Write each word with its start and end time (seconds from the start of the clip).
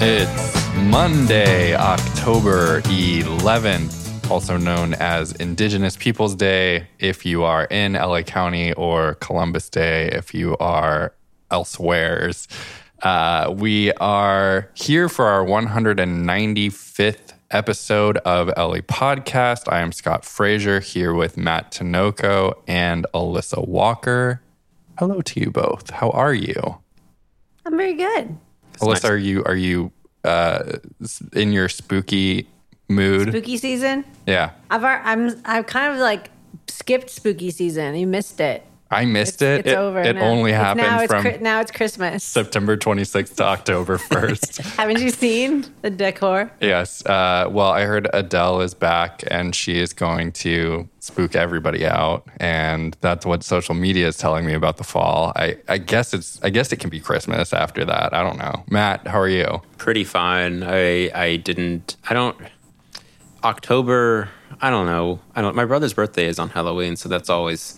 It's 0.00 0.74
Monday, 0.76 1.74
October 1.74 2.82
11th, 2.82 4.30
also 4.30 4.56
known 4.56 4.94
as 4.94 5.32
Indigenous 5.32 5.96
Peoples 5.96 6.36
Day 6.36 6.86
if 7.00 7.26
you 7.26 7.42
are 7.42 7.64
in 7.64 7.94
LA 7.94 8.22
County, 8.22 8.72
or 8.74 9.14
Columbus 9.14 9.68
Day 9.68 10.08
if 10.12 10.32
you 10.32 10.56
are 10.58 11.14
elsewheres. 11.50 12.46
Uh, 13.02 13.52
we 13.56 13.92
are 13.94 14.70
here 14.74 15.08
for 15.08 15.26
our 15.26 15.44
195th 15.44 17.32
episode 17.50 18.18
of 18.18 18.46
LA 18.56 18.78
Podcast. 18.78 19.62
I 19.66 19.80
am 19.80 19.90
Scott 19.90 20.24
Frazier 20.24 20.78
here 20.78 21.12
with 21.12 21.36
Matt 21.36 21.72
Tinoco 21.72 22.54
and 22.68 23.04
Alyssa 23.12 23.66
Walker. 23.66 24.42
Hello 24.96 25.20
to 25.22 25.40
you 25.40 25.50
both. 25.50 25.90
How 25.90 26.10
are 26.10 26.34
you? 26.34 26.78
I'm 27.66 27.76
very 27.76 27.94
good. 27.94 28.38
Alyssa, 28.80 28.92
nice. 28.92 29.04
are 29.04 29.16
you 29.16 29.44
are 29.44 29.56
you 29.56 29.92
uh, 30.24 30.78
in 31.32 31.52
your 31.52 31.68
spooky 31.68 32.48
mood? 32.88 33.28
Spooky 33.28 33.56
season. 33.56 34.04
Yeah, 34.26 34.52
I've 34.70 34.84
I'm 34.84 35.40
I've 35.44 35.66
kind 35.66 35.92
of 35.92 35.98
like 35.98 36.30
skipped 36.68 37.10
spooky 37.10 37.50
season. 37.50 37.94
You 37.94 38.06
missed 38.06 38.40
it. 38.40 38.64
I 38.90 39.04
missed 39.04 39.42
it. 39.42 39.60
It's 39.60 39.68
it 39.72 39.76
over. 39.76 40.00
It 40.00 40.16
now. 40.16 40.22
only 40.22 40.50
It's- 40.52 40.64
happened 40.64 40.86
now. 40.86 41.00
It's 41.02 41.12
from 41.12 41.24
Chri- 41.24 41.40
now 41.42 41.60
it's 41.60 41.70
Christmas. 41.70 42.24
September 42.24 42.74
26th 42.76 43.36
to 43.36 43.44
October 43.44 43.98
1st. 44.12 44.76
Haven't 44.76 45.00
you 45.00 45.10
seen 45.10 45.66
the 45.82 45.90
decor? 45.90 46.50
yes. 46.60 47.04
Uh, 47.04 47.48
well, 47.50 47.68
I 47.70 47.82
heard 47.84 48.08
Adele 48.14 48.62
is 48.62 48.72
back 48.72 49.22
and 49.30 49.54
she 49.54 49.78
is 49.78 49.92
going 49.92 50.32
to 50.32 50.88
spook 51.00 51.36
everybody 51.36 51.86
out, 51.86 52.26
and 52.40 52.96
that's 53.02 53.24
what 53.26 53.42
social 53.44 53.74
media 53.74 54.06
is 54.08 54.16
telling 54.16 54.46
me 54.46 54.54
about 54.54 54.78
the 54.78 54.84
fall. 54.84 55.32
I, 55.36 55.56
I 55.68 55.76
guess 55.78 56.14
it's 56.14 56.40
I 56.42 56.48
guess 56.50 56.72
it 56.72 56.76
can 56.80 56.88
be 56.90 57.00
Christmas 57.00 57.52
after 57.52 57.84
that. 57.84 58.14
I 58.14 58.22
don't 58.22 58.38
know. 58.38 58.64
Matt, 58.70 59.06
how 59.06 59.18
are 59.20 59.28
you? 59.28 59.60
Pretty 59.76 60.04
fine. 60.04 60.62
I 60.62 61.10
I 61.14 61.36
didn't. 61.36 61.96
I 62.08 62.14
don't. 62.14 62.36
October. 63.44 64.28
I 64.60 64.70
don't 64.70 64.86
know. 64.86 65.20
I 65.34 65.42
don't. 65.42 65.54
My 65.54 65.64
brother's 65.64 65.94
birthday 65.94 66.26
is 66.26 66.38
on 66.38 66.48
Halloween, 66.50 66.96
so 66.96 67.08
that's 67.08 67.30
always 67.30 67.77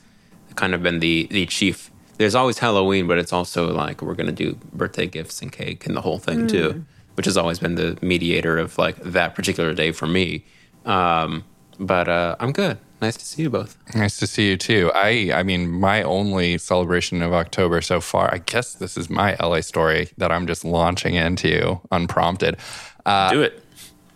kind 0.56 0.74
of 0.74 0.82
been 0.82 1.00
the 1.00 1.26
the 1.30 1.46
chief. 1.46 1.90
There's 2.18 2.34
always 2.34 2.58
Halloween, 2.58 3.06
but 3.06 3.18
it's 3.18 3.32
also 3.32 3.72
like 3.72 4.02
we're 4.02 4.14
gonna 4.14 4.32
do 4.32 4.58
birthday 4.72 5.06
gifts 5.06 5.40
and 5.40 5.50
cake 5.50 5.86
and 5.86 5.96
the 5.96 6.02
whole 6.02 6.18
thing 6.18 6.46
too, 6.46 6.84
which 7.14 7.26
has 7.26 7.36
always 7.36 7.58
been 7.58 7.76
the 7.76 7.98
mediator 8.02 8.58
of 8.58 8.76
like 8.78 8.96
that 9.02 9.34
particular 9.34 9.72
day 9.74 9.92
for 9.92 10.06
me. 10.06 10.44
Um, 10.84 11.44
but 11.78 12.08
uh, 12.08 12.36
I'm 12.40 12.52
good. 12.52 12.78
Nice 13.00 13.16
to 13.16 13.24
see 13.24 13.42
you 13.42 13.50
both. 13.50 13.78
Nice 13.94 14.18
to 14.18 14.26
see 14.26 14.50
you 14.50 14.58
too. 14.58 14.92
I 14.94 15.32
I 15.34 15.42
mean, 15.42 15.70
my 15.70 16.02
only 16.02 16.58
celebration 16.58 17.22
of 17.22 17.32
October 17.32 17.80
so 17.80 18.00
far, 18.00 18.32
I 18.32 18.38
guess 18.38 18.74
this 18.74 18.98
is 18.98 19.08
my 19.08 19.36
LA 19.40 19.62
story 19.62 20.10
that 20.18 20.30
I'm 20.30 20.46
just 20.46 20.64
launching 20.64 21.14
into 21.14 21.80
unprompted. 21.90 22.58
Uh, 23.06 23.30
do 23.30 23.40
it. 23.42 23.64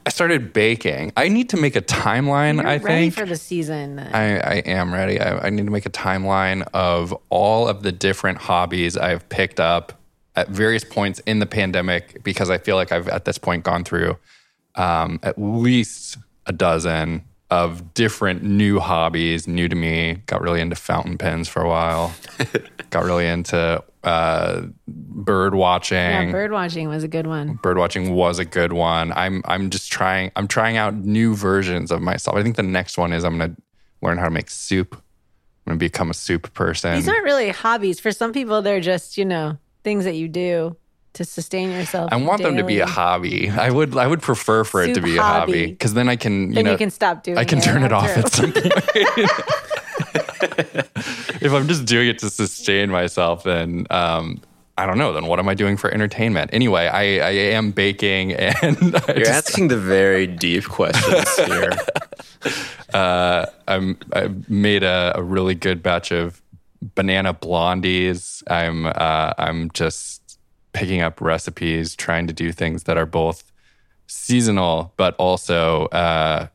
I 0.06 0.10
started 0.10 0.52
baking. 0.52 1.12
I 1.16 1.28
need 1.28 1.48
to 1.50 1.56
make 1.56 1.76
a 1.76 1.80
timeline, 1.80 2.56
You're 2.56 2.66
I 2.66 2.76
ready 2.76 3.10
think. 3.10 3.14
for 3.14 3.24
the 3.24 3.36
season. 3.36 3.98
I, 3.98 4.38
I 4.38 4.54
am 4.66 4.92
ready. 4.92 5.18
I, 5.18 5.46
I 5.46 5.50
need 5.50 5.64
to 5.64 5.70
make 5.72 5.86
a 5.86 5.90
timeline 5.90 6.66
of 6.74 7.16
all 7.30 7.68
of 7.68 7.82
the 7.82 7.90
different 7.92 8.38
hobbies 8.38 8.96
I've 8.98 9.26
picked 9.30 9.60
up 9.60 9.98
at 10.36 10.48
various 10.48 10.84
points 10.84 11.20
in 11.20 11.38
the 11.38 11.46
pandemic 11.46 12.22
because 12.22 12.50
I 12.50 12.58
feel 12.58 12.76
like 12.76 12.92
I've 12.92 13.08
at 13.08 13.24
this 13.24 13.38
point 13.38 13.64
gone 13.64 13.84
through 13.84 14.16
um, 14.74 15.20
at 15.22 15.38
least 15.38 16.18
a 16.46 16.52
dozen 16.52 17.22
of 17.50 17.94
different 17.94 18.42
new 18.42 18.80
hobbies, 18.80 19.46
new 19.46 19.68
to 19.68 19.76
me. 19.76 20.22
Got 20.26 20.40
really 20.40 20.60
into 20.60 20.76
fountain 20.76 21.18
pens 21.18 21.48
for 21.48 21.62
a 21.62 21.68
while. 21.68 22.14
Got 22.90 23.04
really 23.04 23.26
into 23.26 23.82
uh, 24.02 24.62
bird 24.86 25.54
watching 25.54 25.96
yeah, 25.96 26.30
bird 26.30 26.52
watching 26.52 26.88
was 26.88 27.04
a 27.04 27.08
good 27.08 27.26
one. 27.26 27.54
bird 27.62 27.78
watching 27.78 28.14
was 28.14 28.38
a 28.38 28.44
good 28.44 28.72
one. 28.72 29.12
I'm 29.12 29.42
I'm 29.46 29.70
just 29.70 29.90
trying 29.90 30.30
I'm 30.36 30.46
trying 30.46 30.76
out 30.76 30.94
new 30.94 31.34
versions 31.34 31.90
of 31.90 32.02
myself. 32.02 32.36
I 32.36 32.42
think 32.42 32.56
the 32.56 32.62
next 32.62 32.98
one 32.98 33.12
is 33.12 33.24
I'm 33.24 33.38
gonna 33.38 33.56
learn 34.02 34.18
how 34.18 34.24
to 34.24 34.30
make 34.30 34.50
soup. 34.50 34.94
I'm 34.94 35.72
gonna 35.72 35.78
become 35.78 36.10
a 36.10 36.14
soup 36.14 36.52
person. 36.54 36.94
These 36.94 37.08
aren't 37.08 37.24
really 37.24 37.48
hobbies. 37.50 37.98
For 37.98 38.12
some 38.12 38.32
people, 38.32 38.62
they're 38.62 38.80
just 38.80 39.16
you 39.16 39.24
know 39.24 39.58
things 39.82 40.04
that 40.04 40.14
you 40.14 40.28
do 40.28 40.76
to 41.14 41.24
sustain 41.24 41.70
yourself. 41.70 42.12
I 42.12 42.16
want 42.16 42.42
them 42.42 42.56
to 42.56 42.64
be 42.64 42.80
a 42.80 42.86
hobby. 42.86 43.50
I 43.50 43.70
would 43.70 43.96
I 43.96 44.06
would 44.06 44.20
prefer 44.22 44.64
for 44.64 44.82
it 44.82 44.88
to 44.88 44.94
Soup 44.96 45.04
be 45.04 45.16
a 45.16 45.22
hobby 45.22 45.52
hobby. 45.52 45.66
because 45.66 45.94
then 45.94 46.08
I 46.08 46.16
can 46.16 46.48
you 46.48 46.54
Then 46.54 46.64
know 46.66 46.72
you 46.72 46.78
can 46.78 46.90
stop 46.90 47.22
doing. 47.22 47.36
It. 47.36 47.40
I 47.40 47.44
can 47.44 47.58
it 47.58 47.64
turn 47.64 47.82
it 47.82 47.92
off 47.92 48.08
at 48.08 48.30
some 48.32 48.52
point. 48.52 48.66
if 51.42 51.52
I'm 51.52 51.68
just 51.68 51.86
doing 51.86 52.08
it 52.08 52.18
to 52.20 52.30
sustain 52.30 52.90
myself, 52.90 53.44
then 53.44 53.86
um, 53.90 54.40
I 54.76 54.86
don't 54.86 54.98
know. 54.98 55.12
Then 55.12 55.26
what 55.26 55.38
am 55.38 55.48
I 55.48 55.54
doing 55.54 55.76
for 55.76 55.90
entertainment? 55.92 56.50
Anyway, 56.52 56.86
I, 56.86 57.18
I 57.18 57.30
am 57.30 57.70
baking 57.70 58.32
and 58.32 58.96
I 58.96 59.02
You're 59.08 59.24
just- 59.24 59.30
asking 59.48 59.68
the 59.68 59.78
very 59.78 60.26
deep 60.26 60.64
questions 60.64 61.36
here. 61.46 61.70
uh, 62.94 63.46
I'm 63.68 63.98
I 64.12 64.30
made 64.48 64.82
a, 64.82 65.12
a 65.16 65.22
really 65.22 65.54
good 65.54 65.82
batch 65.82 66.10
of 66.10 66.42
banana 66.96 67.32
blondies. 67.32 68.42
I'm 68.50 68.86
uh, 68.86 69.32
I'm 69.38 69.70
just 69.70 70.22
picking 70.74 71.00
up 71.00 71.20
recipes, 71.22 71.96
trying 71.96 72.26
to 72.26 72.32
do 72.34 72.52
things 72.52 72.82
that 72.84 72.98
are 72.98 73.06
both 73.06 73.50
seasonal, 74.06 74.92
but 74.98 75.14
also 75.16 75.86
uh, 75.86 76.48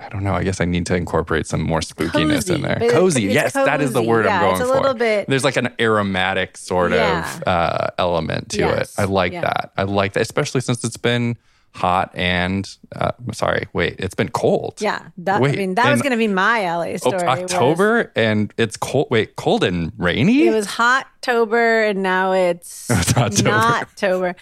I 0.00 0.08
don't 0.10 0.22
know. 0.22 0.32
I 0.34 0.44
guess 0.44 0.60
I 0.60 0.64
need 0.64 0.86
to 0.86 0.94
incorporate 0.94 1.46
some 1.46 1.60
more 1.60 1.80
spookiness 1.80 2.46
Cozy, 2.46 2.54
in 2.54 2.62
there. 2.62 2.74
but 2.76 2.82
it's- 2.84 2.92
Cozy, 2.98 3.24
it's 3.26 3.34
yes, 3.34 3.52
that 3.54 3.80
is 3.80 3.92
the 3.92 3.98
cozy. 3.98 4.08
word 4.08 4.26
I'm 4.28 4.40
going 4.40 4.60
it's 4.62 4.70
a 4.70 4.82
for. 4.90 4.94
bit- 4.94 5.26
There's 5.28 5.42
like 5.44 5.56
an 5.56 5.70
aromatic 5.80 6.56
sort 6.56 6.92
Yeah. 6.92 7.28
of 7.36 7.48
uh, 7.48 7.88
element 7.98 8.50
to 8.50 8.58
Yes, 8.60 8.96
it. 8.96 9.02
I 9.02 9.04
like 9.06 9.32
yeah. 9.32 9.40
that. 9.42 9.72
I 9.76 9.82
like 9.82 10.12
that, 10.12 10.20
especially 10.20 10.60
since 10.60 10.84
it's 10.84 10.96
been 10.96 11.36
hot 11.74 12.10
and 12.14 12.68
uh, 12.96 13.12
sorry, 13.32 13.68
wait, 13.72 13.96
it's 13.98 14.14
been 14.14 14.30
cold. 14.30 14.74
Yeah, 14.80 15.08
that, 15.18 15.40
Wait, 15.40 15.54
I 15.54 15.56
mean 15.56 15.74
that 15.76 15.90
was 15.90 16.02
going 16.02 16.12
to 16.12 16.18
be 16.18 16.26
my 16.28 16.62
LA 16.62 16.82
Oh, 16.84 16.96
story. 16.96 17.14
was- 17.14 17.22
October 17.52 18.12
and 18.16 18.52
it's 18.56 18.76
cold. 18.76 19.08
Wait, 19.10 19.36
cold 19.36 19.62
and 19.64 19.92
rainy. 19.96 20.46
It 20.48 20.52
was 20.54 20.66
hot 20.66 21.06
October 21.22 21.82
and 21.84 22.02
now 22.02 22.32
it's 22.32 22.88
It's 22.90 23.16
October. 23.16 23.48
not 23.48 23.82
October. 23.82 24.34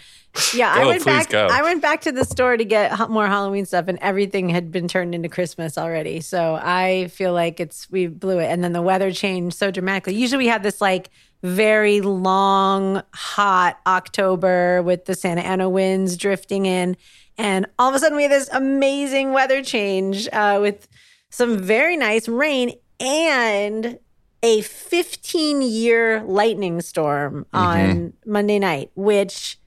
Yeah, 0.55 0.71
I 0.71 0.85
went 0.85 1.03
back. 1.05 1.31
go. 1.31 1.47
I 1.51 1.63
went 1.63 1.81
back 1.81 2.03
to 2.03 2.13
the 2.13 2.23
store 2.25 2.59
to 2.59 2.65
get 2.65 3.09
more 3.09 3.27
Halloween 3.27 3.65
stuff, 3.65 3.89
and 3.89 3.99
everything 4.03 4.51
had 4.51 4.71
been 4.71 4.87
turned 4.87 5.15
into 5.15 5.31
Christmas 5.31 5.79
already. 5.79 6.21
So 6.21 6.59
I 6.63 7.09
feel 7.09 7.33
like 7.33 7.59
it's 7.59 7.91
we 7.91 8.07
blew 8.07 8.39
it, 8.41 8.45
and 8.49 8.63
then 8.63 8.75
the 8.75 8.83
weather 8.83 9.11
changed 9.13 9.57
so 9.57 9.71
dramatically. 9.71 10.15
Usually 10.15 10.45
we 10.45 10.49
have 10.49 10.63
this 10.63 10.79
like 10.83 11.09
very 11.43 12.01
long, 12.01 13.03
hot 13.15 13.79
October 13.87 14.83
with 14.83 15.05
the 15.05 15.15
Santa 15.15 15.43
Ana 15.43 15.69
winds 15.69 16.17
drifting 16.17 16.67
in, 16.67 16.97
and 17.39 17.67
all 17.79 17.89
of 17.89 17.95
a 17.95 17.99
sudden 17.99 18.17
we 18.17 18.23
have 18.23 18.33
this 18.33 18.49
amazing 18.53 19.33
weather 19.33 19.63
change 19.63 20.29
uh, 20.33 20.59
with 20.61 20.89
some 21.31 21.59
very 21.59 21.97
nice 21.97 22.29
rain 22.29 22.73
and 22.99 23.99
a 24.43 24.61
15 24.63 25.63
year 25.63 26.23
lightning 26.25 26.81
storm 26.81 27.47
Mm-hmm. 27.53 27.57
on 27.91 28.13
Monday 28.25 28.59
night, 28.59 28.91
which 28.95 29.59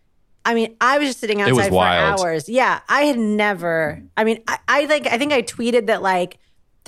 I 0.46 0.54
mean, 0.54 0.76
I 0.82 0.98
was 0.98 1.10
just 1.10 1.20
sitting 1.20 1.42
outside 1.42 1.68
for 1.70 1.76
wild. 1.76 2.20
hours. 2.22 2.50
Yeah, 2.50 2.80
I 2.90 3.02
had 3.04 3.20
never. 3.20 4.02
I 4.18 4.24
mean, 4.24 4.42
I, 4.48 4.58
I 4.68 4.86
like. 4.86 5.06
I 5.06 5.18
think 5.18 5.32
I 5.34 5.42
tweeted 5.44 5.88
that 5.88 6.02
like 6.02 6.40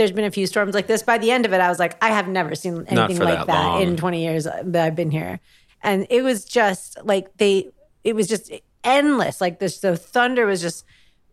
there's 0.02 0.12
been 0.12 0.26
a 0.26 0.32
few 0.32 0.48
storms 0.48 0.74
like 0.74 0.88
this. 0.88 1.04
By 1.04 1.20
the 1.20 1.30
end 1.30 1.46
of 1.46 1.54
it, 1.54 1.62
I 1.62 1.70
was 1.70 1.78
like, 1.78 1.96
I 2.04 2.10
have 2.10 2.28
never 2.28 2.56
seen 2.56 2.86
anything 2.88 3.20
like 3.20 3.46
that 3.46 3.48
that, 3.48 3.82
in 3.84 3.98
20 3.98 4.24
years 4.24 4.46
that 4.46 4.76
I've 4.88 4.96
been 4.96 5.12
here, 5.12 5.40
and 5.84 6.08
it 6.09 6.24
was 6.24 6.44
just 6.44 6.98
like 7.06 7.38
they. 7.38 7.70
It 8.03 8.16
was 8.16 8.28
just 8.28 8.52
endless. 8.84 9.40
Like 9.40 9.59
this, 9.59 9.80
the 9.80 9.96
thunder 9.96 10.48
was 10.48 10.59
just 10.59 10.86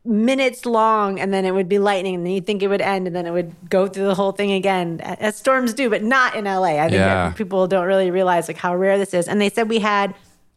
minutes 0.05 0.67
long 0.67 1.19
and 1.19 1.33
then 1.33 1.45
it 1.47 1.53
would 1.53 1.69
be 1.69 1.79
lightning 1.79 2.15
and 2.15 2.25
then 2.27 2.33
you'd 2.33 2.47
think 2.47 2.63
it 2.63 2.69
would 2.69 2.81
end 2.81 3.07
and 3.07 3.17
then 3.17 3.27
it 3.27 3.31
would 3.31 3.55
go 3.69 3.87
through 3.87 4.05
the 4.07 4.15
whole 4.15 4.33
thing 4.33 4.53
again 4.53 5.01
as 5.03 5.37
storms 5.37 5.75
do 5.75 5.91
but 5.91 6.03
not 6.03 6.35
in 6.35 6.45
la 6.47 6.63
i 6.63 6.89
think 6.89 6.93
Yeah. 6.93 7.33
people 7.37 7.67
don't 7.67 7.87
really 7.87 8.11
realize 8.11 8.49
like 8.49 8.57
how 8.57 8.75
rare 8.75 8.97
this 8.97 9.13
is 9.13 9.29
and 9.29 9.39
they 9.39 9.51
said 9.51 9.69
we 9.69 9.81
had 9.81 10.15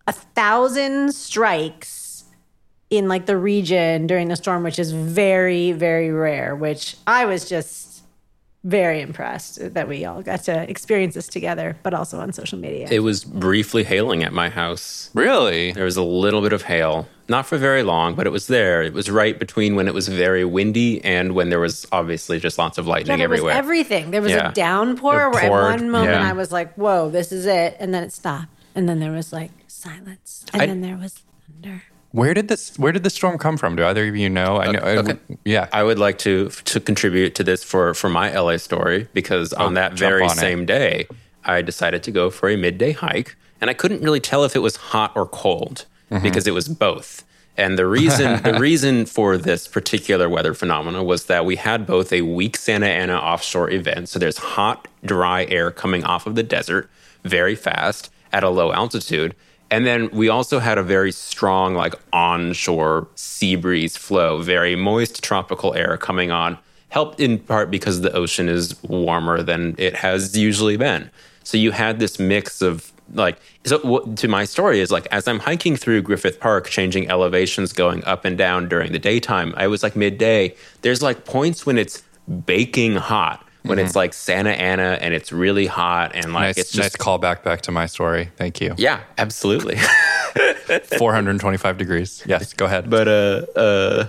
a 0.07 0.13
thousand 0.13 1.13
strikes 1.13 2.23
in 2.89 3.09
like 3.09 3.25
the 3.25 3.35
region 3.35 4.07
during 4.07 4.29
the 4.29 4.35
storm 4.37 4.63
which 4.63 4.79
is 4.79 4.93
very 4.93 5.73
very 5.73 6.11
rare 6.11 6.55
which 6.55 6.95
i 7.05 7.25
was 7.25 7.49
just 7.49 7.90
very 8.63 9.01
impressed 9.01 9.73
that 9.73 9.87
we 9.87 10.05
all 10.05 10.21
got 10.21 10.43
to 10.43 10.69
experience 10.69 11.15
this 11.15 11.27
together 11.27 11.75
but 11.81 11.93
also 11.95 12.19
on 12.19 12.31
social 12.31 12.59
media 12.59 12.87
It 12.91 12.99
was 12.99 13.23
briefly 13.23 13.83
hailing 13.83 14.21
at 14.23 14.33
my 14.33 14.49
house. 14.49 15.09
really. 15.15 15.71
There 15.71 15.85
was 15.85 15.97
a 15.97 16.03
little 16.03 16.41
bit 16.41 16.53
of 16.53 16.61
hail, 16.63 17.07
not 17.27 17.47
for 17.47 17.57
very 17.57 17.81
long, 17.81 18.13
but 18.13 18.27
it 18.27 18.29
was 18.29 18.45
there. 18.47 18.83
It 18.83 18.93
was 18.93 19.09
right 19.09 19.39
between 19.39 19.75
when 19.75 19.87
it 19.87 19.95
was 19.95 20.07
very 20.07 20.45
windy 20.45 21.03
and 21.03 21.33
when 21.33 21.49
there 21.49 21.59
was 21.59 21.87
obviously 21.91 22.39
just 22.39 22.59
lots 22.59 22.77
of 22.77 22.85
Yeah, 22.85 22.91
lightning 22.91 23.17
there 23.17 23.29
was 23.29 23.39
everywhere. 23.39 23.55
everything. 23.57 24.11
There 24.11 24.21
was 24.21 24.31
Yeah. 24.31 24.49
a 24.49 24.53
downpour 24.53 25.27
It 25.27 25.33
where 25.33 25.47
poured, 25.49 25.63
at 25.73 25.79
one 25.79 25.89
moment 25.89 26.11
yeah. 26.11 26.29
I 26.29 26.33
was 26.33 26.51
like, 26.51 26.71
whoa, 26.75 27.09
this 27.09 27.31
is 27.31 27.47
it. 27.47 27.77
And 27.79 27.93
then 27.93 28.03
it 28.03 28.11
stopped. 28.13 28.49
And 28.75 28.87
then 28.87 28.99
there 28.99 29.11
was 29.11 29.33
like 29.33 29.51
silence. 29.67 30.45
And 30.53 30.61
I- 30.61 30.65
then 30.67 30.81
there 30.81 30.97
was 30.97 31.23
thunder. 31.61 31.81
Where 32.11 32.33
did 32.33 32.47
this? 32.47 32.77
Where 32.77 32.91
did 32.91 33.03
the 33.03 33.09
storm 33.09 33.37
come 33.37 33.57
from? 33.57 33.75
Do 33.75 33.85
either 33.85 34.07
of 34.07 34.15
you 34.15 34.29
know? 34.29 34.57
I 34.57 34.71
know. 34.71 34.79
I- 34.79 34.97
okay. 34.97 35.17
yeah. 35.45 35.67
I 35.71 35.83
would 35.83 35.99
like 35.99 36.17
to 36.19 36.49
to 36.49 36.79
contribute 36.79 37.35
to 37.35 37.43
this 37.43 37.63
for 37.63 37.93
for 37.93 38.09
my 38.09 38.31
LA 38.37 38.57
story 38.57 39.07
because 39.13 39.53
oh, 39.53 39.65
on 39.65 39.73
that 39.75 39.93
Oh, 39.93 39.95
very 39.95 40.23
on 40.23 40.31
it. 40.31 40.35
same 40.35 40.65
day, 40.65 41.07
I 41.45 41.61
decided 41.61 42.03
to 42.03 42.11
go 42.11 42.29
for 42.29 42.49
a 42.49 42.57
midday 42.57 42.91
hike, 42.91 43.35
and 43.61 43.69
I 43.69 43.73
couldn't 43.73 44.01
really 44.01 44.19
tell 44.19 44.43
if 44.43 44.55
it 44.55 44.59
was 44.59 44.75
hot 44.75 45.11
or 45.15 45.25
cold. 45.25 45.85
Mm-hmm. 46.11 46.23
because 46.23 46.45
it 46.45 46.51
was 46.53 46.67
both. 46.67 47.23
And 47.55 47.79
the 47.79 47.87
reason 47.87 48.43
the 48.49 48.59
reason 48.59 49.05
for 49.05 49.37
this 49.37 49.65
particular 49.65 50.27
weather 50.27 50.53
phenomena 50.53 51.01
was 51.05 51.27
that 51.27 51.45
we 51.45 51.55
had 51.55 51.85
both 51.87 52.11
a 52.11 52.21
weak 52.23 52.57
Santa 52.57 52.87
Ana 52.87 53.15
offshore 53.15 53.69
event, 53.69 54.09
so 54.09 54.19
there's 54.19 54.37
hot, 54.37 54.89
dry 55.05 55.45
air 55.45 55.71
coming 55.71 56.03
off 56.03 56.27
of 56.27 56.35
the 56.35 56.43
desert 56.43 56.89
very 57.23 57.55
fast 57.55 58.09
at 58.33 58.43
a 58.43 58.49
low 58.49 58.73
altitude. 58.73 59.33
And 59.71 59.85
then 59.85 60.09
we 60.11 60.27
also 60.27 60.59
had 60.59 60.77
a 60.77 60.83
very 60.83 61.13
strong, 61.13 61.73
like 61.75 61.95
onshore 62.11 63.07
sea 63.15 63.55
breeze 63.55 63.95
flow, 63.95 64.41
very 64.41 64.75
moist 64.75 65.23
tropical 65.23 65.73
air 65.73 65.97
coming 65.97 66.29
on, 66.29 66.57
helped 66.89 67.21
in 67.21 67.39
part 67.39 67.71
because 67.71 68.01
the 68.01 68.11
ocean 68.11 68.49
is 68.49 68.75
warmer 68.83 69.41
than 69.41 69.75
it 69.77 69.95
has 69.95 70.37
usually 70.37 70.75
been. 70.75 71.09
So 71.43 71.57
you 71.57 71.71
had 71.71 71.99
this 71.99 72.19
mix 72.19 72.61
of 72.61 72.91
like 73.13 73.39
so 73.65 73.79
what, 73.79 74.17
to 74.17 74.27
my 74.27 74.45
story 74.45 74.79
is 74.79 74.89
like 74.89 75.05
as 75.11 75.27
i'm 75.27 75.39
hiking 75.39 75.75
through 75.75 76.01
griffith 76.01 76.39
park 76.39 76.69
changing 76.69 77.09
elevations 77.09 77.73
going 77.73 78.01
up 78.05 78.23
and 78.23 78.37
down 78.37 78.69
during 78.69 78.93
the 78.93 78.99
daytime 78.99 79.53
i 79.57 79.67
was 79.67 79.83
like 79.83 79.97
midday 79.97 80.55
there's 80.81 81.01
like 81.01 81.25
points 81.25 81.65
when 81.65 81.77
it's 81.77 82.03
baking 82.45 82.95
hot 82.95 83.45
when 83.63 83.79
it's 83.79 83.95
like 83.95 84.13
santa 84.13 84.51
ana 84.51 84.97
and 85.01 85.13
it's 85.13 85.31
really 85.31 85.65
hot 85.67 86.11
and 86.15 86.33
like 86.33 86.41
Nice, 86.41 86.57
it's 86.57 86.71
just 86.71 86.97
nice 86.99 87.05
callback 87.05 87.21
back 87.21 87.43
back 87.43 87.61
to 87.61 87.71
my 87.71 87.85
story. 87.85 88.29
Thank 88.37 88.59
you. 88.61 88.73
yeah 88.77 89.01
absolutely 89.17 89.77
425 90.97 91.77
degrees. 91.77 92.23
Yes, 92.25 92.53
go 92.53 92.65
ahead. 92.65 92.89
but 92.89 93.07
uh 93.07 93.45
uh 93.55 94.05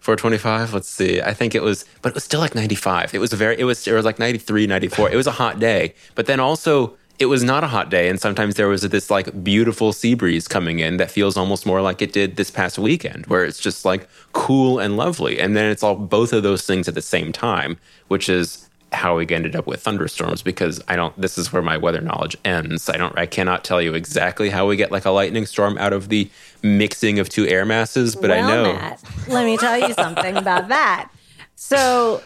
425 0.00 0.74
let's 0.74 0.88
see 0.88 1.20
i 1.20 1.32
think 1.32 1.54
it 1.54 1.62
was 1.62 1.84
but 2.02 2.08
it 2.08 2.14
was 2.16 2.24
still 2.24 2.40
like 2.40 2.56
95 2.56 3.14
it 3.14 3.18
was 3.18 3.32
a 3.32 3.36
very 3.36 3.56
it 3.58 3.62
was 3.64 3.86
it 3.86 3.92
was 3.92 4.04
like 4.04 4.18
93 4.18 4.66
94 4.66 5.10
it 5.10 5.16
was 5.16 5.28
a 5.28 5.32
hot 5.32 5.60
day 5.60 5.94
but 6.16 6.26
then 6.26 6.40
also 6.40 6.96
it 7.20 7.26
was 7.26 7.44
not 7.44 7.62
a 7.62 7.68
hot 7.68 7.88
day 7.88 8.08
and 8.08 8.18
sometimes 8.20 8.56
there 8.56 8.66
was 8.66 8.82
this 8.82 9.10
like 9.12 9.44
beautiful 9.44 9.92
sea 9.92 10.14
breeze 10.14 10.48
coming 10.48 10.80
in 10.80 10.96
that 10.96 11.08
feels 11.08 11.36
almost 11.36 11.64
more 11.66 11.80
like 11.80 12.02
it 12.02 12.12
did 12.12 12.34
this 12.34 12.50
past 12.50 12.80
weekend 12.80 13.26
where 13.26 13.44
it's 13.44 13.60
just 13.60 13.84
like 13.84 14.08
cool 14.32 14.80
and 14.80 14.96
lovely 14.96 15.38
and 15.38 15.56
then 15.56 15.70
it's 15.70 15.84
all 15.84 15.94
both 15.94 16.32
of 16.32 16.42
those 16.42 16.66
things 16.66 16.88
at 16.88 16.94
the 16.96 17.02
same 17.02 17.30
time 17.30 17.78
which 18.08 18.28
is 18.28 18.68
how 18.92 19.16
we 19.16 19.26
ended 19.28 19.56
up 19.56 19.66
with 19.66 19.80
thunderstorms 19.82 20.42
because 20.42 20.82
I 20.88 20.96
don't 20.96 21.18
this 21.20 21.38
is 21.38 21.52
where 21.52 21.62
my 21.62 21.76
weather 21.76 22.00
knowledge 22.00 22.36
ends. 22.44 22.88
I 22.88 22.96
don't 22.96 23.16
I 23.18 23.26
cannot 23.26 23.64
tell 23.64 23.80
you 23.80 23.94
exactly 23.94 24.50
how 24.50 24.66
we 24.66 24.76
get 24.76 24.90
like 24.90 25.04
a 25.04 25.10
lightning 25.10 25.46
storm 25.46 25.78
out 25.78 25.92
of 25.92 26.08
the 26.08 26.30
mixing 26.62 27.18
of 27.18 27.28
two 27.28 27.46
air 27.46 27.64
masses, 27.64 28.14
but 28.14 28.30
I 28.30 28.40
know 28.40 28.72
Matt, 28.72 29.02
let 29.28 29.44
me 29.44 29.56
tell 29.56 29.78
you 29.78 29.94
something 29.94 30.36
about 30.36 30.68
that. 30.68 31.10
So, 31.54 32.22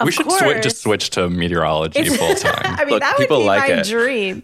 of 0.00 0.06
we 0.06 0.12
should 0.12 0.26
course, 0.26 0.42
swi- 0.42 0.62
just 0.62 0.82
switch 0.82 1.10
to 1.10 1.30
meteorology 1.30 2.08
full 2.08 2.34
time. 2.34 2.60
I 2.64 2.84
mean, 2.84 2.94
Look, 2.94 3.00
that 3.00 3.14
would 3.16 3.22
people 3.24 3.38
be 3.40 3.44
like 3.46 3.68
my 3.68 3.76
it. 3.76 3.86
dream. 3.86 4.42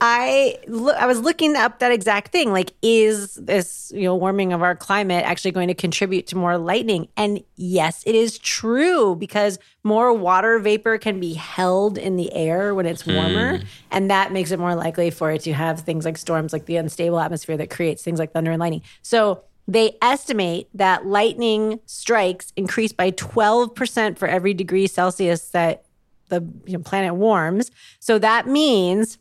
I 0.00 0.58
look, 0.66 0.96
I 0.96 1.06
was 1.06 1.20
looking 1.20 1.56
up 1.56 1.78
that 1.78 1.92
exact 1.92 2.32
thing. 2.32 2.52
Like, 2.52 2.72
is 2.82 3.34
this 3.36 3.90
you 3.94 4.02
know 4.04 4.16
warming 4.16 4.52
of 4.52 4.62
our 4.62 4.74
climate 4.76 5.24
actually 5.24 5.52
going 5.52 5.68
to 5.68 5.74
contribute 5.74 6.26
to 6.28 6.36
more 6.36 6.58
lightning? 6.58 7.08
And 7.16 7.42
yes, 7.56 8.02
it 8.06 8.14
is 8.14 8.38
true 8.38 9.16
because 9.16 9.58
more 9.84 10.12
water 10.12 10.58
vapor 10.58 10.98
can 10.98 11.18
be 11.20 11.34
held 11.34 11.98
in 11.98 12.16
the 12.16 12.32
air 12.32 12.74
when 12.74 12.86
it's 12.86 13.06
warmer, 13.06 13.58
Hmm. 13.58 13.64
and 13.90 14.10
that 14.10 14.32
makes 14.32 14.50
it 14.50 14.58
more 14.58 14.74
likely 14.74 15.10
for 15.10 15.30
it 15.30 15.42
to 15.42 15.52
have 15.52 15.80
things 15.80 16.04
like 16.04 16.18
storms, 16.18 16.52
like 16.52 16.66
the 16.66 16.76
unstable 16.76 17.18
atmosphere 17.18 17.56
that 17.56 17.70
creates 17.70 18.02
things 18.02 18.18
like 18.18 18.32
thunder 18.32 18.50
and 18.50 18.60
lightning. 18.60 18.82
So. 19.02 19.42
They 19.68 19.96
estimate 20.02 20.68
that 20.74 21.06
lightning 21.06 21.80
strikes 21.86 22.52
increase 22.56 22.92
by 22.92 23.12
12% 23.12 24.18
for 24.18 24.26
every 24.26 24.54
degree 24.54 24.86
Celsius 24.86 25.50
that 25.50 25.84
the 26.28 26.44
you 26.66 26.76
know, 26.76 26.82
planet 26.82 27.14
warms. 27.14 27.70
So 28.00 28.18
that 28.18 28.46
means 28.46 29.18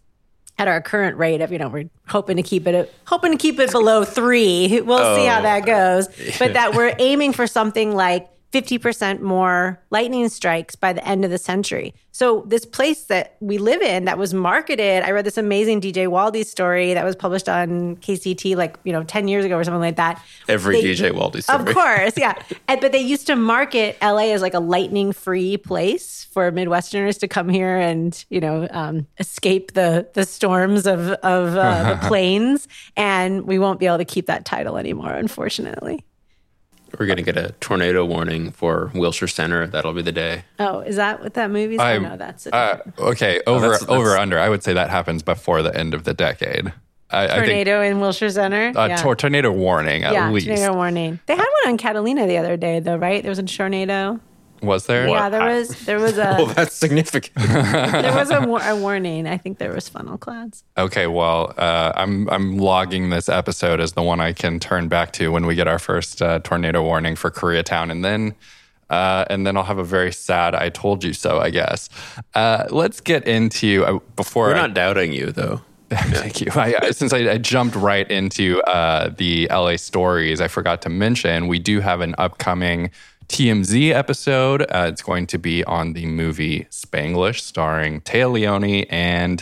at 0.58 0.68
our 0.68 0.82
current 0.82 1.18
rate 1.18 1.42
of 1.42 1.52
you 1.52 1.58
know 1.58 1.70
we're 1.70 1.90
hoping 2.08 2.38
to 2.38 2.44
keep 2.44 2.68
it 2.68 2.94
hoping 3.06 3.32
to 3.32 3.38
keep 3.38 3.60
it 3.60 3.72
below 3.72 4.04
three. 4.04 4.82
We'll 4.82 5.16
see 5.16 5.26
how 5.26 5.40
oh. 5.40 5.44
that 5.44 5.66
goes, 5.66 6.08
but 6.38 6.54
that 6.54 6.76
we're 6.76 6.96
aiming 7.00 7.34
for 7.34 7.48
something 7.48 7.96
like. 7.96 8.28
50% 8.52 9.22
more 9.22 9.82
lightning 9.92 10.28
strikes 10.30 10.76
by 10.76 10.92
the 10.94 11.06
end 11.08 11.24
of 11.24 11.32
the 11.32 11.38
century. 11.38 11.94
So, 12.14 12.44
this 12.46 12.66
place 12.66 13.06
that 13.06 13.38
we 13.40 13.58
live 13.58 13.82
in 13.82 14.04
that 14.06 14.18
was 14.18 14.34
marketed, 14.34 15.04
I 15.04 15.12
read 15.12 15.26
this 15.26 15.38
amazing 15.38 15.80
DJ 15.80 16.08
Waldie 16.08 16.46
story 16.46 16.94
that 16.94 17.06
was 17.06 17.16
published 17.16 17.48
on 17.48 17.96
KCET 17.98 18.58
like, 18.58 18.78
you 18.84 18.92
know, 18.92 19.04
10 19.04 19.30
years 19.30 19.46
ago 19.46 19.56
or 19.56 19.64
something 19.64 19.80
like 19.80 19.96
that. 19.96 20.22
every 20.50 20.82
They- 20.82 20.94
DJ 20.94 21.12
Waldie 21.12 21.42
story. 21.42 21.60
Of 21.60 21.74
course, 21.74 22.14
yeah. 22.18 22.34
And, 22.68 22.82
but 22.82 22.92
they 22.92 23.00
used 23.02 23.28
to 23.28 23.36
market 23.36 23.98
LA 24.02 24.32
as 24.34 24.42
like 24.42 24.54
a 24.54 24.60
lightning 24.60 25.14
free 25.14 25.56
place 25.58 26.26
for 26.32 26.52
Midwesterners 26.52 27.18
to 27.20 27.28
come 27.28 27.48
here 27.50 27.78
and, 27.78 28.24
you 28.30 28.40
know, 28.42 28.68
um, 28.72 29.08
escape 29.18 29.74
the 29.74 30.08
the 30.14 30.26
storms 30.26 30.86
of, 30.86 31.10
of 31.10 31.56
uh, 31.56 31.94
the 31.96 32.08
plains. 32.08 32.68
And 32.98 33.44
we 33.48 33.58
won't 33.58 33.80
be 33.80 33.86
able 33.88 33.98
to 34.00 34.06
keep 34.06 34.26
that 34.28 34.44
title 34.46 34.78
anymore, 34.78 35.12
unfortunately. 35.14 36.04
We're 37.00 37.06
gonna 37.06 37.22
get 37.22 37.38
a 37.38 37.54
tornado 37.60 38.06
warning 38.06 38.52
for 38.52 38.92
Wilshire 38.94 39.28
Center. 39.28 39.68
That'll 39.68 39.94
be 39.94 40.02
the 40.02 40.12
day. 40.12 40.44
Oh, 40.60 40.80
is 40.82 40.96
that 40.98 41.22
what 41.22 41.34
that 41.36 41.50
movie's? 41.52 41.80
Oh, 41.80 41.84
I'm- 41.84 42.04
no, 42.04 42.18
that's 42.18 42.46
it. 42.48 42.54
Uh, 42.54 42.78
okay, 43.00 43.42
over 43.48 43.62
that's- 43.62 43.80
that's- 43.82 43.98
over 44.00 44.18
under. 44.18 44.38
I 44.40 44.50
would 44.50 44.64
say 44.64 44.74
that 44.74 44.90
happens 44.90 45.24
before 45.24 45.62
the 45.62 45.76
end 45.76 45.94
of 45.94 46.04
the 46.04 46.14
decade. 46.14 46.72
I, 47.10 47.24
I 47.24 47.28
think 47.28 47.38
tornado 47.48 47.82
in 47.82 48.00
Wilshire 48.00 48.30
Center. 48.30 48.72
uh, 48.74 48.96
tor- 48.96 49.16
tornado 49.18 49.52
warning 49.52 50.04
at 50.04 50.14
yeah, 50.14 50.30
least. 50.32 50.48
tornado 50.48 50.74
warning. 50.74 51.20
They 51.26 51.36
had 51.36 51.44
one 51.64 51.74
on 51.74 51.78
Catalina 51.78 52.26
the 52.26 52.38
other 52.38 52.56
day, 52.56 52.80
though, 52.80 52.96
right? 52.96 53.22
There 53.22 53.30
was 53.32 53.40
a 53.40 53.44
tornado. 53.44 54.20
Was 54.62 54.86
there? 54.86 55.08
Yeah, 55.08 55.30
there 55.30 55.42
I- 55.42 55.56
was. 55.58 55.70
There 55.86 56.00
was 56.00 56.18
a. 56.18 56.36
Well, 56.38 56.46
that's 56.48 56.76
significant. 56.76 57.34
there 57.36 58.14
was 58.16 58.30
a, 58.30 58.42
war- 58.42 58.62
a 58.64 58.76
warning. 58.76 59.28
I 59.28 59.38
think 59.38 59.58
there 59.58 59.74
was 59.74 59.90
funnel 59.90 60.18
clouds. 60.18 60.64
Okay, 60.78 61.08
well, 61.08 61.54
uh, 61.58 61.92
I'm 61.96 62.30
I'm 62.30 62.58
logging 62.58 63.10
this 63.10 63.28
episode 63.30 63.80
as 63.80 63.94
the 63.94 64.04
one 64.04 64.20
I 64.20 64.34
can 64.34 64.60
turn 64.60 64.88
back 64.88 65.14
to 65.14 65.32
when 65.32 65.46
we 65.46 65.56
get 65.56 65.68
our 65.68 65.80
first 65.80 66.22
uh, 66.22 66.40
tornado 66.40 66.84
warning 66.84 67.16
for 67.16 67.32
Koreatown, 67.32 67.92
and 67.92 68.06
then 68.06 68.36
uh, 68.90 69.26
and 69.30 69.48
then 69.48 69.58
I'll 69.58 69.64
have 69.64 69.80
a 69.80 69.84
very 69.84 70.12
sad 70.14 70.54
"I 70.54 70.70
told 70.70 71.04
you 71.04 71.14
so." 71.14 71.40
I 71.40 71.50
guess. 71.50 71.90
Uh, 72.36 72.66
let's 72.70 73.02
get 73.02 73.28
into 73.28 73.84
uh, 73.86 74.00
before 74.16 74.48
We're 74.48 74.56
I- 74.56 74.62
not 74.68 74.74
doubting 74.76 75.12
you 75.12 75.32
though. 75.32 75.62
Thank 75.92 76.40
you. 76.40 76.48
I, 76.56 76.74
I- 76.82 76.92
since 76.92 77.12
I, 77.12 77.32
I 77.32 77.38
jumped 77.38 77.76
right 77.76 78.10
into 78.10 78.62
uh, 78.62 79.10
the 79.18 79.48
LA 79.52 79.76
stories, 79.76 80.40
I 80.40 80.48
forgot 80.48 80.82
to 80.84 80.90
mention 80.90 81.48
we 81.48 81.60
do 81.60 81.82
have 81.82 82.00
an 82.00 82.16
upcoming 82.18 82.92
TMZ 83.32 83.94
episode. 83.94 84.64
Uh, 84.64 84.88
it's 84.90 85.02
going 85.02 85.26
to 85.28 85.38
be 85.38 85.64
on 85.64 85.94
the 85.94 86.06
movie 86.06 86.66
Spanglish, 86.66 87.40
starring 87.40 88.02
Téa 88.02 88.30
Leoni 88.30 88.86
and 88.90 89.42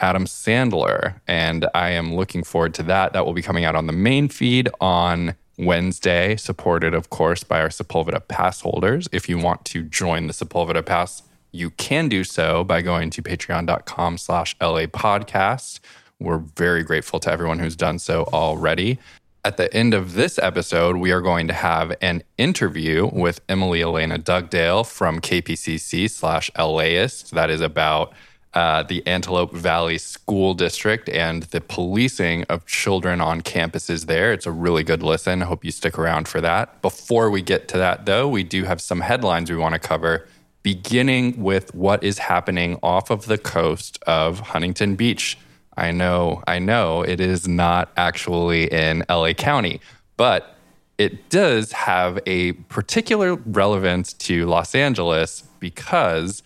Adam 0.00 0.24
Sandler. 0.24 1.20
And 1.28 1.68
I 1.72 1.90
am 1.90 2.16
looking 2.16 2.42
forward 2.42 2.74
to 2.74 2.82
that. 2.82 3.12
That 3.12 3.24
will 3.24 3.32
be 3.32 3.40
coming 3.40 3.64
out 3.64 3.76
on 3.76 3.86
the 3.86 3.92
main 3.92 4.26
feed 4.26 4.68
on 4.80 5.36
Wednesday, 5.56 6.34
supported, 6.34 6.94
of 6.94 7.10
course, 7.10 7.44
by 7.44 7.60
our 7.60 7.68
Sepulveda 7.68 8.26
Pass 8.26 8.62
holders. 8.62 9.08
If 9.12 9.28
you 9.28 9.38
want 9.38 9.64
to 9.66 9.84
join 9.84 10.26
the 10.26 10.32
Sepulveda 10.32 10.84
Pass, 10.84 11.22
you 11.52 11.70
can 11.70 12.08
do 12.08 12.24
so 12.24 12.64
by 12.64 12.82
going 12.82 13.10
to 13.10 13.22
patreon.com 13.22 14.18
slash 14.18 14.56
LA 14.60 14.86
podcast. 14.86 15.78
We're 16.18 16.38
very 16.38 16.82
grateful 16.82 17.20
to 17.20 17.30
everyone 17.30 17.60
who's 17.60 17.76
done 17.76 18.00
so 18.00 18.24
already. 18.32 18.98
At 19.44 19.56
the 19.56 19.74
end 19.74 19.92
of 19.92 20.14
this 20.14 20.38
episode, 20.38 20.98
we 20.98 21.10
are 21.10 21.20
going 21.20 21.48
to 21.48 21.52
have 21.52 21.92
an 22.00 22.22
interview 22.38 23.10
with 23.12 23.40
Emily 23.48 23.82
Elena 23.82 24.16
Dugdale 24.16 24.84
from 24.86 25.20
KPCC 25.20 26.08
slash 26.08 26.48
LAist. 26.56 27.32
That 27.32 27.50
is 27.50 27.60
about 27.60 28.12
uh, 28.54 28.84
the 28.84 29.04
Antelope 29.04 29.52
Valley 29.52 29.98
School 29.98 30.54
District 30.54 31.08
and 31.08 31.42
the 31.42 31.60
policing 31.60 32.44
of 32.44 32.66
children 32.66 33.20
on 33.20 33.40
campuses 33.40 34.06
there. 34.06 34.32
It's 34.32 34.46
a 34.46 34.52
really 34.52 34.84
good 34.84 35.02
listen. 35.02 35.42
I 35.42 35.46
hope 35.46 35.64
you 35.64 35.72
stick 35.72 35.98
around 35.98 36.28
for 36.28 36.40
that. 36.40 36.80
Before 36.80 37.28
we 37.28 37.42
get 37.42 37.66
to 37.68 37.78
that, 37.78 38.06
though, 38.06 38.28
we 38.28 38.44
do 38.44 38.62
have 38.62 38.80
some 38.80 39.00
headlines 39.00 39.50
we 39.50 39.56
want 39.56 39.72
to 39.72 39.80
cover, 39.80 40.28
beginning 40.62 41.42
with 41.42 41.74
what 41.74 42.04
is 42.04 42.18
happening 42.18 42.78
off 42.80 43.10
of 43.10 43.26
the 43.26 43.38
coast 43.38 43.98
of 44.06 44.38
Huntington 44.38 44.94
Beach. 44.94 45.36
I 45.76 45.90
know, 45.90 46.42
I 46.46 46.58
know 46.58 47.02
it 47.02 47.20
is 47.20 47.48
not 47.48 47.90
actually 47.96 48.72
in 48.72 49.04
LA 49.08 49.32
County, 49.32 49.80
but 50.16 50.56
it 50.98 51.30
does 51.30 51.72
have 51.72 52.18
a 52.26 52.52
particular 52.52 53.34
relevance 53.34 54.12
to 54.12 54.46
Los 54.46 54.74
Angeles 54.74 55.44
because 55.58 56.42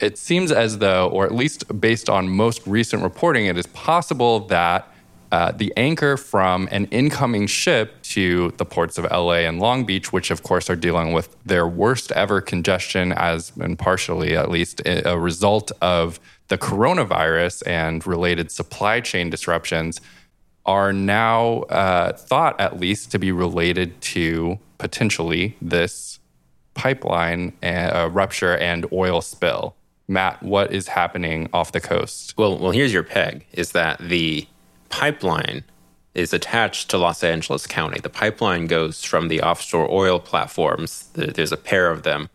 it 0.00 0.16
seems 0.16 0.52
as 0.52 0.78
though, 0.78 1.08
or 1.08 1.26
at 1.26 1.34
least 1.34 1.80
based 1.80 2.08
on 2.08 2.28
most 2.28 2.64
recent 2.66 3.02
reporting, 3.02 3.46
it 3.46 3.56
is 3.56 3.66
possible 3.66 4.40
that 4.46 4.88
uh, 5.30 5.52
the 5.52 5.72
anchor 5.76 6.16
from 6.16 6.68
an 6.70 6.86
incoming 6.86 7.46
ship 7.46 8.00
to 8.02 8.52
the 8.56 8.64
ports 8.64 8.96
of 8.96 9.04
LA 9.10 9.40
and 9.40 9.58
Long 9.58 9.84
Beach, 9.84 10.12
which 10.12 10.30
of 10.30 10.42
course 10.42 10.70
are 10.70 10.76
dealing 10.76 11.12
with 11.12 11.36
their 11.44 11.66
worst 11.66 12.12
ever 12.12 12.40
congestion, 12.40 13.12
as 13.12 13.52
and 13.60 13.78
partially 13.78 14.36
at 14.36 14.50
least 14.50 14.80
a 14.86 15.10
a 15.10 15.18
result 15.18 15.70
of 15.82 16.18
the 16.48 16.58
coronavirus 16.58 17.62
and 17.66 18.06
related 18.06 18.50
supply 18.50 19.00
chain 19.00 19.30
disruptions, 19.30 20.00
are 20.66 20.92
now 20.92 21.60
uh, 21.70 22.12
thought 22.12 22.60
at 22.60 22.78
least 22.78 23.10
to 23.10 23.18
be 23.18 23.32
related 23.32 23.98
to 24.02 24.58
potentially 24.76 25.56
this 25.62 26.18
pipeline 26.74 27.52
uh, 27.62 28.08
rupture 28.12 28.56
and 28.58 28.86
oil 28.92 29.20
spill. 29.22 29.74
Matt, 30.06 30.42
what 30.42 30.72
is 30.72 30.88
happening 30.88 31.48
off 31.52 31.72
the 31.72 31.80
coast? 31.80 32.36
Well, 32.36 32.58
well, 32.58 32.70
here's 32.70 32.92
your 32.92 33.02
peg: 33.02 33.46
is 33.52 33.72
that 33.72 33.98
the 33.98 34.46
pipeline 34.88 35.64
is 36.14 36.32
attached 36.32 36.90
to 36.90 36.98
Los 36.98 37.22
Angeles 37.22 37.66
County. 37.66 38.00
The 38.00 38.08
pipeline 38.08 38.66
goes 38.66 39.04
from 39.04 39.28
the 39.28 39.40
offshore 39.42 39.90
oil 39.90 40.18
platforms. 40.18 41.08
There's 41.14 41.52
a 41.52 41.56
pair 41.56 41.90
of 41.90 42.02
them 42.02 42.28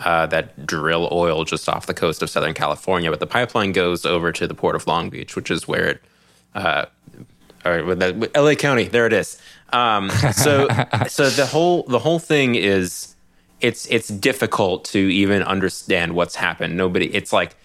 uh, 0.00 0.26
that 0.26 0.66
drill 0.66 1.08
oil 1.10 1.44
just 1.44 1.68
off 1.68 1.86
the 1.86 1.94
coast 1.94 2.22
of 2.22 2.30
Southern 2.30 2.54
California, 2.54 3.10
but 3.10 3.20
the 3.20 3.26
pipeline 3.26 3.72
goes 3.72 4.04
over 4.04 4.32
to 4.32 4.46
the 4.46 4.54
port 4.54 4.76
of 4.76 4.86
Long 4.86 5.10
Beach, 5.10 5.36
which 5.36 5.50
is 5.50 5.66
where 5.66 5.86
it. 5.88 6.02
Uh, 6.54 6.86
all 7.64 7.72
right, 7.72 8.36
LA 8.36 8.54
County, 8.54 8.84
there 8.84 9.06
it 9.06 9.12
is. 9.12 9.40
Um, 9.72 10.10
so, 10.10 10.68
so 11.08 11.28
the 11.30 11.46
whole 11.46 11.82
the 11.84 11.98
whole 11.98 12.18
thing 12.18 12.54
is 12.54 13.16
it's 13.60 13.86
it's 13.90 14.08
difficult 14.08 14.84
to 14.86 14.98
even 14.98 15.42
understand 15.42 16.14
what's 16.14 16.36
happened. 16.36 16.76
Nobody, 16.76 17.12
it's 17.14 17.32
like 17.32 17.56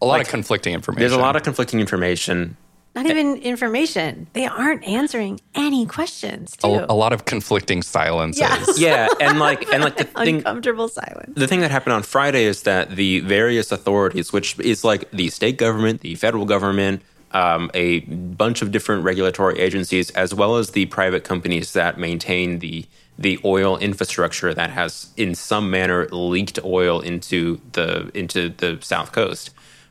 a 0.00 0.06
lot 0.06 0.18
like, 0.18 0.26
of 0.26 0.28
conflicting 0.30 0.74
information. 0.74 1.00
There's 1.00 1.12
a 1.12 1.18
lot 1.18 1.36
of 1.36 1.42
conflicting 1.42 1.80
information. 1.80 2.56
Not 2.96 3.04
even 3.04 3.36
information. 3.36 4.26
They 4.32 4.46
aren't 4.46 4.82
answering 4.88 5.38
any 5.54 5.84
questions. 5.84 6.56
Too. 6.56 6.68
A, 6.68 6.86
a 6.88 6.94
lot 6.94 7.12
of 7.12 7.26
conflicting 7.26 7.82
silences. 7.82 8.40
Yeah. 8.40 8.64
yeah, 8.78 9.08
and 9.20 9.38
like 9.38 9.70
and 9.70 9.84
like 9.84 9.98
the 9.98 10.04
thing, 10.24 10.36
uncomfortable 10.36 10.88
silence. 10.88 11.34
The 11.36 11.46
thing 11.46 11.60
that 11.60 11.70
happened 11.70 11.92
on 11.92 12.02
Friday 12.02 12.44
is 12.44 12.62
that 12.62 12.96
the 12.96 13.20
various 13.20 13.70
authorities, 13.70 14.32
which 14.32 14.58
is 14.60 14.82
like 14.82 15.10
the 15.10 15.28
state 15.28 15.58
government, 15.58 16.00
the 16.00 16.14
federal 16.14 16.46
government, 16.46 17.02
um, 17.32 17.70
a 17.74 18.00
bunch 18.00 18.62
of 18.62 18.72
different 18.72 19.04
regulatory 19.04 19.58
agencies, 19.58 20.10
as 20.12 20.32
well 20.32 20.56
as 20.56 20.70
the 20.70 20.86
private 20.86 21.22
companies 21.22 21.74
that 21.74 21.98
maintain 21.98 22.60
the 22.60 22.86
the 23.18 23.38
oil 23.44 23.76
infrastructure 23.76 24.54
that 24.54 24.70
has, 24.70 25.10
in 25.18 25.34
some 25.34 25.70
manner, 25.70 26.08
leaked 26.12 26.58
oil 26.64 27.00
into 27.00 27.60
the 27.72 28.10
into 28.14 28.48
the 28.48 28.78
south 28.80 29.12
coast. 29.12 29.50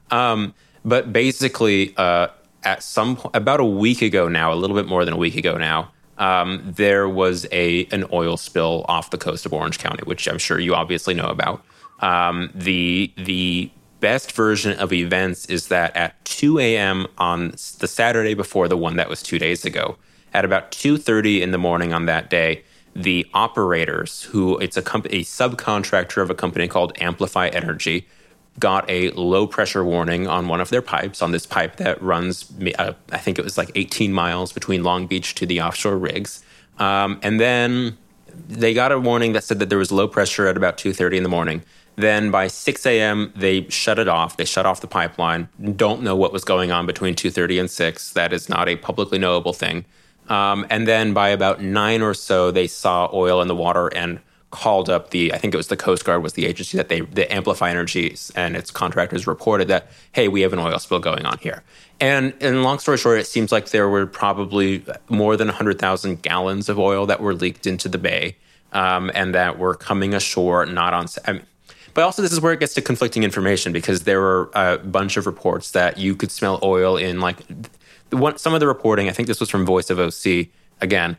Um, 0.10 0.56
but 0.84 1.12
basically, 1.12 1.96
uh, 1.98 2.28
at 2.66 2.84
some 2.84 3.20
about 3.34 3.60
a 3.60 3.66
week 3.66 4.02
ago 4.02 4.28
now, 4.28 4.52
a 4.52 4.56
little 4.56 4.76
bit 4.76 4.88
more 4.88 5.06
than 5.06 5.14
a 5.14 5.18
week 5.18 5.36
ago 5.36 5.58
now, 5.58 5.92
um, 6.18 6.62
there 6.66 7.08
was 7.08 7.46
a 7.52 7.86
an 7.86 8.06
oil 8.12 8.38
spill 8.38 8.86
off 8.88 9.12
the 9.12 9.18
coast 9.18 9.46
of 9.46 9.54
Orange 9.54 9.80
County, 9.80 10.04
which 10.04 10.28
I'm 10.28 10.38
sure 10.38 10.60
you 10.60 10.76
obviously 10.76 11.14
know 11.14 11.28
about. 11.28 11.64
Um, 12.00 12.52
the 12.54 13.12
the 13.18 13.70
best 14.00 14.32
version 14.34 14.78
of 14.80 14.94
events 14.94 15.46
is 15.46 15.70
that 15.70 15.96
at 15.96 16.24
2 16.26 16.60
a.m. 16.60 17.08
on 17.18 17.52
the 17.80 17.88
Saturday 17.88 18.34
before 18.34 18.68
the 18.68 18.78
one 18.78 18.98
that 18.98 19.10
was 19.10 19.24
two 19.24 19.40
days 19.40 19.66
ago, 19.66 19.98
at 20.34 20.46
about 20.46 20.72
2:30 20.72 21.42
in 21.42 21.52
the 21.52 21.58
morning 21.58 21.94
on 21.94 22.06
that 22.06 22.30
day, 22.30 22.64
the 22.96 23.26
operators, 23.34 24.24
who 24.24 24.58
it's 24.60 24.78
a, 24.78 24.82
comp- 24.82 25.08
a 25.08 25.22
subcontractor 25.22 26.22
of 26.22 26.30
a 26.30 26.36
company 26.36 26.68
called 26.68 26.94
Amplify 27.00 27.48
Energy, 27.50 28.08
got 28.60 28.90
a 28.90 29.12
low 29.12 29.48
pressure 29.48 29.84
warning 29.84 30.28
on 30.28 30.48
one 30.48 30.62
of 30.62 30.70
their 30.70 30.82
pipes, 30.82 31.22
on 31.22 31.32
this 31.32 31.46
pipe 31.46 31.76
that 31.78 32.02
runs, 32.02 32.52
uh, 32.78 32.94
I 33.12 33.18
think 33.18 33.38
it 33.38 33.44
was 33.44 33.58
like 33.58 33.72
18 33.76 34.14
miles 34.14 34.54
between 34.54 34.84
Long 34.84 35.08
Beach 35.08 35.36
to 35.36 35.46
the 35.46 35.62
offshore 35.62 35.98
rigs. 35.98 36.44
Um, 36.80 37.20
and 37.22 37.40
then 37.40 37.98
they 38.48 38.74
got 38.74 38.92
a 38.92 39.00
warning 39.00 39.34
that 39.34 39.44
said 39.44 39.60
that 39.60 39.70
there 39.70 39.78
was 39.78 39.92
low 39.92 40.08
pressure 40.08 40.48
at 40.48 40.58
about 40.58 40.78
2.30 40.78 41.18
in 41.18 41.24
the 41.24 41.30
morning. 41.30 41.64
Then 41.98 42.30
by 42.30 42.48
6 42.48 42.86
a.m., 42.86 43.32
they 43.36 43.70
shut 43.70 44.00
it 44.00 44.08
off. 44.08 44.36
They 44.36 44.46
shut 44.46 44.66
off 44.66 44.82
the 44.82 44.88
pipeline. 44.88 45.48
Don't 45.76 46.02
know 46.02 46.16
what 46.16 46.34
was 46.34 46.44
going 46.44 46.72
on 46.72 46.86
between 46.86 47.16
2.30 47.16 47.60
and 47.62 47.72
6. 47.72 48.14
That 48.14 48.34
is 48.34 48.50
not 48.50 48.68
a 48.68 48.76
publicly 48.76 49.18
knowable 49.18 49.54
thing. 49.54 49.86
Um, 50.28 50.66
and 50.70 50.88
then 50.88 51.14
by 51.14 51.30
about 51.30 51.62
9 51.62 52.02
or 52.02 52.14
so, 52.14 52.52
they 52.52 52.68
saw 52.68 53.10
oil 53.14 53.42
in 53.42 53.48
the 53.48 53.56
water 53.56 53.88
and 53.88 54.20
called 54.56 54.90
up 54.90 55.10
the 55.10 55.34
I 55.34 55.38
think 55.38 55.54
it 55.54 55.58
was 55.58 55.68
the 55.68 55.76
Coast 55.76 56.06
Guard 56.06 56.24
was 56.24 56.34
the 56.34 56.46
agency 56.46 56.78
that 56.78 56.88
they 56.88 57.02
the 57.02 57.32
Amplify 57.32 57.70
Energies 57.70 58.32
and 58.36 58.56
its 58.56 58.72
contractors 58.72 59.28
reported 59.28 59.68
that 59.68 59.92
hey 60.14 60.30
we 60.30 60.42
have 60.42 60.54
an 60.54 60.60
oil 60.60 60.80
spill 60.80 61.00
going 61.00 61.26
on 61.26 61.38
here. 61.40 61.62
And 62.00 62.34
and 62.40 62.64
long 62.64 62.80
story 62.80 62.98
short 62.98 63.20
it 63.20 63.28
seems 63.28 63.52
like 63.52 63.70
there 63.70 63.90
were 63.90 64.08
probably 64.08 64.86
more 65.10 65.36
than 65.36 65.50
100,000 65.50 66.22
gallons 66.22 66.70
of 66.70 66.80
oil 66.80 67.06
that 67.08 67.20
were 67.20 67.34
leaked 67.34 67.68
into 67.68 67.90
the 67.90 67.98
bay 67.98 68.38
um, 68.72 69.12
and 69.14 69.36
that 69.36 69.60
were 69.60 69.76
coming 69.76 70.14
ashore 70.14 70.66
not 70.66 70.94
on 70.94 71.08
I 71.26 71.34
mean, 71.34 71.46
but 71.94 72.06
also 72.06 72.22
this 72.22 72.32
is 72.32 72.40
where 72.40 72.54
it 72.54 72.62
gets 72.62 72.74
to 72.76 72.82
conflicting 72.82 73.24
information 73.24 73.74
because 73.74 74.04
there 74.04 74.22
were 74.22 74.50
a 74.54 74.78
bunch 74.78 75.18
of 75.18 75.26
reports 75.26 75.72
that 75.72 75.98
you 75.98 76.16
could 76.16 76.32
smell 76.32 76.60
oil 76.64 76.96
in 76.96 77.20
like 77.20 77.40
one, 78.12 78.38
some 78.38 78.54
of 78.54 78.62
the 78.62 78.68
reporting 78.68 79.10
I 79.10 79.12
think 79.12 79.28
this 79.28 79.42
was 79.42 79.50
from 79.50 79.66
Voice 79.66 79.90
of 79.90 80.00
OC 80.00 80.48
again 80.80 81.18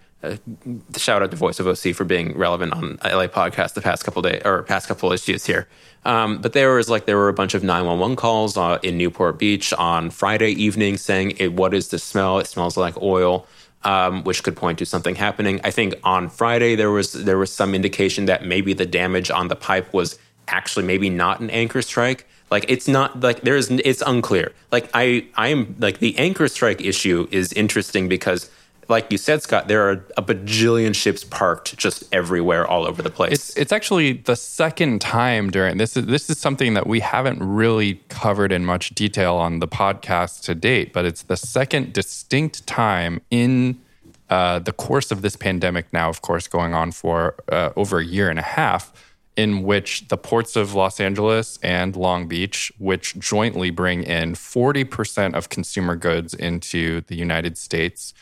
shout 0.96 1.22
out 1.22 1.30
to 1.30 1.36
Voice 1.36 1.60
of 1.60 1.66
OC 1.66 1.94
for 1.94 2.04
being 2.04 2.36
relevant 2.36 2.72
on 2.72 2.98
LA 3.04 3.26
podcast 3.26 3.74
the 3.74 3.80
past 3.80 4.04
couple 4.04 4.22
days 4.22 4.42
or 4.44 4.62
past 4.62 4.88
couple 4.88 5.12
issues 5.12 5.46
here. 5.46 5.68
Um, 6.04 6.38
but 6.38 6.52
there 6.52 6.74
was 6.74 6.88
like 6.88 7.06
there 7.06 7.16
were 7.16 7.28
a 7.28 7.34
bunch 7.34 7.54
of 7.54 7.62
911 7.62 8.16
calls 8.16 8.56
uh, 8.56 8.78
in 8.82 8.96
Newport 8.96 9.38
Beach 9.38 9.72
on 9.72 10.10
Friday 10.10 10.50
evening 10.50 10.96
saying, 10.96 11.36
"What 11.56 11.74
is 11.74 11.88
the 11.88 11.98
smell? 11.98 12.38
It 12.38 12.46
smells 12.46 12.76
like 12.76 13.00
oil." 13.00 13.46
Um, 13.84 14.24
which 14.24 14.42
could 14.42 14.56
point 14.56 14.80
to 14.80 14.86
something 14.86 15.14
happening. 15.14 15.60
I 15.62 15.70
think 15.70 15.94
on 16.02 16.28
Friday 16.28 16.74
there 16.74 16.90
was 16.90 17.12
there 17.12 17.38
was 17.38 17.52
some 17.52 17.72
indication 17.72 18.24
that 18.26 18.44
maybe 18.44 18.72
the 18.72 18.86
damage 18.86 19.30
on 19.30 19.46
the 19.46 19.54
pipe 19.54 19.92
was 19.92 20.18
actually 20.48 20.86
maybe 20.86 21.08
not 21.08 21.38
an 21.40 21.50
anchor 21.50 21.82
strike. 21.82 22.26
Like 22.50 22.64
it's 22.68 22.88
not 22.88 23.20
like 23.20 23.42
there's 23.42 23.70
it's 23.70 24.02
unclear. 24.02 24.52
Like 24.70 24.90
I 24.94 25.26
I 25.36 25.48
am 25.48 25.76
like 25.78 25.98
the 25.98 26.16
anchor 26.18 26.48
strike 26.48 26.80
issue 26.80 27.28
is 27.30 27.52
interesting 27.52 28.08
because 28.08 28.50
like 28.88 29.10
you 29.10 29.18
said, 29.18 29.42
Scott, 29.42 29.68
there 29.68 29.88
are 29.88 30.04
a 30.16 30.22
bajillion 30.22 30.94
ships 30.94 31.24
parked 31.24 31.76
just 31.76 32.04
everywhere, 32.12 32.66
all 32.66 32.86
over 32.86 33.02
the 33.02 33.10
place. 33.10 33.32
It's, 33.32 33.56
it's 33.56 33.72
actually 33.72 34.14
the 34.14 34.36
second 34.36 35.00
time 35.00 35.50
during 35.50 35.76
this 35.76 35.96
is 35.96 36.06
this 36.06 36.30
is 36.30 36.38
something 36.38 36.74
that 36.74 36.86
we 36.86 37.00
haven't 37.00 37.42
really 37.42 38.00
covered 38.08 38.52
in 38.52 38.64
much 38.64 38.90
detail 38.90 39.36
on 39.36 39.58
the 39.58 39.68
podcast 39.68 40.42
to 40.42 40.54
date, 40.54 40.92
but 40.92 41.04
it's 41.04 41.22
the 41.22 41.36
second 41.36 41.92
distinct 41.92 42.66
time 42.66 43.20
in 43.30 43.80
uh, 44.30 44.58
the 44.58 44.72
course 44.72 45.10
of 45.10 45.22
this 45.22 45.36
pandemic. 45.36 45.92
Now, 45.92 46.08
of 46.08 46.22
course, 46.22 46.46
going 46.48 46.74
on 46.74 46.92
for 46.92 47.36
uh, 47.50 47.70
over 47.76 47.98
a 47.98 48.04
year 48.04 48.28
and 48.30 48.38
a 48.38 48.42
half. 48.42 48.92
In 49.36 49.64
which 49.64 50.08
the 50.08 50.16
ports 50.16 50.56
of 50.56 50.72
Los 50.72 50.98
Angeles 50.98 51.58
and 51.62 51.94
Long 51.94 52.26
Beach, 52.26 52.72
which 52.78 53.18
jointly 53.18 53.68
bring 53.68 54.02
in 54.02 54.32
40% 54.32 55.34
of 55.34 55.50
consumer 55.50 55.94
goods 55.94 56.32
into 56.32 57.02
the 57.02 57.16
United 57.16 57.58
States, 57.58 58.14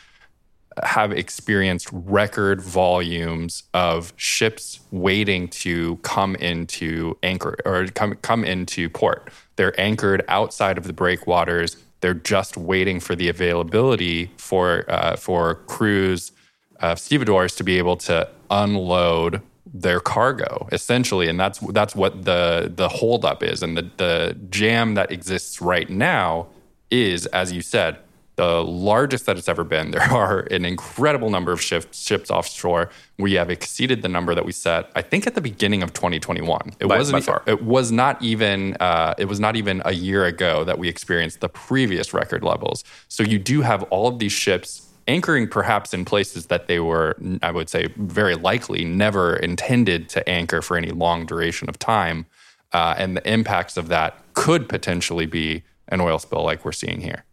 have 0.83 1.11
experienced 1.11 1.87
record 1.91 2.61
volumes 2.61 3.63
of 3.73 4.13
ships 4.17 4.79
waiting 4.91 5.47
to 5.47 5.97
come 5.97 6.35
into 6.35 7.17
anchor 7.23 7.55
or 7.65 7.87
come 7.87 8.15
come 8.15 8.43
into 8.43 8.89
port. 8.89 9.29
They're 9.55 9.79
anchored 9.79 10.23
outside 10.27 10.77
of 10.77 10.85
the 10.85 10.93
breakwaters. 10.93 11.77
They're 12.01 12.13
just 12.13 12.57
waiting 12.57 12.99
for 12.99 13.15
the 13.15 13.29
availability 13.29 14.31
for 14.37 14.85
uh, 14.89 15.15
for 15.15 15.55
crews 15.67 16.31
of 16.79 16.99
stevedores 16.99 17.55
to 17.55 17.63
be 17.63 17.77
able 17.77 17.97
to 17.97 18.29
unload 18.51 19.41
their 19.73 19.99
cargo 19.99 20.67
essentially 20.71 21.27
and 21.27 21.37
that's 21.39 21.59
that's 21.73 21.95
what 21.95 22.23
the 22.23 22.71
the 22.75 22.87
holdup 22.87 23.43
is 23.43 23.61
and 23.61 23.75
the 23.75 23.89
the 23.97 24.37
jam 24.49 24.93
that 24.93 25.11
exists 25.11 25.59
right 25.59 25.89
now 25.89 26.47
is 26.91 27.25
as 27.27 27.51
you 27.51 27.61
said 27.61 27.97
the 28.35 28.63
largest 28.63 29.25
that 29.25 29.37
it's 29.37 29.47
ever 29.47 29.63
been. 29.63 29.91
There 29.95 30.01
are 30.01 30.41
an 30.51 30.65
incredible 30.65 31.29
number 31.29 31.53
of 31.53 31.61
ships, 31.61 32.01
ships 32.05 32.29
offshore. 32.29 32.89
We 33.17 33.33
have 33.33 33.49
exceeded 33.49 34.01
the 34.01 34.09
number 34.09 34.35
that 34.35 34.45
we 34.45 34.51
set. 34.51 34.91
I 34.93 35.01
think 35.01 35.25
at 35.25 35.35
the 35.35 35.41
beginning 35.41 35.83
of 35.83 35.93
2021. 35.93 36.73
It 36.79 36.87
by, 36.87 36.97
wasn't. 36.97 37.25
By 37.25 37.39
it 37.45 37.63
was 37.63 37.93
not 37.93 38.21
even. 38.21 38.75
Uh, 38.79 39.13
it 39.17 39.25
was 39.25 39.39
not 39.39 39.55
even 39.55 39.81
a 39.85 39.93
year 39.93 40.25
ago 40.25 40.65
that 40.65 40.77
we 40.77 40.89
experienced 40.89 41.39
the 41.39 41.47
previous 41.49 42.13
record 42.13 42.43
levels. 42.43 42.83
So 43.07 43.23
you 43.23 43.39
do 43.39 43.61
have 43.61 43.83
all 43.83 44.07
of 44.07 44.19
these 44.19 44.33
ships 44.33 44.85
anchoring, 45.07 45.47
perhaps 45.47 45.93
in 45.93 46.03
places 46.03 46.47
that 46.47 46.67
they 46.67 46.79
were, 46.79 47.15
I 47.41 47.51
would 47.51 47.69
say, 47.69 47.87
very 47.97 48.35
likely 48.35 48.83
never 48.83 49.35
intended 49.35 50.09
to 50.09 50.27
anchor 50.27 50.61
for 50.61 50.77
any 50.77 50.91
long 50.91 51.25
duration 51.25 51.69
of 51.69 51.77
time, 51.79 52.25
uh, 52.73 52.95
and 52.97 53.15
the 53.15 53.31
impacts 53.31 53.77
of 53.77 53.87
that 53.89 54.17
could 54.33 54.67
potentially 54.67 55.25
be 55.25 55.63
an 55.89 56.01
oil 56.01 56.19
spill 56.19 56.43
like 56.43 56.65
we're 56.65 56.71
seeing 56.71 57.01
here. 57.01 57.23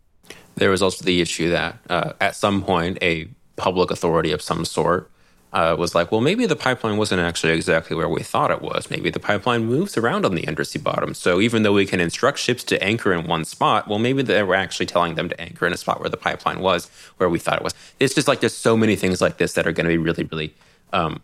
There 0.56 0.70
was 0.70 0.82
also 0.82 1.04
the 1.04 1.20
issue 1.20 1.50
that 1.50 1.78
uh, 1.88 2.12
at 2.20 2.36
some 2.36 2.62
point 2.62 2.98
a 3.02 3.28
public 3.56 3.90
authority 3.90 4.32
of 4.32 4.42
some 4.42 4.64
sort 4.64 5.10
uh, 5.52 5.76
was 5.78 5.94
like, 5.94 6.10
well, 6.10 6.20
maybe 6.20 6.46
the 6.46 6.56
pipeline 6.56 6.96
wasn't 6.96 7.20
actually 7.20 7.52
exactly 7.52 7.94
where 7.94 8.08
we 8.08 8.22
thought 8.22 8.50
it 8.50 8.62
was. 8.62 8.90
Maybe 8.90 9.10
the 9.10 9.20
pipeline 9.20 9.66
moves 9.66 9.98
around 9.98 10.24
on 10.24 10.34
the 10.34 10.48
undersea 10.48 10.78
bottom. 10.78 11.12
So 11.12 11.40
even 11.40 11.62
though 11.62 11.74
we 11.74 11.84
can 11.84 12.00
instruct 12.00 12.38
ships 12.38 12.64
to 12.64 12.82
anchor 12.82 13.12
in 13.12 13.26
one 13.26 13.44
spot, 13.44 13.86
well, 13.86 13.98
maybe 13.98 14.22
they 14.22 14.42
were 14.42 14.54
actually 14.54 14.86
telling 14.86 15.14
them 15.14 15.28
to 15.28 15.38
anchor 15.40 15.66
in 15.66 15.72
a 15.72 15.76
spot 15.76 16.00
where 16.00 16.08
the 16.08 16.16
pipeline 16.16 16.60
was, 16.60 16.88
where 17.18 17.28
we 17.28 17.38
thought 17.38 17.58
it 17.58 17.64
was. 17.64 17.74
It's 18.00 18.14
just 18.14 18.28
like 18.28 18.40
there's 18.40 18.56
so 18.56 18.76
many 18.76 18.96
things 18.96 19.20
like 19.20 19.36
this 19.36 19.52
that 19.54 19.66
are 19.66 19.72
going 19.72 19.84
to 19.84 19.92
be 19.92 19.98
really, 19.98 20.24
really, 20.24 20.54
um, 20.92 21.20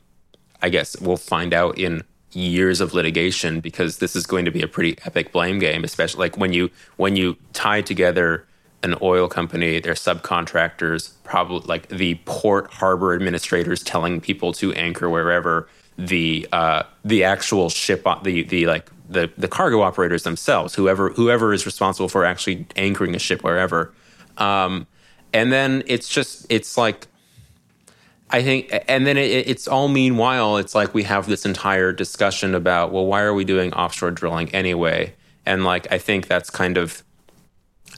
I 0.61 0.69
guess 0.69 1.01
we'll 1.01 1.17
find 1.17 1.55
out 1.55 1.79
in 1.79 2.03
years 2.33 2.83
of 2.83 2.93
litigation 2.93 3.61
because 3.61 3.99
this 3.99 4.15
is 4.15 4.27
going 4.27 4.45
to 4.45 4.51
be 4.51 4.61
a 4.61 4.69
pretty 4.69 4.99
epic 5.07 5.33
blame 5.33 5.59
game, 5.59 5.85
especially 5.85 6.19
like 6.19 6.37
when 6.37 6.53
you 6.53 6.71
when 6.97 7.17
you 7.17 7.37
tie 7.55 7.81
together 7.81 8.45
an 8.83 8.95
oil 9.03 9.29
company, 9.29 9.81
their 9.81 9.95
subcontractors, 9.95 11.13
probably 11.25 11.67
like 11.67 11.89
the 11.89 12.15
port 12.25 12.73
harbor 12.73 13.15
administrators 13.15 13.83
telling 13.83 14.21
people 14.21 14.53
to 14.53 14.73
anchor 14.75 15.11
wherever 15.11 15.69
the 15.97 16.47
uh, 16.53 16.85
the 17.05 17.25
actual 17.25 17.69
ship, 17.71 18.07
the 18.23 18.45
the 18.45 18.67
like 18.67 18.91
the 19.09 19.31
the 19.37 19.49
cargo 19.49 19.81
operators 19.81 20.23
themselves, 20.23 20.75
whoever 20.75 21.11
whoever 21.11 21.53
is 21.53 21.67
responsible 21.67 22.09
for 22.09 22.25
actually 22.25 22.67
anchoring 22.77 23.15
a 23.15 23.19
ship 23.19 23.43
wherever. 23.43 23.93
Um, 24.37 24.87
and 25.33 25.53
then 25.53 25.83
it's 25.87 26.09
just 26.09 26.47
it's 26.49 26.77
like 26.79 27.09
I 28.31 28.43
think, 28.43 28.73
and 28.89 29.07
then 29.07 29.17
it, 29.17 29.49
it's 29.49 29.67
all 29.67 29.89
meanwhile, 29.89 30.59
it's 30.59 30.75
like 30.75 30.93
we 30.93 31.05
have 31.05 31.27
this 31.27 31.47
entire 31.47 31.93
discussion 31.93 32.55
about, 32.55 32.93
well, 32.93 33.07
why 33.07 33.23
are 33.23 33.33
we 33.33 33.45
doing 33.45 33.73
offshore 33.73 34.11
drilling 34.11 34.55
anyway? 34.55 35.15
And 35.47 35.65
like, 35.65 35.91
I 35.91 35.99
think 35.99 36.27
that's 36.27 36.51
kind 36.51 36.77
of, 36.77 37.03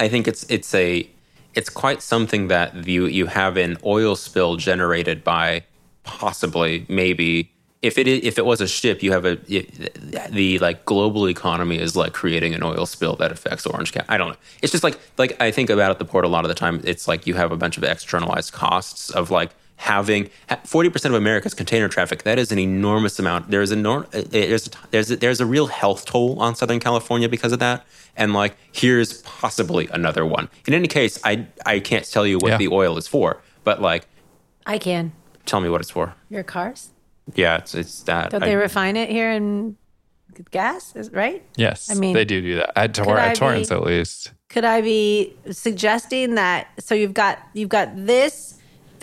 I 0.00 0.08
think 0.08 0.26
it's 0.26 0.44
it's 0.48 0.74
a, 0.74 1.08
it's 1.54 1.68
quite 1.68 2.02
something 2.02 2.48
that 2.48 2.86
you 2.88 3.06
you 3.06 3.26
have 3.26 3.56
an 3.56 3.76
oil 3.84 4.16
spill 4.16 4.56
generated 4.56 5.22
by 5.22 5.64
possibly 6.02 6.86
maybe 6.88 7.52
if 7.82 7.96
it 7.96 8.06
if 8.06 8.38
it 8.38 8.44
was 8.44 8.60
a 8.60 8.68
ship, 8.68 9.02
you 9.02 9.12
have 9.12 9.24
a 9.24 9.36
the 9.36 10.58
like 10.58 10.84
global 10.84 11.28
economy 11.28 11.78
is 11.78 11.96
like 11.96 12.12
creating 12.12 12.54
an 12.54 12.62
oil 12.62 12.84
spill 12.84 13.16
that 13.16 13.32
affects 13.32 13.66
Orange 13.66 13.92
County. 13.92 14.06
I 14.08 14.18
don't 14.18 14.30
know. 14.30 14.36
It's 14.62 14.72
just 14.72 14.84
like 14.84 14.98
like 15.16 15.40
I 15.40 15.50
think 15.50 15.70
about 15.70 15.90
at 15.90 15.98
the 15.98 16.04
port 16.04 16.24
a 16.24 16.28
lot 16.28 16.44
of 16.44 16.48
the 16.48 16.54
time. 16.54 16.82
It's 16.84 17.08
like 17.08 17.26
you 17.26 17.34
have 17.34 17.52
a 17.52 17.56
bunch 17.56 17.78
of 17.78 17.84
externalized 17.84 18.52
costs 18.52 19.10
of 19.10 19.30
like 19.30 19.50
having 19.80 20.28
40% 20.50 21.06
of 21.06 21.14
America's 21.14 21.54
container 21.54 21.88
traffic. 21.88 22.22
That 22.24 22.38
is 22.38 22.52
an 22.52 22.58
enormous 22.58 23.18
amount. 23.18 23.50
There's 23.50 23.72
a 23.72 23.88
uh, 23.88 24.04
there's 24.28 24.66
a, 24.66 24.70
there's 24.90 25.10
a, 25.10 25.16
there's 25.16 25.40
a 25.40 25.46
real 25.46 25.68
health 25.68 26.04
toll 26.04 26.38
on 26.38 26.54
Southern 26.54 26.80
California 26.80 27.30
because 27.30 27.52
of 27.52 27.60
that. 27.60 27.86
And 28.14 28.34
like 28.34 28.56
here's 28.72 29.22
possibly 29.22 29.88
another 29.88 30.26
one. 30.26 30.50
In 30.66 30.74
any 30.74 30.86
case, 30.86 31.18
I 31.24 31.46
I 31.64 31.80
can't 31.80 32.04
tell 32.04 32.26
you 32.26 32.36
what 32.38 32.50
yeah. 32.50 32.56
the 32.58 32.68
oil 32.68 32.98
is 32.98 33.08
for, 33.08 33.40
but 33.64 33.80
like 33.80 34.06
I 34.66 34.76
can. 34.76 35.12
Tell 35.46 35.62
me 35.62 35.70
what 35.70 35.80
it's 35.80 35.90
for. 35.90 36.14
Your 36.28 36.42
cars? 36.42 36.90
Yeah, 37.34 37.56
it's 37.56 37.74
it's 37.74 38.02
that. 38.02 38.30
Don't 38.30 38.42
I, 38.42 38.48
they 38.48 38.56
refine 38.56 38.96
it 38.96 39.08
here 39.08 39.30
in 39.30 39.78
gas? 40.50 40.94
Is 40.94 41.10
right? 41.10 41.42
Yes, 41.56 41.90
I 41.90 41.94
mean 41.94 42.12
they 42.12 42.26
do 42.26 42.42
do 42.42 42.56
that 42.56 42.76
at, 42.76 42.94
Tor- 42.94 43.18
at 43.18 43.36
Torrance 43.36 43.70
be, 43.70 43.74
at 43.74 43.82
least. 43.82 44.32
Could 44.50 44.66
I 44.66 44.82
be 44.82 45.34
suggesting 45.50 46.34
that? 46.34 46.68
So 46.78 46.94
you've 46.94 47.14
got 47.14 47.38
you've 47.54 47.70
got 47.70 47.96
this. 47.96 48.59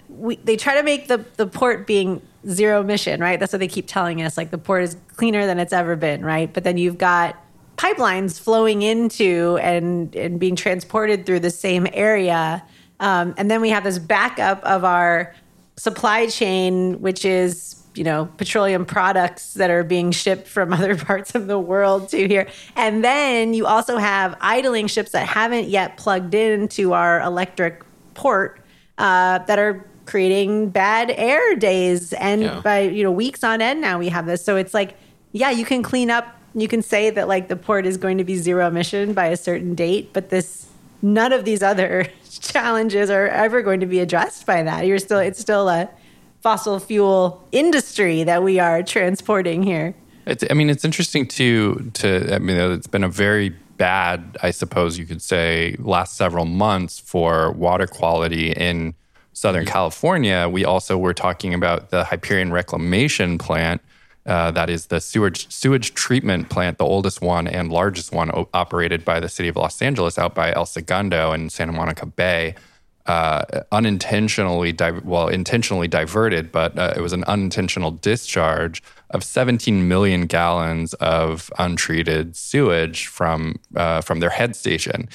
We, 0.10 0.38
they 0.38 0.56
try 0.56 0.76
to 0.76 0.84
make 0.84 1.08
the 1.08 1.26
the 1.36 1.48
port 1.48 1.86
being 1.86 2.22
zero 2.50 2.82
emission, 2.82 3.20
right? 3.20 3.40
That's 3.40 3.52
what 3.52 3.60
they 3.60 3.68
keep 3.68 3.88
telling 3.88 4.22
us. 4.22 4.38
Like 4.38 4.52
the 4.52 4.58
port 4.58 4.84
is 4.84 4.98
cleaner 5.16 5.46
than 5.46 5.60
it's 5.60 5.74
ever 5.74 5.96
been, 5.96 6.24
right? 6.24 6.52
But 6.54 6.64
then 6.64 6.78
you've 6.78 6.98
got 6.98 7.36
pipelines 7.78 8.40
flowing 8.40 8.82
into 8.82 9.60
and 9.62 10.16
and 10.16 10.40
being 10.40 10.56
transported 10.56 11.26
through 11.26 11.42
the 11.42 11.52
same 11.52 11.88
area, 11.94 12.64
um, 13.00 13.34
and 13.38 13.52
then 13.52 13.62
we 13.62 13.70
have 13.70 13.84
this 13.84 14.00
backup 14.00 14.64
of 14.64 14.84
our 14.84 15.36
supply 15.76 16.28
chain, 16.28 17.02
which 17.02 17.26
is 17.26 17.84
you 17.98 18.04
know 18.04 18.30
petroleum 18.38 18.86
products 18.86 19.56
that 19.56 19.70
are 19.70 19.84
being 19.84 20.12
shipped 20.12 20.48
from 20.48 20.72
other 20.78 20.96
parts 20.96 21.36
of 21.36 21.48
the 21.48 21.60
world 21.60 22.10
to 22.10 22.28
here 22.28 22.48
and 22.76 23.04
then 23.04 23.54
you 23.54 23.66
also 23.66 23.98
have 23.98 24.38
idling 24.40 24.86
ships 24.86 25.12
that 25.12 25.28
haven't 25.28 25.68
yet 25.68 25.98
plugged 25.98 26.36
into 26.36 26.94
our 26.94 27.20
electric 27.22 27.84
port 28.14 28.62
uh, 29.00 29.40
that 29.40 29.60
are 29.60 29.86
creating 30.08 30.70
bad 30.70 31.12
air 31.12 31.56
days 31.56 32.14
and 32.14 32.42
yeah. 32.42 32.62
by 32.62 32.82
you 32.82 33.04
know 33.04 33.12
weeks 33.12 33.44
on 33.44 33.62
end 33.62 33.82
now 33.82 34.00
we 34.00 34.10
have 34.10 34.26
this 34.26 34.44
so 34.44 34.56
it's 34.56 34.74
like 34.74 34.96
yeah 35.32 35.52
you 35.52 35.66
can 35.66 35.84
clean 35.84 36.10
up 36.10 36.36
you 36.56 36.68
can 36.68 36.82
say 36.82 37.10
that 37.10 37.28
like 37.28 37.48
the 37.50 37.56
port 37.56 37.86
is 37.86 37.98
going 37.98 38.18
to 38.18 38.24
be 38.24 38.36
zero 38.36 38.68
emission 38.68 39.14
by 39.14 39.28
a 39.28 39.38
certain 39.38 39.76
date 39.76 40.12
but 40.14 40.30
this 40.30 40.68
none 41.02 41.32
of 41.32 41.46
these 41.46 41.62
other 41.62 42.08
challenges 42.40 43.10
are 43.10 43.28
ever 43.28 43.62
going 43.62 43.80
to 43.80 43.86
be 43.86 44.00
addressed 44.00 44.46
by 44.46 44.64
that 44.64 44.86
you're 44.86 45.00
still 45.00 45.20
it's 45.20 45.40
still 45.40 45.70
a 45.70 45.90
fossil 46.42 46.80
fuel 46.80 47.46
industry 47.52 48.24
that 48.24 48.44
we 48.44 48.60
are 48.60 48.84
transporting 48.84 49.64
here. 49.64 49.94
It's, 50.26 50.44
I 50.50 50.54
mean, 50.54 50.70
it's 50.70 50.86
interesting 50.86 51.28
to 51.28 51.92
to. 51.96 52.34
I 52.34 52.40
mean, 52.40 52.58
it's 52.58 52.88
been 52.88 53.04
a 53.04 53.10
very 53.10 53.50
bad, 53.78 54.38
I 54.42 54.52
suppose 54.52 54.98
you 54.98 55.06
could 55.06 55.22
say, 55.22 55.76
last 55.80 56.18
several 56.18 56.46
months 56.46 57.00
for 57.00 57.52
water 57.52 57.88
quality 57.88 58.52
in 58.52 58.94
Southern 59.38 59.68
California. 59.68 60.50
We 60.50 60.66
also 60.66 60.98
were 60.98 61.14
talking 61.14 61.54
about 61.54 61.92
the 61.92 62.06
Hyperion 62.06 62.52
Reclamation 62.52 63.38
Plant. 63.38 63.82
Uh, 64.26 64.50
that 64.50 64.68
is 64.68 64.88
the 64.88 65.00
sewage 65.00 65.50
sewage 65.54 65.94
treatment 65.94 66.50
plant, 66.50 66.80
the 66.80 66.86
oldest 66.86 67.22
one 67.22 67.48
and 67.48 67.72
largest 67.72 68.12
one 68.12 68.32
operated 68.54 69.06
by 69.06 69.20
the 69.20 69.30
city 69.30 69.48
of 69.48 69.56
Los 69.56 69.80
Angeles 69.80 70.18
out 70.18 70.34
by 70.34 70.52
El 70.54 70.66
Segundo 70.66 71.34
in 71.34 71.52
Santa 71.52 71.72
Monica 71.72 72.08
Bay 72.08 72.56
uh, 73.06 73.46
unintentionally, 73.72 74.72
di- 74.72 75.00
well, 75.04 75.28
intentionally 75.28 75.88
diverted, 75.88 76.52
but 76.52 76.76
uh, 76.76 76.94
it 76.96 77.02
was 77.02 77.14
an 77.14 77.24
unintentional 77.26 77.92
discharge 77.92 78.82
of 79.12 79.24
17 79.24 79.88
million 79.88 80.26
gallons 80.26 80.96
of 80.96 81.52
untreated 81.60 82.36
sewage 82.36 83.06
from 83.06 83.60
uh, 83.76 84.02
from 84.02 84.20
their 84.20 84.32
head 84.32 84.56
station. 84.56 85.08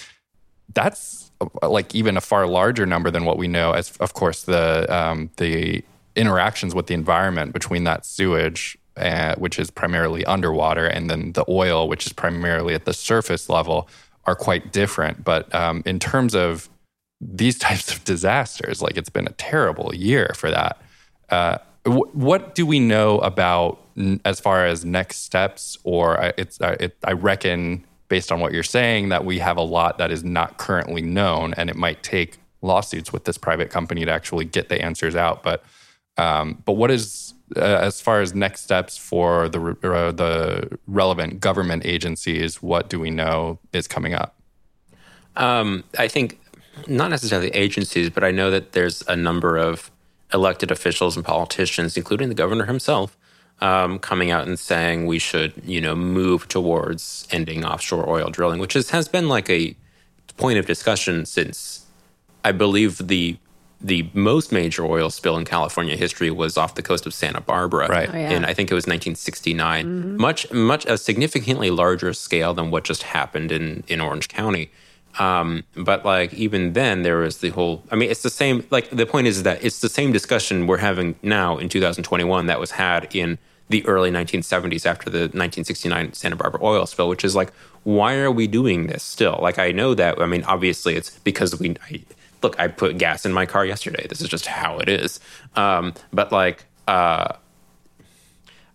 That's 0.72 1.31
like 1.62 1.94
even 1.94 2.16
a 2.16 2.20
far 2.20 2.46
larger 2.46 2.86
number 2.86 3.10
than 3.10 3.24
what 3.24 3.38
we 3.38 3.48
know. 3.48 3.72
As 3.72 3.96
of 3.98 4.14
course 4.14 4.42
the 4.42 4.86
um, 4.94 5.30
the 5.36 5.84
interactions 6.16 6.74
with 6.74 6.86
the 6.86 6.94
environment 6.94 7.52
between 7.52 7.84
that 7.84 8.04
sewage, 8.04 8.76
uh, 8.96 9.34
which 9.36 9.58
is 9.58 9.70
primarily 9.70 10.24
underwater, 10.26 10.86
and 10.86 11.08
then 11.08 11.32
the 11.32 11.44
oil, 11.48 11.88
which 11.88 12.06
is 12.06 12.12
primarily 12.12 12.74
at 12.74 12.84
the 12.84 12.94
surface 12.94 13.48
level, 13.48 13.88
are 14.24 14.34
quite 14.34 14.72
different. 14.72 15.24
But 15.24 15.52
um, 15.54 15.82
in 15.86 15.98
terms 15.98 16.34
of 16.34 16.68
these 17.22 17.58
types 17.58 17.92
of 17.92 18.04
disasters. 18.04 18.82
Like 18.82 18.96
it's 18.96 19.10
been 19.10 19.26
a 19.26 19.32
terrible 19.32 19.94
year 19.94 20.32
for 20.34 20.50
that. 20.50 20.82
Uh, 21.30 21.58
what 21.84 22.54
do 22.54 22.64
we 22.66 22.78
know 22.78 23.18
about 23.20 23.80
n- 23.96 24.20
as 24.24 24.38
far 24.40 24.66
as 24.66 24.84
next 24.84 25.18
steps? 25.18 25.78
Or 25.84 26.20
uh, 26.20 26.32
it's 26.36 26.60
uh, 26.60 26.76
it, 26.78 26.96
I 27.04 27.12
reckon 27.12 27.84
based 28.12 28.30
on 28.30 28.40
what 28.40 28.52
you're 28.52 28.62
saying 28.62 29.08
that 29.08 29.24
we 29.24 29.38
have 29.38 29.56
a 29.56 29.62
lot 29.62 29.96
that 29.96 30.10
is 30.10 30.22
not 30.22 30.58
currently 30.58 31.00
known, 31.00 31.54
and 31.54 31.70
it 31.70 31.76
might 31.76 32.02
take 32.02 32.36
lawsuits 32.60 33.10
with 33.10 33.24
this 33.24 33.38
private 33.38 33.70
company 33.70 34.04
to 34.04 34.10
actually 34.10 34.44
get 34.44 34.68
the 34.68 34.78
answers 34.82 35.16
out. 35.16 35.42
But 35.42 35.64
um, 36.18 36.62
but 36.66 36.74
what 36.74 36.90
is 36.90 37.32
uh, 37.56 37.60
as 37.60 38.02
far 38.02 38.20
as 38.20 38.34
next 38.34 38.64
steps 38.64 38.98
for 38.98 39.48
the 39.48 39.60
uh, 39.82 40.12
the 40.12 40.78
relevant 40.86 41.40
government 41.40 41.86
agencies? 41.86 42.62
What 42.62 42.90
do 42.90 43.00
we 43.00 43.08
know 43.10 43.58
is 43.72 43.88
coming 43.88 44.12
up? 44.12 44.36
Um, 45.36 45.82
I 45.98 46.06
think 46.06 46.38
not 46.86 47.08
necessarily 47.08 47.48
agencies, 47.54 48.10
but 48.10 48.22
I 48.22 48.30
know 48.30 48.50
that 48.50 48.72
there's 48.72 49.02
a 49.08 49.16
number 49.16 49.56
of 49.56 49.90
elected 50.34 50.70
officials 50.70 51.16
and 51.16 51.24
politicians, 51.24 51.96
including 51.96 52.28
the 52.28 52.34
governor 52.34 52.66
himself, 52.66 53.16
um, 53.62 54.00
coming 54.00 54.30
out 54.30 54.46
and 54.46 54.58
saying 54.58 55.06
we 55.06 55.20
should, 55.20 55.52
you 55.64 55.80
know, 55.80 55.94
move 55.94 56.48
towards 56.48 57.28
ending 57.30 57.64
offshore 57.64 58.08
oil 58.08 58.28
drilling, 58.28 58.58
which 58.58 58.74
is, 58.74 58.90
has 58.90 59.08
been 59.08 59.28
like 59.28 59.48
a 59.48 59.76
point 60.36 60.58
of 60.58 60.66
discussion 60.66 61.24
since 61.24 61.86
I 62.44 62.52
believe 62.52 62.98
the 62.98 63.36
the 63.84 64.08
most 64.14 64.52
major 64.52 64.84
oil 64.84 65.10
spill 65.10 65.36
in 65.36 65.44
California 65.44 65.96
history 65.96 66.30
was 66.30 66.56
off 66.56 66.76
the 66.76 66.82
coast 66.82 67.04
of 67.04 67.12
Santa 67.12 67.40
Barbara, 67.40 67.88
right? 67.88 68.08
Oh, 68.08 68.16
yeah. 68.16 68.30
And 68.30 68.46
I 68.46 68.54
think 68.54 68.70
it 68.70 68.74
was 68.74 68.84
1969. 68.84 69.84
Mm-hmm. 69.84 70.16
Much, 70.20 70.48
much 70.52 70.86
a 70.86 70.96
significantly 70.96 71.68
larger 71.68 72.12
scale 72.12 72.54
than 72.54 72.70
what 72.70 72.84
just 72.84 73.02
happened 73.02 73.50
in 73.50 73.84
in 73.88 74.00
Orange 74.00 74.28
County. 74.28 74.70
Um, 75.18 75.64
but 75.74 76.04
like 76.04 76.32
even 76.34 76.72
then, 76.72 77.02
there 77.02 77.18
was 77.18 77.38
the 77.38 77.50
whole. 77.50 77.84
I 77.90 77.96
mean, 77.96 78.10
it's 78.10 78.22
the 78.22 78.30
same. 78.30 78.66
Like 78.70 78.90
the 78.90 79.06
point 79.06 79.26
is 79.26 79.42
that 79.44 79.64
it's 79.64 79.80
the 79.80 79.88
same 79.88 80.12
discussion 80.12 80.66
we're 80.66 80.78
having 80.78 81.14
now 81.22 81.58
in 81.58 81.68
2021 81.68 82.46
that 82.46 82.58
was 82.58 82.72
had 82.72 83.14
in 83.14 83.38
the 83.72 83.84
early 83.86 84.10
1970s 84.10 84.86
after 84.86 85.10
the 85.10 85.20
1969 85.20 86.12
Santa 86.12 86.36
Barbara 86.36 86.60
oil 86.62 86.86
spill, 86.86 87.08
which 87.08 87.24
is 87.24 87.34
like, 87.34 87.52
why 87.82 88.16
are 88.16 88.30
we 88.30 88.46
doing 88.46 88.86
this 88.86 89.02
still? 89.02 89.38
Like, 89.42 89.58
I 89.58 89.72
know 89.72 89.94
that. 89.94 90.20
I 90.20 90.26
mean, 90.26 90.44
obviously, 90.44 90.94
it's 90.94 91.18
because 91.20 91.58
we. 91.58 91.74
I, 91.90 92.02
look, 92.42 92.58
I 92.60 92.68
put 92.68 92.98
gas 92.98 93.24
in 93.26 93.32
my 93.32 93.46
car 93.46 93.64
yesterday. 93.66 94.06
This 94.06 94.20
is 94.20 94.28
just 94.28 94.46
how 94.46 94.78
it 94.78 94.88
is. 94.88 95.18
Um, 95.56 95.94
but 96.12 96.30
like. 96.30 96.64
Uh, 96.86 97.34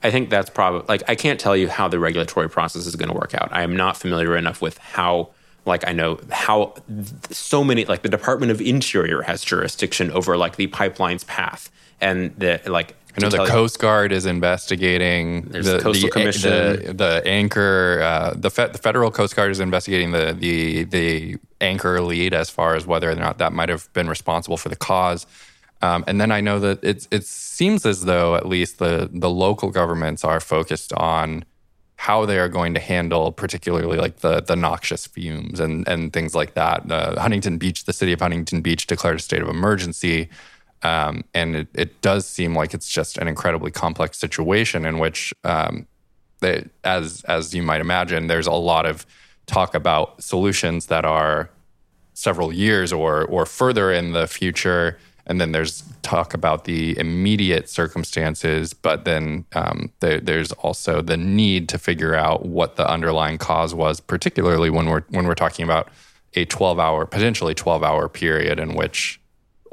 I 0.04 0.12
think 0.12 0.30
that's 0.30 0.50
probably 0.50 0.86
like 0.88 1.04
I 1.10 1.16
can't 1.16 1.40
tell 1.40 1.58
you 1.58 1.68
how 1.68 1.88
the 1.88 2.00
regulatory 2.00 2.50
process 2.50 2.86
is 2.86 2.96
going 2.96 3.10
to 3.10 3.16
work 3.16 3.34
out. 3.34 3.50
I 3.52 3.64
am 3.64 3.76
not 3.76 3.98
familiar 3.98 4.38
enough 4.38 4.62
with 4.62 4.78
how 4.78 5.30
like 5.66 5.88
I 5.88 5.92
know 5.92 6.20
how 6.32 6.76
so 7.32 7.64
many 7.64 7.84
like 7.86 8.04
the 8.04 8.10
Department 8.10 8.52
of 8.52 8.62
Interior 8.62 9.24
has 9.24 9.44
jurisdiction 9.44 10.12
over 10.12 10.38
like 10.38 10.56
the 10.56 10.68
pipeline's 10.68 11.24
path 11.24 11.72
and 12.00 12.34
the 12.38 12.62
like 12.68 12.96
I 13.17 13.21
know 13.21 13.30
the 13.30 13.45
Coast 13.45 13.80
Guard 13.80 14.12
is 14.12 14.25
investigating 14.25 15.41
the, 15.43 15.62
the 15.62 15.80
Coastal 15.80 16.08
the, 16.08 16.12
Commission, 16.12 16.86
the, 16.86 16.93
the 16.93 17.21
anchor. 17.25 18.01
Uh, 18.03 18.34
the, 18.36 18.51
fe- 18.51 18.69
the 18.71 18.77
federal 18.77 19.10
Coast 19.10 19.36
Guard 19.36 19.51
is 19.51 19.60
investigating 19.60 20.12
the 20.12 20.36
the 20.38 20.84
the 20.84 21.38
anchor 21.60 21.99
lead 22.01 22.34
as 22.34 22.49
far 22.49 22.75
as 22.75 22.86
whether 22.86 23.10
or 23.10 23.15
not 23.15 23.39
that 23.39 23.53
might 23.53 23.69
have 23.69 23.91
been 23.93 24.08
responsible 24.08 24.58
for 24.58 24.69
the 24.69 24.75
cause. 24.75 25.25
Um, 25.82 26.03
and 26.08 26.21
then 26.21 26.32
I 26.32 26.41
know 26.41 26.60
that 26.60 26.84
it 26.84 27.08
it 27.12 27.25
seems 27.25 27.86
as 27.86 28.06
though 28.06 28.36
at 28.36 28.47
least 28.47 28.77
the 28.77 29.10
the 29.12 29.30
local 29.30 29.71
governments 29.71 30.23
are 30.23 30.39
focused 30.39 30.93
on 30.93 31.43
how 31.95 32.25
they 32.25 32.38
are 32.38 32.49
going 32.49 32.75
to 32.75 32.80
handle 32.80 33.32
particularly 33.32 33.97
like 33.97 34.17
the 34.17 34.41
the 34.41 34.56
noxious 34.56 35.08
fumes 35.08 35.60
and 35.60 35.88
and 35.88 36.13
things 36.13 36.36
like 36.36 36.53
that. 36.53 36.89
Uh, 36.91 37.19
Huntington 37.19 37.58
Beach, 37.58 37.86
the 37.86 37.93
city 37.93 38.13
of 38.13 38.21
Huntington 38.21 38.62
Beach 38.62 38.86
declared 38.86 39.17
a 39.17 39.19
state 39.19 39.41
of 39.41 39.49
emergency. 39.49 40.30
Um, 40.84 41.24
and 41.34 41.56
it, 41.56 41.68
it, 41.74 42.02
does 42.02 42.28
seem 42.28 42.56
like 42.56 42.74
it's 42.74 42.88
just 42.88 43.18
an 43.18 43.28
incredibly 43.28 43.72
complex 43.72 44.20
situation 44.20 44.86
in 44.86 45.00
which, 45.00 45.34
um, 45.44 45.88
they, 46.40 46.66
as 46.84 47.24
as 47.24 47.56
you 47.56 47.63
might 47.63 47.82
imagine, 47.82 48.28
there's 48.28 48.46
a 48.46 48.52
lot 48.52 48.86
of 48.86 49.06
talk 49.48 49.74
about 49.74 50.22
solutions 50.22 50.86
that 50.88 51.04
are 51.04 51.50
several 52.13 52.54
years 52.54 52.94
or 52.94 53.26
or 53.26 53.46
further 53.46 53.92
in 53.92 54.13
the 54.13 54.28
future. 54.28 55.00
And 55.26 55.42
then 55.42 55.52
there's 55.52 55.84
talk 56.04 56.34
about 56.34 56.63
the 56.63 56.98
immediate 56.98 57.70
circumstances, 57.70 58.74
but 58.74 59.04
then 59.04 59.46
um, 59.54 59.92
there, 60.00 60.22
there's 60.22 60.54
also 60.54 61.02
the 61.02 61.18
need 61.18 61.68
to 61.70 61.78
figure 61.78 62.16
out 62.16 62.46
what 62.46 62.78
the 62.78 62.90
underlying 62.90 63.38
cause 63.38 63.74
was, 63.76 64.00
particularly 64.00 64.70
when 64.70 64.86
we're 64.88 65.04
when 65.10 65.26
we're 65.26 65.36
talking 65.36 65.66
about 65.66 65.90
a 66.34 66.46
12 66.46 66.80
hour, 66.80 67.06
potentially 67.06 67.54
12 67.54 67.84
hour 67.84 68.08
period 68.08 68.60
in 68.60 68.74
which 68.74 69.20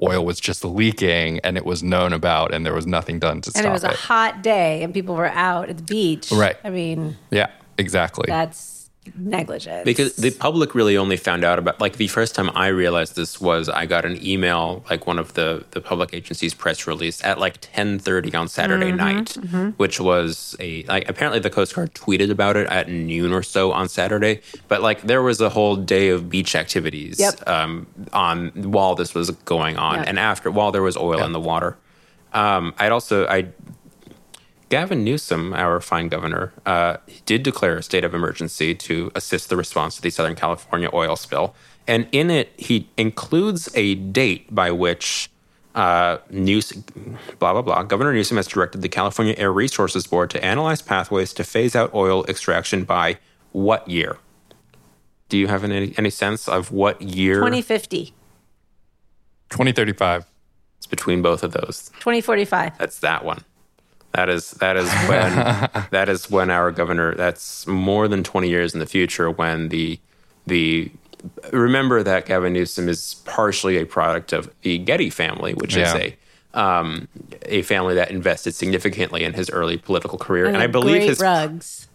oil 0.02 0.24
was 0.24 0.40
just 0.40 0.64
leaking 0.64 1.40
and 1.40 1.56
it 1.56 1.64
was 1.64 1.82
known 1.82 2.12
about 2.12 2.52
and 2.52 2.64
there 2.66 2.74
was 2.74 2.86
nothing 2.86 3.18
done 3.18 3.40
to 3.40 3.48
and 3.48 3.54
stop 3.54 3.64
it 3.64 3.66
And 3.66 3.68
It 3.68 3.72
was 3.72 3.84
a 3.84 3.96
hot 3.96 4.42
day 4.42 4.82
and 4.82 4.92
people 4.92 5.14
were 5.14 5.26
out 5.28 5.68
at 5.68 5.76
the 5.76 5.82
beach. 5.82 6.30
Right. 6.32 6.56
I 6.64 6.70
mean, 6.70 7.16
yeah, 7.30 7.50
exactly. 7.78 8.26
that's 8.28 8.73
negligence. 9.16 9.84
because 9.84 10.16
the 10.16 10.30
public 10.30 10.74
really 10.74 10.96
only 10.96 11.16
found 11.16 11.44
out 11.44 11.58
about 11.58 11.80
like 11.80 11.96
the 11.96 12.08
first 12.08 12.34
time 12.34 12.50
I 12.54 12.68
realized 12.68 13.16
this 13.16 13.40
was 13.40 13.68
I 13.68 13.86
got 13.86 14.04
an 14.04 14.24
email 14.24 14.84
like 14.90 15.06
one 15.06 15.18
of 15.18 15.34
the 15.34 15.64
the 15.72 15.80
public 15.80 16.14
agencies 16.14 16.54
press 16.54 16.86
release 16.86 17.22
at 17.24 17.38
like 17.38 17.60
10:30 17.60 18.34
on 18.34 18.48
Saturday 18.48 18.92
night 18.92 19.36
which 19.76 20.00
was 20.00 20.56
a 20.60 20.82
like 20.84 21.08
apparently 21.08 21.40
the 21.40 21.50
coast 21.50 21.74
guard 21.74 21.94
tweeted 21.94 22.30
about 22.30 22.56
it 22.56 22.66
at 22.68 22.88
noon 22.88 23.32
or 23.32 23.42
so 23.42 23.72
on 23.72 23.88
Saturday 23.88 24.40
but 24.68 24.82
like 24.82 25.02
there 25.02 25.22
was 25.22 25.40
a 25.40 25.48
whole 25.50 25.76
day 25.76 26.08
of 26.08 26.28
beach 26.28 26.54
activities 26.56 27.18
Yep. 27.20 27.48
um 27.48 27.86
on 28.12 28.48
while 28.72 28.94
this 28.94 29.14
was 29.14 29.30
going 29.30 29.76
on 29.76 29.96
Yeah. 29.96 30.04
and 30.08 30.18
after 30.18 30.50
while 30.50 30.72
there 30.72 30.82
was 30.82 30.96
oil 30.96 31.22
in 31.22 31.32
the 31.32 31.40
water 31.40 31.76
um 32.32 32.74
I'd 32.78 32.90
also 32.92 33.26
I 33.28 33.46
Gavin 34.74 35.04
Newsom, 35.04 35.54
our 35.54 35.80
fine 35.80 36.08
governor, 36.08 36.52
uh, 36.66 36.96
did 37.26 37.44
declare 37.44 37.76
a 37.76 37.82
state 37.84 38.02
of 38.02 38.12
emergency 38.12 38.74
to 38.74 39.12
assist 39.14 39.48
the 39.48 39.56
response 39.56 39.94
to 39.94 40.02
the 40.02 40.10
Southern 40.10 40.34
California 40.34 40.90
oil 40.92 41.14
spill. 41.14 41.54
And 41.86 42.08
in 42.10 42.28
it, 42.28 42.52
he 42.56 42.88
includes 42.96 43.68
a 43.76 43.94
date 43.94 44.52
by 44.52 44.72
which 44.72 45.30
uh, 45.76 46.18
Newsom, 46.28 46.82
blah, 47.38 47.52
blah, 47.52 47.62
blah. 47.62 47.84
Governor 47.84 48.12
Newsom 48.12 48.36
has 48.36 48.48
directed 48.48 48.82
the 48.82 48.88
California 48.88 49.36
Air 49.38 49.52
Resources 49.52 50.08
Board 50.08 50.28
to 50.30 50.44
analyze 50.44 50.82
pathways 50.82 51.32
to 51.34 51.44
phase 51.44 51.76
out 51.76 51.94
oil 51.94 52.24
extraction 52.24 52.82
by 52.82 53.18
what 53.52 53.86
year? 53.86 54.18
Do 55.28 55.38
you 55.38 55.46
have 55.46 55.62
any, 55.62 55.94
any 55.96 56.10
sense 56.10 56.48
of 56.48 56.72
what 56.72 57.00
year 57.00 57.36
2050, 57.36 58.06
2035. 59.50 60.26
it's 60.78 60.88
between 60.88 61.22
both 61.22 61.44
of 61.44 61.52
those? 61.52 61.90
2045. 62.00 62.76
That's 62.76 62.98
that 62.98 63.24
one. 63.24 63.44
That 64.14 64.28
is 64.28 64.52
that 64.52 64.76
is 64.76 64.88
when 65.08 65.34
that 65.90 66.08
is 66.08 66.30
when 66.30 66.50
our 66.50 66.70
governor. 66.70 67.14
That's 67.14 67.66
more 67.66 68.08
than 68.08 68.22
twenty 68.22 68.48
years 68.48 68.72
in 68.74 68.80
the 68.80 68.86
future. 68.86 69.30
When 69.30 69.68
the 69.70 69.98
the 70.46 70.90
remember 71.52 72.02
that 72.02 72.26
Gavin 72.26 72.52
Newsom 72.52 72.88
is 72.88 73.16
partially 73.24 73.76
a 73.78 73.86
product 73.86 74.32
of 74.32 74.50
the 74.62 74.78
Getty 74.78 75.10
family, 75.10 75.54
which 75.54 75.74
Yeah. 75.76 75.88
is 75.88 75.94
a 75.94 76.16
um, 76.58 77.08
a 77.46 77.62
family 77.62 77.94
that 77.94 78.10
invested 78.12 78.54
significantly 78.54 79.24
in 79.24 79.32
his 79.32 79.50
early 79.50 79.76
political 79.76 80.18
career, 80.18 80.46
and, 80.46 80.54
the 80.54 80.60
I 80.60 80.66
believe 80.68 80.98
great 80.98 81.08
his 81.08 81.20
rugs. 81.20 81.88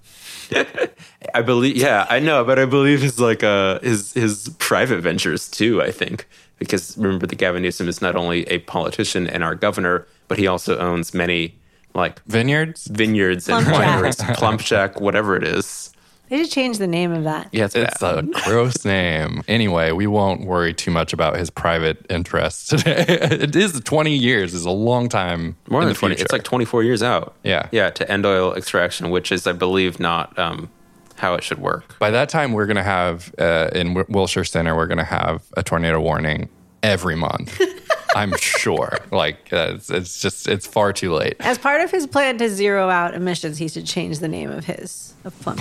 I 1.33 1.41
believe, 1.43 1.77
yeah, 1.77 2.07
I 2.09 2.19
know, 2.19 2.43
but 2.43 2.57
I 2.59 2.65
believe 2.65 3.01
his 3.01 3.19
like 3.19 3.43
uh 3.43 3.79
his 3.79 4.13
his 4.13 4.49
private 4.59 4.99
ventures 5.01 5.47
too. 5.47 5.81
I 5.81 5.91
think 5.91 6.27
because 6.57 6.97
remember 6.97 7.27
that 7.27 7.37
Gavin 7.37 7.61
Newsom 7.61 7.87
is 7.87 8.01
not 8.01 8.15
only 8.15 8.43
a 8.49 8.57
politician 8.59 9.27
and 9.27 9.43
our 9.43 9.55
governor, 9.55 10.07
but 10.27 10.37
he 10.37 10.47
also 10.47 10.77
owns 10.79 11.13
many 11.13 11.55
like 11.93 12.23
Vineyards? 12.25 12.87
vineyards 12.87 13.49
and 13.49 13.65
Plum 13.65 13.81
Shack. 13.81 14.01
wineries, 14.01 14.35
Plum 14.37 14.57
Shack, 14.57 15.01
whatever 15.01 15.35
it 15.35 15.43
is. 15.43 15.91
They 16.29 16.43
should 16.43 16.51
change 16.51 16.77
the 16.77 16.85
name 16.85 17.11
of 17.11 17.23
that. 17.23 17.47
Yeah, 17.51 17.65
it's, 17.65 17.75
It's 17.75 18.03
a 18.03 18.21
gross 18.45 18.85
name. 18.85 19.41
Anyway, 19.47 19.91
we 19.93 20.05
won't 20.05 20.41
worry 20.45 20.75
too 20.75 20.91
much 20.91 21.11
about 21.11 21.35
his 21.37 21.49
private 21.49 22.05
interests 22.07 22.67
today. 22.67 23.03
it 23.09 23.55
is 23.55 23.79
20 23.81 24.15
years, 24.15 24.53
is 24.53 24.63
a 24.63 24.69
long 24.69 25.09
time. 25.09 25.55
more 25.67 25.81
in 25.81 25.87
than 25.87 25.93
the 25.95 25.99
twenty. 25.99 26.13
future. 26.13 26.25
It's 26.25 26.31
like 26.31 26.43
twenty 26.43 26.65
four 26.65 26.83
years 26.83 27.01
out. 27.01 27.33
Yeah. 27.43 27.67
yeah, 27.71 27.89
to 27.89 28.11
end 28.11 28.27
oil 28.27 28.53
extraction, 28.53 29.09
which 29.09 29.31
is, 29.31 29.47
I 29.47 29.53
believe, 29.53 29.99
not 29.99 30.37
um, 30.37 30.69
how 31.15 31.33
it 31.33 31.43
should 31.43 31.57
work. 31.57 31.97
By 31.97 32.11
that 32.11 32.29
time, 32.29 32.53
we're 32.53 32.67
going 32.67 32.77
to 32.77 32.83
have 32.83 33.33
uh, 33.39 33.69
in 33.73 33.95
Wi- 33.95 34.05
Wilshire 34.09 34.45
Center, 34.45 34.75
we're 34.75 34.85
going 34.85 34.99
to 34.99 35.03
have 35.03 35.41
a 35.57 35.63
tornado 35.63 35.99
warning 35.99 36.47
every 36.83 37.15
month. 37.15 37.59
I'm 38.15 38.35
sure. 38.37 38.97
Like 39.11 39.51
uh, 39.51 39.73
it's, 39.75 39.89
it's 39.89 40.21
just 40.21 40.47
it's 40.47 40.65
far 40.65 40.93
too 40.93 41.13
late. 41.13 41.35
As 41.39 41.57
part 41.57 41.81
of 41.81 41.91
his 41.91 42.07
plan 42.07 42.37
to 42.39 42.49
zero 42.49 42.89
out 42.89 43.13
emissions, 43.13 43.57
he 43.57 43.67
should 43.67 43.85
change 43.85 44.19
the 44.19 44.27
name 44.27 44.49
of 44.49 44.65
his 44.65 45.13
of 45.23 45.39
Plum 45.41 45.57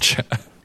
Jack. 0.00 0.24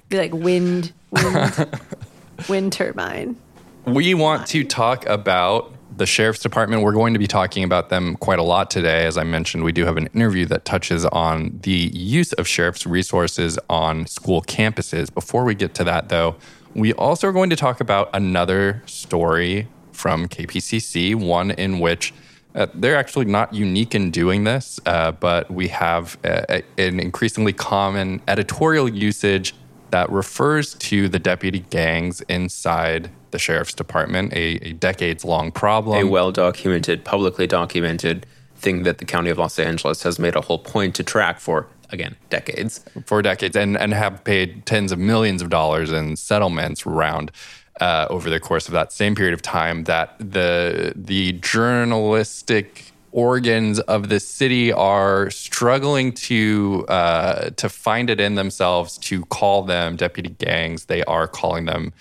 Be 0.09 0.17
like 0.17 0.33
wind, 0.33 0.91
wind, 1.11 1.69
wind 2.49 2.73
turbine. 2.73 3.37
We 3.85 4.13
want 4.13 4.47
to 4.47 4.63
talk 4.63 5.05
about 5.05 5.73
the 5.95 6.05
sheriff's 6.05 6.39
department. 6.39 6.81
We're 6.81 6.93
going 6.93 7.13
to 7.13 7.19
be 7.19 7.27
talking 7.27 7.63
about 7.63 7.89
them 7.89 8.15
quite 8.15 8.39
a 8.39 8.43
lot 8.43 8.71
today. 8.71 9.05
As 9.05 9.17
I 9.17 9.23
mentioned, 9.23 9.63
we 9.63 9.71
do 9.71 9.85
have 9.85 9.97
an 9.97 10.07
interview 10.07 10.45
that 10.47 10.65
touches 10.65 11.05
on 11.05 11.59
the 11.61 11.91
use 11.93 12.33
of 12.33 12.47
sheriff's 12.47 12.87
resources 12.87 13.59
on 13.69 14.07
school 14.07 14.41
campuses. 14.41 15.13
Before 15.13 15.43
we 15.43 15.53
get 15.55 15.75
to 15.75 15.83
that, 15.83 16.09
though, 16.09 16.35
we 16.73 16.93
also 16.93 17.27
are 17.27 17.31
going 17.31 17.49
to 17.49 17.55
talk 17.55 17.81
about 17.81 18.09
another 18.13 18.81
story 18.85 19.67
from 19.99 20.27
KPCC, 20.29 21.13
one 21.15 21.51
in 21.51 21.79
which 21.79 22.13
uh, 22.55 22.67
they're 22.73 22.95
actually 22.95 23.25
not 23.25 23.53
unique 23.53 23.93
in 23.93 24.09
doing 24.11 24.43
this, 24.45 24.79
uh, 24.85 25.11
but 25.11 25.51
we 25.51 25.67
have 25.67 26.17
a, 26.23 26.55
a- 26.77 26.87
an 26.87 26.99
increasingly 26.99 27.53
common 27.53 28.21
editorial 28.27 28.89
usage 28.89 29.53
that 29.91 30.09
refers 30.09 30.73
to 30.75 31.09
the 31.09 31.19
deputy 31.19 31.59
gangs 31.69 32.21
inside 32.21 33.09
the 33.31 33.39
sheriff's 33.39 33.73
department, 33.73 34.31
a, 34.33 34.55
a 34.69 34.73
decades 34.73 35.23
long 35.25 35.51
problem. 35.51 36.07
a 36.07 36.09
well 36.09 36.31
documented, 36.31 37.03
publicly 37.03 37.45
documented 37.45 38.25
thing 38.55 38.83
that 38.83 38.97
the 38.99 39.05
county 39.05 39.29
of 39.29 39.37
Los 39.37 39.59
Angeles 39.59 40.03
has 40.03 40.17
made 40.17 40.35
a 40.35 40.41
whole 40.41 40.59
point 40.59 40.95
to 40.95 41.03
track 41.03 41.39
for 41.39 41.67
again 41.91 42.15
decades. 42.29 42.83
for 43.05 43.21
decades 43.21 43.55
and, 43.55 43.75
and 43.77 43.93
have 43.93 44.23
paid 44.23 44.65
tens 44.65 44.91
of 44.91 44.99
millions 44.99 45.41
of 45.41 45.49
dollars 45.49 45.91
in 45.91 46.15
settlements 46.15 46.85
around 46.85 47.31
uh, 47.79 48.07
over 48.09 48.29
the 48.29 48.39
course 48.39 48.67
of 48.67 48.73
that 48.73 48.91
same 48.91 49.15
period 49.15 49.33
of 49.33 49.41
time 49.41 49.85
that 49.85 50.15
the 50.19 50.93
the 50.95 51.33
journalistic 51.33 52.91
organs 53.11 53.79
of 53.81 54.09
the 54.09 54.19
city 54.19 54.71
are 54.71 55.29
struggling 55.29 56.11
to 56.11 56.85
uh, 56.89 57.49
to 57.51 57.69
find 57.69 58.09
it 58.09 58.19
in 58.19 58.35
themselves 58.35 58.97
to 58.97 59.25
call 59.25 59.63
them 59.63 59.95
deputy 59.95 60.29
gangs. 60.29 60.85
They 60.85 61.03
are 61.05 61.27
calling 61.27 61.65
them 61.65 61.93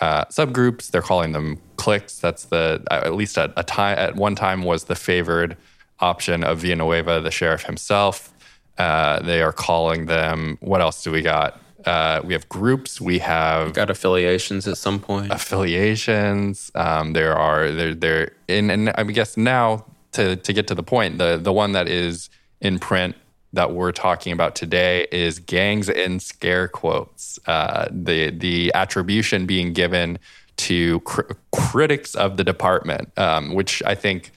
uh, 0.00 0.24
subgroups. 0.26 0.90
They're 0.90 1.02
calling 1.02 1.32
them 1.32 1.60
cliques. 1.76 2.18
That's 2.18 2.44
the 2.46 2.82
at 2.90 3.14
least 3.14 3.38
at 3.38 3.52
a 3.56 3.62
time 3.62 3.98
at 3.98 4.16
one 4.16 4.34
time 4.34 4.62
was 4.62 4.84
the 4.84 4.94
favored 4.94 5.56
option 6.00 6.44
of 6.44 6.58
Villanueva, 6.58 7.20
the 7.20 7.30
sheriff 7.30 7.64
himself. 7.64 8.32
Uh, 8.78 9.20
they 9.20 9.42
are 9.42 9.52
calling 9.52 10.06
them. 10.06 10.58
What 10.60 10.80
else 10.80 11.02
do 11.02 11.12
we 11.12 11.22
got? 11.22 11.61
Uh, 11.86 12.20
we 12.24 12.32
have 12.32 12.48
groups. 12.48 13.00
We 13.00 13.18
have 13.20 13.72
Got 13.74 13.90
affiliations 13.90 14.66
at 14.68 14.76
some 14.78 14.98
point. 15.00 15.32
affiliations. 15.32 16.70
Um, 16.74 17.12
there 17.12 17.36
are 17.36 17.70
there 17.70 17.94
there 17.94 18.32
in 18.48 18.70
and 18.70 18.90
I 18.90 19.02
guess 19.04 19.36
now 19.36 19.84
to 20.12 20.36
to 20.36 20.52
get 20.52 20.66
to 20.68 20.74
the 20.74 20.82
point, 20.82 21.18
the 21.18 21.38
the 21.40 21.52
one 21.52 21.72
that 21.72 21.88
is 21.88 22.30
in 22.60 22.78
print 22.78 23.16
that 23.54 23.72
we're 23.72 23.92
talking 23.92 24.32
about 24.32 24.54
today 24.54 25.06
is 25.12 25.38
gangs 25.38 25.88
in 25.88 26.20
scare 26.20 26.68
quotes. 26.68 27.38
Uh, 27.46 27.88
the 27.90 28.30
the 28.30 28.72
attribution 28.74 29.46
being 29.46 29.72
given 29.72 30.18
to 30.56 31.00
cr- 31.00 31.32
critics 31.52 32.14
of 32.14 32.36
the 32.36 32.44
department, 32.44 33.10
um, 33.18 33.54
which 33.54 33.82
I 33.86 33.94
think 33.94 34.30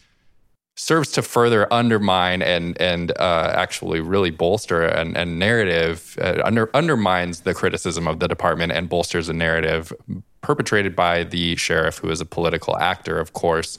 serves 0.76 1.12
to 1.14 1.22
further 1.22 1.72
undermine 1.74 2.42
and 2.42 2.80
and 2.82 3.12
uh, 3.18 3.52
actually 3.56 4.02
really 4.02 4.30
bolster 4.30 4.84
an, 4.84 5.16
a 5.16 5.26
narrative 5.26 6.18
uh, 6.22 6.42
under, 6.44 6.70
undermines 6.76 7.42
the 7.42 7.54
criticism 7.54 8.08
of 8.08 8.20
the 8.20 8.28
department 8.28 8.72
and 8.74 8.90
bolsters 8.90 9.30
a 9.30 9.34
narrative 9.34 9.94
perpetrated 10.42 10.96
by 10.96 11.24
the 11.24 11.56
sheriff, 11.56 11.98
who 11.98 12.10
is 12.10 12.22
a 12.22 12.26
political 12.26 12.78
actor, 12.78 13.20
of 13.20 13.34
course. 13.34 13.78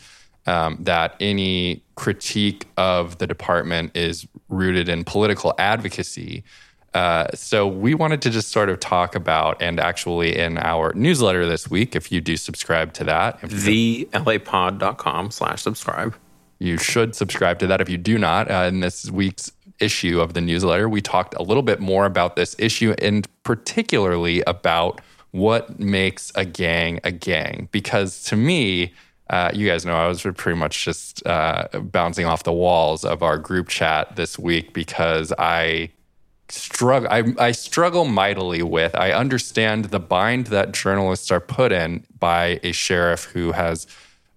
Um, 0.49 0.79
that 0.83 1.17
any 1.19 1.83
critique 1.97 2.69
of 2.77 3.19
the 3.19 3.27
department 3.27 3.97
is 3.97 4.29
rooted 4.49 4.89
in 4.89 5.03
political 5.03 5.53
advocacy. 5.59 6.45
Uh, 6.95 7.27
so 7.35 7.67
we 7.67 7.95
wanted 7.95 8.23
to 8.23 8.31
just 8.31 8.53
sort 8.53 8.69
of 8.69 8.79
talk 8.79 9.17
about, 9.17 9.61
and 9.61 9.81
actually 9.81 10.39
in 10.39 10.57
our 10.59 10.95
newsletter 10.95 11.47
this 11.47 11.69
week, 11.69 11.97
if 11.97 12.13
you 12.13 12.21
do 12.21 12.37
subscribe 12.37 12.93
to 12.93 13.03
that, 13.03 13.41
TheLAPod.com 13.41 15.33
slash 15.33 15.63
subscribe. 15.63 16.15
You 16.59 16.79
should 16.79 17.15
subscribe 17.15 17.59
to 17.61 17.67
that 17.67 17.81
if 17.81 17.89
you 17.89 17.99
do 17.99 18.19
not. 18.19 18.51
Uh, 18.51 18.67
in 18.69 18.81
this 18.81 19.11
week's 19.11 19.53
issue 19.79 20.21
of 20.21 20.35
the 20.35 20.41
newsletter, 20.41 20.89
we 20.89 21.01
talked 21.01 21.35
a 21.35 21.43
little 21.43 21.63
bit 21.63 21.81
more 21.81 22.07
about 22.07 22.37
this 22.37 22.57
issue 22.59 22.95
and 22.99 23.29
particularly 23.43 24.43
about 24.47 25.01
what 25.33 25.79
makes 25.79 26.33
a 26.35 26.45
gang 26.45 27.01
a 27.05 27.13
gang. 27.13 27.69
Because 27.73 28.23
to 28.25 28.37
me, 28.37 28.95
uh, 29.29 29.51
you 29.53 29.67
guys 29.69 29.85
know 29.85 29.97
I 29.97 30.07
was 30.07 30.23
pretty 30.23 30.59
much 30.59 30.85
just 30.85 31.27
uh, 31.27 31.69
bouncing 31.75 32.27
off 32.27 32.45
the 32.45 32.53
walls 32.53 33.05
of 33.05 33.23
our 33.23 33.37
group 33.37 33.69
chat 33.69 34.17
this 34.17 34.39
week 34.39 34.73
because 34.73 35.33
I 35.39 35.91
struggle 36.49 37.09
I, 37.11 37.25
I 37.39 37.53
struggle 37.53 38.05
mightily 38.05 38.63
with 38.63 38.95
i 38.95 39.11
understand 39.11 39.87
the 39.87 39.99
bind 39.99 40.47
that 40.47 40.73
journalists 40.73 41.33
are 41.33 41.41
put 41.41 41.73
in 41.73 42.07
by 42.21 42.61
a 42.63 42.71
sheriff 42.71 43.25
who 43.25 43.51
has 43.51 43.87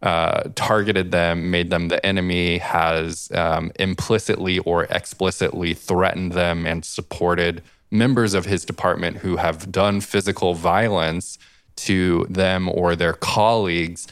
uh, 0.02 0.44
targeted 0.56 1.12
them 1.12 1.52
made 1.52 1.70
them 1.70 1.90
the 1.90 2.04
enemy 2.06 2.58
has 2.60 3.30
um, 3.34 3.72
implicitly 3.80 4.60
or 4.60 4.86
explicitly 4.86 5.74
threatened 5.74 6.32
them 6.32 6.66
and 6.66 6.86
supported 6.86 7.62
members 7.92 8.34
of 8.34 8.46
his 8.46 8.64
department 8.66 9.18
who 9.18 9.36
have 9.38 9.72
done 9.72 10.00
physical 10.00 10.54
violence 10.54 11.38
to 11.76 12.26
them 12.30 12.70
or 12.70 12.96
their 12.96 13.14
colleagues. 13.14 14.08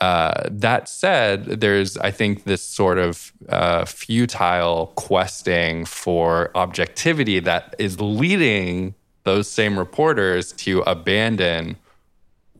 Uh, 0.00 0.48
that 0.50 0.88
said, 0.88 1.44
there's, 1.60 1.96
I 1.98 2.10
think, 2.10 2.44
this 2.44 2.62
sort 2.62 2.98
of 2.98 3.32
uh, 3.48 3.84
futile 3.84 4.92
questing 4.96 5.84
for 5.84 6.50
objectivity 6.54 7.40
that 7.40 7.74
is 7.78 8.00
leading 8.00 8.94
those 9.22 9.48
same 9.48 9.78
reporters 9.78 10.52
to 10.52 10.82
abandon 10.82 11.76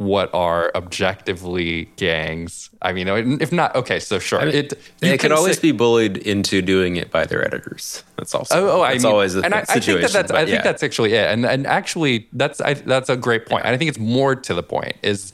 what 0.04 0.32
are 0.34 0.70
objectively 0.74 1.86
gangs. 1.96 2.70
I 2.82 2.92
mean, 2.92 3.08
if 3.40 3.52
not, 3.52 3.74
okay, 3.74 3.98
so 3.98 4.18
sure. 4.18 4.40
I 4.40 4.44
mean, 4.46 4.54
it 4.54 4.74
they 5.00 5.18
could 5.18 5.32
always 5.32 5.56
say, 5.56 5.62
be 5.62 5.72
bullied 5.72 6.18
into 6.18 6.62
doing 6.62 6.96
it 6.96 7.10
by 7.10 7.24
their 7.24 7.44
editors. 7.44 8.04
That's 8.16 8.34
also 8.34 8.54
oh, 8.56 8.80
oh 8.80 8.82
I 8.82 8.94
mean, 8.94 9.06
always 9.06 9.34
a 9.34 9.42
and 9.42 9.54
I, 9.54 9.64
situation. 9.64 9.76
I 9.76 10.02
think 10.02 10.12
that 10.12 10.12
that's 10.12 10.32
I 10.32 10.40
yeah. 10.40 10.46
think 10.46 10.64
that's 10.64 10.82
actually 10.82 11.14
it. 11.14 11.30
And 11.30 11.46
and 11.46 11.66
actually, 11.66 12.28
that's 12.32 12.60
I, 12.60 12.74
that's 12.74 13.08
a 13.08 13.16
great 13.16 13.46
point. 13.46 13.64
And 13.64 13.74
I 13.74 13.78
think 13.78 13.88
it's 13.88 13.98
more 13.98 14.34
to 14.34 14.54
the 14.54 14.62
point 14.62 14.96
is 15.02 15.32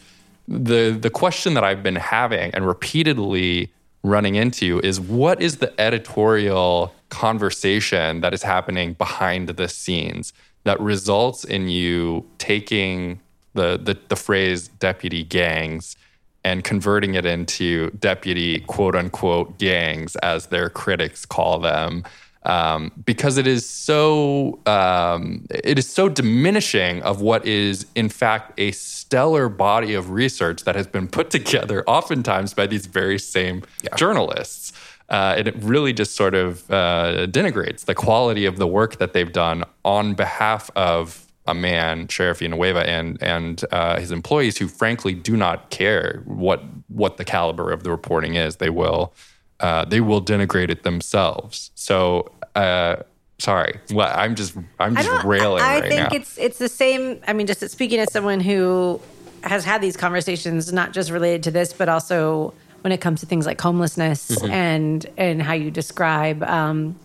the 0.49 0.97
the 0.99 1.11
question 1.11 1.55
that 1.55 1.65
I've 1.65 1.83
been 1.83 1.97
having 1.97 2.55
and 2.55 2.67
repeatedly 2.67 3.73
running 4.03 4.35
into 4.35 4.81
is 4.81 5.01
what 5.01 5.43
is 5.43 5.59
the 5.59 5.79
editorial 5.81 6.95
conversation 7.11 8.21
that 8.21 8.33
is 8.33 8.43
happening 8.43 8.95
behind 8.95 9.49
the 9.49 9.69
scenes 9.69 10.33
that 10.65 10.81
results 10.81 11.45
in 11.45 11.69
you 11.69 12.27
taking 12.39 13.21
the 13.55 13.79
the, 13.83 13.99
the 14.09 14.17
phrase 14.17 14.69
deputy 14.69 15.25
gangs 15.25 15.97
and 16.43 16.65
converting 16.65 17.15
it 17.15 17.27
into 17.27 17.91
deputy 17.91 18.61
quote 18.61 18.97
unquote 18.97 19.59
gangs 19.59 20.17
as 20.17 20.47
their 20.47 20.71
critics 20.71 21.27
call 21.27 21.59
them 21.59 22.05
um, 22.45 22.91
because 23.05 23.37
it 23.37 23.47
is 23.47 23.69
so 23.69 24.59
um, 24.67 25.47
it 25.51 25.79
is 25.79 25.89
so 25.89 26.09
diminishing 26.09 27.03
of 27.03 27.21
what 27.21 27.45
is 27.47 27.87
in 27.95 28.09
fact 28.09 28.59
a 28.59 28.73
stellar 28.73 29.49
body 29.49 29.95
of 29.95 30.11
research 30.11 30.65
that 30.65 30.75
has 30.75 30.87
been 30.87 31.07
put 31.07 31.31
together 31.31 31.85
oftentimes 31.87 32.55
by 32.55 32.67
these 32.67 32.87
very 32.87 33.19
same 33.19 33.63
yeah. 33.83 33.95
journalists. 33.97 34.73
Uh, 35.11 35.35
and 35.37 35.49
it 35.49 35.57
really 35.59 35.93
just 35.93 36.15
sort 36.15 36.37
of 36.37 36.71
uh, 36.71 37.27
denigrates 37.27 37.85
the 37.85 37.97
quality 37.97 38.47
of 38.47 38.59
the 38.59 38.67
work 38.67 38.99
that 38.99 39.13
they've 39.13 39.33
done 39.33 39.65
on 39.85 40.15
behalf 40.15 40.71
of 40.77 41.27
a 41.51 41.55
man, 41.55 42.09
Sheriff 42.09 42.39
Villanueva, 42.39 42.89
and 42.89 43.23
and 43.23 43.65
uh, 43.73 43.99
his 43.99 44.13
employees, 44.13 44.59
who 44.59 44.69
frankly 44.69 45.15
do 45.15 45.37
not 45.37 45.71
care 45.71 46.23
what 46.25 46.63
what 46.89 47.17
the 47.17 47.25
caliber 47.25 47.71
of 47.71 47.83
the 47.83 47.91
reporting 47.91 48.35
is. 48.35 48.57
They 48.57 48.71
will 48.71 49.13
uh, 49.61 49.85
they 49.85 50.01
will 50.01 50.23
denigrate 50.23 50.71
it 50.71 50.83
themselves. 50.83 51.71
So, 51.75 52.33
uh, 52.55 52.97
sorry, 53.39 53.79
well, 53.93 54.13
I'm 54.15 54.35
just 54.35 54.57
I'm 54.79 54.97
just 54.97 55.25
railing. 55.25 55.63
I 55.63 55.81
right 55.81 55.89
think 55.89 56.11
now. 56.11 56.17
it's 56.17 56.39
it's 56.39 56.59
the 56.59 56.69
same. 56.69 57.21
I 57.27 57.33
mean, 57.33 57.47
just 57.47 57.69
speaking 57.71 57.99
as 57.99 58.13
someone 58.13 58.41
who 58.41 59.01
has 59.43 59.65
had 59.65 59.81
these 59.81 59.97
conversations, 59.97 60.73
not 60.73 60.93
just 60.93 61.11
related 61.11 61.43
to 61.45 61.51
this, 61.51 61.73
but 61.73 61.89
also 61.89 62.55
when 62.83 62.93
it 62.93 63.01
comes 63.01 63.21
to 63.21 63.27
things 63.27 63.47
like 63.47 63.61
homelessness 63.61 64.31
mm-hmm. 64.31 64.51
and 64.51 65.07
and 65.17 65.43
how 65.43 65.53
you 65.53 65.71
describe 65.71 66.43
um, 66.45 66.99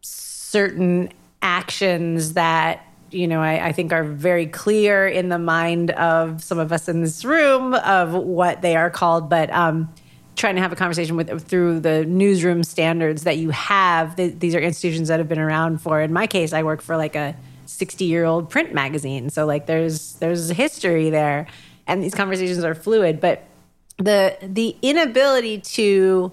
certain 0.00 1.12
actions 1.42 2.32
that 2.32 2.85
you 3.16 3.26
know 3.26 3.40
I, 3.40 3.68
I, 3.68 3.72
think 3.72 3.92
are 3.92 4.04
very 4.04 4.46
clear 4.46 5.06
in 5.06 5.28
the 5.28 5.38
mind 5.38 5.90
of 5.92 6.42
some 6.42 6.58
of 6.58 6.72
us 6.72 6.88
in 6.88 7.00
this 7.00 7.24
room 7.24 7.74
of 7.74 8.12
what 8.12 8.62
they 8.62 8.76
are 8.76 8.90
called, 8.90 9.28
but. 9.28 9.50
Um, 9.50 9.92
trying 10.36 10.54
to 10.54 10.60
have 10.60 10.70
a 10.70 10.76
conversation 10.76 11.16
with 11.16 11.48
through 11.48 11.80
the 11.80 12.04
newsroom 12.04 12.62
standards 12.62 13.24
that 13.24 13.38
you 13.38 13.48
have. 13.50 14.16
these 14.16 14.54
are 14.54 14.60
institutions 14.60 15.08
that 15.08 15.18
have 15.18 15.30
been 15.30 15.38
around 15.38 15.80
for. 15.80 16.00
In 16.02 16.12
my 16.12 16.26
case, 16.26 16.52
I 16.52 16.62
work 16.62 16.82
for 16.82 16.94
like 16.96 17.16
a 17.16 17.34
60 17.64 18.04
year 18.04 18.24
old 18.24 18.50
print 18.50 18.74
magazine, 18.74 19.30
so 19.30 19.46
like 19.46 19.66
there's 19.66 20.14
there's 20.16 20.50
history 20.50 21.10
there, 21.10 21.46
and 21.86 22.02
these 22.02 22.14
conversations 22.14 22.64
are 22.64 22.74
fluid. 22.74 23.20
But 23.20 23.44
the 23.98 24.36
the 24.42 24.76
inability 24.82 25.60
to 25.60 26.32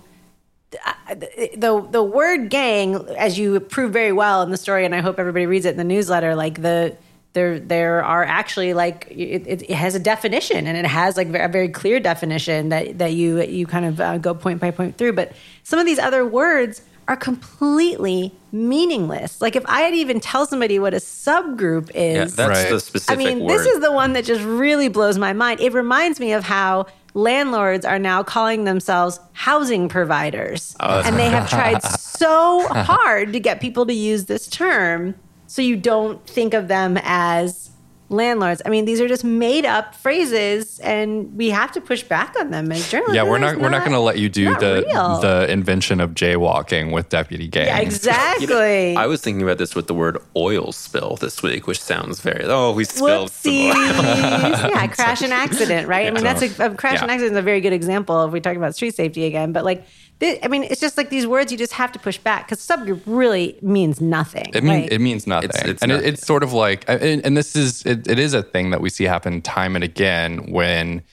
the 1.55 1.87
the 1.89 2.03
word 2.03 2.49
gang, 2.49 2.95
as 3.17 3.37
you 3.37 3.59
prove 3.59 3.93
very 3.93 4.11
well 4.11 4.41
in 4.41 4.51
the 4.51 4.57
story, 4.57 4.85
and 4.85 4.93
I 4.95 5.01
hope 5.01 5.19
everybody 5.19 5.45
reads 5.45 5.65
it 5.65 5.71
in 5.71 5.77
the 5.77 5.83
newsletter. 5.83 6.35
Like 6.35 6.61
the 6.61 6.97
there 7.33 7.59
there 7.59 8.03
are 8.03 8.23
actually 8.23 8.73
like 8.73 9.07
it, 9.09 9.61
it, 9.61 9.71
has 9.71 9.95
a 9.95 9.99
definition 9.99 10.67
and 10.67 10.77
it 10.77 10.85
has 10.85 11.17
like 11.17 11.27
a 11.27 11.47
very 11.47 11.67
clear 11.67 11.99
definition 11.99 12.69
that 12.69 12.97
that 12.99 13.13
you 13.13 13.41
you 13.41 13.65
kind 13.67 13.85
of 13.85 13.99
uh, 13.99 14.17
go 14.17 14.33
point 14.33 14.61
by 14.61 14.71
point 14.71 14.97
through 14.97 15.13
but 15.13 15.33
some 15.63 15.79
of 15.79 15.85
these 15.85 15.99
other 15.99 16.25
words 16.25 16.81
are 17.07 17.17
completely 17.17 18.31
meaningless 18.51 19.41
like 19.41 19.55
if 19.55 19.65
i 19.67 19.81
had 19.81 19.93
even 19.93 20.19
tell 20.19 20.45
somebody 20.45 20.79
what 20.79 20.93
a 20.93 20.97
subgroup 20.97 21.89
is 21.95 22.15
yeah, 22.15 22.47
that's 22.47 22.63
right. 22.63 22.69
the 22.69 22.79
specific 22.79 23.13
i 23.13 23.17
mean 23.17 23.39
word. 23.39 23.49
this 23.49 23.65
is 23.65 23.81
the 23.81 23.91
one 23.91 24.13
that 24.13 24.23
just 24.23 24.43
really 24.43 24.87
blows 24.87 25.17
my 25.17 25.33
mind 25.33 25.59
it 25.59 25.73
reminds 25.73 26.19
me 26.19 26.33
of 26.33 26.43
how 26.43 26.85
landlords 27.13 27.85
are 27.85 27.99
now 27.99 28.23
calling 28.23 28.63
themselves 28.63 29.19
housing 29.33 29.89
providers. 29.89 30.75
Oh, 30.79 31.01
and 31.05 31.17
they 31.17 31.29
have 31.29 31.49
tried 31.49 31.83
so 31.83 32.67
hard 32.69 33.33
to 33.33 33.39
get 33.39 33.61
people 33.61 33.85
to 33.85 33.93
use 33.93 34.25
this 34.25 34.47
term 34.47 35.15
so 35.47 35.61
you 35.61 35.75
don't 35.75 36.25
think 36.25 36.53
of 36.53 36.67
them 36.67 36.97
as 37.03 37.69
landlords. 38.13 38.61
I 38.65 38.69
mean, 38.69 38.85
these 38.85 39.01
are 39.01 39.07
just 39.07 39.23
made 39.23 39.65
up 39.65 39.95
phrases, 39.95 40.79
and 40.79 41.35
we 41.35 41.49
have 41.49 41.71
to 41.73 41.81
push 41.81 42.03
back 42.03 42.35
on 42.39 42.51
them 42.51 42.71
as 42.71 42.89
journalists. 42.89 43.15
Yeah, 43.15 43.23
we're 43.23 43.39
not, 43.39 43.53
not 43.53 43.61
we're 43.61 43.69
not 43.69 43.81
going 43.81 43.91
to 43.91 43.99
let 43.99 44.17
you 44.17 44.29
do 44.29 44.55
the 44.55 44.83
real. 44.87 45.19
the 45.19 45.51
invention 45.51 45.99
of 45.99 46.11
jaywalking 46.11 46.91
with 46.91 47.09
deputy 47.09 47.47
gangs. 47.47 47.67
Yeah, 47.67 47.79
exactly. 47.79 48.89
you 48.89 48.95
know, 48.95 49.01
I 49.01 49.07
was 49.07 49.21
thinking 49.21 49.43
about 49.43 49.57
this 49.57 49.75
with 49.75 49.87
the 49.87 49.93
word 49.93 50.17
oil 50.35 50.71
spill 50.71 51.17
this 51.17 51.43
week, 51.43 51.67
which 51.67 51.81
sounds 51.81 52.19
very 52.21 52.45
oh 52.45 52.71
we 52.71 52.85
spilled 52.85 53.29
Whoopsies. 53.29 53.73
yeah, 53.73 54.87
crash 54.95 55.21
and 55.21 55.33
accident, 55.33 55.87
right? 55.87 56.05
Yeah, 56.05 56.11
I 56.11 56.13
mean, 56.13 56.23
that's 56.23 56.41
a, 56.41 56.65
a 56.65 56.75
crash 56.75 56.95
yeah. 56.95 57.03
and 57.03 57.11
accident 57.11 57.33
is 57.33 57.37
a 57.37 57.41
very 57.41 57.61
good 57.61 57.73
example 57.73 58.25
if 58.25 58.31
we 58.31 58.39
talk 58.39 58.55
about 58.55 58.75
street 58.75 58.95
safety 58.95 59.25
again, 59.25 59.51
but 59.51 59.65
like 59.65 59.85
I 60.21 60.47
mean, 60.47 60.63
it's 60.63 60.79
just 60.79 60.97
like 60.97 61.09
these 61.09 61.27
words 61.27 61.51
you 61.51 61.57
just 61.57 61.73
have 61.73 61.91
to 61.91 61.99
push 61.99 62.17
back 62.17 62.47
because 62.47 62.59
subgroup 62.59 63.01
really 63.05 63.57
means 63.61 63.99
nothing. 63.99 64.45
It 64.53 64.63
means 64.63 64.89
it 64.91 64.99
means 64.99 65.27
nothing, 65.27 65.49
it's, 65.49 65.63
it's 65.63 65.83
and 65.83 65.91
it, 65.91 66.05
it's 66.05 66.25
sort 66.25 66.43
of 66.43 66.53
like, 66.53 66.85
and, 66.87 67.25
and 67.25 67.35
this 67.35 67.55
is 67.55 67.85
it, 67.85 68.07
it 68.07 68.19
is 68.19 68.33
a 68.33 68.41
thing 68.43 68.69
that 68.71 68.81
we 68.81 68.89
see 68.89 69.03
happen 69.03 69.41
time 69.41 69.75
and 69.75 69.83
again 69.83 70.51
when 70.51 71.03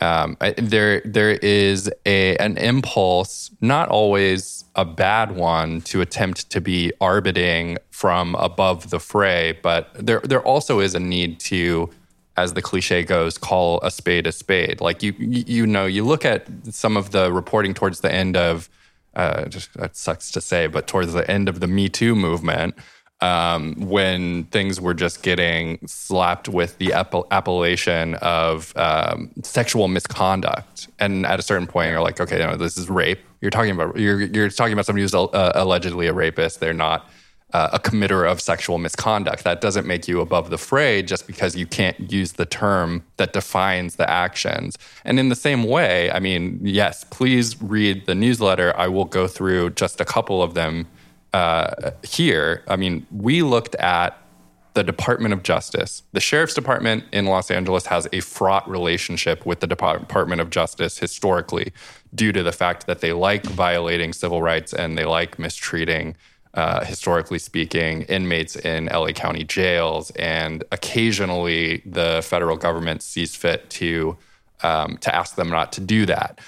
um, 0.00 0.36
there 0.56 1.00
there 1.04 1.32
is 1.32 1.90
a 2.06 2.36
an 2.36 2.56
impulse, 2.58 3.50
not 3.60 3.88
always 3.88 4.64
a 4.76 4.84
bad 4.84 5.32
one, 5.32 5.80
to 5.82 6.00
attempt 6.00 6.50
to 6.50 6.60
be 6.60 6.92
arbiting 7.00 7.78
from 7.90 8.34
above 8.36 8.90
the 8.90 9.00
fray, 9.00 9.58
but 9.62 9.90
there 9.94 10.20
there 10.20 10.42
also 10.42 10.80
is 10.80 10.94
a 10.94 11.00
need 11.00 11.40
to 11.40 11.90
as 12.38 12.54
the 12.54 12.62
cliche 12.62 13.02
goes, 13.02 13.36
call 13.36 13.80
a 13.82 13.90
spade 13.90 14.26
a 14.26 14.32
spade. 14.32 14.80
Like 14.80 15.02
you, 15.02 15.12
you 15.18 15.66
know, 15.66 15.86
you 15.86 16.04
look 16.04 16.24
at 16.24 16.46
some 16.70 16.96
of 16.96 17.10
the 17.10 17.32
reporting 17.32 17.74
towards 17.74 18.00
the 18.00 18.12
end 18.12 18.36
of, 18.36 18.70
uh, 19.14 19.46
just 19.46 19.74
that 19.74 19.96
sucks 19.96 20.30
to 20.30 20.40
say, 20.40 20.68
but 20.68 20.86
towards 20.86 21.12
the 21.12 21.28
end 21.28 21.48
of 21.48 21.60
the 21.60 21.66
Me 21.66 21.88
Too 21.88 22.14
movement, 22.14 22.74
um, 23.20 23.74
when 23.74 24.44
things 24.44 24.80
were 24.80 24.94
just 24.94 25.24
getting 25.24 25.84
slapped 25.86 26.48
with 26.48 26.78
the 26.78 26.92
appellation 26.92 28.14
of 28.16 28.72
um, 28.76 29.30
sexual 29.42 29.88
misconduct, 29.88 30.86
and 31.00 31.26
at 31.26 31.40
a 31.40 31.42
certain 31.42 31.66
point, 31.66 31.90
you're 31.90 32.00
like, 32.00 32.20
okay, 32.20 32.38
no, 32.38 32.56
this 32.56 32.78
is 32.78 32.88
rape. 32.88 33.18
You're 33.40 33.50
talking 33.50 33.72
about 33.72 33.98
you're 33.98 34.20
you're 34.20 34.48
talking 34.50 34.72
about 34.72 34.86
somebody 34.86 35.02
who's 35.02 35.14
uh, 35.14 35.52
allegedly 35.54 36.06
a 36.06 36.12
rapist. 36.12 36.60
They're 36.60 36.72
not 36.72 37.08
uh, 37.52 37.70
a 37.72 37.78
committer 37.78 38.30
of 38.30 38.40
sexual 38.40 38.78
misconduct. 38.78 39.44
That 39.44 39.60
doesn't 39.60 39.86
make 39.86 40.06
you 40.06 40.20
above 40.20 40.50
the 40.50 40.58
fray 40.58 41.02
just 41.02 41.26
because 41.26 41.56
you 41.56 41.66
can't 41.66 42.12
use 42.12 42.32
the 42.32 42.44
term 42.44 43.04
that 43.16 43.32
defines 43.32 43.96
the 43.96 44.08
actions. 44.08 44.76
And 45.04 45.18
in 45.18 45.28
the 45.28 45.36
same 45.36 45.64
way, 45.64 46.10
I 46.10 46.20
mean, 46.20 46.60
yes, 46.62 47.04
please 47.04 47.60
read 47.62 48.06
the 48.06 48.14
newsletter. 48.14 48.76
I 48.76 48.88
will 48.88 49.06
go 49.06 49.26
through 49.26 49.70
just 49.70 50.00
a 50.00 50.04
couple 50.04 50.42
of 50.42 50.54
them 50.54 50.86
uh, 51.32 51.92
here. 52.02 52.64
I 52.68 52.76
mean, 52.76 53.06
we 53.10 53.42
looked 53.42 53.74
at 53.76 54.18
the 54.74 54.84
Department 54.84 55.32
of 55.32 55.42
Justice. 55.42 56.04
The 56.12 56.20
Sheriff's 56.20 56.54
Department 56.54 57.04
in 57.12 57.26
Los 57.26 57.50
Angeles 57.50 57.86
has 57.86 58.06
a 58.12 58.20
fraught 58.20 58.68
relationship 58.68 59.44
with 59.44 59.58
the 59.60 59.66
Department 59.66 60.40
of 60.40 60.50
Justice 60.50 60.98
historically 60.98 61.72
due 62.14 62.30
to 62.30 62.42
the 62.42 62.52
fact 62.52 62.86
that 62.86 63.00
they 63.00 63.12
like 63.12 63.44
violating 63.44 64.12
civil 64.12 64.40
rights 64.40 64.72
and 64.72 64.96
they 64.96 65.04
like 65.04 65.38
mistreating 65.38 66.16
uh, 66.54 66.84
historically 66.84 67.38
speaking, 67.38 68.02
inmates 68.02 68.56
in 68.56 68.86
LA 68.86 69.12
County 69.12 69.44
jails, 69.44 70.10
and 70.12 70.64
occasionally 70.72 71.82
the 71.86 72.20
federal 72.24 72.56
government 72.56 73.02
sees 73.02 73.34
fit 73.34 73.68
to 73.70 74.16
um, 74.62 74.98
to 74.98 75.14
ask 75.14 75.36
them 75.36 75.50
not 75.50 75.72
to 75.72 75.80
do 75.80 76.06
that. 76.06 76.40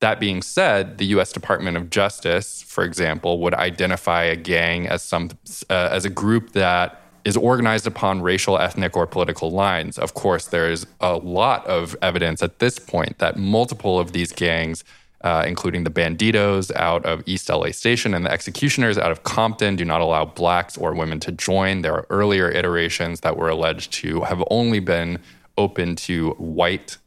That 0.00 0.20
being 0.20 0.42
said, 0.42 0.98
the 0.98 1.06
U.S. 1.06 1.32
Department 1.32 1.76
of 1.76 1.90
Justice, 1.90 2.62
for 2.62 2.84
example, 2.84 3.40
would 3.40 3.54
identify 3.54 4.24
a 4.24 4.36
gang 4.36 4.86
as 4.86 5.02
some 5.02 5.30
uh, 5.70 5.88
as 5.90 6.04
a 6.04 6.10
group 6.10 6.52
that 6.52 7.02
is 7.24 7.36
organized 7.36 7.88
upon 7.88 8.22
racial, 8.22 8.56
ethnic, 8.56 8.96
or 8.96 9.04
political 9.04 9.50
lines. 9.50 9.98
Of 9.98 10.14
course, 10.14 10.46
there's 10.46 10.86
a 11.00 11.16
lot 11.16 11.66
of 11.66 11.96
evidence 12.00 12.40
at 12.40 12.60
this 12.60 12.78
point 12.78 13.18
that 13.18 13.36
multiple 13.36 13.98
of 13.98 14.12
these 14.12 14.30
gangs, 14.30 14.84
uh, 15.26 15.42
including 15.44 15.82
the 15.82 15.90
Bandidos 15.90 16.72
out 16.76 17.04
of 17.04 17.20
East 17.26 17.48
LA 17.48 17.72
Station 17.72 18.14
and 18.14 18.24
the 18.24 18.30
Executioners 18.30 18.96
out 18.96 19.10
of 19.10 19.24
Compton, 19.24 19.74
do 19.74 19.84
not 19.84 20.00
allow 20.00 20.24
blacks 20.24 20.78
or 20.78 20.94
women 20.94 21.18
to 21.18 21.32
join. 21.32 21.82
There 21.82 21.94
are 21.94 22.06
earlier 22.10 22.48
iterations 22.48 23.22
that 23.22 23.36
were 23.36 23.48
alleged 23.48 23.92
to 23.94 24.20
have 24.20 24.40
only 24.52 24.78
been 24.78 25.18
open 25.58 25.96
to 25.96 26.30
white 26.34 26.98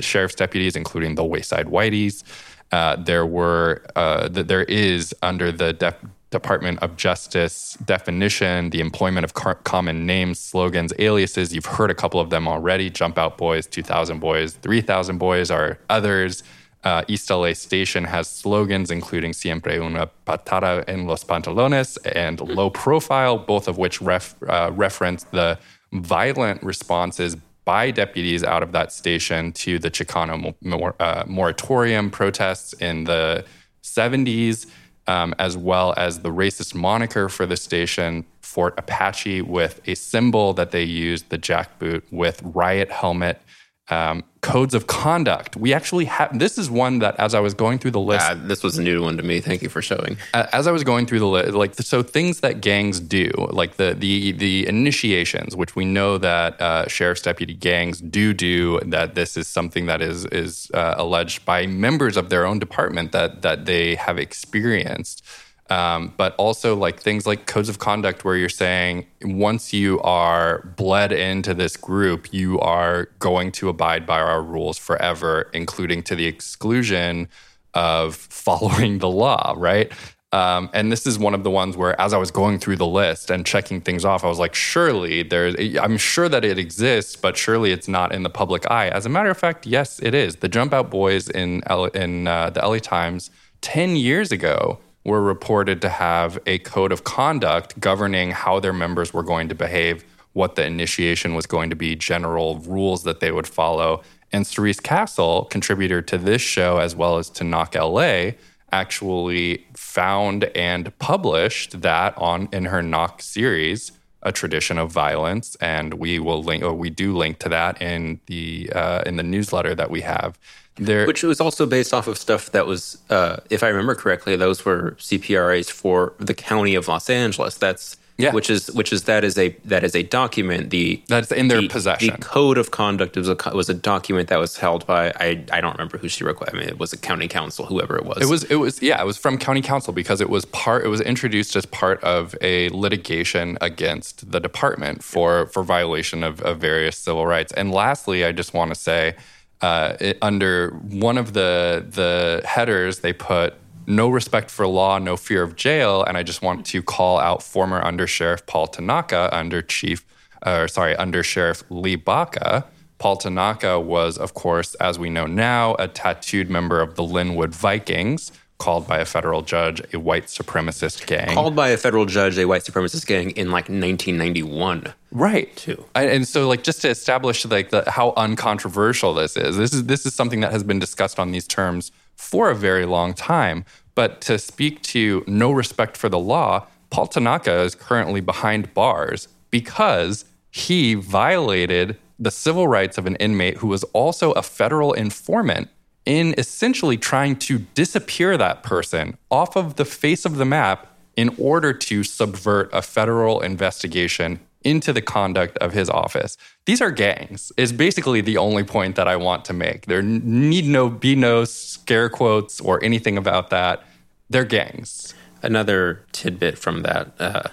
sheriff's 0.00 0.34
deputies, 0.34 0.74
including 0.74 1.14
the 1.14 1.22
Wayside 1.22 1.66
Whiteys. 1.66 2.24
Uh, 2.72 2.96
there 2.96 3.24
were, 3.24 3.86
uh, 3.94 4.28
there 4.28 4.64
is 4.64 5.14
under 5.22 5.52
the 5.52 5.94
Department 6.32 6.80
of 6.80 6.96
Justice 6.96 7.78
definition, 7.84 8.70
the 8.70 8.80
employment 8.80 9.22
of 9.22 9.34
car- 9.34 9.54
common 9.54 10.06
names, 10.06 10.40
slogans, 10.40 10.92
aliases. 10.98 11.54
You've 11.54 11.66
heard 11.66 11.92
a 11.92 11.94
couple 11.94 12.18
of 12.18 12.30
them 12.30 12.48
already 12.48 12.90
Jump 12.90 13.16
Out 13.16 13.38
Boys, 13.38 13.68
2000 13.68 14.18
Boys, 14.18 14.54
3000 14.54 15.18
Boys 15.18 15.52
are 15.52 15.78
others. 15.88 16.42
Uh, 16.82 17.02
East 17.08 17.28
LA 17.28 17.52
Station 17.52 18.04
has 18.04 18.28
slogans 18.28 18.90
including 18.90 19.32
Siempre 19.32 19.78
una 19.78 20.08
patada 20.26 20.82
en 20.88 21.06
los 21.06 21.24
pantalones 21.24 21.98
and 22.14 22.40
Low 22.56 22.70
Profile, 22.70 23.38
both 23.38 23.68
of 23.68 23.76
which 23.76 24.00
ref, 24.00 24.34
uh, 24.48 24.70
reference 24.72 25.24
the 25.24 25.58
violent 25.92 26.62
responses 26.62 27.36
by 27.64 27.90
deputies 27.90 28.42
out 28.42 28.62
of 28.62 28.72
that 28.72 28.92
station 28.92 29.52
to 29.52 29.78
the 29.78 29.90
Chicano 29.90 30.54
mor- 30.62 30.96
uh, 30.98 31.24
moratorium 31.26 32.10
protests 32.10 32.72
in 32.74 33.04
the 33.04 33.44
70s 33.82 34.66
um, 35.06 35.34
as 35.38 35.56
well 35.56 35.92
as 35.96 36.20
the 36.20 36.30
racist 36.30 36.74
moniker 36.74 37.28
for 37.28 37.44
the 37.44 37.56
station, 37.56 38.24
Fort 38.42 38.74
Apache, 38.78 39.42
with 39.42 39.80
a 39.86 39.94
symbol 39.94 40.52
that 40.54 40.70
they 40.70 40.84
used, 40.84 41.30
the 41.30 41.38
jackboot, 41.38 42.02
with 42.10 42.40
riot 42.44 42.90
helmet 42.90 43.42
um, 43.90 44.24
codes 44.40 44.72
of 44.72 44.86
conduct. 44.86 45.56
We 45.56 45.74
actually 45.74 46.06
have 46.06 46.38
this 46.38 46.56
is 46.56 46.70
one 46.70 47.00
that 47.00 47.18
as 47.18 47.34
I 47.34 47.40
was 47.40 47.54
going 47.54 47.78
through 47.78 47.90
the 47.90 48.00
list, 48.00 48.30
uh, 48.30 48.34
this 48.34 48.62
was 48.62 48.78
a 48.78 48.82
new 48.82 49.02
one 49.02 49.16
to 49.16 49.22
me. 49.22 49.40
Thank 49.40 49.62
you 49.62 49.68
for 49.68 49.82
showing. 49.82 50.16
As 50.32 50.66
I 50.66 50.72
was 50.72 50.84
going 50.84 51.06
through 51.06 51.18
the 51.18 51.26
list, 51.26 51.52
like 51.52 51.74
so 51.74 52.02
things 52.02 52.40
that 52.40 52.60
gangs 52.60 53.00
do, 53.00 53.30
like 53.50 53.76
the 53.76 53.94
the 53.94 54.32
the 54.32 54.66
initiations, 54.66 55.56
which 55.56 55.76
we 55.76 55.84
know 55.84 56.18
that 56.18 56.60
uh, 56.60 56.88
sheriff's 56.88 57.22
deputy 57.22 57.54
gangs 57.54 58.00
do 58.00 58.32
do. 58.32 58.80
That 58.80 59.14
this 59.14 59.36
is 59.36 59.48
something 59.48 59.86
that 59.86 60.00
is 60.00 60.24
is 60.26 60.70
uh, 60.72 60.94
alleged 60.96 61.44
by 61.44 61.66
members 61.66 62.16
of 62.16 62.30
their 62.30 62.46
own 62.46 62.58
department 62.58 63.12
that 63.12 63.42
that 63.42 63.66
they 63.66 63.96
have 63.96 64.18
experienced. 64.18 65.24
Um, 65.70 66.12
but 66.16 66.34
also 66.34 66.74
like 66.74 67.00
things 67.00 67.28
like 67.28 67.46
codes 67.46 67.68
of 67.68 67.78
conduct 67.78 68.24
where 68.24 68.34
you're 68.34 68.48
saying 68.48 69.06
once 69.22 69.72
you 69.72 70.00
are 70.00 70.62
bled 70.76 71.12
into 71.12 71.54
this 71.54 71.76
group 71.76 72.32
you 72.32 72.58
are 72.58 73.04
going 73.20 73.52
to 73.52 73.68
abide 73.68 74.04
by 74.04 74.18
our 74.20 74.42
rules 74.42 74.78
forever 74.78 75.48
including 75.54 76.02
to 76.02 76.16
the 76.16 76.26
exclusion 76.26 77.28
of 77.74 78.16
following 78.46 78.98
the 78.98 79.08
law 79.08 79.54
right? 79.56 79.92
Um, 80.32 80.70
and 80.72 80.90
this 80.90 81.06
is 81.06 81.20
one 81.20 81.34
of 81.34 81.44
the 81.44 81.50
ones 81.50 81.76
where 81.76 82.00
as 82.00 82.12
i 82.12 82.18
was 82.18 82.30
going 82.30 82.58
through 82.60 82.76
the 82.76 82.86
list 82.86 83.30
and 83.30 83.44
checking 83.44 83.80
things 83.80 84.04
off 84.04 84.22
i 84.22 84.28
was 84.28 84.38
like 84.38 84.54
surely 84.54 85.24
there's 85.24 85.56
i'm 85.76 85.96
sure 85.98 86.28
that 86.28 86.44
it 86.44 86.56
exists 86.56 87.16
but 87.16 87.36
surely 87.36 87.72
it's 87.72 87.88
not 87.88 88.12
in 88.12 88.22
the 88.22 88.30
public 88.30 88.68
eye. 88.70 88.88
As 88.88 89.06
a 89.06 89.08
matter 89.08 89.30
of 89.30 89.38
fact 89.38 89.66
yes 89.66 90.00
it 90.00 90.14
is. 90.14 90.36
The 90.36 90.48
jump 90.48 90.72
out 90.72 90.90
boys 90.90 91.28
in, 91.28 91.62
L- 91.66 91.86
in 91.86 92.26
uh, 92.26 92.50
the 92.50 92.60
la 92.60 92.78
times 92.78 93.30
10 93.60 93.96
years 93.96 94.32
ago 94.32 94.80
were 95.04 95.22
reported 95.22 95.80
to 95.82 95.88
have 95.88 96.38
a 96.46 96.58
code 96.58 96.92
of 96.92 97.04
conduct 97.04 97.78
governing 97.80 98.32
how 98.32 98.60
their 98.60 98.72
members 98.72 99.14
were 99.14 99.22
going 99.22 99.48
to 99.48 99.54
behave, 99.54 100.04
what 100.32 100.56
the 100.56 100.64
initiation 100.64 101.34
was 101.34 101.46
going 101.46 101.70
to 101.70 101.76
be, 101.76 101.96
general 101.96 102.58
rules 102.60 103.04
that 103.04 103.20
they 103.20 103.32
would 103.32 103.46
follow. 103.46 104.02
And 104.32 104.46
Cerise 104.46 104.80
Castle, 104.80 105.46
contributor 105.46 106.02
to 106.02 106.18
this 106.18 106.42
show 106.42 106.78
as 106.78 106.94
well 106.94 107.18
as 107.18 107.30
to 107.30 107.44
Knock 107.44 107.74
LA, 107.74 108.32
actually 108.72 109.66
found 109.74 110.44
and 110.54 110.96
published 110.98 111.80
that 111.80 112.16
on 112.16 112.48
in 112.52 112.66
her 112.66 112.82
Knock 112.82 113.22
series, 113.22 113.92
a 114.22 114.30
tradition 114.30 114.78
of 114.78 114.92
violence, 114.92 115.56
and 115.56 115.94
we 115.94 116.18
will 116.18 116.42
link. 116.42 116.62
we 116.62 116.90
do 116.90 117.16
link 117.16 117.38
to 117.38 117.48
that 117.48 117.80
in 117.80 118.20
the 118.26 118.70
uh, 118.74 119.02
in 119.06 119.16
the 119.16 119.22
newsletter 119.22 119.74
that 119.74 119.90
we 119.90 120.02
have. 120.02 120.38
There, 120.80 121.06
Which 121.06 121.22
was 121.22 121.42
also 121.42 121.66
based 121.66 121.92
off 121.92 122.06
of 122.08 122.16
stuff 122.16 122.52
that 122.52 122.66
was, 122.66 122.96
uh, 123.10 123.36
if 123.50 123.62
I 123.62 123.68
remember 123.68 123.94
correctly, 123.94 124.34
those 124.34 124.64
were 124.64 124.92
CPRAs 124.92 125.70
for 125.70 126.14
the 126.18 126.32
county 126.32 126.74
of 126.74 126.88
Los 126.88 127.10
Angeles. 127.10 127.56
That's 127.56 127.98
yeah. 128.20 128.32
which 128.32 128.50
is 128.50 128.70
which 128.72 128.92
is 128.92 129.04
that 129.04 129.24
is 129.24 129.36
a 129.38 129.50
that 129.64 129.84
is 129.84 129.94
a 129.94 130.02
document. 130.02 130.70
The 130.70 131.02
that's 131.08 131.32
in 131.32 131.48
their 131.48 131.60
the, 131.60 131.68
possession. 131.68 132.16
The 132.16 132.22
code 132.22 132.58
of 132.58 132.70
conduct 132.70 133.16
was 133.16 133.28
a 133.28 133.36
was 133.54 133.68
a 133.68 133.74
document 133.74 134.28
that 134.28 134.38
was 134.38 134.56
held 134.56 134.86
by 134.86 135.12
I 135.16 135.44
I 135.52 135.60
don't 135.60 135.72
remember 135.72 135.98
who 135.98 136.08
she 136.08 136.24
required. 136.24 136.54
I 136.54 136.58
mean, 136.58 136.68
it 136.68 136.78
was 136.78 136.92
a 136.92 136.98
county 136.98 137.28
counsel, 137.28 137.66
whoever 137.66 137.96
it 137.96 138.04
was. 138.04 138.22
It 138.22 138.28
was 138.28 138.44
it 138.44 138.56
was 138.56 138.82
yeah, 138.82 139.00
it 139.00 139.06
was 139.06 139.16
from 139.16 139.38
county 139.38 139.62
counsel 139.62 139.92
because 139.92 140.20
it 140.20 140.30
was 140.30 140.44
part. 140.46 140.84
It 140.84 140.88
was 140.88 141.00
introduced 141.00 141.56
as 141.56 141.66
part 141.66 142.02
of 142.02 142.34
a 142.40 142.68
litigation 142.70 143.58
against 143.60 144.30
the 144.30 144.40
department 144.40 145.02
for 145.02 145.46
for 145.46 145.62
violation 145.62 146.22
of, 146.22 146.40
of 146.42 146.58
various 146.58 146.96
civil 146.96 147.26
rights. 147.26 147.52
And 147.52 147.72
lastly, 147.72 148.24
I 148.24 148.32
just 148.32 148.54
want 148.54 148.70
to 148.70 148.74
say 148.74 149.16
uh, 149.60 149.96
it, 150.00 150.18
under 150.22 150.70
one 150.70 151.18
of 151.18 151.32
the 151.32 151.84
the 151.88 152.42
headers 152.46 153.00
they 153.00 153.12
put 153.12 153.54
no 153.86 154.08
respect 154.08 154.50
for 154.50 154.66
law, 154.66 154.98
no 154.98 155.16
fear 155.16 155.42
of 155.42 155.56
jail, 155.56 156.04
and 156.04 156.16
I 156.16 156.22
just 156.22 156.42
want 156.42 156.64
to 156.66 156.82
call 156.82 157.18
out 157.18 157.42
former 157.42 157.84
Under 157.84 158.06
Sheriff 158.06 158.46
Paul 158.46 158.68
Tanaka 158.68 159.28
under 159.32 159.62
Chief, 159.62 160.06
or 160.46 160.68
sorry, 160.68 160.94
Under 160.96 161.22
Sheriff 161.22 161.64
Lee 161.70 161.96
Baca. 161.96 162.66
Paul 162.98 163.16
Tanaka 163.16 163.80
was, 163.80 164.18
of 164.18 164.34
course, 164.34 164.74
as 164.74 164.98
we 164.98 165.08
know 165.08 165.26
now, 165.26 165.74
a 165.78 165.88
tattooed 165.88 166.50
member 166.50 166.80
of 166.80 166.96
the 166.96 167.02
Lynwood 167.02 167.54
Vikings, 167.54 168.30
called 168.60 168.86
by 168.86 168.98
a 168.98 169.04
federal 169.04 169.42
judge 169.42 169.82
a 169.92 169.98
white 169.98 170.26
supremacist 170.26 171.06
gang. 171.06 171.34
Called 171.34 171.56
by 171.56 171.70
a 171.70 171.76
federal 171.76 172.06
judge 172.06 172.38
a 172.38 172.44
white 172.44 172.62
supremacist 172.62 173.06
gang 173.06 173.30
in 173.32 173.50
like 173.50 173.64
1991. 173.64 174.94
Right. 175.10 175.54
Too. 175.56 175.84
and 175.96 176.28
so 176.28 176.46
like 176.46 176.62
just 176.62 176.82
to 176.82 176.88
establish 176.88 177.44
like 177.46 177.70
the, 177.70 177.90
how 177.90 178.12
uncontroversial 178.16 179.14
this 179.14 179.36
is. 179.36 179.56
This 179.56 179.72
is 179.72 179.86
this 179.86 180.06
is 180.06 180.14
something 180.14 180.40
that 180.40 180.52
has 180.52 180.62
been 180.62 180.78
discussed 180.78 181.18
on 181.18 181.32
these 181.32 181.48
terms 181.48 181.90
for 182.16 182.50
a 182.50 182.54
very 182.54 182.86
long 182.86 183.14
time, 183.14 183.64
but 183.94 184.20
to 184.20 184.38
speak 184.38 184.82
to 184.82 185.24
no 185.26 185.50
respect 185.50 185.96
for 185.96 186.08
the 186.08 186.18
law, 186.18 186.66
Paul 186.90 187.06
Tanaka 187.06 187.62
is 187.62 187.74
currently 187.74 188.20
behind 188.20 188.74
bars 188.74 189.26
because 189.50 190.26
he 190.50 190.94
violated 190.94 191.96
the 192.18 192.30
civil 192.30 192.68
rights 192.68 192.98
of 192.98 193.06
an 193.06 193.16
inmate 193.16 193.56
who 193.56 193.68
was 193.68 193.82
also 193.94 194.32
a 194.32 194.42
federal 194.42 194.92
informant 194.92 195.70
in 196.06 196.34
essentially 196.38 196.96
trying 196.96 197.36
to 197.36 197.58
disappear 197.74 198.36
that 198.36 198.62
person 198.62 199.16
off 199.30 199.56
of 199.56 199.76
the 199.76 199.84
face 199.84 200.24
of 200.24 200.36
the 200.36 200.44
map 200.44 200.86
in 201.16 201.34
order 201.38 201.72
to 201.72 202.02
subvert 202.02 202.70
a 202.72 202.82
federal 202.82 203.40
investigation 203.40 204.40
into 204.62 204.92
the 204.92 205.02
conduct 205.02 205.56
of 205.58 205.72
his 205.72 205.88
office. 205.88 206.36
These 206.66 206.80
are 206.80 206.90
gangs, 206.90 207.50
is 207.56 207.72
basically 207.72 208.20
the 208.20 208.36
only 208.36 208.64
point 208.64 208.96
that 208.96 209.08
I 209.08 209.16
want 209.16 209.44
to 209.46 209.52
make. 209.52 209.86
There 209.86 210.02
need 210.02 210.66
no 210.66 210.90
be 210.90 211.14
no 211.14 211.44
scare 211.44 212.08
quotes 212.08 212.60
or 212.60 212.82
anything 212.84 213.16
about 213.16 213.50
that. 213.50 213.82
They're 214.28 214.44
gangs. 214.44 215.14
Another 215.42 216.04
tidbit 216.12 216.58
from 216.58 216.82
that 216.82 217.12
uh, 217.18 217.48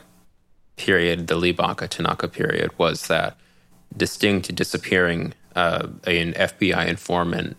period, 0.76 1.28
the 1.28 1.38
Lee 1.38 1.54
Baca 1.54 1.88
Tanaka 1.88 2.28
period, 2.28 2.78
was 2.78 3.08
that 3.08 3.38
distinct 3.96 4.54
disappearing 4.54 5.34
uh, 5.56 5.88
an 6.04 6.34
FBI 6.34 6.88
informant 6.88 7.56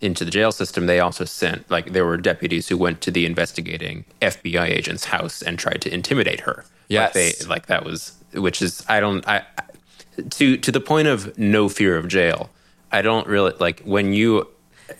into 0.00 0.24
the 0.24 0.30
jail 0.30 0.52
system, 0.52 0.86
they 0.86 1.00
also 1.00 1.24
sent 1.24 1.70
like 1.70 1.92
there 1.92 2.04
were 2.04 2.16
deputies 2.16 2.68
who 2.68 2.76
went 2.76 3.00
to 3.02 3.10
the 3.10 3.26
investigating 3.26 4.04
FBI 4.20 4.68
agent's 4.68 5.06
house 5.06 5.42
and 5.42 5.58
tried 5.58 5.80
to 5.82 5.92
intimidate 5.92 6.40
her. 6.40 6.64
Yes, 6.88 7.14
like, 7.14 7.38
they, 7.38 7.46
like 7.46 7.66
that 7.66 7.84
was 7.84 8.12
which 8.32 8.62
is 8.62 8.84
I 8.88 9.00
don't 9.00 9.26
I 9.26 9.44
to 10.30 10.56
to 10.56 10.72
the 10.72 10.80
point 10.80 11.08
of 11.08 11.36
no 11.38 11.68
fear 11.68 11.96
of 11.96 12.08
jail. 12.08 12.50
I 12.92 13.02
don't 13.02 13.26
really 13.26 13.52
like 13.58 13.80
when 13.80 14.12
you 14.12 14.48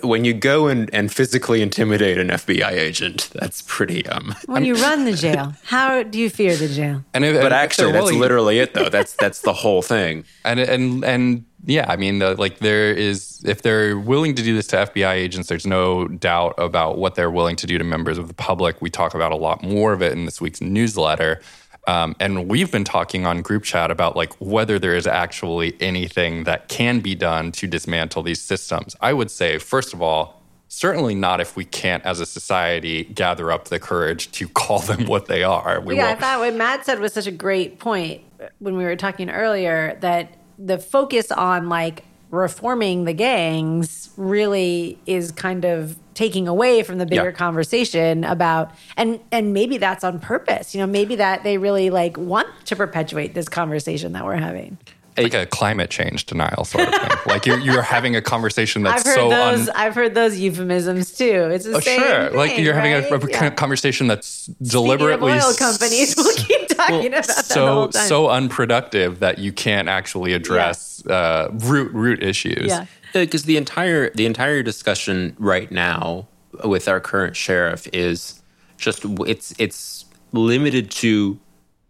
when 0.01 0.25
you 0.25 0.35
go 0.35 0.69
and, 0.69 0.93
and 0.93 1.13
physically 1.13 1.63
intimidate 1.63 2.19
an 2.19 2.29
FBI 2.29 2.71
agent, 2.73 3.31
that's 3.35 3.63
pretty 3.63 4.07
um. 4.07 4.35
When 4.47 4.65
you 4.65 4.75
run 4.75 5.05
the 5.05 5.13
jail, 5.27 5.55
how 5.65 6.03
do 6.03 6.19
you 6.19 6.31
fear 6.31 6.57
the 6.57 6.69
jail? 6.69 7.05
And 7.15 7.25
if, 7.25 7.41
but 7.41 7.53
actually, 7.53 7.93
that's 7.93 8.13
literally 8.13 8.59
it, 8.59 8.75
though. 8.75 8.89
That's 8.97 9.15
that's 9.15 9.43
the 9.43 9.53
whole 9.53 9.83
thing. 9.83 10.25
And 10.45 10.61
and 10.61 11.05
and 11.05 11.45
yeah, 11.65 11.87
I 11.89 11.97
mean, 11.97 12.21
the, 12.21 12.35
like 12.35 12.59
there 12.61 12.93
is 12.93 13.43
if 13.45 13.63
they're 13.63 13.99
willing 13.99 14.35
to 14.37 14.43
do 14.43 14.55
this 14.55 14.69
to 14.69 14.77
FBI 14.77 15.13
agents, 15.13 15.49
there's 15.49 15.67
no 15.67 16.07
doubt 16.09 16.55
about 16.57 16.99
what 16.99 17.15
they're 17.15 17.31
willing 17.31 17.57
to 17.57 17.67
do 17.67 17.77
to 17.77 17.85
members 17.85 18.17
of 18.17 18.29
the 18.29 18.35
public. 18.35 18.81
We 18.81 18.89
talk 18.89 19.15
about 19.15 19.33
a 19.33 19.37
lot 19.37 19.63
more 19.63 19.93
of 19.93 20.01
it 20.03 20.13
in 20.13 20.25
this 20.25 20.41
week's 20.41 20.61
newsletter. 20.61 21.41
Um, 21.87 22.17
and 22.19 22.49
we've 22.49 22.71
been 22.73 22.85
talking 22.85 23.27
on 23.27 23.43
group 23.43 23.63
chat 23.63 23.91
about 23.91 24.17
like 24.17 24.33
whether 24.41 24.79
there 24.79 24.95
is 24.97 25.07
actually 25.07 25.77
anything 25.81 26.45
that 26.45 26.69
can 26.69 27.01
be 27.01 27.15
done 27.15 27.53
to 27.53 27.67
dismantle 27.67 28.23
these 28.23 28.43
systems. 28.43 28.97
I 29.01 29.13
would 29.13 29.31
say, 29.31 29.59
first 29.59 29.93
of 29.95 30.03
all, 30.03 30.35
Certainly 30.69 31.15
not 31.15 31.41
if 31.41 31.55
we 31.55 31.65
can't, 31.65 32.05
as 32.05 32.19
a 32.19 32.27
society, 32.27 33.05
gather 33.05 33.53
up 33.53 33.67
the 33.69 33.79
courage 33.79 34.33
to 34.33 34.49
call 34.49 34.81
them 34.81 35.07
what 35.07 35.27
they 35.27 35.45
are. 35.45 35.81
We 35.81 35.95
yeah, 35.97 36.07
I 36.07 36.09
won't- 36.09 36.21
thought 36.21 36.39
what 36.41 36.55
Matt 36.55 36.85
said 36.85 36.99
was 36.99 37.13
such 37.13 37.29
a 37.29 37.33
great 37.33 37.79
point 37.79 38.23
when 38.59 38.77
we 38.77 38.83
were 38.83 38.97
talking 38.97 39.31
earlier 39.31 39.97
that 40.01 40.37
the 40.59 40.77
focus 40.79 41.31
on 41.31 41.69
like 41.69 42.03
reforming 42.33 43.05
the 43.05 43.13
gangs 43.13 44.11
really 44.17 44.99
is 45.07 45.31
kind 45.31 45.65
of 45.65 45.97
taking 46.17 46.49
away 46.49 46.83
from 46.83 46.97
the 46.99 47.07
bigger 47.07 47.27
Yeah. 47.27 47.31
conversation 47.31 48.25
about 48.25 48.73
and 48.97 49.21
and 49.31 49.53
maybe 49.53 49.77
that's 49.77 50.03
on 50.03 50.19
purpose 50.19 50.75
you 50.75 50.81
know 50.81 50.87
maybe 50.87 51.15
that 51.17 51.45
they 51.45 51.59
really 51.59 51.91
like 51.91 52.17
want 52.17 52.49
to 52.65 52.75
perpetuate 52.75 53.35
this 53.35 53.49
conversation 53.49 54.13
that 54.15 54.25
we're 54.25 54.35
having 54.37 54.79
like 55.19 55.35
a 55.35 55.47
climate 55.47 55.91
change 55.91 56.27
denial 56.27 56.65
sort 56.65 56.89
of 56.89 56.95
thing. 56.95 57.11
like 57.27 57.47
you're, 57.47 57.59
you're 57.59 57.83
having 57.83 58.15
a 58.17 58.23
conversation 58.23 58.83
that's 58.83 59.01
i've 59.07 59.07
heard 59.07 59.15
so 59.17 59.29
those 59.31 59.69
un- 59.69 59.75
i've 59.77 59.95
heard 59.95 60.15
those 60.15 60.39
euphemisms 60.39 61.17
too 61.17 61.49
it's 61.53 61.65
the 61.65 61.77
Oh, 61.77 61.81
same 61.81 62.01
sure. 62.01 62.31
like 62.31 62.59
you're 62.59 62.75
having 62.75 62.93
a, 62.93 63.01
right? 63.09 63.25
a 63.25 63.29
Yeah. 63.31 63.51
conversation 63.51 64.07
that's 64.07 64.27
Speaking 64.27 64.57
of 64.67 64.71
deliberately 64.71 65.33
oil 65.33 65.55
companies 65.55 66.15
we'll 66.17 66.35
keep 66.37 66.69
talking 66.69 67.07
about 67.07 67.27
that 67.27 67.37
the 67.37 67.43
so 67.43 67.67
whole 67.67 67.89
time 67.89 68.09
so 68.09 68.29
unproductive 68.29 69.21
that 69.21 69.39
you 69.39 69.53
can't 69.53 69.89
actually 69.89 70.33
address 70.33 71.05
uh, 71.07 71.49
root 71.53 71.93
root 71.93 72.23
issues. 72.23 72.67
yeah 72.69 72.87
because 73.13 73.45
the 73.45 73.57
entire 73.57 74.11
the 74.11 74.27
entire 74.27 74.63
discussion 74.63 75.35
right 75.39 75.71
now 75.71 76.27
with 76.65 76.87
our 76.89 77.01
current 77.01 77.35
sheriff 77.37 77.89
is 77.95 78.43
just 78.77 79.05
it's 79.27 79.55
it's 79.59 80.05
limited 80.33 80.91
to 80.91 81.39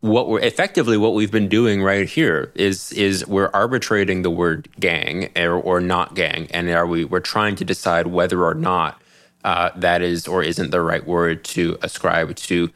what 0.01 0.29
we're 0.29 0.41
effectively 0.41 0.97
what 0.97 1.15
we've 1.15 1.31
been 1.33 1.49
doing 1.49 1.83
right 1.83 2.09
here 2.09 2.53
is 2.55 2.93
is 2.93 3.27
we're 3.27 3.51
arbitrating 3.53 4.23
the 4.23 4.31
word 4.31 4.69
gang 4.79 5.31
or, 5.37 5.55
or 5.55 5.81
not 5.81 6.15
gang. 6.15 6.49
And 6.53 6.69
are 6.71 6.87
we 6.87 7.05
we're 7.05 7.21
trying 7.21 7.57
to 7.57 7.65
decide 7.65 8.09
whether 8.09 8.45
or 8.45 8.55
not 8.55 9.01
uh, 9.45 9.71
that 9.77 10.03
is 10.03 10.29
or 10.29 10.43
isn't 10.43 10.71
the 10.71 10.81
right 10.81 11.07
word 11.07 11.45
to 11.45 11.79
ascribe 11.83 12.37
to 12.37 12.71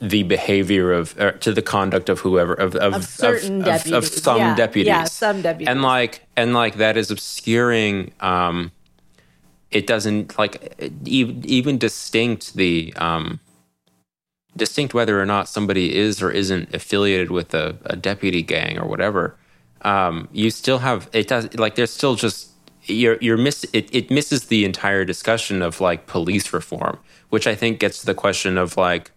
the 0.00 0.22
behavior 0.24 0.92
of 0.92 1.18
or 1.18 1.32
to 1.32 1.52
the 1.52 1.62
conduct 1.62 2.08
of 2.08 2.20
whoever 2.20 2.54
of 2.54 2.76
of, 2.76 2.94
Of 2.94 3.04
certain 3.04 3.62
of, 3.62 3.86
of, 3.86 3.92
of 3.94 4.06
some 4.06 4.38
Yeah, 4.38 4.54
deputies. 4.56 4.88
Yeah, 4.88 5.04
some 5.04 5.42
deputies. 5.42 5.68
and 5.68 5.82
like 5.82 6.22
and 6.36 6.54
like 6.54 6.76
that 6.76 6.96
is 6.96 7.10
obscuring 7.10 8.12
um 8.20 8.72
it 9.70 9.86
doesn't 9.86 10.38
like 10.38 10.74
even, 11.04 11.44
even 11.46 11.78
distinct 11.78 12.54
the 12.54 12.92
um 12.96 13.40
distinct 14.56 14.94
whether 14.94 15.20
or 15.20 15.26
not 15.26 15.48
somebody 15.48 15.94
is 15.94 16.22
or 16.22 16.30
isn't 16.30 16.74
affiliated 16.74 17.30
with 17.30 17.54
a, 17.54 17.76
a 17.86 17.96
deputy 17.96 18.42
gang 18.42 18.78
or 18.78 18.86
whatever 18.86 19.36
um 19.82 20.28
you 20.32 20.50
still 20.50 20.78
have 20.78 21.08
it 21.12 21.28
does 21.28 21.52
like 21.54 21.74
there's 21.74 21.92
still 21.92 22.14
just 22.14 22.50
you're 22.84 23.18
you're 23.20 23.36
miss 23.36 23.64
it, 23.72 23.88
it 23.94 24.10
misses 24.10 24.46
the 24.46 24.64
entire 24.64 25.04
discussion 25.04 25.62
of 25.62 25.80
like 25.80 26.06
police 26.06 26.52
reform 26.52 26.98
which 27.30 27.46
i 27.46 27.54
think 27.54 27.78
gets 27.78 28.00
to 28.00 28.06
the 28.06 28.14
question 28.14 28.56
of 28.56 28.76
like 28.76 29.10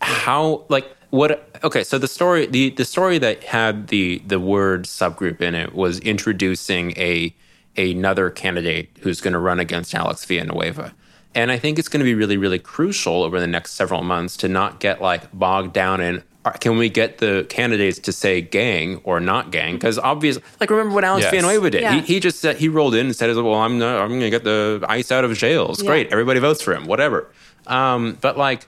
how 0.00 0.64
like 0.68 0.96
what 1.10 1.46
okay 1.62 1.84
so 1.84 1.98
the 1.98 2.08
story 2.08 2.46
the 2.46 2.70
the 2.70 2.84
story 2.84 3.18
that 3.18 3.44
had 3.44 3.88
the 3.88 4.18
the 4.26 4.40
word 4.40 4.84
subgroup 4.84 5.40
in 5.40 5.54
it 5.54 5.74
was 5.74 5.98
introducing 6.00 6.92
a 6.92 7.34
another 7.76 8.30
candidate 8.30 8.90
who's 9.00 9.20
going 9.20 9.32
to 9.32 9.38
run 9.38 9.58
against 9.60 9.94
Alex 9.94 10.24
Villanueva 10.24 10.94
and 11.34 11.50
I 11.50 11.58
think 11.58 11.78
it's 11.78 11.88
going 11.88 12.00
to 12.00 12.04
be 12.04 12.14
really 12.14 12.36
really 12.36 12.58
crucial 12.58 13.22
over 13.22 13.40
the 13.40 13.46
next 13.46 13.72
several 13.72 14.02
months 14.02 14.36
to 14.38 14.48
not 14.48 14.80
get 14.80 15.00
like 15.00 15.32
bogged 15.32 15.72
down 15.72 16.00
in 16.00 16.22
uh, 16.44 16.50
can 16.52 16.76
we 16.76 16.88
get 16.88 17.18
the 17.18 17.46
candidates 17.48 17.98
to 18.00 18.12
say 18.12 18.40
gang 18.40 19.00
or 19.04 19.20
not 19.20 19.50
gang 19.52 19.74
because 19.74 19.98
obviously 19.98 20.42
like 20.60 20.70
remember 20.70 20.94
what 20.94 21.04
Alex 21.04 21.22
Yes. 21.24 21.30
Villanueva 21.32 21.70
did 21.70 21.82
Yeah. 21.82 21.94
he, 21.94 22.14
he 22.14 22.20
just 22.20 22.40
said 22.40 22.56
he 22.56 22.68
rolled 22.68 22.94
in 22.94 23.06
and 23.06 23.16
said 23.16 23.34
well 23.36 23.54
I'm 23.54 23.78
not, 23.78 24.00
I'm 24.02 24.08
going 24.08 24.20
to 24.22 24.30
get 24.30 24.44
the 24.44 24.84
ice 24.88 25.12
out 25.12 25.24
of 25.24 25.32
jail 25.36 25.70
it's 25.70 25.82
Yeah. 25.82 25.88
great 25.88 26.12
everybody 26.12 26.40
votes 26.40 26.60
for 26.62 26.74
him 26.74 26.86
whatever 26.86 27.30
um, 27.66 28.18
but 28.20 28.36
like 28.36 28.66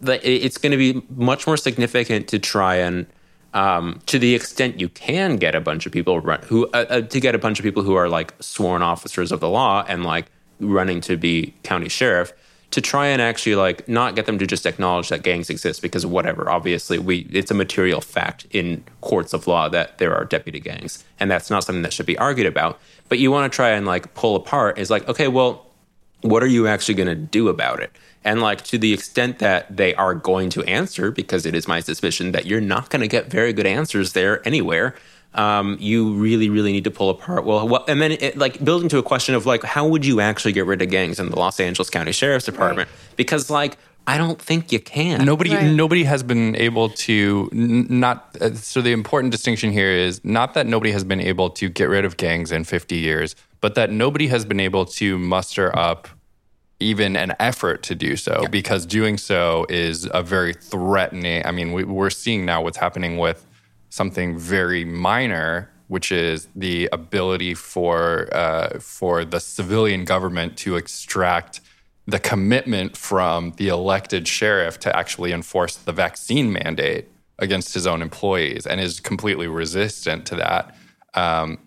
the, 0.00 0.14
it's 0.30 0.58
going 0.58 0.72
to 0.72 0.76
be 0.78 1.02
much 1.16 1.46
more 1.46 1.56
significant 1.56 2.28
to 2.28 2.38
try 2.38 2.76
and 2.76 3.06
um, 3.54 4.00
to 4.06 4.18
the 4.18 4.34
extent 4.34 4.78
you 4.80 4.88
can 4.90 5.36
get 5.36 5.54
a 5.54 5.60
bunch 5.60 5.86
of 5.86 5.92
people 5.92 6.20
run, 6.20 6.42
who 6.42 6.66
uh, 6.74 6.84
uh, 6.90 7.00
to 7.00 7.20
get 7.20 7.34
a 7.34 7.38
bunch 7.38 7.58
of 7.58 7.62
people 7.62 7.82
who 7.82 7.94
are 7.94 8.06
like 8.08 8.34
sworn 8.38 8.82
officers 8.82 9.32
of 9.32 9.40
the 9.40 9.48
law 9.48 9.82
and 9.88 10.04
like 10.04 10.26
running 10.60 11.00
to 11.02 11.16
be 11.16 11.54
county 11.62 11.88
sheriff 11.88 12.32
to 12.72 12.80
try 12.80 13.06
and 13.06 13.22
actually 13.22 13.54
like 13.54 13.88
not 13.88 14.16
get 14.16 14.26
them 14.26 14.38
to 14.38 14.46
just 14.46 14.66
acknowledge 14.66 15.08
that 15.08 15.22
gangs 15.22 15.48
exist 15.50 15.80
because 15.82 16.04
whatever 16.04 16.50
obviously 16.50 16.98
we 16.98 17.20
it's 17.32 17.50
a 17.50 17.54
material 17.54 18.00
fact 18.00 18.46
in 18.50 18.82
courts 19.00 19.32
of 19.32 19.46
law 19.46 19.68
that 19.68 19.98
there 19.98 20.14
are 20.14 20.24
deputy 20.24 20.58
gangs 20.58 21.04
and 21.20 21.30
that's 21.30 21.48
not 21.48 21.62
something 21.62 21.82
that 21.82 21.92
should 21.92 22.06
be 22.06 22.18
argued 22.18 22.46
about 22.46 22.80
but 23.08 23.18
you 23.18 23.30
want 23.30 23.50
to 23.50 23.54
try 23.54 23.70
and 23.70 23.86
like 23.86 24.12
pull 24.14 24.34
apart 24.34 24.78
is 24.78 24.90
like 24.90 25.08
okay 25.08 25.28
well 25.28 25.66
what 26.22 26.42
are 26.42 26.48
you 26.48 26.66
actually 26.66 26.94
going 26.94 27.08
to 27.08 27.14
do 27.14 27.48
about 27.48 27.80
it? 27.80 27.92
And 28.24 28.40
like 28.40 28.62
to 28.64 28.78
the 28.78 28.92
extent 28.92 29.38
that 29.38 29.76
they 29.76 29.94
are 29.94 30.14
going 30.14 30.50
to 30.50 30.62
answer, 30.64 31.10
because 31.10 31.46
it 31.46 31.54
is 31.54 31.68
my 31.68 31.80
suspicion 31.80 32.32
that 32.32 32.46
you're 32.46 32.60
not 32.60 32.90
going 32.90 33.00
to 33.00 33.08
get 33.08 33.30
very 33.30 33.52
good 33.52 33.66
answers 33.66 34.12
there 34.12 34.46
anywhere. 34.46 34.94
Um, 35.36 35.76
you 35.78 36.14
really, 36.14 36.48
really 36.48 36.72
need 36.72 36.84
to 36.84 36.90
pull 36.90 37.10
apart. 37.10 37.44
Well, 37.44 37.68
what, 37.68 37.88
and 37.90 38.00
then 38.00 38.12
it, 38.12 38.36
like 38.38 38.64
building 38.64 38.88
to 38.88 38.98
a 38.98 39.02
question 39.02 39.34
of 39.34 39.44
like, 39.44 39.62
how 39.62 39.86
would 39.86 40.04
you 40.06 40.20
actually 40.20 40.52
get 40.52 40.64
rid 40.66 40.80
of 40.80 40.88
gangs 40.90 41.20
in 41.20 41.28
the 41.28 41.38
Los 41.38 41.60
Angeles 41.60 41.90
County 41.90 42.12
Sheriff's 42.12 42.46
Department? 42.46 42.88
Because 43.16 43.50
like, 43.50 43.76
I 44.06 44.16
don't 44.18 44.40
think 44.40 44.72
you 44.72 44.78
can. 44.80 45.24
Nobody, 45.24 45.50
Right. 45.54 45.70
nobody 45.74 46.04
has 46.04 46.22
been 46.22 46.56
able 46.56 46.88
to 46.90 47.50
n- 47.52 47.86
not. 47.90 48.34
Uh, 48.40 48.54
so 48.54 48.80
the 48.80 48.92
important 48.92 49.30
distinction 49.32 49.72
here 49.72 49.90
is 49.90 50.24
not 50.24 50.54
that 50.54 50.66
nobody 50.66 50.92
has 50.92 51.04
been 51.04 51.20
able 51.20 51.50
to 51.50 51.68
get 51.68 51.88
rid 51.88 52.04
of 52.04 52.16
gangs 52.16 52.50
in 52.52 52.64
50 52.64 52.96
years, 52.96 53.34
but 53.60 53.74
that 53.74 53.90
nobody 53.90 54.28
has 54.28 54.44
been 54.44 54.60
able 54.60 54.84
to 54.86 55.18
muster 55.18 55.76
up 55.76 56.08
even 56.78 57.16
an 57.16 57.34
effort 57.40 57.82
to 57.82 57.94
do 57.94 58.16
so 58.16 58.44
because 58.50 58.86
doing 58.86 59.18
so 59.18 59.66
is 59.68 60.08
a 60.14 60.22
very 60.22 60.52
threatening. 60.54 61.44
I 61.44 61.50
mean, 61.50 61.72
we, 61.72 61.84
we're 61.84 62.10
seeing 62.10 62.44
now 62.44 62.62
what's 62.62 62.76
happening 62.78 63.18
with 63.18 63.44
something 63.96 64.38
very 64.38 64.84
minor, 64.84 65.70
which 65.88 66.12
is 66.12 66.48
the 66.54 66.88
ability 66.92 67.54
for 67.54 68.28
uh, 68.32 68.78
for 68.78 69.24
the 69.24 69.40
civilian 69.40 70.04
government 70.04 70.56
to 70.58 70.76
extract 70.76 71.60
the 72.06 72.20
commitment 72.20 72.96
from 72.96 73.52
the 73.56 73.68
elected 73.68 74.28
sheriff 74.28 74.78
to 74.78 74.96
actually 74.96 75.32
enforce 75.32 75.76
the 75.76 75.92
vaccine 75.92 76.52
mandate 76.52 77.08
against 77.38 77.74
his 77.74 77.86
own 77.86 78.02
employees, 78.02 78.66
and 78.66 78.80
is 78.80 79.00
completely 79.00 79.48
resistant 79.48 80.26
to 80.26 80.36
that. 80.36 80.76
Um, 81.14 81.58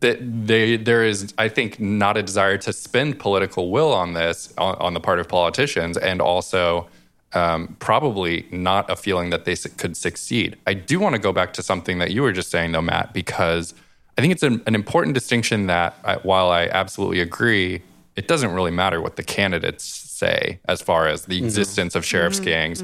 that 0.00 0.18
they 0.46 0.78
there 0.78 1.04
is 1.04 1.34
i 1.36 1.48
think 1.48 1.78
not 1.78 2.16
a 2.16 2.22
desire 2.22 2.56
to 2.56 2.72
spend 2.72 3.18
political 3.18 3.70
will 3.70 3.92
on 3.92 4.14
this 4.14 4.54
on, 4.56 4.74
on 4.76 4.94
the 4.94 5.00
part 5.00 5.18
of 5.18 5.28
politicians 5.28 5.98
and 5.98 6.22
also 6.22 6.88
um, 7.34 7.76
probably 7.78 8.46
not 8.50 8.90
a 8.90 8.96
feeling 8.96 9.30
that 9.30 9.44
they 9.44 9.56
could 9.56 9.96
succeed. 9.96 10.56
I 10.66 10.74
do 10.74 11.00
want 11.00 11.14
to 11.14 11.20
go 11.20 11.32
back 11.32 11.52
to 11.54 11.62
something 11.62 11.98
that 11.98 12.10
you 12.10 12.22
were 12.22 12.32
just 12.32 12.50
saying 12.50 12.72
though 12.72 12.82
matt 12.82 13.12
because 13.12 13.74
i 14.18 14.20
think 14.20 14.32
it's 14.32 14.42
an, 14.42 14.62
an 14.66 14.74
important 14.74 15.14
distinction 15.14 15.66
that 15.66 15.96
I, 16.04 16.16
while 16.16 16.50
i 16.50 16.66
absolutely 16.66 17.20
agree 17.20 17.82
it 18.16 18.28
doesn't 18.28 18.52
really 18.52 18.70
matter 18.70 19.00
what 19.00 19.16
the 19.16 19.22
candidates 19.22 19.84
say 19.84 20.60
as 20.66 20.82
far 20.82 21.08
as 21.08 21.24
the 21.24 21.38
existence 21.38 21.94
of 21.94 22.04
sheriff's 22.04 22.40
gangs 22.40 22.82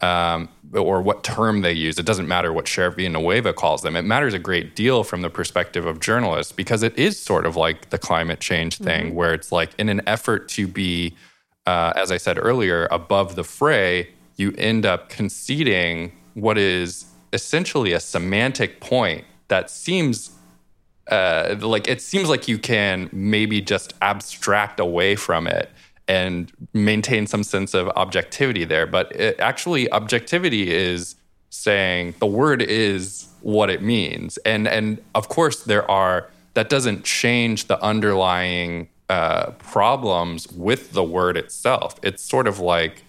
um, 0.00 0.48
or 0.74 1.02
what 1.02 1.24
term 1.24 1.62
they 1.62 1.72
use. 1.72 1.98
It 1.98 2.06
doesn't 2.06 2.28
matter 2.28 2.52
what 2.52 2.68
Sheriff 2.68 2.96
Villanueva 2.96 3.52
calls 3.52 3.82
them. 3.82 3.96
It 3.96 4.02
matters 4.02 4.34
a 4.34 4.38
great 4.38 4.76
deal 4.76 5.02
from 5.02 5.22
the 5.22 5.30
perspective 5.30 5.86
of 5.86 5.98
journalists 5.98 6.52
because 6.52 6.82
it 6.82 6.96
is 6.96 7.18
sort 7.18 7.46
of 7.46 7.56
like 7.56 7.90
the 7.90 7.98
climate 7.98 8.40
change 8.40 8.78
thing, 8.78 9.14
where 9.14 9.34
it's 9.34 9.50
like 9.50 9.70
in 9.78 9.88
an 9.88 10.02
effort 10.06 10.48
to 10.50 10.68
be, 10.68 11.16
uh, 11.68 11.92
as 11.96 12.10
I 12.10 12.16
said 12.16 12.38
earlier, 12.40 12.88
above 12.90 13.36
the 13.36 13.44
fray, 13.44 14.08
you 14.36 14.54
end 14.56 14.86
up 14.86 15.10
conceding 15.10 16.12
what 16.32 16.56
is 16.56 17.04
essentially 17.34 17.92
a 17.92 18.00
semantic 18.00 18.80
point 18.80 19.26
that 19.48 19.68
seems 19.68 20.30
uh, 21.08 21.56
like 21.60 21.86
it 21.86 22.00
seems 22.00 22.30
like 22.30 22.48
you 22.48 22.58
can 22.58 23.10
maybe 23.12 23.60
just 23.60 23.92
abstract 24.00 24.80
away 24.80 25.14
from 25.14 25.46
it 25.46 25.70
and 26.06 26.50
maintain 26.72 27.26
some 27.26 27.42
sense 27.42 27.74
of 27.74 27.88
objectivity 27.96 28.64
there. 28.64 28.86
But 28.86 29.14
it, 29.14 29.38
actually, 29.38 29.90
objectivity 29.90 30.74
is 30.74 31.16
saying 31.50 32.14
the 32.18 32.26
word 32.26 32.62
is 32.62 33.28
what 33.42 33.68
it 33.68 33.82
means, 33.82 34.38
and 34.38 34.66
and 34.66 35.02
of 35.14 35.28
course 35.28 35.64
there 35.64 35.90
are 35.90 36.30
that 36.54 36.70
doesn't 36.70 37.04
change 37.04 37.66
the 37.66 37.78
underlying 37.82 38.88
uh, 39.08 39.52
problems 39.52 40.50
with 40.52 40.92
the 40.92 41.02
word 41.02 41.36
itself. 41.36 41.98
It's 42.02 42.22
sort 42.22 42.46
of 42.46 42.58
like 42.58 43.02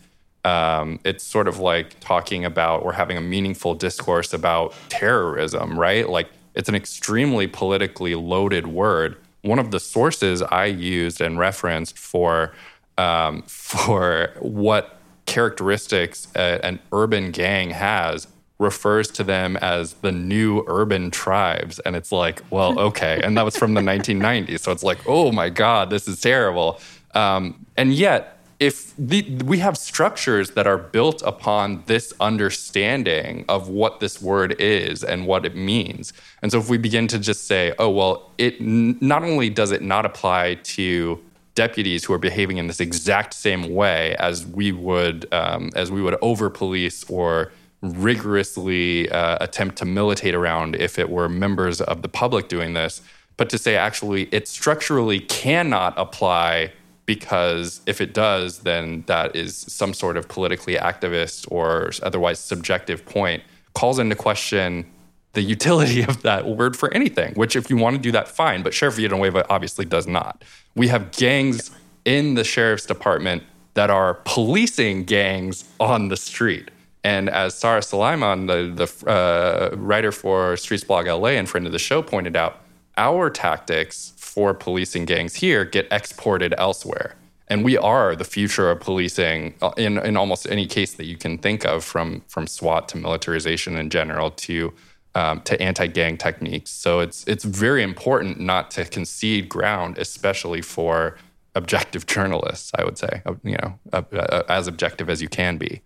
um, 0.45 0.99
it's 1.03 1.23
sort 1.23 1.47
of 1.47 1.59
like 1.59 1.99
talking 1.99 2.45
about 2.45 2.83
or 2.83 2.93
having 2.93 3.17
a 3.17 3.21
meaningful 3.21 3.75
discourse 3.75 4.33
about 4.33 4.73
terrorism, 4.87 5.77
right? 5.77 6.07
Like 6.07 6.29
it's 6.55 6.69
an 6.69 6.75
extremely 6.75 7.47
politically 7.47 8.15
loaded 8.15 8.67
word. 8.67 9.17
One 9.41 9.59
of 9.59 9.71
the 9.71 9.79
sources 9.79 10.41
I 10.41 10.65
used 10.65 11.21
and 11.21 11.37
referenced 11.37 11.97
for 11.97 12.53
um, 12.97 13.41
for 13.47 14.33
what 14.39 14.97
characteristics 15.25 16.27
a, 16.35 16.65
an 16.65 16.79
urban 16.91 17.31
gang 17.31 17.69
has 17.71 18.27
refers 18.59 19.09
to 19.09 19.23
them 19.23 19.57
as 19.57 19.93
the 19.95 20.11
new 20.11 20.63
urban 20.67 21.09
tribes. 21.09 21.79
And 21.79 21.95
it's 21.95 22.11
like 22.11 22.41
well 22.51 22.79
okay. 22.89 23.21
And 23.23 23.37
that 23.37 23.45
was 23.45 23.57
from 23.57 23.73
the 23.73 23.81
1990s 23.81 24.59
so 24.59 24.71
it's 24.71 24.83
like 24.83 24.99
oh 25.07 25.31
my 25.31 25.49
god 25.49 25.89
this 25.89 26.07
is 26.07 26.21
terrible. 26.21 26.79
Um, 27.13 27.65
and 27.77 27.93
yet, 27.93 28.37
if 28.59 28.93
the, 28.97 29.23
we 29.45 29.59
have 29.59 29.77
structures 29.77 30.51
that 30.51 30.67
are 30.67 30.77
built 30.77 31.21
upon 31.21 31.83
this 31.85 32.13
understanding 32.19 33.45
of 33.47 33.69
what 33.69 34.01
this 34.01 34.21
word 34.21 34.59
is 34.59 35.03
and 35.03 35.25
what 35.25 35.45
it 35.45 35.55
means, 35.55 36.11
and 36.41 36.51
so 36.51 36.59
if 36.59 36.69
we 36.69 36.77
begin 36.77 37.07
to 37.07 37.19
just 37.19 37.47
say, 37.47 37.73
oh, 37.79 37.89
well, 37.89 38.31
it 38.37 38.59
n- 38.59 38.97
not 38.99 39.23
only 39.23 39.49
does 39.49 39.71
it 39.71 39.81
not 39.81 40.05
apply 40.05 40.55
to 40.55 41.23
deputies 41.55 42.03
who 42.03 42.13
are 42.13 42.19
behaving 42.19 42.57
in 42.57 42.67
this 42.67 42.79
exact 42.79 43.33
same 43.33 43.73
way 43.73 44.15
as 44.17 44.45
we 44.45 44.71
would 44.71 45.25
um, 45.33 45.69
as 45.75 45.91
we 45.91 46.01
would 46.01 46.17
over 46.21 46.49
police 46.49 47.03
or 47.09 47.51
rigorously 47.81 49.09
uh, 49.09 49.37
attempt 49.41 49.77
to 49.77 49.85
militate 49.85 50.35
around 50.35 50.75
if 50.75 50.99
it 50.99 51.09
were 51.09 51.29
members 51.29 51.81
of 51.81 52.01
the 52.01 52.09
public 52.09 52.49
doing 52.49 52.73
this, 52.73 53.01
but 53.37 53.49
to 53.49 53.57
say 53.57 53.75
actually 53.75 54.23
it 54.31 54.47
structurally 54.47 55.19
cannot 55.19 55.93
apply 55.97 56.71
because 57.05 57.81
if 57.87 58.01
it 58.01 58.13
does, 58.13 58.59
then 58.59 59.03
that 59.07 59.35
is 59.35 59.57
some 59.57 59.95
sort 59.95 60.15
of 60.15 60.27
politically 60.27 60.75
activist 60.75 61.51
or 61.51 61.89
otherwise 62.03 62.37
subjective 62.37 63.03
point, 63.03 63.41
calls 63.73 63.97
into 63.97 64.15
question 64.15 64.85
the 65.33 65.41
utility 65.41 66.03
of 66.07 66.21
that 66.21 66.45
word 66.47 66.77
for 66.77 66.93
anything, 66.93 67.33
which 67.33 67.55
if 67.55 67.69
you 67.69 67.77
want 67.77 67.95
to 67.95 68.01
do 68.01 68.11
that, 68.11 68.27
fine. 68.27 68.61
But 68.61 68.73
Sheriff 68.73 68.97
Villanueva 68.97 69.45
obviously 69.49 69.85
does 69.85 70.05
not. 70.05 70.43
We 70.75 70.89
have 70.89 71.11
gangs 71.11 71.71
in 72.05 72.35
the 72.35 72.43
sheriff's 72.43 72.85
department 72.85 73.41
that 73.73 73.89
are 73.89 74.15
policing 74.25 75.05
gangs 75.05 75.63
on 75.79 76.09
the 76.09 76.17
street. 76.17 76.69
And 77.03 77.29
as 77.29 77.55
Sahra 77.55 77.81
Sulaiman, 77.81 78.47
the, 78.47 78.73
the 78.75 79.09
uh, 79.09 79.75
writer 79.75 80.11
for 80.11 80.53
Streetsblog 80.53 81.05
LA 81.05 81.29
and 81.29 81.47
friend 81.47 81.65
of 81.65 81.71
the 81.71 81.79
show, 81.79 82.01
pointed 82.01 82.35
out, 82.35 82.61
our 82.97 83.29
tactics 83.29 84.13
for 84.17 84.53
policing 84.53 85.05
gangs 85.05 85.35
here 85.35 85.63
get 85.63 85.87
exported 85.91 86.53
elsewhere. 86.57 87.15
And 87.47 87.63
we 87.63 87.77
are 87.77 88.15
the 88.15 88.25
future 88.25 88.69
of 88.69 88.81
policing 88.81 89.55
uh, 89.61 89.71
in, 89.77 89.97
in 89.99 90.17
almost 90.17 90.47
any 90.49 90.67
case 90.67 90.93
that 90.95 91.05
you 91.05 91.17
can 91.17 91.37
think 91.37 91.65
of, 91.65 91.83
from, 91.83 92.21
from 92.27 92.45
SWAT 92.45 92.89
to 92.89 92.97
militarization 92.97 93.75
in 93.77 93.89
general 93.89 94.31
to, 94.31 94.73
um, 95.15 95.41
to 95.41 95.59
anti 95.61 95.87
gang 95.87 96.17
techniques. 96.17 96.69
So 96.69 96.99
it's, 96.99 97.25
it's 97.25 97.43
very 97.43 97.81
important 97.81 98.39
not 98.39 98.69
to 98.71 98.85
concede 98.85 99.49
ground, 99.49 99.97
especially 99.97 100.61
for 100.61 101.17
objective 101.55 102.05
journalists, 102.05 102.71
I 102.77 102.83
would 102.83 102.97
say, 102.97 103.21
uh, 103.25 103.35
you 103.43 103.57
know, 103.57 103.79
uh, 103.93 104.43
as 104.47 104.67
objective 104.67 105.09
as 105.09 105.21
you 105.21 105.29
can 105.29 105.57
be. 105.57 105.81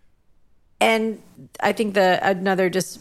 And 0.83 1.21
I 1.61 1.71
think 1.71 1.93
the 1.93 2.19
another 2.21 2.69
just 2.69 2.99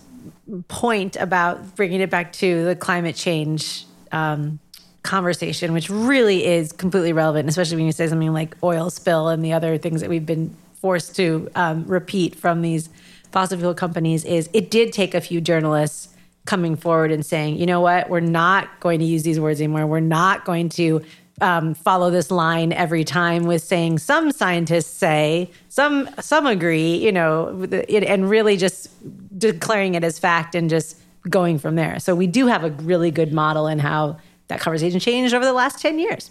point 0.69 1.17
about 1.17 1.75
bringing 1.75 2.01
it 2.01 2.11
back 2.11 2.33
to 2.35 2.65
the 2.65 2.77
climate 2.77 3.17
change 3.17 3.87
um, 4.13 4.61
conversation, 5.03 5.73
which 5.73 5.91
really 5.91 6.47
is 6.47 6.71
completely 6.71 7.13
relevant, 7.13 7.49
especially 7.49 7.79
when 7.79 7.87
you 7.87 7.93
say 7.93 8.07
something 8.07 8.33
like 8.33 8.57
oil 8.63 8.89
spill 8.89 9.29
and 9.31 9.45
the 9.45 9.53
other 9.53 9.79
things 9.79 10.01
that 10.01 10.09
we've 10.09 10.25
been 10.25 10.55
forced 10.75 11.17
to 11.17 11.51
um, 11.57 11.85
repeat 11.89 12.37
from 12.37 12.63
these 12.63 12.89
fossil 13.33 13.59
fuel 13.59 13.75
companies, 13.75 14.25
is 14.25 14.49
it 14.53 14.71
did 14.71 14.93
take 14.93 15.13
a 15.13 15.21
few 15.21 15.41
journalists 15.41 16.15
coming 16.45 16.77
forward 16.77 17.11
and 17.11 17.27
saying, 17.27 17.57
you 17.57 17.67
know 17.67 17.81
what, 17.81 18.09
we're 18.09 18.21
not 18.21 18.79
going 18.79 19.01
to 19.01 19.05
use 19.05 19.25
these 19.25 19.41
words 19.41 19.61
anymore. 19.61 19.89
We're 19.89 19.99
not 19.99 20.45
going 20.45 20.69
to 20.71 21.03
um, 21.41 21.75
follow 21.75 22.11
this 22.11 22.31
line 22.31 22.73
every 22.73 23.05
time 23.05 23.45
with 23.45 23.63
saying 23.63 23.99
some 23.99 24.31
scientists 24.31 24.91
say 24.91 25.51
some 25.69 26.09
some 26.21 26.47
agree 26.47 26.97
you 26.97 27.11
know 27.11 27.67
and 27.89 28.29
really 28.29 28.57
just 28.57 28.89
declaring 29.39 29.95
it 29.95 30.05
as 30.05 30.19
fact 30.19 30.55
and 30.55 30.69
just 30.71 30.99
going 31.29 31.59
from 31.59 31.77
there. 31.77 31.99
So 32.01 32.15
we 32.15 32.27
do 32.27 32.47
have 32.47 32.65
a 32.65 32.71
really 32.71 33.11
good 33.11 33.33
model 33.33 33.67
in 33.67 33.79
how 33.79 34.19
that 34.49 34.61
conversation 34.61 35.01
changed 35.01 35.35
over 35.35 35.45
the 35.45 35.53
last 35.53 35.81
10 35.81 35.99
years 35.99 36.31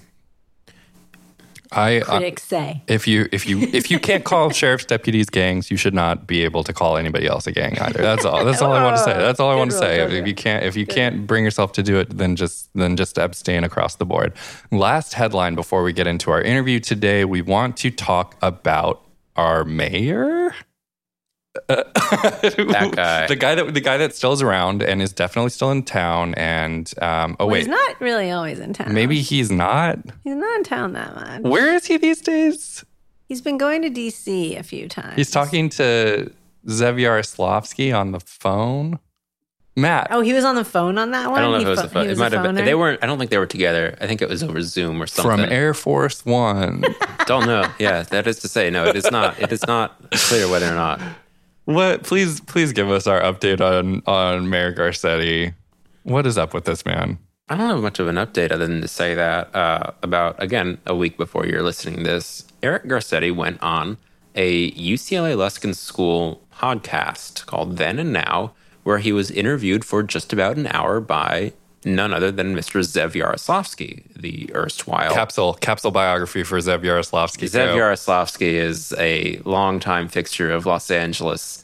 I, 1.71 2.01
critics 2.01 2.43
say 2.43 2.81
if 2.87 3.07
you 3.07 3.27
if 3.31 3.47
you 3.47 3.61
if 3.73 3.89
you 3.89 3.99
can't 3.99 4.25
call 4.25 4.49
sheriff's 4.61 4.85
deputies 4.85 5.29
gangs, 5.29 5.71
you 5.71 5.77
should 5.77 5.93
not 5.93 6.27
be 6.27 6.43
able 6.43 6.63
to 6.63 6.73
call 6.73 6.97
anybody 6.97 7.27
else 7.27 7.47
a 7.47 7.51
gang 7.51 7.79
either. 7.79 8.01
That's 8.01 8.25
all. 8.25 8.43
That's 8.43 8.61
all 8.61 8.73
I 8.73 8.83
want 8.83 8.97
to 8.97 9.03
say. 9.03 9.13
That's 9.13 9.39
all 9.39 9.49
I 9.49 9.55
want 9.55 9.71
to 9.71 9.77
say. 9.77 10.01
If 10.01 10.27
you 10.27 10.35
can't 10.35 10.65
if 10.65 10.75
you 10.75 10.85
can't 10.85 11.25
bring 11.25 11.43
yourself 11.43 11.71
to 11.73 11.83
do 11.83 11.97
it, 11.99 12.17
then 12.17 12.35
just 12.35 12.69
then 12.73 12.97
just 12.97 13.17
abstain 13.17 13.63
across 13.63 13.95
the 13.95 14.05
board. 14.05 14.33
Last 14.71 15.13
headline 15.13 15.55
before 15.55 15.83
we 15.83 15.93
get 15.93 16.07
into 16.07 16.31
our 16.31 16.41
interview 16.41 16.79
today, 16.79 17.23
we 17.23 17.41
want 17.41 17.77
to 17.77 17.91
talk 17.91 18.35
about 18.41 19.05
our 19.35 19.63
mayor. 19.63 20.53
That 21.67 22.93
guy. 22.95 23.27
the 23.27 23.35
guy 23.35 23.55
that 23.55 23.73
the 23.73 23.81
guy 23.81 23.97
that 23.97 24.15
still 24.15 24.31
is 24.33 24.41
around 24.41 24.81
and 24.81 25.01
is 25.01 25.11
definitely 25.13 25.49
still 25.51 25.71
in 25.71 25.83
town. 25.83 26.33
And 26.35 26.91
um, 27.01 27.35
oh 27.39 27.45
well, 27.45 27.53
wait, 27.53 27.59
he's 27.59 27.67
not 27.67 27.99
really 28.01 28.31
always 28.31 28.59
in 28.59 28.73
town 28.73 28.93
maybe 28.93 29.21
he's 29.21 29.51
not. 29.51 29.97
he's 30.23 30.35
not 30.35 30.55
in 30.57 30.63
town 30.63 30.93
that 30.93 31.13
much 31.15 31.41
Where 31.41 31.73
is 31.73 31.85
he 31.85 31.97
these 31.97 32.21
days? 32.21 32.85
he's 33.27 33.41
been 33.41 33.57
going 33.57 33.81
to 33.81 33.89
dc 33.89 34.59
a 34.59 34.63
few 34.63 34.87
times 34.89 35.15
He's 35.15 35.31
talking 35.31 35.69
to 35.69 36.31
Zev 36.67 36.95
Yaroslavsky 37.01 37.97
on 37.97 38.11
the 38.11 38.19
phone. 38.19 38.99
Matt, 39.77 40.07
oh 40.11 40.19
he 40.21 40.33
was 40.33 40.43
on 40.43 40.55
the 40.55 40.65
phone 40.65 40.97
on 40.97 41.11
that 41.11 41.29
one 41.31 41.39
I 41.39 41.41
don't 41.41 41.51
know 41.53 41.57
He 41.59 41.63
if 41.63 41.67
it 41.67 41.69
was 41.71 41.79
pho- 41.79 41.85
a 41.85 41.89
phone. 41.89 42.09
It 42.09 42.17
might 42.17 42.33
have 42.33 42.43
been. 42.43 42.55
They 42.55 42.75
weren't. 42.75 43.01
I 43.01 43.07
don't 43.07 43.17
think 43.17 43.31
they 43.31 43.37
were 43.37 43.45
together. 43.45 43.97
I 44.01 44.05
think 44.07 44.21
it 44.21 44.27
was 44.27 44.43
over 44.43 44.61
Zoom 44.61 45.01
or 45.01 45.07
something. 45.07 45.45
from 45.45 45.51
Air 45.51 45.73
Force 45.73 46.25
One. 46.25 46.83
Don't 47.25 47.45
know. 47.45 47.63
Yeah, 47.79 48.03
that 48.03 48.27
is 48.27 48.39
to 48.39 48.49
say, 48.49 48.69
no, 48.69 48.85
it 48.85 48.97
is 48.97 49.09
not. 49.09 49.39
It 49.41 49.51
is 49.53 49.65
not 49.65 49.95
clear 50.11 50.49
whether 50.49 50.67
or 50.67 50.75
not. 50.75 50.99
What? 51.65 52.03
Please, 52.03 52.41
please 52.41 52.73
give 52.73 52.89
us 52.89 53.07
our 53.07 53.21
update 53.21 53.61
on 53.61 54.01
on 54.05 54.49
Mayor 54.49 54.73
Garcetti. 54.73 55.53
What 56.03 56.25
is 56.25 56.37
up 56.37 56.53
with 56.53 56.65
this 56.65 56.85
man? 56.85 57.19
I 57.49 57.57
don't 57.57 57.69
have 57.69 57.81
much 57.81 57.99
of 57.99 58.07
an 58.07 58.15
update 58.15 58.51
other 58.51 58.65
than 58.65 58.81
to 58.81 58.87
say 58.87 59.13
that 59.13 59.53
uh, 59.55 59.91
about 60.01 60.41
again 60.41 60.77
a 60.85 60.95
week 60.95 61.17
before 61.17 61.45
you're 61.45 61.63
listening 61.63 61.97
to 61.97 62.03
this, 62.03 62.45
Eric 62.63 62.85
Garcetti 62.85 63.35
went 63.35 63.61
on 63.61 63.97
a 64.35 64.71
UCLA 64.71 65.35
Luskin 65.35 65.75
School 65.75 66.41
podcast 66.53 67.45
called 67.45 67.77
Then 67.77 67.99
and 67.99 68.13
Now, 68.13 68.53
where 68.83 68.99
he 68.99 69.11
was 69.11 69.29
interviewed 69.31 69.83
for 69.83 70.03
just 70.03 70.31
about 70.31 70.57
an 70.57 70.67
hour 70.67 70.99
by 70.99 71.53
none 71.85 72.13
other 72.13 72.31
than 72.31 72.55
Mr. 72.55 72.79
Zev 72.81 73.11
Yaroslavsky, 73.13 74.03
the 74.15 74.49
erstwhile 74.53 75.13
Capsule 75.13 75.53
capsule 75.55 75.91
biography 75.91 76.43
for 76.43 76.57
Zev 76.59 76.79
Yaroslavsky. 76.83 77.45
Zev 77.49 77.73
too. 77.73 77.79
Yaroslavsky 77.79 78.53
is 78.53 78.93
a 78.97 79.37
longtime 79.45 80.07
fixture 80.07 80.51
of 80.51 80.65
Los 80.65 80.89
Angeles 80.91 81.63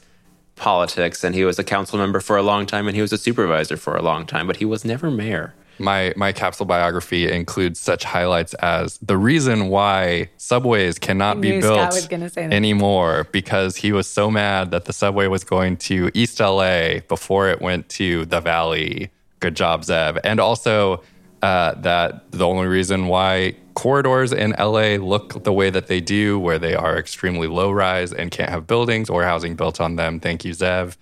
politics, 0.56 1.22
and 1.24 1.34
he 1.34 1.44
was 1.44 1.58
a 1.58 1.64
council 1.64 1.98
member 1.98 2.20
for 2.20 2.36
a 2.36 2.42
long 2.42 2.66
time, 2.66 2.86
and 2.88 2.96
he 2.96 3.02
was 3.02 3.12
a 3.12 3.18
supervisor 3.18 3.76
for 3.76 3.96
a 3.96 4.02
long 4.02 4.26
time, 4.26 4.46
but 4.46 4.56
he 4.56 4.64
was 4.64 4.84
never 4.84 5.10
mayor. 5.10 5.54
My 5.80 6.12
my 6.16 6.32
capsule 6.32 6.66
biography 6.66 7.30
includes 7.30 7.78
such 7.78 8.02
highlights 8.02 8.52
as 8.54 8.98
the 8.98 9.16
reason 9.16 9.68
why 9.68 10.28
subways 10.36 10.98
cannot 10.98 11.40
be 11.40 11.60
built 11.60 11.94
was 11.94 12.08
gonna 12.08 12.28
say 12.28 12.48
that. 12.48 12.52
anymore 12.52 13.28
because 13.30 13.76
he 13.76 13.92
was 13.92 14.08
so 14.08 14.28
mad 14.28 14.72
that 14.72 14.86
the 14.86 14.92
subway 14.92 15.28
was 15.28 15.44
going 15.44 15.76
to 15.76 16.10
East 16.14 16.40
LA 16.40 16.98
before 17.06 17.48
it 17.48 17.62
went 17.62 17.88
to 17.90 18.24
the 18.24 18.40
Valley. 18.40 19.10
Good 19.40 19.56
job, 19.56 19.82
Zev. 19.82 20.18
And 20.24 20.40
also 20.40 21.02
uh, 21.42 21.74
that 21.74 22.30
the 22.32 22.46
only 22.46 22.66
reason 22.66 23.06
why 23.06 23.54
corridors 23.74 24.32
in 24.32 24.54
LA 24.58 24.96
look 24.96 25.44
the 25.44 25.52
way 25.52 25.70
that 25.70 25.86
they 25.86 26.00
do, 26.00 26.38
where 26.38 26.58
they 26.58 26.74
are 26.74 26.98
extremely 26.98 27.46
low 27.46 27.70
rise 27.70 28.12
and 28.12 28.30
can't 28.30 28.50
have 28.50 28.66
buildings 28.66 29.08
or 29.08 29.22
housing 29.22 29.54
built 29.54 29.80
on 29.80 29.96
them. 29.96 30.18
Thank 30.18 30.44
you, 30.44 30.52
Zev. 30.52 30.96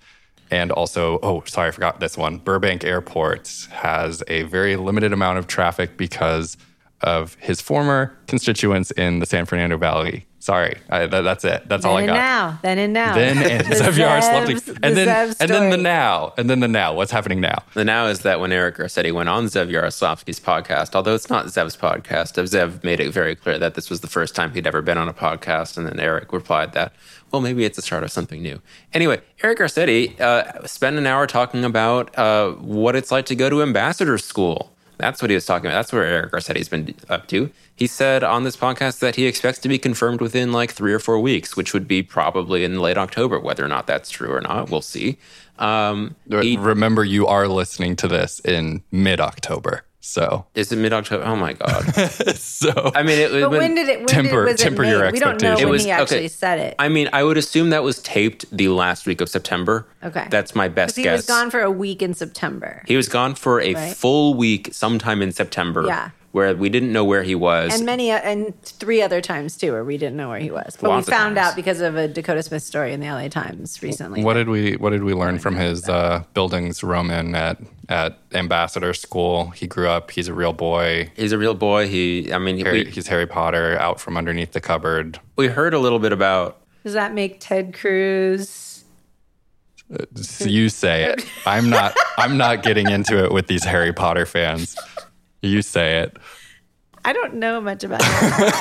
And 0.51 0.71
also, 0.71 1.19
oh, 1.23 1.43
sorry, 1.45 1.69
I 1.69 1.71
forgot 1.71 1.99
this 1.99 2.17
one. 2.17 2.37
Burbank 2.37 2.83
Airport 2.83 3.67
has 3.71 4.23
a 4.27 4.43
very 4.43 4.75
limited 4.77 5.11
amount 5.11 5.39
of 5.39 5.47
traffic 5.47 5.97
because 5.97 6.55
of 7.01 7.35
his 7.35 7.61
former 7.61 8.17
constituents 8.27 8.91
in 8.91 9.19
the 9.19 9.25
San 9.25 9.45
Fernando 9.45 9.77
Valley. 9.77 10.25
Sorry, 10.39 10.77
I, 10.89 11.07
that, 11.07 11.21
that's 11.21 11.43
it. 11.43 11.67
That's 11.67 11.83
then 11.83 11.91
all 11.91 11.97
I 11.97 12.05
got. 12.05 12.13
now 12.13 12.59
then 12.61 12.77
and 12.77 12.93
now 12.93 13.13
Then 13.15 13.37
and 13.39 13.65
The 13.67 13.75
Zev 13.75 13.91
Zev's- 13.91 13.97
Yaroslavsky. 13.97 14.63
the 14.63 14.79
and 14.81 14.95
then 14.95 15.07
Zev 15.07 15.37
and 15.41 15.49
then 15.49 15.69
the 15.71 15.77
now, 15.77 16.33
and 16.37 16.49
then 16.49 16.59
the 16.61 16.67
now. 16.69 16.93
What's 16.93 17.11
happening 17.11 17.41
now? 17.41 17.63
The 17.73 17.83
now 17.83 18.05
is 18.07 18.21
that 18.21 18.39
when 18.39 18.53
Eric 18.53 18.77
Garcetti 18.77 19.11
went 19.11 19.27
on 19.27 19.45
Zev 19.47 19.69
Yaroslavsky's 19.69 20.39
podcast, 20.39 20.95
although 20.95 21.15
it's 21.15 21.29
not 21.29 21.47
Zev's 21.47 21.75
podcast, 21.75 22.41
Zev 22.47 22.81
made 22.83 23.01
it 23.01 23.11
very 23.11 23.35
clear 23.35 23.59
that 23.59 23.75
this 23.75 23.89
was 23.89 23.99
the 23.99 24.07
first 24.07 24.35
time 24.35 24.53
he'd 24.53 24.65
ever 24.67 24.81
been 24.81 24.97
on 24.97 25.09
a 25.09 25.13
podcast, 25.13 25.75
and 25.77 25.85
then 25.85 25.99
Eric 25.99 26.31
replied 26.31 26.71
that, 26.73 26.93
well, 27.31 27.41
maybe 27.41 27.65
it's 27.65 27.75
the 27.75 27.81
start 27.81 28.03
of 28.03 28.11
something 28.11 28.41
new. 28.41 28.61
Anyway, 28.93 29.19
Eric 29.43 29.57
Garcetti 29.59 30.17
uh, 30.21 30.65
spent 30.65 30.97
an 30.97 31.05
hour 31.05 31.27
talking 31.27 31.65
about 31.65 32.17
uh, 32.17 32.51
what 32.53 32.95
it's 32.95 33.11
like 33.11 33.25
to 33.25 33.35
go 33.35 33.49
to 33.49 33.61
ambassador 33.61 34.17
school. 34.17 34.71
That's 34.97 35.21
what 35.21 35.29
he 35.29 35.35
was 35.35 35.45
talking 35.45 35.67
about. 35.67 35.77
That's 35.77 35.93
where 35.93 36.03
Eric 36.05 36.31
Garcetti's 36.31 36.69
been 36.69 36.95
up 37.09 37.27
to. 37.27 37.49
He 37.75 37.85
said 37.87 38.23
on 38.23 38.43
this 38.43 38.57
podcast 38.57 38.99
that 38.99 39.15
he 39.15 39.25
expects 39.27 39.59
to 39.59 39.69
be 39.69 39.77
confirmed 39.77 40.21
within 40.21 40.51
like 40.51 40.71
three 40.71 40.93
or 40.93 40.99
four 40.99 41.19
weeks, 41.19 41.55
which 41.55 41.73
would 41.73 41.87
be 41.87 42.01
probably 42.01 42.63
in 42.63 42.79
late 42.79 42.97
October. 42.97 43.39
Whether 43.39 43.63
or 43.63 43.67
not 43.67 43.85
that's 43.87 44.09
true 44.09 44.31
or 44.31 44.41
not, 44.41 44.69
we'll 44.71 44.81
see. 44.81 45.17
Um, 45.59 46.15
he- 46.29 46.57
Remember, 46.57 47.03
you 47.03 47.27
are 47.27 47.47
listening 47.47 47.95
to 47.97 48.07
this 48.07 48.39
in 48.41 48.83
mid 48.91 49.19
October. 49.19 49.83
So, 49.99 50.45
is 50.53 50.71
it 50.71 50.77
mid 50.77 50.93
October? 50.93 51.23
Oh 51.25 51.35
my 51.35 51.53
god! 51.53 51.83
so 52.35 52.91
I 52.95 53.01
mean, 53.03 53.17
it, 53.19 53.31
But 53.31 53.49
when 53.49 53.73
did 53.75 53.89
it? 53.89 53.97
When 53.99 54.07
Temper- 54.07 54.45
did, 54.45 54.51
was 54.53 54.61
temper 54.61 54.83
it 54.83 54.89
your 54.89 55.01
made? 55.01 55.13
We 55.13 55.19
don't 55.19 55.41
know 55.41 55.55
when 55.55 55.69
was- 55.69 55.83
he 55.83 55.91
actually 55.91 56.17
okay. 56.19 56.27
said 56.27 56.59
it. 56.59 56.75
I 56.77 56.87
mean, 56.87 57.09
I 57.13 57.23
would 57.23 57.37
assume 57.37 57.71
that 57.71 57.83
was 57.83 58.01
taped 58.03 58.45
the 58.55 58.69
last 58.69 59.07
week 59.07 59.21
of 59.21 59.27
September. 59.29 59.87
Okay. 60.03 60.27
that's 60.29 60.53
my 60.55 60.67
best 60.67 60.95
he 60.95 61.03
guess. 61.03 61.11
He 61.11 61.15
was 61.17 61.25
gone 61.25 61.49
for 61.49 61.61
a 61.61 61.71
week 61.71 62.01
in 62.03 62.13
September. 62.13 62.83
He 62.87 62.95
was 62.95 63.09
gone 63.09 63.33
for 63.35 63.59
a 63.59 63.73
Right. 63.73 63.95
full 63.97 64.35
week 64.35 64.69
sometime 64.71 65.21
in 65.21 65.31
September. 65.31 65.83
Yeah. 65.85 66.11
Where 66.37 66.55
we 66.55 66.69
didn't 66.69 66.93
know 66.93 67.03
where 67.03 67.23
he 67.23 67.33
was. 67.33 67.75
And 67.75 67.83
many, 67.85 68.11
uh, 68.11 68.19
and 68.19 68.61
three 68.61 69.01
other 69.01 69.21
times 69.21 69.57
too, 69.57 69.71
where 69.71 69.83
we 69.83 69.97
didn't 69.97 70.15
know 70.15 70.29
where 70.29 70.39
he 70.39 70.51
was, 70.51 70.77
but 70.79 70.89
Lots 70.89 71.07
we 71.07 71.11
found 71.11 71.37
out 71.37 71.55
because 71.55 71.81
of 71.81 71.95
a 71.95 72.07
Dakota 72.07 72.43
Smith 72.43 72.61
story 72.61 72.93
in 72.93 72.99
the 72.99 73.07
LA 73.07 73.27
Times 73.27 73.81
recently. 73.81 74.23
What 74.23 74.35
did 74.35 74.47
we 74.47 74.75
What 74.75 74.91
did 74.91 75.03
we 75.03 75.13
learn 75.13 75.39
from 75.39 75.55
his 75.55 75.89
uh, 75.89 76.23
bildungsroman 76.35 77.35
at 77.35 77.59
at 77.89 78.19
Ambassador 78.33 78.93
School? 78.93 79.49
He 79.49 79.65
grew 79.65 79.89
up. 79.89 80.11
He's 80.11 80.27
a 80.27 80.33
real 80.33 80.53
boy. 80.53 81.11
He's 81.15 81.31
a 81.31 81.37
real 81.37 81.55
boy. 81.55 81.87
He, 81.87 82.31
I 82.31 82.37
mean, 82.37 82.63
Harry, 82.63 82.83
we, 82.83 82.91
he's 82.91 83.07
Harry 83.07 83.25
Potter 83.25 83.77
out 83.79 83.99
from 83.99 84.15
underneath 84.15 84.51
the 84.51 84.61
cupboard. 84.61 85.19
we 85.35 85.47
heard 85.47 85.73
a 85.73 85.79
little 85.79 85.99
bit 85.99 86.11
about 86.11 86.61
Does 86.83 86.93
that 86.93 87.13
make 87.13 87.39
Ted 87.39 87.73
Cruz? 87.73 88.83
You 90.39 90.69
say 90.69 91.05
it. 91.05 91.25
I'm 91.45 91.69
not. 91.69 91.95
I'm 92.17 92.37
not 92.37 92.61
getting 92.61 92.89
into 92.89 93.23
it 93.23 93.31
with 93.31 93.47
these 93.47 93.63
Harry 93.63 93.93
Potter 93.93 94.25
fans. 94.25 94.75
You 95.47 95.61
say 95.61 95.99
it. 96.01 96.17
I 97.05 97.13
don't 97.13 97.35
know 97.35 97.61
much 97.61 97.83
about 97.85 98.01
Harry 98.01 98.51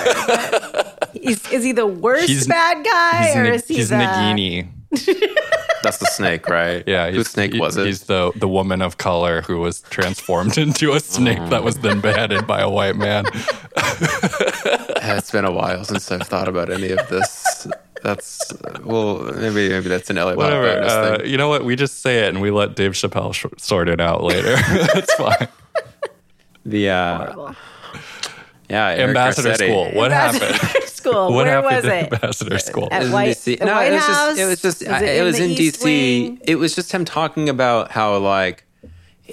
Is, 1.14 1.45
is 1.53 1.64
he 1.64 1.72
the 1.72 1.87
worst 1.87 2.28
He's- 2.28 2.47
bad 2.47 2.84
guy, 2.84 3.26
He's, 3.26 3.37
or 3.37 3.43
Nag- 3.45 3.55
is 3.55 3.66
he 3.68 3.74
he's 3.74 3.89
the? 3.89 3.97
Nagini. 3.97 4.68
that's 5.82 5.99
the 5.99 6.07
snake, 6.07 6.49
right? 6.49 6.84
Yeah, 6.87 7.11
whose 7.11 7.28
snake 7.28 7.53
he- 7.55 7.59
was 7.61 7.76
it? 7.76 7.87
He's 7.87 8.05
the 8.05 8.30
the 8.37 8.47
woman 8.49 8.82
of 8.82 8.99
color 8.99 9.43
who 9.43 9.59
was 9.59 9.80
transformed 9.82 10.57
into 10.64 10.93
a 10.93 11.01
snake 11.01 11.41
that 11.51 11.64
was 11.64 11.78
then 11.80 12.01
beheaded 12.01 12.47
by 12.47 12.61
a 12.61 12.70
white 12.70 12.95
man. 12.97 13.24
it's 14.16 15.30
been 15.30 15.45
a 15.45 15.53
while 15.53 15.84
since 15.84 16.11
I've 16.12 16.22
thought 16.26 16.49
about 16.49 16.70
any 16.70 16.91
of 16.93 17.09
this. 17.09 17.66
That's 18.03 18.53
well, 18.84 19.18
maybe 19.34 19.68
maybe 19.70 19.89
that's 19.89 20.11
an 20.11 20.16
LA 20.16 20.24
Law 20.30 20.37
Whatever. 20.37 20.82
Uh, 20.82 21.18
thing. 21.18 21.26
you 21.30 21.37
know 21.37 21.49
what? 21.49 21.64
We 21.64 21.74
just 21.76 22.01
say 22.03 22.20
it 22.26 22.28
and 22.28 22.41
we 22.41 22.51
let 22.51 22.76
Dave 22.76 22.93
Chappelle 22.93 23.34
sh- 23.34 23.47
sort 23.59 23.89
it 23.89 24.01
out 24.01 24.22
later. 24.22 24.55
That's 24.95 25.12
fine. 25.14 25.49
The 26.69 26.91
uh, 26.91 27.19
Horrible. 27.33 27.57
yeah, 28.69 28.89
Eric 28.89 29.01
Ambassador 29.09 29.51
Garcetti. 29.51 29.69
School. 29.69 29.91
What 29.93 30.11
happened? 30.11 30.83
School. 30.89 31.12
What 31.33 31.47
Where 31.47 31.47
happened 31.62 31.77
was 31.77 31.85
at 31.85 32.05
it? 32.07 32.12
Ambassador 32.12 32.59
School? 32.59 32.89
At 32.91 33.03
It 33.05 33.12
White, 33.12 33.37
DC. 33.37 33.59
the 33.59 33.64
No, 33.64 33.75
White 33.75 33.93
it 33.93 33.95
was 33.95 34.03
House. 34.03 34.17
just 34.17 34.39
it 34.41 34.45
was 34.47 34.62
just 34.62 34.81
Was 34.89 35.03
it, 35.03 35.23
was 35.25 35.39
the 35.39 35.45
in 35.45 35.51
East 35.53 35.81
DC. 35.81 35.85
Wing? 35.85 36.41
It 36.45 36.57
was 36.57 36.75
just 36.75 36.91
him 36.93 37.05
talking 37.05 37.49
about 37.49 37.93
how 37.93 38.17
like 38.19 38.64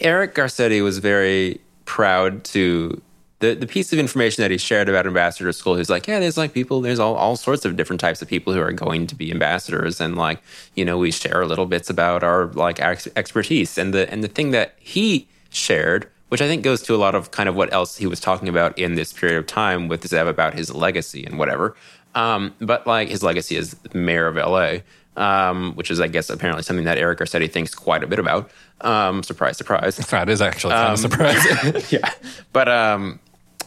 Eric 0.02 0.36
Garcetti 0.36 0.84
was 0.84 1.00
very 1.00 1.60
proud 1.86 2.44
to 2.46 3.02
the 3.40 3.56
the 3.56 3.66
piece 3.68 3.92
of 3.92 3.98
information 4.00 4.44
that 4.44 4.52
he 4.52 4.58
shared 4.60 4.88
about 4.88 5.08
ambassador 5.08 5.52
school. 5.52 5.76
He's 5.76 5.90
like, 5.90 6.08
yeah, 6.08 6.20
there's 6.20 6.38
like 6.38 6.54
people, 6.54 6.82
there's 6.82 7.00
all 7.00 7.16
all 7.16 7.36
sorts 7.36 7.66
of 7.66 7.76
different 7.76 8.00
types 8.00 8.22
of 8.22 8.28
people 8.28 8.54
who 8.54 8.62
are 8.62 8.72
going 8.72 9.08
to 9.08 9.16
be 9.16 9.32
ambassadors, 9.32 10.00
and 10.00 10.16
like 10.16 10.42
you 10.76 10.86
know 10.86 11.00
we 11.00 11.10
share 11.10 11.44
little 11.48 11.66
bits 11.66 11.90
about 11.90 12.24
our 12.24 12.46
like 12.54 12.80
ex- 12.80 13.08
expertise, 13.16 13.78
and 13.80 13.94
the 13.96 14.08
and 14.12 14.24
the 14.24 14.28
thing 14.28 14.52
that 14.52 14.76
he 14.80 15.28
shared. 15.50 16.08
Which 16.34 16.42
I 16.42 16.48
think 16.48 16.64
goes 16.64 16.82
to 16.82 16.96
a 16.96 16.98
lot 16.98 17.14
of 17.14 17.30
kind 17.30 17.48
of 17.48 17.54
what 17.54 17.72
else 17.72 17.96
he 17.96 18.08
was 18.08 18.20
talking 18.20 18.50
about 18.50 18.76
in 18.80 18.96
this 18.96 19.14
period 19.14 19.38
of 19.38 19.46
time 19.46 19.88
with 19.88 20.02
Zev 20.02 20.28
about 20.28 20.56
his 20.56 20.74
legacy 20.74 21.24
and 21.24 21.38
whatever. 21.38 21.76
Um, 22.16 22.56
but 22.60 22.88
like 22.88 23.10
his 23.10 23.22
legacy 23.22 23.56
as 23.56 23.76
mayor 23.94 24.26
of 24.26 24.36
LA, 24.36 24.78
um, 25.16 25.74
which 25.76 25.92
is, 25.92 26.02
I 26.02 26.08
guess, 26.08 26.32
apparently 26.32 26.64
something 26.64 26.86
that 26.86 26.98
Eric 26.98 27.20
Garcetti 27.20 27.52
thinks 27.52 27.76
quite 27.76 28.04
a 28.04 28.08
bit 28.08 28.18
about. 28.18 28.50
Um, 28.82 29.22
surprise, 29.22 29.58
surprise. 29.58 29.98
That 29.98 30.28
is 30.28 30.42
actually 30.42 30.74
kind 30.74 30.94
of 30.94 30.98
surprising. 30.98 31.84
yeah. 32.00 32.12
But 32.52 32.68
um, 32.68 33.20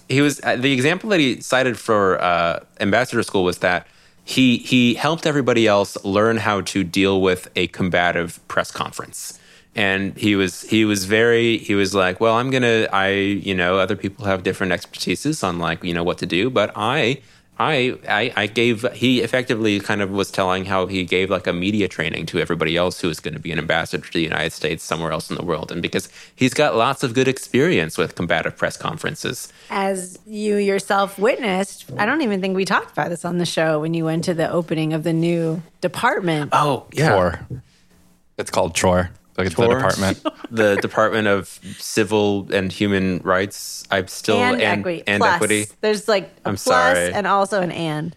he 0.09 0.21
was 0.21 0.41
uh, 0.43 0.57
the 0.57 0.73
example 0.73 1.11
that 1.11 1.21
he 1.21 1.41
cited 1.41 1.79
for 1.79 2.21
uh, 2.21 2.65
ambassador 2.81 3.23
school 3.23 3.45
was 3.45 3.59
that 3.59 3.87
he 4.25 4.59
he 4.59 4.95
helped 4.95 5.25
everybody 5.25 5.69
else 5.69 5.97
learn 6.05 6.39
how 6.39 6.63
to 6.63 6.83
deal 6.83 7.21
with 7.21 7.49
a 7.55 7.69
combative 7.69 8.41
press 8.49 8.73
conference. 8.73 9.39
And 9.77 10.17
he 10.17 10.37
was 10.37 10.63
he 10.63 10.87
was 10.87 11.05
very 11.05 11.59
he 11.59 11.75
was 11.75 11.95
like, 11.95 12.19
well, 12.19 12.35
I'm 12.37 12.51
gonna 12.51 12.89
I 12.93 13.11
you 13.11 13.55
know 13.55 13.79
other 13.79 13.95
people 13.95 14.25
have 14.25 14.43
different 14.43 14.73
expertises 14.73 15.45
on 15.45 15.59
like 15.59 15.85
you 15.85 15.93
know 15.95 16.03
what 16.03 16.19
to 16.19 16.27
do, 16.27 16.49
but 16.49 16.73
I 16.75 17.21
I, 17.59 17.99
I 18.09 18.33
I 18.37 18.47
gave 18.47 18.91
he 18.93 19.21
effectively 19.21 19.79
kind 19.81 20.01
of 20.03 20.11
was 20.11 20.31
telling 20.31 20.65
how 20.65 20.87
he 20.87 21.05
gave 21.05 21.29
like 21.31 21.47
a 21.47 21.53
media 21.53 21.89
training 21.89 22.25
to 22.27 22.39
everybody 22.39 22.77
else 22.77 23.01
who 23.01 23.09
was 23.09 23.21
going 23.21 23.35
to 23.35 23.41
be 23.41 23.53
an 23.53 23.59
ambassador 23.59 24.07
to 24.07 24.13
the 24.13 24.23
United 24.23 24.53
States 24.53 24.83
somewhere 24.83 25.13
else 25.13 25.31
in 25.31 25.37
the 25.37 25.45
world, 25.45 25.71
and 25.73 25.81
because 25.83 26.09
he's 26.35 26.55
got 26.55 26.75
lots 26.77 27.03
of 27.03 27.15
good 27.15 27.29
experience 27.29 27.97
with 27.97 28.15
combative 28.15 28.57
press 28.57 28.77
conferences. 28.77 29.53
As 29.71 30.19
you 30.27 30.57
yourself 30.57 31.19
witnessed, 31.19 31.91
I 31.99 32.05
don't 32.07 32.23
even 32.23 32.41
think 32.41 32.57
we 32.57 32.65
talked 32.65 32.93
about 32.93 33.09
this 33.11 33.25
on 33.25 33.39
the 33.39 33.47
show 33.47 33.81
when 33.81 33.95
you 33.95 34.05
went 34.07 34.25
to 34.25 34.35
the 34.35 34.51
opening 34.51 34.93
of 34.93 35.03
the 35.03 35.13
new 35.13 35.63
department. 35.81 36.51
Oh 36.53 36.87
yeah, 36.93 37.09
Chore. 37.09 37.47
It's 38.39 38.51
called 38.51 38.75
Chore. 38.75 39.11
Like 39.39 39.55
the 39.55 39.67
department. 39.69 40.25
the 40.51 40.77
Department 40.77 41.29
of 41.29 41.49
Civil 41.79 42.49
and 42.53 42.73
Human 42.73 43.19
Rights. 43.19 43.85
I'm 43.91 44.09
still 44.09 44.39
and, 44.39 44.61
equity. 44.61 45.03
and 45.07 45.21
Plus, 45.21 45.35
equity. 45.35 45.67
There's 45.81 46.09
like 46.09 46.25
a 46.45 46.49
I'm 46.49 46.55
plus 46.57 46.63
sorry. 46.63 47.13
and 47.13 47.27
also 47.27 47.61
an 47.61 47.71
and. 47.73 48.17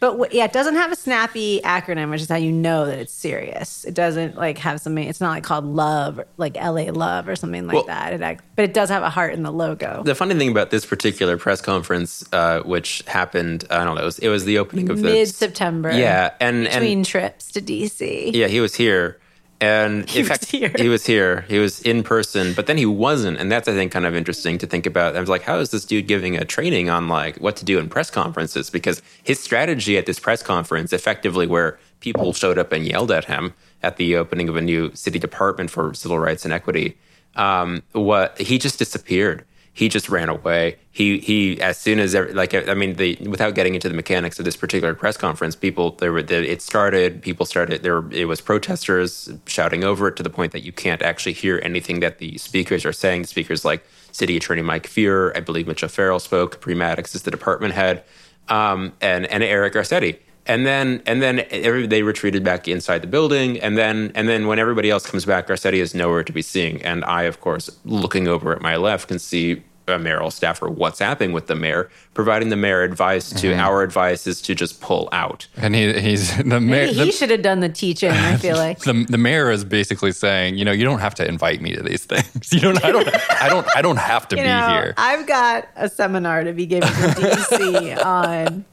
But 0.00 0.10
w- 0.18 0.30
yeah, 0.36 0.44
it 0.44 0.52
doesn't 0.52 0.74
have 0.74 0.92
a 0.92 0.96
snappy 0.96 1.60
acronym, 1.64 2.10
which 2.10 2.20
is 2.20 2.28
how 2.28 2.36
you 2.36 2.52
know 2.52 2.84
that 2.84 2.98
it's 2.98 3.12
serious. 3.12 3.84
It 3.84 3.94
doesn't 3.94 4.36
like 4.36 4.58
have 4.58 4.80
something. 4.82 5.02
It's 5.08 5.20
not 5.20 5.30
like 5.30 5.44
called 5.44 5.64
love, 5.64 6.20
like 6.36 6.56
LA 6.56 6.90
love 6.92 7.26
or 7.26 7.36
something 7.36 7.66
like 7.66 7.74
Well- 7.74 7.84
that. 7.84 8.12
It 8.12 8.20
act, 8.20 8.44
but 8.54 8.66
it 8.66 8.74
does 8.74 8.90
have 8.90 9.02
a 9.02 9.08
heart 9.08 9.32
in 9.32 9.44
the 9.44 9.52
logo. 9.52 10.02
The 10.04 10.14
funny 10.14 10.34
thing 10.34 10.50
about 10.50 10.70
this 10.70 10.84
particular 10.84 11.38
press 11.38 11.62
conference, 11.62 12.22
uh, 12.34 12.60
which 12.64 13.02
happened, 13.06 13.64
I 13.70 13.82
don't 13.84 13.94
know, 13.94 14.02
it 14.02 14.04
was, 14.04 14.18
it 14.18 14.28
was 14.28 14.44
the 14.44 14.58
opening 14.58 14.90
of 14.90 14.98
the 14.98 15.04
Mid 15.04 15.28
September. 15.28 15.90
Yeah, 15.90 16.34
and 16.38 16.64
between 16.64 16.98
and 16.98 17.06
trips 17.06 17.50
to 17.52 17.62
DC. 17.62 18.34
yeah, 18.34 18.48
he 18.48 18.60
was 18.60 18.74
here, 18.74 19.18
and 19.64 20.08
He 20.08 20.20
in 20.20 20.22
was 20.24 20.28
fact, 20.28 20.44
here. 20.46 20.72
he 20.76 20.88
was 20.88 21.04
here. 21.06 21.32
He 21.48 21.58
was 21.58 21.80
in 21.82 22.02
person, 22.02 22.52
but 22.54 22.66
then 22.66 22.76
he 22.76 22.86
wasn't, 22.86 23.38
and 23.38 23.50
that's 23.52 23.68
I 23.68 23.72
think 23.72 23.92
kind 23.92 24.06
of 24.06 24.14
interesting 24.14 24.58
to 24.58 24.66
think 24.66 24.86
about. 24.86 25.16
I 25.16 25.20
was 25.20 25.28
like, 25.28 25.42
how 25.42 25.58
is 25.58 25.70
this 25.70 25.84
dude 25.84 26.06
giving 26.06 26.36
a 26.36 26.44
training 26.44 26.90
on 26.90 27.08
like 27.08 27.36
what 27.38 27.56
to 27.56 27.64
do 27.64 27.78
in 27.78 27.88
press 27.88 28.10
conferences? 28.10 28.70
Because 28.70 29.02
his 29.22 29.38
strategy 29.40 29.96
at 29.96 30.06
this 30.06 30.18
press 30.18 30.42
conference, 30.42 30.92
effectively, 30.92 31.46
where 31.46 31.78
people 32.00 32.32
showed 32.32 32.58
up 32.58 32.72
and 32.72 32.86
yelled 32.86 33.10
at 33.10 33.24
him 33.26 33.54
at 33.82 33.96
the 33.96 34.16
opening 34.16 34.48
of 34.48 34.56
a 34.56 34.60
new 34.60 34.90
city 34.94 35.18
department 35.18 35.70
for 35.70 35.94
civil 35.94 36.18
rights 36.18 36.44
and 36.44 36.52
equity, 36.52 36.96
um, 37.36 37.82
what 37.92 38.38
he 38.40 38.58
just 38.58 38.78
disappeared. 38.78 39.44
He 39.76 39.88
just 39.88 40.08
ran 40.08 40.28
away. 40.28 40.76
He 40.92 41.18
he 41.18 41.60
as 41.60 41.76
soon 41.78 41.98
as 41.98 42.14
every, 42.14 42.32
like 42.32 42.54
I 42.54 42.74
mean 42.74 42.94
the 42.94 43.16
without 43.28 43.56
getting 43.56 43.74
into 43.74 43.88
the 43.88 43.94
mechanics 43.94 44.38
of 44.38 44.44
this 44.44 44.56
particular 44.56 44.94
press 44.94 45.16
conference, 45.16 45.56
people 45.56 45.90
there 45.96 46.12
were 46.12 46.22
the, 46.22 46.48
it 46.48 46.62
started. 46.62 47.20
People 47.22 47.44
started 47.44 47.82
there. 47.82 48.00
were- 48.00 48.12
It 48.12 48.26
was 48.26 48.40
protesters 48.40 49.30
shouting 49.46 49.82
over 49.82 50.06
it 50.08 50.14
to 50.16 50.22
the 50.22 50.30
point 50.30 50.52
that 50.52 50.62
you 50.64 50.70
can't 50.72 51.02
actually 51.02 51.32
hear 51.32 51.60
anything 51.64 51.98
that 52.00 52.18
the 52.18 52.38
speakers 52.38 52.84
are 52.84 52.92
saying. 52.92 53.22
The 53.22 53.28
speakers 53.28 53.64
like 53.64 53.84
City 54.12 54.36
Attorney 54.36 54.62
Mike 54.62 54.86
Feuer, 54.86 55.32
I 55.36 55.40
believe 55.40 55.66
Mitch 55.66 55.82
O'Farrell 55.82 56.20
spoke. 56.20 56.52
Capri 56.52 56.76
Maddox 56.76 57.14
is 57.16 57.22
the 57.22 57.32
department 57.32 57.74
head, 57.74 58.04
um, 58.48 58.92
and 59.00 59.26
and 59.26 59.42
Eric 59.42 59.74
Garcetti. 59.74 60.18
And 60.46 60.66
then 60.66 61.02
and 61.06 61.22
then 61.22 61.44
every, 61.50 61.86
they 61.86 62.02
retreated 62.02 62.44
back 62.44 62.68
inside 62.68 63.02
the 63.02 63.06
building. 63.06 63.60
And 63.60 63.78
then 63.78 64.12
and 64.14 64.28
then 64.28 64.46
when 64.46 64.58
everybody 64.58 64.90
else 64.90 65.06
comes 65.06 65.24
back, 65.24 65.46
Garcetti 65.46 65.74
is 65.74 65.94
nowhere 65.94 66.22
to 66.22 66.32
be 66.32 66.42
seen. 66.42 66.78
And 66.82 67.04
I, 67.04 67.22
of 67.22 67.40
course, 67.40 67.70
looking 67.84 68.28
over 68.28 68.54
at 68.54 68.60
my 68.60 68.76
left, 68.76 69.08
can 69.08 69.18
see 69.18 69.62
a 69.88 69.98
mayoral 69.98 70.30
staffer 70.30 70.68
what's 70.68 70.98
happening 70.98 71.32
with 71.32 71.46
the 71.46 71.54
mayor, 71.54 71.90
providing 72.14 72.48
the 72.48 72.56
mayor 72.56 72.82
advice 72.82 73.30
to 73.30 73.50
mm-hmm. 73.50 73.60
our 73.60 73.82
advice 73.82 74.26
is 74.26 74.40
to 74.42 74.54
just 74.54 74.80
pull 74.80 75.08
out. 75.12 75.46
And 75.56 75.74
he, 75.74 75.92
he's 76.00 76.36
the 76.44 76.60
mayor. 76.60 76.86
Maybe 76.86 76.92
he 76.92 77.04
The, 77.06 77.12
should 77.12 77.30
have 77.30 77.42
done 77.42 77.60
the 77.60 77.68
teaching. 77.68 78.10
I 78.10 78.36
feel 78.36 78.56
like. 78.66 78.80
the, 78.80 79.04
the 79.08 79.18
mayor 79.18 79.50
is 79.50 79.64
basically 79.64 80.12
saying, 80.12 80.56
you 80.56 80.64
know, 80.64 80.72
you 80.72 80.84
don't 80.84 81.00
have 81.00 81.14
to 81.16 81.26
invite 81.28 81.60
me 81.60 81.74
to 81.74 81.82
these 81.82 82.04
things. 82.06 82.52
You 82.52 82.60
don't. 82.60 82.84
I 82.84 82.92
don't. 82.92 83.08
I 83.42 83.48
don't. 83.48 83.66
I 83.76 83.82
don't 83.82 83.98
have 83.98 84.28
to 84.28 84.36
you 84.36 84.42
be 84.42 84.48
know, 84.48 84.68
here. 84.68 84.94
I've 84.96 85.26
got 85.26 85.68
a 85.76 85.88
seminar 85.88 86.44
to 86.44 86.52
be 86.52 86.66
giving 86.66 86.88
to 86.88 86.94
DC 86.94 88.04
on 88.04 88.64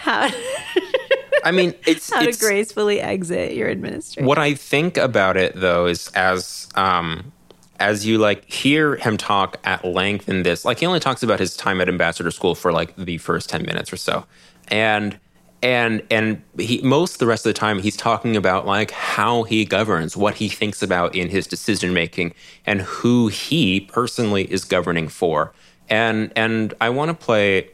how, 0.00 0.30
I 1.44 1.50
mean, 1.50 1.74
it's 1.86 2.10
how 2.12 2.20
to 2.22 2.32
gracefully 2.32 3.00
exit 3.00 3.54
your 3.54 3.68
administration. 3.68 4.26
What 4.26 4.38
I 4.38 4.54
think 4.54 4.96
about 4.96 5.36
it 5.36 5.54
though 5.54 5.86
is 5.86 6.08
as 6.14 6.68
um 6.74 7.32
as 7.78 8.06
you 8.06 8.18
like 8.18 8.50
hear 8.50 8.96
him 8.96 9.16
talk 9.16 9.58
at 9.64 9.84
length 9.84 10.28
in 10.28 10.42
this, 10.42 10.64
like 10.64 10.78
he 10.78 10.86
only 10.86 11.00
talks 11.00 11.22
about 11.22 11.38
his 11.38 11.56
time 11.56 11.80
at 11.80 11.88
ambassador 11.88 12.30
school 12.30 12.54
for 12.54 12.72
like 12.72 12.94
the 12.96 13.18
first 13.18 13.48
10 13.50 13.62
minutes 13.62 13.92
or 13.92 13.96
so. 13.96 14.24
And 14.68 15.18
and 15.62 16.02
and 16.10 16.42
he 16.58 16.80
most 16.82 17.14
of 17.14 17.18
the 17.18 17.26
rest 17.26 17.44
of 17.44 17.50
the 17.50 17.58
time 17.58 17.80
he's 17.80 17.96
talking 17.96 18.36
about 18.36 18.66
like 18.66 18.90
how 18.90 19.42
he 19.42 19.66
governs, 19.66 20.16
what 20.16 20.36
he 20.36 20.48
thinks 20.48 20.82
about 20.82 21.14
in 21.14 21.28
his 21.28 21.46
decision 21.46 21.92
making 21.92 22.32
and 22.64 22.80
who 22.80 23.28
he 23.28 23.80
personally 23.80 24.50
is 24.50 24.64
governing 24.64 25.08
for. 25.08 25.52
And 25.90 26.32
and 26.36 26.72
I 26.80 26.88
want 26.88 27.10
to 27.10 27.14
play 27.14 27.70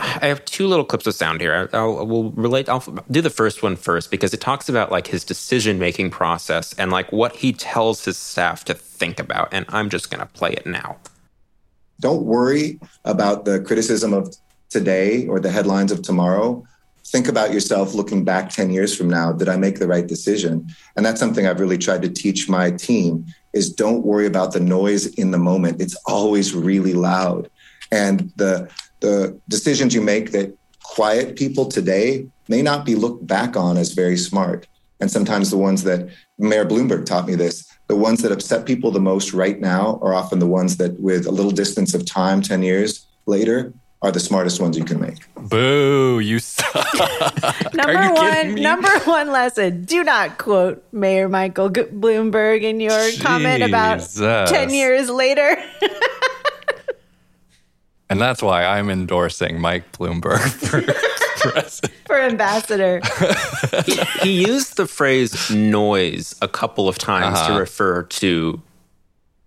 I 0.00 0.26
have 0.26 0.44
two 0.44 0.66
little 0.66 0.84
clips 0.84 1.06
of 1.06 1.14
sound 1.14 1.40
here. 1.40 1.68
I- 1.72 1.76
I'll, 1.76 2.06
will 2.06 2.30
relate. 2.32 2.68
I'll 2.68 2.80
do 3.10 3.20
the 3.20 3.30
first 3.30 3.62
one 3.62 3.76
first 3.76 4.10
because 4.10 4.32
it 4.34 4.40
talks 4.40 4.68
about 4.68 4.90
like 4.90 5.06
his 5.06 5.24
decision 5.24 5.78
making 5.78 6.10
process 6.10 6.72
and 6.74 6.90
like 6.90 7.12
what 7.12 7.36
he 7.36 7.52
tells 7.52 8.04
his 8.04 8.16
staff 8.16 8.64
to 8.66 8.74
think 8.74 9.20
about. 9.20 9.48
And 9.52 9.66
I'm 9.68 9.90
just 9.90 10.10
gonna 10.10 10.26
play 10.26 10.52
it 10.52 10.66
now. 10.66 10.96
don't 12.00 12.24
worry 12.24 12.80
about 13.04 13.44
the 13.44 13.60
criticism 13.60 14.14
of 14.14 14.34
today 14.70 15.26
or 15.26 15.38
the 15.38 15.50
headlines 15.50 15.92
of 15.92 16.00
tomorrow. 16.00 16.64
Think 17.06 17.28
about 17.28 17.52
yourself 17.52 17.92
looking 17.92 18.24
back 18.24 18.48
10 18.50 18.70
years 18.70 18.96
from 18.96 19.10
now. 19.10 19.32
Did 19.32 19.48
I 19.50 19.56
make 19.56 19.78
the 19.78 19.86
right 19.86 20.06
decision? 20.06 20.66
And 20.96 21.04
that's 21.04 21.20
something 21.20 21.46
I've 21.46 21.60
really 21.60 21.76
tried 21.76 22.00
to 22.02 22.08
teach 22.08 22.48
my 22.48 22.70
team 22.70 23.26
is 23.52 23.70
don't 23.70 24.02
worry 24.04 24.26
about 24.26 24.52
the 24.52 24.60
noise 24.60 25.06
in 25.14 25.30
the 25.30 25.38
moment. 25.38 25.80
It's 25.80 25.96
always 26.06 26.54
really 26.54 26.94
loud. 26.94 27.50
And 27.92 28.32
the 28.36 28.70
the 29.00 29.38
decisions 29.48 29.94
you 29.94 30.00
make 30.00 30.32
that 30.32 30.56
quiet 30.82 31.36
people 31.36 31.66
today 31.66 32.26
may 32.48 32.62
not 32.62 32.84
be 32.84 32.94
looked 32.94 33.26
back 33.26 33.56
on 33.56 33.76
as 33.76 33.92
very 33.92 34.16
smart. 34.16 34.66
And 35.00 35.10
sometimes 35.10 35.50
the 35.50 35.56
ones 35.56 35.84
that 35.84 36.08
Mayor 36.38 36.66
Bloomberg 36.66 37.06
taught 37.06 37.26
me 37.26 37.34
this, 37.34 37.66
the 37.88 37.96
ones 37.96 38.22
that 38.22 38.32
upset 38.32 38.66
people 38.66 38.90
the 38.90 39.00
most 39.00 39.32
right 39.32 39.58
now 39.60 39.98
are 40.02 40.14
often 40.14 40.38
the 40.38 40.46
ones 40.46 40.76
that 40.76 41.00
with 41.00 41.26
a 41.26 41.30
little 41.30 41.50
distance 41.50 41.94
of 41.94 42.04
time 42.04 42.42
10 42.42 42.62
years 42.62 43.06
later 43.26 43.72
are 44.02 44.10
the 44.10 44.20
smartest 44.20 44.60
ones 44.60 44.78
you 44.78 44.84
can 44.84 45.00
make. 45.00 45.18
Boo, 45.34 46.20
you 46.20 46.38
suck. 46.38 46.74
number 47.74 48.04
you 48.04 48.12
one, 48.14 48.54
number 48.54 48.98
one 49.00 49.30
lesson: 49.30 49.84
do 49.84 50.02
not 50.02 50.38
quote 50.38 50.82
Mayor 50.90 51.28
Michael 51.28 51.68
G- 51.68 51.82
Bloomberg 51.82 52.62
in 52.62 52.80
your 52.80 53.12
comment 53.20 53.62
about 53.62 54.00
ten 54.48 54.70
years 54.70 55.10
later. 55.10 55.62
and 58.10 58.20
that's 58.20 58.42
why 58.42 58.64
I'm 58.64 58.90
endorsing 58.90 59.58
Mike 59.60 59.90
Bloomberg 59.92 60.40
for 60.68 60.82
president. 61.50 61.94
for 62.06 62.20
ambassador. 62.20 63.00
he 64.22 64.44
used 64.46 64.76
the 64.76 64.86
phrase 64.86 65.50
noise 65.50 66.34
a 66.42 66.48
couple 66.48 66.88
of 66.88 66.98
times 66.98 67.38
Uh-huh. 67.38 67.54
to 67.54 67.58
refer 67.60 68.02
to 68.04 68.60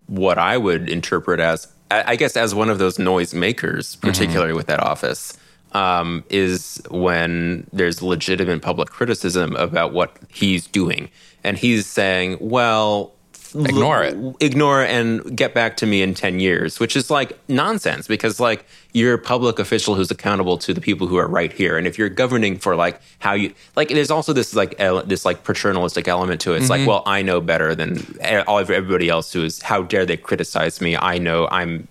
what 0.08 0.38
I 0.38 0.58
would 0.58 0.90
interpret 0.90 1.40
as, 1.40 1.68
I 1.92 2.04
I 2.14 2.16
guess, 2.16 2.36
as 2.36 2.56
one 2.56 2.70
of 2.70 2.78
those 2.80 2.98
noise 3.00 3.34
makers, 3.34 3.96
particularly 3.98 4.54
with 4.54 4.68
that 4.68 4.80
office, 4.82 5.38
um, 5.74 6.24
is 6.30 6.82
when 6.90 7.68
there's 7.74 8.02
legitimate 8.02 8.62
public 8.62 8.90
criticism 8.90 9.56
about 9.56 9.94
what 9.94 10.18
he's 10.30 10.68
doing. 10.68 11.10
And 11.44 11.58
he's 11.58 11.86
saying, 11.88 12.38
well, 12.40 13.14
Ignore 13.56 14.04
it. 14.04 14.18
ignore 14.40 14.84
it 14.84 14.90
and 14.90 15.36
get 15.38 15.54
back 15.54 15.78
to 15.78 15.86
me 15.86 16.02
in 16.02 16.14
10 16.14 16.40
years 16.40 16.80
which 16.80 16.96
is 16.96 17.10
like 17.12 17.38
nonsense 17.48 18.08
because 18.08 18.40
like 18.40 18.66
you're 18.94 19.14
a 19.16 19.18
public 19.18 19.58
official 19.60 19.96
who's 19.96 20.12
accountable 20.12 20.58
to 20.60 20.74
the 20.74 20.80
people 20.82 21.08
who 21.08 21.18
are 21.18 21.28
right 21.28 21.52
here. 21.52 21.78
And 21.80 21.88
if 21.88 21.98
you're 21.98 22.10
governing 22.10 22.58
for 22.60 22.76
like 22.76 23.02
how 23.20 23.34
you 23.34 23.52
like 23.76 23.90
there's 23.90 24.12
also 24.12 24.34
this 24.34 24.54
like 24.56 24.76
ele- 24.80 25.04
this 25.04 25.26
like 25.26 25.44
paternalistic 25.44 26.08
element 26.08 26.42
to 26.42 26.54
it. 26.54 26.58
It's 26.58 26.64
Mm-hmm. 26.66 26.72
like 26.82 26.88
well 26.88 27.04
i 27.06 27.22
know 27.22 27.42
better 27.42 27.74
than 27.76 27.98
all 28.48 28.60
everybody 28.60 29.10
else 29.10 29.34
who 29.34 29.44
is 29.44 29.62
how 29.62 29.84
dare 29.84 30.06
they 30.06 30.18
criticize 30.18 30.80
me? 30.82 30.96
I 30.96 31.18
know 31.18 31.48
i'm 31.52 31.88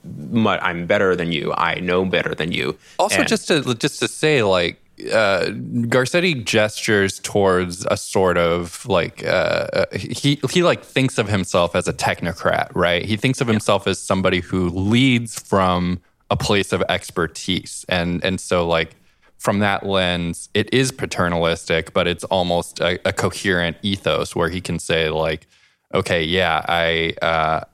i'm 0.46 0.86
better 0.86 1.14
than 1.16 1.32
you. 1.32 1.52
I 1.56 1.80
know 1.80 2.04
better 2.04 2.34
than 2.34 2.52
you. 2.52 2.76
Also, 2.98 3.20
And- 3.20 3.28
just 3.28 3.48
to 3.48 3.74
just 3.74 3.98
to 4.00 4.08
say, 4.08 4.42
like 4.42 4.78
uh, 5.10 5.46
Garcetti 5.88 6.44
gestures 6.44 7.18
towards 7.18 7.86
a 7.90 7.96
sort 7.96 8.38
of 8.38 8.86
like 8.86 9.24
uh, 9.24 9.66
uh, 9.72 9.86
he 9.92 10.40
he 10.50 10.62
like 10.62 10.84
thinks 10.84 11.18
of 11.18 11.28
himself 11.28 11.74
as 11.74 11.88
a 11.88 11.92
technocrat, 11.92 12.70
right? 12.74 13.04
He 13.04 13.16
thinks 13.16 13.40
of 13.40 13.46
himself 13.46 13.86
as 13.86 13.98
somebody 13.98 14.40
who 14.40 14.68
leads 14.68 15.38
from 15.38 16.00
a 16.30 16.36
place 16.36 16.72
of 16.72 16.82
expertise, 16.88 17.84
and 17.88 18.24
and 18.24 18.40
so 18.40 18.66
like 18.66 18.96
from 19.38 19.58
that 19.58 19.84
lens, 19.84 20.48
it 20.54 20.72
is 20.72 20.92
paternalistic, 20.92 21.92
but 21.92 22.06
it's 22.06 22.24
almost 22.24 22.78
a, 22.80 23.00
a 23.08 23.12
coherent 23.12 23.76
ethos 23.82 24.36
where 24.36 24.48
he 24.48 24.60
can 24.60 24.78
say 24.78 25.08
like, 25.08 25.46
okay, 25.94 26.22
yeah, 26.22 26.64
I. 26.68 27.14
Uh, 27.20 27.64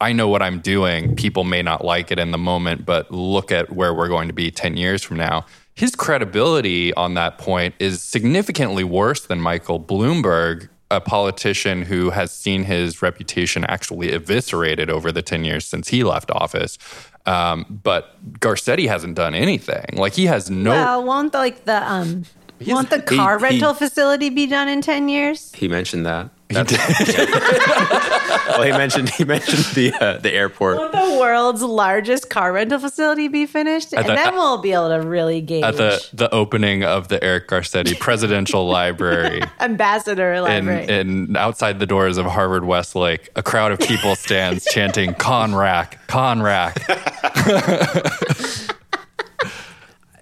I 0.00 0.12
know 0.12 0.28
what 0.28 0.42
I'm 0.42 0.60
doing. 0.60 1.16
People 1.16 1.42
may 1.42 1.60
not 1.60 1.84
like 1.84 2.12
it 2.12 2.20
in 2.20 2.30
the 2.30 2.38
moment, 2.38 2.86
but 2.86 3.10
look 3.10 3.50
at 3.50 3.72
where 3.72 3.92
we're 3.92 4.06
going 4.06 4.28
to 4.28 4.32
be 4.32 4.48
10 4.48 4.76
years 4.76 5.02
from 5.02 5.16
now. 5.16 5.44
His 5.78 5.94
credibility 5.94 6.92
on 6.94 7.14
that 7.14 7.38
point 7.38 7.72
is 7.78 8.02
significantly 8.02 8.82
worse 8.82 9.20
than 9.20 9.40
Michael 9.40 9.78
Bloomberg, 9.78 10.68
a 10.90 11.00
politician 11.00 11.82
who 11.82 12.10
has 12.10 12.32
seen 12.32 12.64
his 12.64 13.00
reputation 13.00 13.64
actually 13.64 14.10
eviscerated 14.10 14.90
over 14.90 15.12
the 15.12 15.22
10 15.22 15.44
years 15.44 15.64
since 15.64 15.86
he 15.86 16.02
left 16.02 16.32
office. 16.32 16.78
Um, 17.26 17.80
but 17.84 18.16
Garcetti 18.40 18.88
hasn't 18.88 19.14
done 19.14 19.36
anything. 19.36 19.84
Like 19.92 20.14
he 20.14 20.26
has 20.26 20.50
no. 20.50 20.72
well, 20.72 21.04
won't 21.04 21.30
the, 21.30 21.38
like 21.38 21.64
the 21.64 21.88
um, 21.88 22.24
won't 22.66 22.90
the 22.90 23.00
car 23.00 23.38
he- 23.38 23.44
he- 23.46 23.50
rental 23.52 23.72
facility 23.72 24.30
be 24.30 24.48
done 24.48 24.68
in 24.68 24.80
ten 24.80 25.08
years? 25.08 25.52
he 25.54 25.68
mentioned 25.68 26.04
that 26.06 26.28
That's- 26.50 26.78
well 28.48 28.62
he 28.62 28.70
mentioned 28.72 29.10
he 29.10 29.24
mentioned 29.24 29.64
the 29.74 29.92
uh, 30.00 30.16
the 30.18 30.32
airport 30.32 30.78
Won't 30.78 30.92
the 30.92 31.18
world's 31.20 31.62
largest 31.62 32.30
car 32.30 32.52
rental 32.52 32.78
facility 32.78 33.28
be 33.28 33.44
finished? 33.44 33.92
And 33.92 34.06
then 34.08 34.34
we'll 34.34 34.58
be 34.58 34.72
able 34.72 34.88
to 34.88 35.06
really 35.06 35.40
gauge 35.42 35.62
at 35.62 35.76
the, 35.76 36.02
the 36.14 36.32
opening 36.34 36.84
of 36.84 37.08
the 37.08 37.22
Eric 37.22 37.48
Garcetti 37.48 37.98
Presidential 38.00 38.66
Library. 38.66 39.42
ambassador 39.60 40.32
in, 40.32 40.42
library. 40.42 40.88
in 40.88 41.36
outside 41.36 41.80
the 41.80 41.86
doors 41.86 42.16
of 42.16 42.24
Harvard 42.26 42.64
Westlake, 42.64 43.28
a 43.36 43.42
crowd 43.42 43.70
of 43.72 43.78
people 43.80 44.16
stands 44.16 44.64
chanting 44.72 45.12
"Conrack, 45.14 45.98
Conrack." 46.08 46.74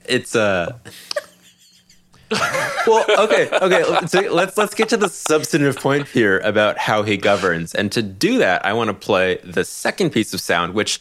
it's 0.07 0.35
a 0.35 0.81
well 2.87 3.05
okay 3.19 3.49
okay 3.63 3.85
so 4.07 4.21
let's 4.33 4.57
let's 4.59 4.75
get 4.75 4.89
to 4.89 4.97
the 4.97 5.09
substantive 5.09 5.77
point 5.77 6.09
here 6.09 6.41
about 6.41 6.77
how 6.77 7.03
he 7.03 7.17
governs. 7.17 7.73
And 7.75 7.93
to 7.93 8.03
do 8.03 8.39
that 8.39 8.67
i 8.67 8.73
want 8.73 8.89
to 8.89 8.95
play 8.95 9.39
the 9.45 9.65
second 9.65 10.11
piece 10.11 10.35
of 10.35 10.41
sound 10.41 10.75
which 10.75 11.01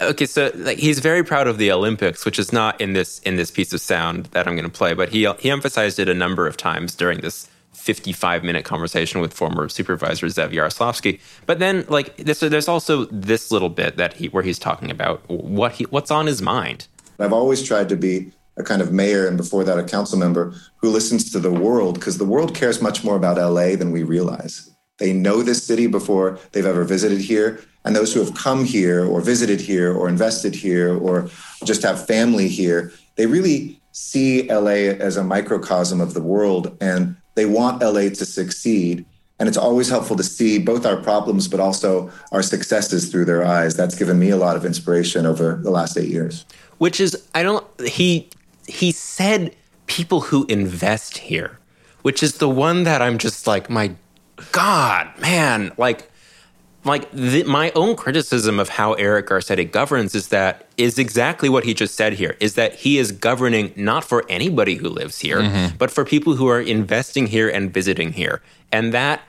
okay 0.00 0.26
so 0.26 0.52
like 0.54 0.78
he's 0.78 1.00
very 1.00 1.24
proud 1.24 1.46
of 1.46 1.58
the 1.58 1.72
olympics 1.72 2.24
which 2.24 2.38
is 2.38 2.52
not 2.52 2.80
in 2.80 2.92
this 2.92 3.18
in 3.20 3.36
this 3.36 3.50
piece 3.50 3.72
of 3.72 3.80
sound 3.80 4.26
that 4.26 4.46
i'm 4.46 4.54
going 4.54 4.68
to 4.68 4.70
play 4.70 4.92
but 4.94 5.08
he 5.08 5.26
he 5.40 5.50
emphasized 5.50 5.98
it 5.98 6.08
a 6.08 6.14
number 6.14 6.46
of 6.46 6.56
times 6.56 6.94
during 6.94 7.20
this 7.20 7.48
55 7.80 8.44
minute 8.44 8.64
conversation 8.64 9.20
with 9.20 9.32
former 9.32 9.68
supervisor 9.68 10.26
zev 10.26 10.52
yaroslavsky. 10.52 11.18
But 11.46 11.60
then 11.60 11.86
like 11.88 12.16
this 12.16 12.40
there's 12.40 12.68
also 12.68 13.06
this 13.06 13.50
little 13.50 13.70
bit 13.70 13.96
that 13.96 14.14
he 14.14 14.28
where 14.28 14.42
he's 14.42 14.58
talking 14.58 14.90
about 14.90 15.22
what 15.28 15.72
he 15.72 15.84
what's 15.84 16.10
on 16.10 16.26
his 16.26 16.42
mind. 16.42 16.86
I've 17.18 17.32
always 17.32 17.62
tried 17.62 17.88
to 17.88 17.96
be 17.96 18.32
a 18.56 18.62
kind 18.62 18.82
of 18.82 18.92
mayor 18.92 19.26
and 19.26 19.36
before 19.36 19.64
that 19.64 19.78
a 19.78 19.84
council 19.84 20.18
member 20.18 20.54
who 20.76 20.90
listens 20.90 21.30
to 21.32 21.38
the 21.38 21.52
world 21.52 21.94
because 21.94 22.18
the 22.18 22.24
world 22.24 22.54
cares 22.54 22.82
much 22.82 23.04
more 23.04 23.16
about 23.16 23.36
LA 23.36 23.76
than 23.76 23.90
we 23.90 24.02
realize. 24.02 24.70
They 24.98 25.12
know 25.12 25.42
this 25.42 25.64
city 25.64 25.86
before 25.86 26.38
they've 26.52 26.66
ever 26.66 26.84
visited 26.84 27.20
here. 27.20 27.60
And 27.84 27.96
those 27.96 28.12
who 28.12 28.20
have 28.20 28.34
come 28.34 28.64
here 28.66 29.06
or 29.06 29.22
visited 29.22 29.60
here 29.60 29.92
or 29.94 30.08
invested 30.08 30.54
here 30.54 30.94
or 30.94 31.30
just 31.64 31.82
have 31.82 32.06
family 32.06 32.48
here, 32.48 32.92
they 33.16 33.24
really 33.24 33.80
see 33.92 34.46
LA 34.48 34.92
as 35.00 35.16
a 35.16 35.24
microcosm 35.24 36.00
of 36.00 36.12
the 36.12 36.22
world 36.22 36.76
and 36.80 37.16
they 37.34 37.46
want 37.46 37.82
LA 37.82 38.10
to 38.10 38.26
succeed. 38.26 39.06
And 39.38 39.48
it's 39.48 39.56
always 39.56 39.88
helpful 39.88 40.16
to 40.16 40.22
see 40.22 40.58
both 40.58 40.84
our 40.84 40.98
problems, 40.98 41.48
but 41.48 41.60
also 41.60 42.10
our 42.30 42.42
successes 42.42 43.10
through 43.10 43.24
their 43.24 43.42
eyes. 43.42 43.74
That's 43.74 43.94
given 43.94 44.18
me 44.18 44.28
a 44.28 44.36
lot 44.36 44.54
of 44.54 44.66
inspiration 44.66 45.24
over 45.24 45.58
the 45.62 45.70
last 45.70 45.96
eight 45.96 46.10
years. 46.10 46.44
which 46.76 46.98
is 47.00 47.16
I 47.34 47.42
don't 47.42 47.64
he 47.80 48.28
he 48.70 48.92
said 48.92 49.54
people 49.86 50.20
who 50.20 50.46
invest 50.46 51.18
here, 51.18 51.58
which 52.02 52.22
is 52.22 52.38
the 52.38 52.48
one 52.48 52.84
that 52.84 53.02
I'm 53.02 53.18
just 53.18 53.46
like 53.46 53.68
my 53.68 53.92
god, 54.52 55.18
man, 55.18 55.72
like 55.76 56.10
like 56.84 57.10
the, 57.12 57.42
my 57.44 57.70
own 57.74 57.94
criticism 57.94 58.58
of 58.58 58.70
how 58.70 58.94
Eric 58.94 59.28
Garcetti 59.28 59.70
governs 59.70 60.14
is 60.14 60.28
that 60.28 60.66
is 60.78 60.98
exactly 60.98 61.48
what 61.48 61.64
he 61.64 61.74
just 61.74 61.94
said 61.94 62.14
here 62.14 62.36
is 62.40 62.54
that 62.54 62.74
he 62.74 62.96
is 62.96 63.12
governing 63.12 63.72
not 63.76 64.02
for 64.02 64.24
anybody 64.30 64.76
who 64.76 64.88
lives 64.88 65.18
here, 65.18 65.40
mm-hmm. 65.40 65.76
but 65.76 65.90
for 65.90 66.04
people 66.06 66.36
who 66.36 66.48
are 66.48 66.60
investing 66.60 67.26
here 67.26 67.50
and 67.50 67.72
visiting 67.72 68.12
here. 68.12 68.40
And 68.72 68.94
that 68.94 69.20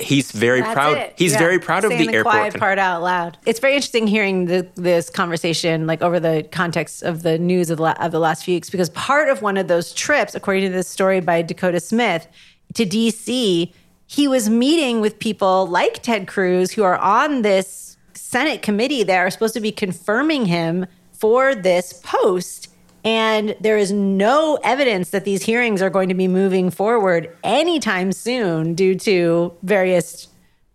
he's 0.00 0.32
very 0.32 0.60
That's 0.60 0.72
proud 0.74 0.96
it. 0.96 1.14
he's 1.16 1.32
Yeah. 1.32 1.38
very 1.38 1.58
proud 1.58 1.84
of 1.84 1.90
the, 1.90 2.06
the 2.06 2.14
airport 2.14 2.34
quiet 2.34 2.54
part 2.54 2.78
out 2.78 3.02
loud. 3.02 3.36
It's 3.46 3.60
very 3.60 3.74
interesting 3.74 4.06
hearing 4.06 4.46
the, 4.46 4.66
this 4.76 5.10
conversation, 5.10 5.86
like 5.86 6.00
over 6.02 6.18
the 6.18 6.46
context 6.50 7.02
of 7.02 7.22
the 7.22 7.38
news 7.38 7.70
of 7.70 7.78
the, 7.78 8.04
of 8.04 8.12
the 8.12 8.18
last 8.20 8.44
few 8.44 8.54
weeks, 8.54 8.70
because 8.70 8.88
part 8.90 9.28
of 9.28 9.42
one 9.42 9.56
of 9.56 9.68
those 9.68 9.92
trips, 9.92 10.34
according 10.34 10.64
to 10.64 10.70
this 10.70 10.88
story 10.88 11.20
by 11.20 11.42
Dakota 11.42 11.80
Smith, 11.80 12.26
to 12.74 12.86
DC, 12.86 13.72
he 14.06 14.28
was 14.28 14.48
meeting 14.48 15.00
with 15.00 15.18
people 15.18 15.66
like 15.66 16.02
Ted 16.02 16.26
Cruz 16.26 16.72
who 16.72 16.82
are 16.82 16.96
on 16.98 17.42
this 17.42 17.96
Senate 18.14 18.62
committee 18.62 19.02
that 19.02 19.18
are 19.18 19.30
supposed 19.30 19.54
to 19.54 19.60
be 19.60 19.72
confirming 19.72 20.46
him 20.46 20.86
for 21.12 21.54
this 21.54 22.00
post. 22.04 22.67
And 23.04 23.56
there 23.60 23.78
is 23.78 23.92
no 23.92 24.58
evidence 24.64 25.10
that 25.10 25.24
these 25.24 25.42
hearings 25.42 25.80
are 25.80 25.90
going 25.90 26.08
to 26.08 26.14
be 26.14 26.28
moving 26.28 26.70
forward 26.70 27.30
anytime 27.44 28.12
soon 28.12 28.74
due 28.74 28.94
to 28.96 29.52
various 29.62 30.28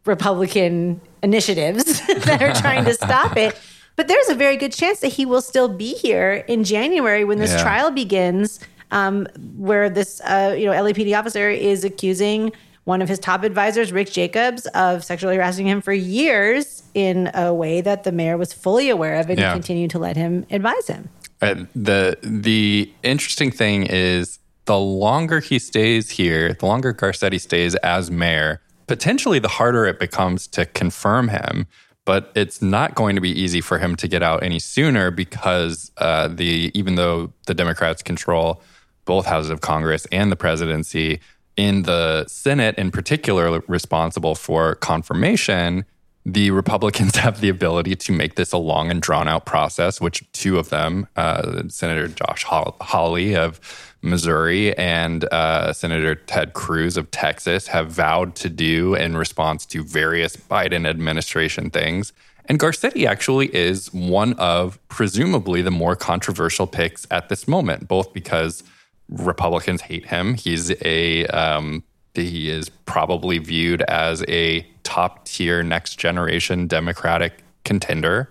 Republican 0.06 1.00
initiatives 1.22 2.06
that 2.26 2.42
are 2.42 2.54
trying 2.54 2.86
to 2.86 2.94
stop 2.94 3.38
it. 3.38 3.58
But 3.96 4.08
there's 4.08 4.30
a 4.30 4.36
very 4.36 4.58
good 4.58 4.74
chance 4.74 5.00
that 5.02 5.10
he 5.14 5.26
will 5.26 5.42
still 5.42 5.68
be 5.68 5.94
here 5.94 6.44
in 6.48 6.64
January 6.64 7.24
when 7.24 7.38
this 7.40 7.52
Yeah. 7.52 7.62
trial 7.62 7.92
begins, 7.92 8.60
um, 8.92 9.28
where 9.58 9.90
this 9.90 10.20
uh, 10.22 10.56
you 10.58 10.66
know 10.66 10.72
LAPD 10.72 11.18
officer 11.18 11.50
is 11.50 11.84
accusing 11.84 12.52
one 12.86 13.02
of 13.02 13.08
his 13.08 13.18
top 13.20 13.44
advisors, 13.44 13.94
Rick 13.94 14.12
Jacobs, 14.12 14.66
of 14.68 15.04
sexually 15.06 15.36
harassing 15.36 15.66
him 15.68 15.80
for 15.82 15.94
years 15.94 16.84
in 16.94 17.32
a 17.34 17.54
way 17.54 17.80
that 17.80 18.04
the 18.04 18.12
mayor 18.12 18.36
was 18.38 18.52
fully 18.52 18.90
aware 18.90 19.16
of 19.16 19.30
and 19.30 19.40
Yeah. 19.40 19.54
continued 19.54 19.92
to 19.92 20.00
let 20.00 20.18
him 20.18 20.46
advise 20.52 20.88
him. 20.88 21.08
Uh, 21.44 21.66
the 21.76 22.18
the 22.22 22.92
interesting 23.04 23.52
thing 23.52 23.84
is 23.84 24.40
the 24.66 24.80
longer 24.80 25.40
he 25.40 25.60
stays 25.60 26.10
here, 26.10 26.54
the 26.54 26.66
longer 26.66 26.94
Garcetti 26.94 27.40
stays 27.40 27.76
as 27.76 28.10
mayor, 28.10 28.62
potentially 28.88 29.40
the 29.40 29.48
harder 29.48 29.86
it 29.86 30.00
becomes 30.00 30.48
to 30.48 30.66
confirm 30.66 31.28
him. 31.28 31.68
But 32.06 32.32
it's 32.36 32.62
not 32.62 32.96
going 32.96 33.16
to 33.16 33.22
be 33.22 33.30
easy 33.30 33.62
for 33.62 33.80
him 33.80 33.96
to 33.96 34.10
get 34.10 34.22
out 34.22 34.44
any 34.44 34.60
sooner 34.60 35.10
because 35.10 35.90
uh, 35.98 36.28
the 36.28 36.72
even 36.74 36.96
though 36.96 37.32
the 37.48 37.54
Democrats 37.54 38.04
control 38.04 38.62
both 39.06 39.26
houses 39.26 39.52
of 39.52 39.62
Congress 39.62 40.06
and 40.12 40.32
the 40.32 40.36
presidency, 40.36 41.20
in 41.56 41.84
the 41.84 42.26
Senate 42.28 42.78
in 42.78 42.92
particular, 42.92 43.62
responsible 43.68 44.36
for 44.36 44.76
confirmation, 44.76 45.86
the 46.26 46.52
Republicans 46.52 47.16
have 47.18 47.42
the 47.42 47.50
ability 47.50 47.96
to 47.96 48.12
make 48.12 48.36
this 48.36 48.52
a 48.52 48.58
long 48.58 48.90
and 48.90 49.02
drawn 49.02 49.28
out 49.28 49.46
process, 49.46 50.00
which 50.00 50.30
two 50.32 50.58
of 50.58 50.70
them, 50.70 51.08
uh, 51.16 51.64
Senator 51.68 52.08
Josh 52.08 52.44
Hawley 52.44 53.36
of 53.36 53.60
Missouri 54.02 54.78
and 54.78 55.26
uh, 55.26 55.72
Senator 55.74 56.16
Ted 56.16 56.54
Cruz 56.54 56.98
of 56.98 57.10
Texas, 57.12 57.68
have 57.68 57.92
vowed 57.92 58.36
to 58.36 58.50
do 58.50 58.96
in 58.96 59.16
response 59.16 59.66
to 59.68 59.84
various 59.84 60.36
Biden 60.36 60.88
administration 60.88 61.70
things. 61.70 62.14
And 62.46 62.60
Garcetti 62.60 63.06
actually 63.08 63.54
is 63.56 63.94
one 63.94 64.34
of 64.34 64.78
presumably 64.90 65.62
the 65.62 65.72
more 65.72 65.96
controversial 65.96 66.68
picks 66.68 67.08
at 67.10 67.30
this 67.30 67.48
moment, 67.48 67.88
both 67.88 68.12
because 68.14 68.64
Republicans 69.08 69.82
hate 69.82 70.06
him. 70.06 70.34
He's 70.34 70.72
a 70.84 71.26
um, 71.28 71.84
he 72.14 72.50
is 72.50 72.70
probably 72.70 73.38
viewed 73.38 73.82
as 73.84 74.24
a 74.28 74.68
top 74.84 75.26
tier 75.26 75.64
next 75.64 75.98
generation 75.98 76.68
Democratic 76.68 77.44
contender, 77.64 78.30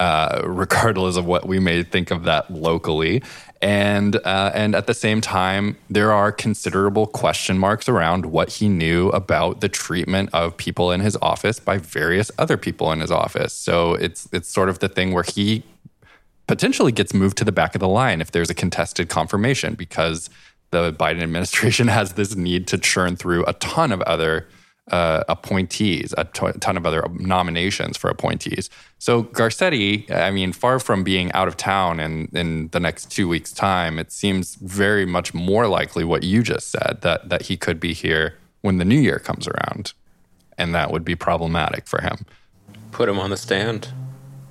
uh, 0.00 0.42
regardless 0.44 1.16
of 1.16 1.24
what 1.24 1.46
we 1.46 1.58
may 1.58 1.82
think 1.82 2.10
of 2.10 2.24
that 2.24 2.50
locally. 2.50 3.22
And 3.60 4.16
uh, 4.16 4.50
and 4.54 4.74
at 4.74 4.88
the 4.88 4.94
same 4.94 5.20
time, 5.20 5.76
there 5.88 6.12
are 6.12 6.32
considerable 6.32 7.06
question 7.06 7.58
marks 7.58 7.88
around 7.88 8.26
what 8.26 8.54
he 8.54 8.68
knew 8.68 9.08
about 9.10 9.60
the 9.60 9.68
treatment 9.68 10.30
of 10.32 10.56
people 10.56 10.90
in 10.90 11.00
his 11.00 11.16
office 11.22 11.60
by 11.60 11.78
various 11.78 12.30
other 12.38 12.56
people 12.56 12.90
in 12.90 12.98
his 12.98 13.12
office. 13.12 13.52
So 13.52 13.94
it's 13.94 14.28
it's 14.32 14.48
sort 14.48 14.68
of 14.68 14.80
the 14.80 14.88
thing 14.88 15.12
where 15.12 15.22
he 15.22 15.62
potentially 16.48 16.90
gets 16.90 17.14
moved 17.14 17.38
to 17.38 17.44
the 17.44 17.52
back 17.52 17.76
of 17.76 17.80
the 17.80 17.88
line 17.88 18.20
if 18.20 18.32
there's 18.32 18.50
a 18.50 18.54
contested 18.54 19.08
confirmation 19.08 19.74
because 19.74 20.28
the 20.72 20.92
Biden 20.92 21.22
administration 21.22 21.86
has 21.98 22.14
this 22.14 22.34
need 22.34 22.66
to 22.66 22.78
churn 22.78 23.14
through 23.14 23.44
a 23.46 23.52
ton 23.54 23.92
of 23.92 24.02
other 24.02 24.48
uh, 24.90 25.22
appointees, 25.28 26.12
a 26.18 26.24
ton 26.24 26.76
of 26.76 26.84
other 26.84 27.06
nominations 27.14 27.96
for 27.96 28.10
appointees. 28.10 28.68
So 28.98 29.24
Garcetti, 29.24 30.10
I 30.10 30.30
mean, 30.30 30.52
far 30.52 30.78
from 30.78 31.04
being 31.04 31.30
out 31.32 31.48
of 31.48 31.56
town 31.56 32.00
in, 32.00 32.28
in 32.32 32.68
the 32.68 32.80
next 32.80 33.10
two 33.10 33.28
weeks' 33.28 33.52
time, 33.52 33.98
it 33.98 34.10
seems 34.10 34.56
very 34.56 35.06
much 35.06 35.34
more 35.34 35.68
likely 35.68 36.04
what 36.04 36.24
you 36.24 36.42
just 36.42 36.70
said 36.70 36.98
that 37.02 37.28
that 37.28 37.42
he 37.42 37.56
could 37.56 37.78
be 37.78 37.92
here 37.92 38.36
when 38.62 38.78
the 38.78 38.84
new 38.84 38.98
year 38.98 39.18
comes 39.18 39.46
around, 39.46 39.92
and 40.58 40.74
that 40.74 40.90
would 40.90 41.04
be 41.04 41.14
problematic 41.14 41.86
for 41.86 42.00
him. 42.02 42.26
Put 42.90 43.08
him 43.08 43.18
on 43.18 43.30
the 43.30 43.36
stand. 43.36 43.88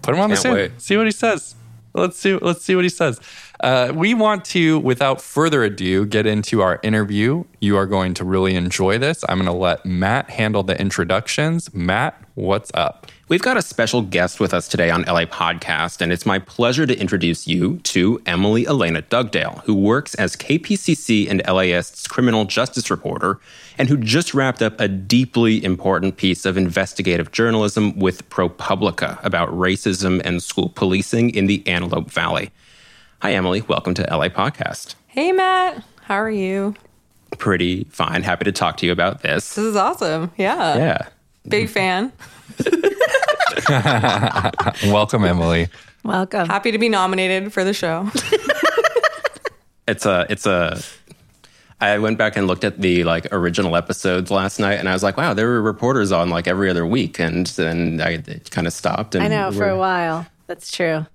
Put 0.02 0.16
him 0.16 0.22
on 0.22 0.30
Can't 0.30 0.32
the 0.32 0.38
stand. 0.38 0.56
wait. 0.56 0.82
See 0.82 0.98
what 0.98 1.06
he 1.06 1.12
says. 1.12 1.56
Let's 1.94 2.18
see. 2.18 2.36
Let's 2.36 2.64
see 2.64 2.76
what 2.76 2.86
he 2.86 2.90
says. 2.90 3.20
Uh, 3.62 3.92
we 3.94 4.16
want 4.16 4.44
to, 4.44 4.80
without 4.80 5.22
further 5.22 5.64
ado, 5.64 6.04
get 6.04 6.26
into 6.26 6.62
our 6.62 6.80
interview. 6.82 7.44
You 7.60 7.78
are 7.78 7.86
going 7.86 8.16
to 8.16 8.26
really 8.26 8.56
enjoy 8.56 8.98
this. 8.98 9.24
I'm 9.30 9.38
going 9.38 9.46
to 9.46 9.52
let 9.52 9.86
Matt 9.86 10.32
handle 10.32 10.64
the 10.64 10.80
introductions. 10.82 11.72
Matt, 11.72 12.20
what's 12.34 12.72
up? 12.74 13.06
We've 13.28 13.42
got 13.42 13.58
a 13.58 13.62
special 13.62 14.02
guest 14.02 14.40
with 14.40 14.52
us 14.52 14.68
today 14.68 14.90
on 14.90 15.04
LA 15.04 15.26
Podcast, 15.26 16.02
and 16.02 16.12
it's 16.12 16.26
my 16.26 16.40
pleasure 16.40 16.88
to 16.88 17.00
introduce 17.00 17.48
you 17.48 17.78
to 17.84 18.20
Emily 18.26 18.66
Elena 18.66 19.04
Dugdale, 19.04 19.62
who 19.66 19.76
works 19.76 20.16
as 20.16 20.36
KPCC 20.36 21.30
and 21.30 21.44
LAist's 21.48 22.08
criminal 22.08 22.46
justice 22.46 22.90
reporter, 22.90 23.40
and 23.78 23.88
who 23.88 23.96
just 23.96 24.34
wrapped 24.34 24.64
up 24.64 24.80
a 24.80 24.88
deeply 24.88 25.64
important 25.64 26.18
piece 26.18 26.46
of 26.46 26.58
investigative 26.58 27.32
journalism 27.32 27.98
with 28.00 28.28
ProPublica 28.32 29.24
about 29.24 29.50
racism 29.50 30.20
and 30.26 30.42
school 30.42 30.70
policing 30.70 31.30
in 31.30 31.46
the 31.46 31.66
Antelope 31.68 32.10
Valley. 32.10 32.50
Hi, 33.22 33.34
Emily. 33.34 33.62
Welcome 33.62 33.94
to 33.96 34.02
LA 34.10 34.30
Podcast. 34.30 34.96
Hey, 35.08 35.32
Matt. 35.32 35.84
How 36.02 36.16
are 36.16 36.32
you? 36.32 36.74
Pretty 37.38 37.84
fine. 37.86 38.24
Happy 38.24 38.46
to 38.46 38.52
talk 38.52 38.78
to 38.78 38.86
you 38.86 38.92
about 38.92 39.22
this. 39.22 39.54
This 39.56 39.64
is 39.66 39.76
awesome. 39.76 40.32
Yeah. 40.38 40.76
Yeah. 40.78 41.08
Big 41.48 41.70
fan. 41.70 42.12
Welcome, 44.92 45.24
Emily. 45.24 45.68
Welcome. 46.04 46.48
Happy 46.48 46.72
to 46.72 46.78
be 46.80 46.90
nominated 46.90 47.54
for 47.54 47.64
the 47.64 47.74
show. 47.74 48.10
It's 49.88 50.06
a 50.06 50.26
it's 50.30 50.46
a 50.46 50.80
I 51.82 51.98
went 51.98 52.18
back 52.18 52.38
and 52.38 52.48
looked 52.48 52.64
at 52.64 52.80
the 52.80 53.04
like 53.04 53.28
original 53.34 53.76
episodes 53.76 54.32
last 54.32 54.58
night 54.58 54.76
and 54.76 54.88
I 54.88 54.94
was 54.94 55.04
like, 55.04 55.18
wow, 55.18 55.34
there 55.34 55.48
were 55.48 55.62
reporters 55.62 56.14
on 56.14 56.30
like 56.30 56.48
every 56.48 56.70
other 56.70 56.86
week 56.86 57.20
and 57.20 57.48
then 57.48 58.00
I 58.00 58.20
kind 58.52 58.68
of 58.68 58.74
stopped 58.74 59.16
and 59.16 59.24
I 59.24 59.28
know 59.28 59.52
for 59.52 59.68
a 59.68 59.78
while. 59.78 60.26
That's 60.48 60.72
true. 60.72 61.06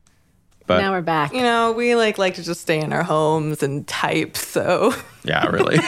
But 0.66 0.78
now 0.78 0.92
we're 0.92 1.00
back. 1.02 1.32
you 1.32 1.42
know, 1.42 1.72
we 1.72 1.94
like 1.94 2.18
like 2.18 2.34
to 2.34 2.42
just 2.42 2.60
stay 2.60 2.80
in 2.80 2.92
our 2.92 3.02
homes 3.02 3.62
and 3.62 3.86
type. 3.86 4.36
So 4.36 4.94
yeah, 5.24 5.46
really. 5.46 5.78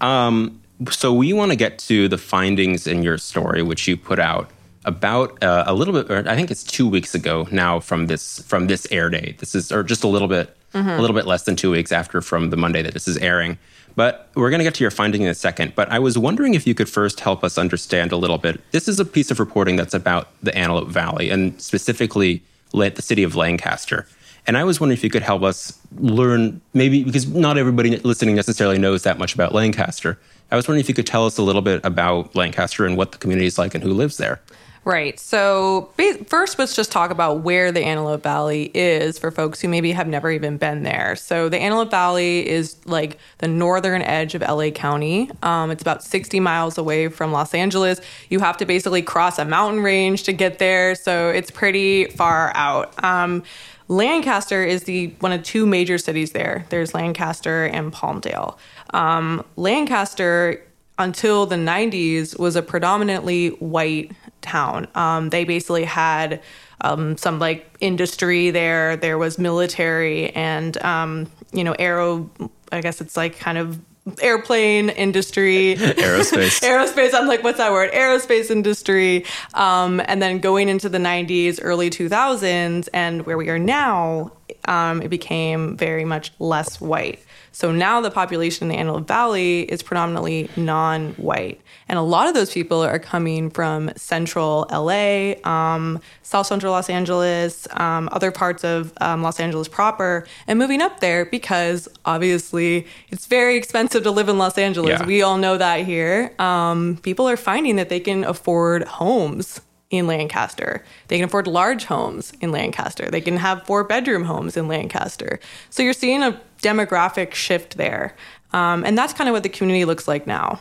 um 0.00 0.60
so 0.90 1.12
we 1.12 1.32
want 1.32 1.50
to 1.50 1.56
get 1.56 1.78
to 1.78 2.08
the 2.08 2.18
findings 2.18 2.86
in 2.86 3.02
your 3.02 3.18
story 3.18 3.62
which 3.62 3.88
you 3.88 3.96
put 3.96 4.18
out 4.20 4.48
about 4.84 5.42
uh, 5.42 5.64
a 5.66 5.74
little 5.74 5.92
bit 5.92 6.08
or 6.10 6.28
I 6.28 6.36
think 6.36 6.50
it's 6.52 6.62
2 6.62 6.88
weeks 6.88 7.14
ago 7.14 7.48
now 7.50 7.80
from 7.80 8.06
this 8.06 8.40
from 8.42 8.68
this 8.68 8.86
air 8.90 9.10
date. 9.10 9.38
This 9.38 9.54
is 9.54 9.72
or 9.72 9.82
just 9.82 10.04
a 10.04 10.08
little 10.08 10.28
bit 10.28 10.54
a 10.74 11.00
little 11.00 11.16
bit 11.16 11.26
less 11.26 11.42
than 11.42 11.56
2 11.56 11.70
weeks 11.72 11.90
after 11.90 12.20
from 12.20 12.50
the 12.50 12.56
Monday 12.56 12.82
that 12.82 12.94
this 12.94 13.08
is 13.08 13.16
airing. 13.18 13.58
But 13.96 14.28
we're 14.36 14.50
going 14.50 14.60
to 14.60 14.64
get 14.64 14.74
to 14.76 14.84
your 14.84 14.92
finding 14.92 15.22
in 15.22 15.28
a 15.28 15.34
second. 15.34 15.72
But 15.74 15.90
I 15.90 15.98
was 15.98 16.16
wondering 16.16 16.54
if 16.54 16.66
you 16.68 16.74
could 16.74 16.88
first 16.88 17.18
help 17.18 17.42
us 17.42 17.58
understand 17.58 18.12
a 18.12 18.16
little 18.16 18.38
bit. 18.38 18.60
This 18.70 18.86
is 18.86 19.00
a 19.00 19.04
piece 19.04 19.32
of 19.32 19.40
reporting 19.40 19.74
that's 19.74 19.94
about 19.94 20.28
the 20.40 20.56
Antelope 20.56 20.88
Valley 20.88 21.30
and 21.30 21.60
specifically 21.60 22.40
the 22.72 23.02
city 23.02 23.22
of 23.22 23.36
Lancaster. 23.36 24.06
And 24.46 24.56
I 24.56 24.64
was 24.64 24.80
wondering 24.80 24.96
if 24.96 25.04
you 25.04 25.10
could 25.10 25.22
help 25.22 25.42
us 25.42 25.78
learn, 25.98 26.60
maybe 26.72 27.04
because 27.04 27.26
not 27.26 27.58
everybody 27.58 27.96
listening 27.98 28.34
necessarily 28.34 28.78
knows 28.78 29.02
that 29.02 29.18
much 29.18 29.34
about 29.34 29.52
Lancaster. 29.52 30.18
I 30.50 30.56
was 30.56 30.66
wondering 30.66 30.80
if 30.80 30.88
you 30.88 30.94
could 30.94 31.06
tell 31.06 31.26
us 31.26 31.36
a 31.36 31.42
little 31.42 31.60
bit 31.60 31.84
about 31.84 32.34
Lancaster 32.34 32.86
and 32.86 32.96
what 32.96 33.12
the 33.12 33.18
community 33.18 33.46
is 33.46 33.58
like 33.58 33.74
and 33.74 33.84
who 33.84 33.92
lives 33.92 34.16
there. 34.16 34.40
Right. 34.88 35.20
So 35.20 35.90
first, 36.28 36.58
let's 36.58 36.74
just 36.74 36.90
talk 36.90 37.10
about 37.10 37.40
where 37.40 37.70
the 37.70 37.84
Antelope 37.84 38.22
Valley 38.22 38.70
is 38.72 39.18
for 39.18 39.30
folks 39.30 39.60
who 39.60 39.68
maybe 39.68 39.92
have 39.92 40.08
never 40.08 40.30
even 40.30 40.56
been 40.56 40.82
there. 40.82 41.14
So 41.14 41.50
the 41.50 41.58
Antelope 41.58 41.90
Valley 41.90 42.48
is 42.48 42.74
like 42.86 43.18
the 43.36 43.48
northern 43.48 44.00
edge 44.00 44.34
of 44.34 44.40
LA 44.40 44.70
County. 44.70 45.30
Um, 45.42 45.70
it's 45.70 45.82
about 45.82 46.02
60 46.02 46.40
miles 46.40 46.78
away 46.78 47.08
from 47.08 47.32
Los 47.32 47.52
Angeles. 47.52 48.00
You 48.30 48.40
have 48.40 48.56
to 48.56 48.64
basically 48.64 49.02
cross 49.02 49.38
a 49.38 49.44
mountain 49.44 49.82
range 49.82 50.22
to 50.22 50.32
get 50.32 50.58
there. 50.58 50.94
So 50.94 51.28
it's 51.28 51.50
pretty 51.50 52.06
far 52.06 52.50
out. 52.54 53.04
Um, 53.04 53.42
Lancaster 53.88 54.64
is 54.64 54.84
the 54.84 55.08
one 55.20 55.32
of 55.32 55.42
two 55.42 55.66
major 55.66 55.98
cities 55.98 56.32
there. 56.32 56.64
There's 56.70 56.94
Lancaster 56.94 57.66
and 57.66 57.92
Palmdale. 57.92 58.56
Um, 58.94 59.44
Lancaster 59.56 60.62
until 60.98 61.46
the 61.46 61.56
90s 61.56 62.38
was 62.38 62.56
a 62.56 62.62
predominantly 62.62 63.48
white 63.48 64.12
town. 64.40 64.88
Um, 64.94 65.30
they 65.30 65.44
basically 65.44 65.84
had 65.84 66.40
um, 66.80 67.16
some 67.16 67.38
like 67.38 67.66
industry 67.80 68.50
there. 68.50 68.96
There 68.96 69.18
was 69.18 69.38
military 69.38 70.30
and 70.30 70.76
um, 70.84 71.30
you 71.52 71.64
know 71.64 71.72
aero. 71.78 72.30
I 72.70 72.80
guess 72.80 73.00
it's 73.00 73.16
like 73.16 73.38
kind 73.38 73.58
of 73.58 73.80
airplane 74.22 74.88
industry 74.90 75.74
Aerospace. 75.78 76.62
aerospace 76.62 77.12
i'm 77.12 77.26
like 77.28 77.44
what's 77.44 77.58
that 77.58 77.72
word 77.72 77.92
aerospace 77.92 78.50
industry 78.50 79.24
um, 79.52 80.00
and 80.06 80.22
then 80.22 80.38
going 80.38 80.70
into 80.70 80.88
the 80.88 80.96
90s 80.96 81.58
early 81.62 81.90
2000s 81.90 82.88
and 82.94 83.26
where 83.26 83.36
we 83.36 83.50
are 83.50 83.58
now 83.58 84.32
um, 84.64 85.02
it 85.02 85.08
became 85.08 85.76
very 85.76 86.06
much 86.06 86.32
less 86.38 86.80
white 86.80 87.22
so 87.52 87.72
now 87.72 88.00
the 88.00 88.10
population 88.10 88.64
in 88.64 88.68
the 88.68 88.76
antelope 88.76 89.06
valley 89.08 89.62
is 89.62 89.82
predominantly 89.82 90.48
non-white 90.56 91.60
and 91.88 91.98
a 91.98 92.02
lot 92.02 92.28
of 92.28 92.34
those 92.34 92.52
people 92.52 92.82
are 92.82 92.98
coming 92.98 93.50
from 93.50 93.90
central 93.96 94.66
la 94.70 95.34
um, 95.44 96.00
south 96.22 96.46
central 96.46 96.72
los 96.72 96.88
angeles 96.90 97.66
um, 97.72 98.08
other 98.12 98.30
parts 98.30 98.64
of 98.64 98.92
um, 99.00 99.22
los 99.22 99.38
angeles 99.40 99.68
proper 99.68 100.26
and 100.46 100.58
moving 100.58 100.80
up 100.80 101.00
there 101.00 101.24
because 101.26 101.88
obviously 102.04 102.86
it's 103.08 103.26
very 103.26 103.56
expensive 103.56 104.02
to 104.02 104.10
live 104.10 104.28
in 104.28 104.38
los 104.38 104.56
angeles 104.58 104.88
Yeah. 105.00 105.06
we 105.06 105.22
all 105.22 105.36
know 105.38 105.56
that 105.58 105.84
here. 105.84 106.32
Um, 106.38 106.98
people 107.02 107.28
are 107.28 107.36
finding 107.36 107.76
that 107.76 107.88
they 107.88 108.00
can 108.00 108.24
afford 108.24 108.84
homes 108.84 109.60
in 109.90 110.06
Lancaster. 110.06 110.84
They 111.08 111.16
can 111.16 111.24
afford 111.26 111.46
large 111.46 111.84
homes 111.84 112.32
in 112.40 112.52
Lancaster. 112.52 113.10
They 113.10 113.20
can 113.20 113.36
have 113.38 113.64
four 113.66 113.84
bedroom 113.84 114.24
homes 114.24 114.56
in 114.56 114.68
Lancaster. 114.68 115.40
So 115.70 115.82
you're 115.82 115.92
seeing 115.94 116.22
a 116.22 116.38
demographic 116.62 117.34
shift 117.34 117.76
there. 117.76 118.14
Um, 118.52 118.84
and 118.84 118.96
that's 118.96 119.12
kind 119.12 119.28
of 119.28 119.34
what 119.34 119.42
the 119.42 119.48
community 119.48 119.84
looks 119.84 120.08
like 120.08 120.26
now. 120.26 120.60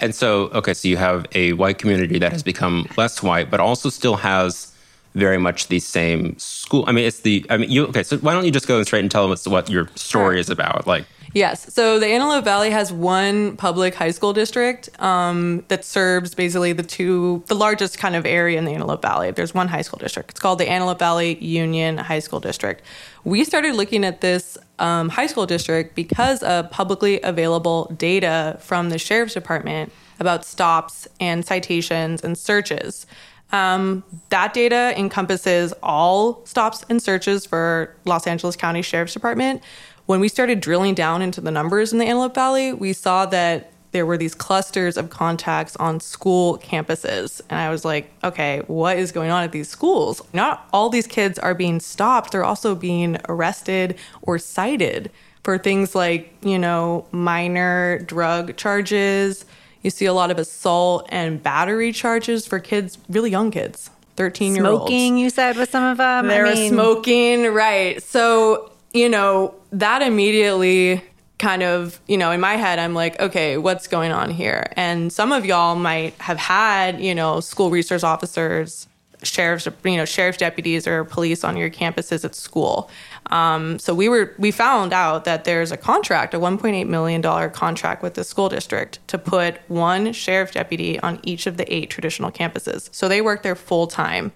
And 0.00 0.14
so, 0.14 0.44
okay, 0.48 0.74
so 0.74 0.88
you 0.88 0.96
have 0.96 1.26
a 1.32 1.52
white 1.54 1.78
community 1.78 2.18
that 2.18 2.32
has 2.32 2.42
become 2.42 2.88
less 2.96 3.22
white, 3.22 3.50
but 3.50 3.60
also 3.60 3.88
still 3.90 4.16
has 4.16 4.72
very 5.14 5.38
much 5.38 5.68
the 5.68 5.80
same 5.80 6.38
school. 6.38 6.84
I 6.86 6.92
mean, 6.92 7.04
it's 7.04 7.20
the, 7.20 7.44
I 7.50 7.56
mean, 7.56 7.70
you, 7.70 7.86
okay, 7.88 8.04
so 8.04 8.18
why 8.18 8.32
don't 8.32 8.44
you 8.44 8.52
just 8.52 8.68
go 8.68 8.82
straight 8.84 9.00
and 9.00 9.10
tell 9.10 9.30
us 9.32 9.46
what 9.46 9.68
your 9.68 9.88
story 9.96 10.38
is 10.38 10.48
about? 10.48 10.86
Like, 10.86 11.04
Yes. 11.34 11.72
So 11.74 11.98
the 11.98 12.06
Antelope 12.06 12.44
Valley 12.44 12.70
has 12.70 12.92
one 12.92 13.56
public 13.56 13.94
high 13.94 14.10
school 14.12 14.32
district 14.32 14.88
um, 15.00 15.64
that 15.68 15.84
serves 15.84 16.34
basically 16.34 16.72
the 16.72 16.82
two, 16.82 17.42
the 17.46 17.54
largest 17.54 17.98
kind 17.98 18.16
of 18.16 18.24
area 18.24 18.58
in 18.58 18.64
the 18.64 18.72
Antelope 18.72 19.02
Valley. 19.02 19.30
There's 19.30 19.54
one 19.54 19.68
high 19.68 19.82
school 19.82 19.98
district. 19.98 20.30
It's 20.30 20.40
called 20.40 20.58
the 20.58 20.68
Antelope 20.68 20.98
Valley 20.98 21.36
Union 21.44 21.98
High 21.98 22.20
School 22.20 22.40
District. 22.40 22.82
We 23.24 23.44
started 23.44 23.74
looking 23.74 24.04
at 24.04 24.20
this 24.20 24.56
um, 24.78 25.10
high 25.10 25.26
school 25.26 25.44
district 25.44 25.94
because 25.94 26.42
of 26.42 26.70
publicly 26.70 27.20
available 27.22 27.92
data 27.96 28.56
from 28.60 28.88
the 28.90 28.98
sheriff's 28.98 29.34
department 29.34 29.92
about 30.20 30.44
stops 30.44 31.06
and 31.20 31.44
citations 31.44 32.24
and 32.24 32.38
searches. 32.38 33.06
Um, 33.50 34.04
that 34.28 34.52
data 34.52 34.92
encompasses 34.96 35.72
all 35.82 36.44
stops 36.44 36.84
and 36.90 37.02
searches 37.02 37.46
for 37.46 37.94
Los 38.04 38.26
Angeles 38.26 38.56
County 38.56 38.82
Sheriff's 38.82 39.14
Department. 39.14 39.62
When 40.08 40.20
we 40.20 40.28
started 40.28 40.60
drilling 40.60 40.94
down 40.94 41.20
into 41.20 41.42
the 41.42 41.50
numbers 41.50 41.92
in 41.92 41.98
the 41.98 42.06
Antelope 42.06 42.34
Valley, 42.34 42.72
we 42.72 42.94
saw 42.94 43.26
that 43.26 43.70
there 43.92 44.06
were 44.06 44.16
these 44.16 44.34
clusters 44.34 44.96
of 44.96 45.10
contacts 45.10 45.76
on 45.76 46.00
school 46.00 46.56
campuses. 46.56 47.42
And 47.50 47.60
I 47.60 47.68
was 47.68 47.84
like, 47.84 48.10
okay, 48.24 48.62
what 48.68 48.96
is 48.98 49.12
going 49.12 49.30
on 49.30 49.44
at 49.44 49.52
these 49.52 49.68
schools? 49.68 50.22
Not 50.32 50.66
all 50.72 50.88
these 50.88 51.06
kids 51.06 51.38
are 51.38 51.54
being 51.54 51.78
stopped, 51.78 52.32
they're 52.32 52.42
also 52.42 52.74
being 52.74 53.18
arrested 53.28 53.96
or 54.22 54.38
cited 54.38 55.10
for 55.44 55.58
things 55.58 55.94
like, 55.94 56.32
you 56.40 56.58
know, 56.58 57.06
minor 57.12 57.98
drug 57.98 58.56
charges 58.56 59.44
you 59.82 59.90
see 59.90 60.06
a 60.06 60.12
lot 60.12 60.30
of 60.30 60.38
assault 60.38 61.06
and 61.10 61.42
battery 61.42 61.92
charges 61.92 62.46
for 62.46 62.58
kids, 62.58 62.98
really 63.08 63.30
young 63.30 63.50
kids, 63.50 63.90
13 64.16 64.56
year 64.56 64.66
olds. 64.66 64.80
Smoking, 64.80 65.18
you 65.18 65.30
said, 65.30 65.56
with 65.56 65.70
some 65.70 65.84
of 65.84 65.98
them. 65.98 66.26
They 66.26 66.38
I 66.38 66.42
were 66.42 66.54
mean, 66.54 66.72
smoking, 66.72 67.44
right. 67.52 68.02
So, 68.02 68.67
you 68.92 69.08
know, 69.08 69.54
that 69.72 70.02
immediately 70.02 71.02
kind 71.38 71.62
of, 71.62 72.00
you 72.06 72.16
know, 72.16 72.30
in 72.30 72.40
my 72.40 72.56
head, 72.56 72.78
I'm 72.78 72.94
like, 72.94 73.20
okay, 73.20 73.56
what's 73.58 73.86
going 73.86 74.12
on 74.12 74.30
here? 74.30 74.72
And 74.76 75.12
some 75.12 75.32
of 75.32 75.46
y'all 75.46 75.76
might 75.76 76.14
have 76.14 76.38
had, 76.38 77.00
you 77.00 77.14
know, 77.14 77.40
school 77.40 77.70
resource 77.70 78.02
officers, 78.02 78.88
sheriff's, 79.22 79.68
you 79.84 79.96
know, 79.96 80.04
sheriff's 80.04 80.38
deputies 80.38 80.86
or 80.86 81.04
police 81.04 81.44
on 81.44 81.56
your 81.56 81.70
campuses 81.70 82.24
at 82.24 82.34
school. 82.34 82.90
Um, 83.26 83.78
so 83.78 83.94
we 83.94 84.08
were 84.08 84.34
we 84.38 84.50
found 84.50 84.92
out 84.92 85.24
that 85.24 85.44
there's 85.44 85.70
a 85.70 85.76
contract, 85.76 86.34
a 86.34 86.38
1.8 86.38 86.86
million 86.86 87.20
dollar 87.20 87.48
contract 87.48 88.02
with 88.02 88.14
the 88.14 88.24
school 88.24 88.48
district 88.48 89.06
to 89.08 89.18
put 89.18 89.58
one 89.68 90.12
sheriff 90.12 90.52
deputy 90.52 90.98
on 91.00 91.20
each 91.22 91.46
of 91.46 91.56
the 91.56 91.72
eight 91.72 91.90
traditional 91.90 92.30
campuses. 92.30 92.92
So 92.92 93.08
they 93.08 93.20
work 93.20 93.42
there 93.42 93.54
full 93.54 93.86
time. 93.86 94.32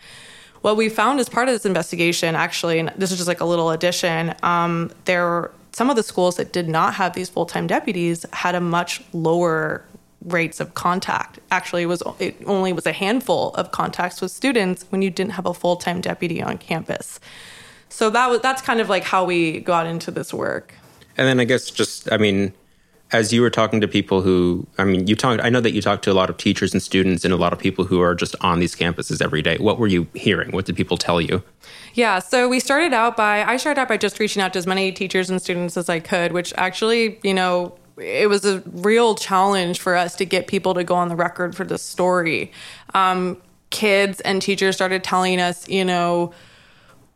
What 0.62 0.76
we 0.76 0.88
found 0.88 1.20
as 1.20 1.28
part 1.28 1.48
of 1.48 1.54
this 1.54 1.66
investigation, 1.66 2.34
actually, 2.34 2.78
and 2.78 2.92
this 2.96 3.10
is 3.10 3.18
just 3.18 3.28
like 3.28 3.40
a 3.40 3.44
little 3.44 3.70
addition, 3.70 4.34
um, 4.42 4.90
there 5.04 5.50
some 5.72 5.88
of 5.88 5.96
the 5.96 6.02
schools 6.02 6.36
that 6.36 6.52
did 6.52 6.68
not 6.68 6.94
have 6.94 7.14
these 7.14 7.28
full 7.28 7.46
time 7.46 7.66
deputies 7.66 8.26
had 8.32 8.54
a 8.54 8.60
much 8.60 9.02
lower 9.12 9.84
rates 10.24 10.60
of 10.60 10.74
contact. 10.74 11.40
Actually, 11.50 11.82
it 11.82 11.86
was 11.86 12.02
it 12.18 12.36
only 12.46 12.72
was 12.72 12.86
a 12.86 12.92
handful 12.92 13.54
of 13.54 13.72
contacts 13.72 14.20
with 14.20 14.30
students 14.30 14.84
when 14.90 15.02
you 15.02 15.10
didn't 15.10 15.32
have 15.32 15.46
a 15.46 15.54
full 15.54 15.76
time 15.76 16.00
deputy 16.00 16.42
on 16.42 16.58
campus 16.58 17.20
so 17.92 18.08
that 18.08 18.30
was 18.30 18.40
that's 18.40 18.62
kind 18.62 18.80
of 18.80 18.88
like 18.88 19.04
how 19.04 19.24
we 19.24 19.60
got 19.60 19.86
into 19.86 20.10
this 20.10 20.32
work. 20.32 20.74
And 21.18 21.28
then 21.28 21.38
I 21.38 21.44
guess 21.44 21.70
just 21.70 22.10
I 22.10 22.16
mean, 22.16 22.54
as 23.12 23.32
you 23.32 23.42
were 23.42 23.50
talking 23.50 23.80
to 23.80 23.88
people 23.88 24.22
who 24.22 24.66
I 24.78 24.84
mean, 24.84 25.06
you 25.06 25.14
talked 25.14 25.42
I 25.42 25.50
know 25.50 25.60
that 25.60 25.72
you 25.72 25.82
talked 25.82 26.02
to 26.04 26.12
a 26.12 26.14
lot 26.14 26.30
of 26.30 26.36
teachers 26.38 26.72
and 26.72 26.82
students 26.82 27.24
and 27.24 27.32
a 27.32 27.36
lot 27.36 27.52
of 27.52 27.58
people 27.58 27.84
who 27.84 28.00
are 28.00 28.14
just 28.14 28.34
on 28.40 28.58
these 28.58 28.74
campuses 28.74 29.22
every 29.22 29.42
day. 29.42 29.56
What 29.58 29.78
were 29.78 29.86
you 29.86 30.08
hearing? 30.14 30.50
What 30.50 30.64
did 30.64 30.76
people 30.76 30.96
tell 30.96 31.20
you? 31.20 31.42
Yeah, 31.94 32.18
so 32.20 32.48
we 32.48 32.58
started 32.58 32.94
out 32.94 33.16
by 33.16 33.44
I 33.44 33.58
started 33.58 33.80
out 33.80 33.88
by 33.88 33.98
just 33.98 34.18
reaching 34.18 34.42
out 34.42 34.54
to 34.54 34.58
as 34.58 34.66
many 34.66 34.90
teachers 34.92 35.30
and 35.30 35.40
students 35.40 35.76
as 35.76 35.88
I 35.88 36.00
could, 36.00 36.32
which 36.32 36.52
actually, 36.56 37.20
you 37.22 37.34
know, 37.34 37.76
it 37.98 38.28
was 38.28 38.44
a 38.44 38.62
real 38.66 39.14
challenge 39.14 39.80
for 39.80 39.94
us 39.94 40.16
to 40.16 40.24
get 40.24 40.46
people 40.46 40.74
to 40.74 40.82
go 40.82 40.94
on 40.94 41.08
the 41.08 41.16
record 41.16 41.54
for 41.54 41.64
this 41.64 41.82
story. 41.82 42.50
Um, 42.94 43.40
kids 43.70 44.20
and 44.20 44.40
teachers 44.40 44.74
started 44.74 45.04
telling 45.04 45.40
us, 45.40 45.68
you 45.68 45.84
know, 45.84 46.32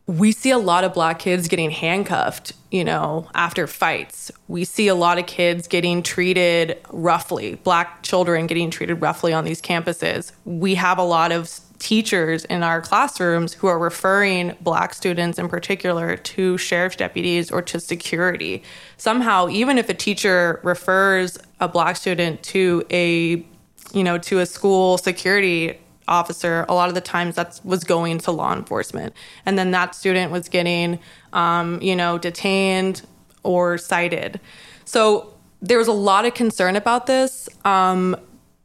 we 0.07 0.31
see 0.31 0.51
a 0.51 0.59
lot 0.59 0.85
of 0.85 0.95
black 0.95 1.19
kids 1.19 1.49
getting 1.49 1.71
handcuffed, 1.71 2.53
you 2.71 2.85
know, 2.85 3.29
after 3.35 3.67
fights. 3.67 4.31
We 4.47 4.65
see 4.65 4.87
a 4.87 4.95
lot 4.95 5.19
of 5.19 5.27
kids 5.27 5.67
getting 5.67 6.03
treated 6.03 6.79
roughly, 6.91 7.57
black 7.57 8.03
children 8.03 8.47
getting 8.47 8.71
treated 8.71 9.03
roughly 9.03 9.33
on 9.33 9.45
these 9.45 9.61
campuses. 9.61 10.31
We 10.45 10.77
have 10.77 10.99
a 10.99 11.03
lot 11.03 11.33
of 11.33 11.59
teachers 11.79 12.45
in 12.47 12.63
our 12.63 12.81
classrooms 12.81 13.53
who 13.53 13.67
are 13.67 13.79
referring 13.79 14.55
black 14.61 14.95
students 14.95 15.39
in 15.39 15.49
particular 15.49 16.17
to 16.17 16.57
sheriff's 16.57 16.97
deputies 16.97 17.51
or 17.51 17.61
to 17.63 17.81
security. 17.81 18.63
Somehow, 18.97 19.49
even 19.49 19.77
if 19.77 19.89
a 19.89 19.95
teacher 19.95 20.61
refers 20.63 21.37
a 21.61 21.69
black 21.69 21.97
student 21.97 22.43
to 22.45 22.85
a 22.91 23.45
you 23.93 24.05
know, 24.05 24.19
to 24.19 24.41
a 24.41 24.47
school 24.47 24.99
security 24.99 25.79
officer, 26.09 26.65
a 26.69 26.75
lot 26.75 26.89
of 26.89 26.95
the 26.95 27.01
times 27.01 27.35
that 27.37 27.61
was 27.65 27.85
going 27.85 28.19
to 28.19 28.31
law 28.31 28.53
enforcement. 28.53 29.15
And 29.45 29.59
then 29.59 29.71
that 29.73 29.95
student 29.95 30.33
was 30.33 30.49
getting, 30.49 30.99
um, 31.33 31.81
you 31.83 31.97
know, 31.97 32.19
detained 32.19 33.03
or 33.43 33.79
cited. 33.79 34.41
So 34.85 35.35
there 35.63 35.79
was 35.79 35.89
a 35.89 35.93
lot 35.93 36.25
of 36.25 36.35
concern 36.35 36.77
about 36.77 37.07
this. 37.07 37.49
Um, 37.65 38.17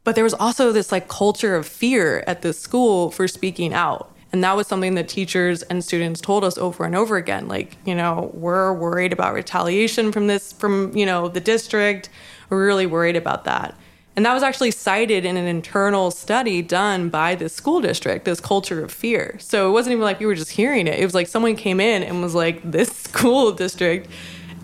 but 0.04 0.14
there 0.14 0.24
was 0.24 0.34
also 0.34 0.72
this 0.72 0.90
like 0.90 1.08
culture 1.08 1.54
of 1.54 1.66
fear 1.66 2.24
at 2.26 2.42
the 2.42 2.52
school 2.52 3.10
for 3.10 3.28
speaking 3.28 3.72
out. 3.72 4.08
And 4.32 4.42
that 4.42 4.56
was 4.56 4.66
something 4.66 4.94
that 4.94 5.08
teachers 5.08 5.62
and 5.64 5.84
students 5.84 6.20
told 6.20 6.42
us 6.42 6.56
over 6.56 6.84
and 6.84 6.96
over 6.96 7.16
again. 7.16 7.48
Like, 7.48 7.76
you 7.84 7.94
know, 7.94 8.30
we're 8.32 8.72
worried 8.72 9.12
about 9.12 9.34
retaliation 9.34 10.10
from 10.10 10.26
this, 10.26 10.54
from, 10.54 10.96
you 10.96 11.04
know, 11.04 11.28
the 11.28 11.40
district. 11.40 12.08
We're 12.48 12.64
really 12.66 12.86
worried 12.86 13.16
about 13.16 13.44
that. 13.44 13.76
And 14.14 14.26
that 14.26 14.34
was 14.34 14.42
actually 14.42 14.72
cited 14.72 15.24
in 15.24 15.36
an 15.36 15.46
internal 15.46 16.10
study 16.10 16.60
done 16.60 17.08
by 17.08 17.34
the 17.34 17.48
school 17.48 17.80
district, 17.80 18.24
this 18.24 18.40
culture 18.40 18.84
of 18.84 18.92
fear. 18.92 19.36
So 19.40 19.68
it 19.68 19.72
wasn't 19.72 19.92
even 19.92 20.04
like 20.04 20.20
we 20.20 20.26
were 20.26 20.34
just 20.34 20.50
hearing 20.50 20.86
it. 20.86 20.98
It 20.98 21.04
was 21.04 21.14
like 21.14 21.26
someone 21.26 21.56
came 21.56 21.80
in 21.80 22.02
and 22.02 22.20
was 22.20 22.34
like, 22.34 22.60
this 22.70 22.94
school 22.96 23.52
district, 23.52 24.10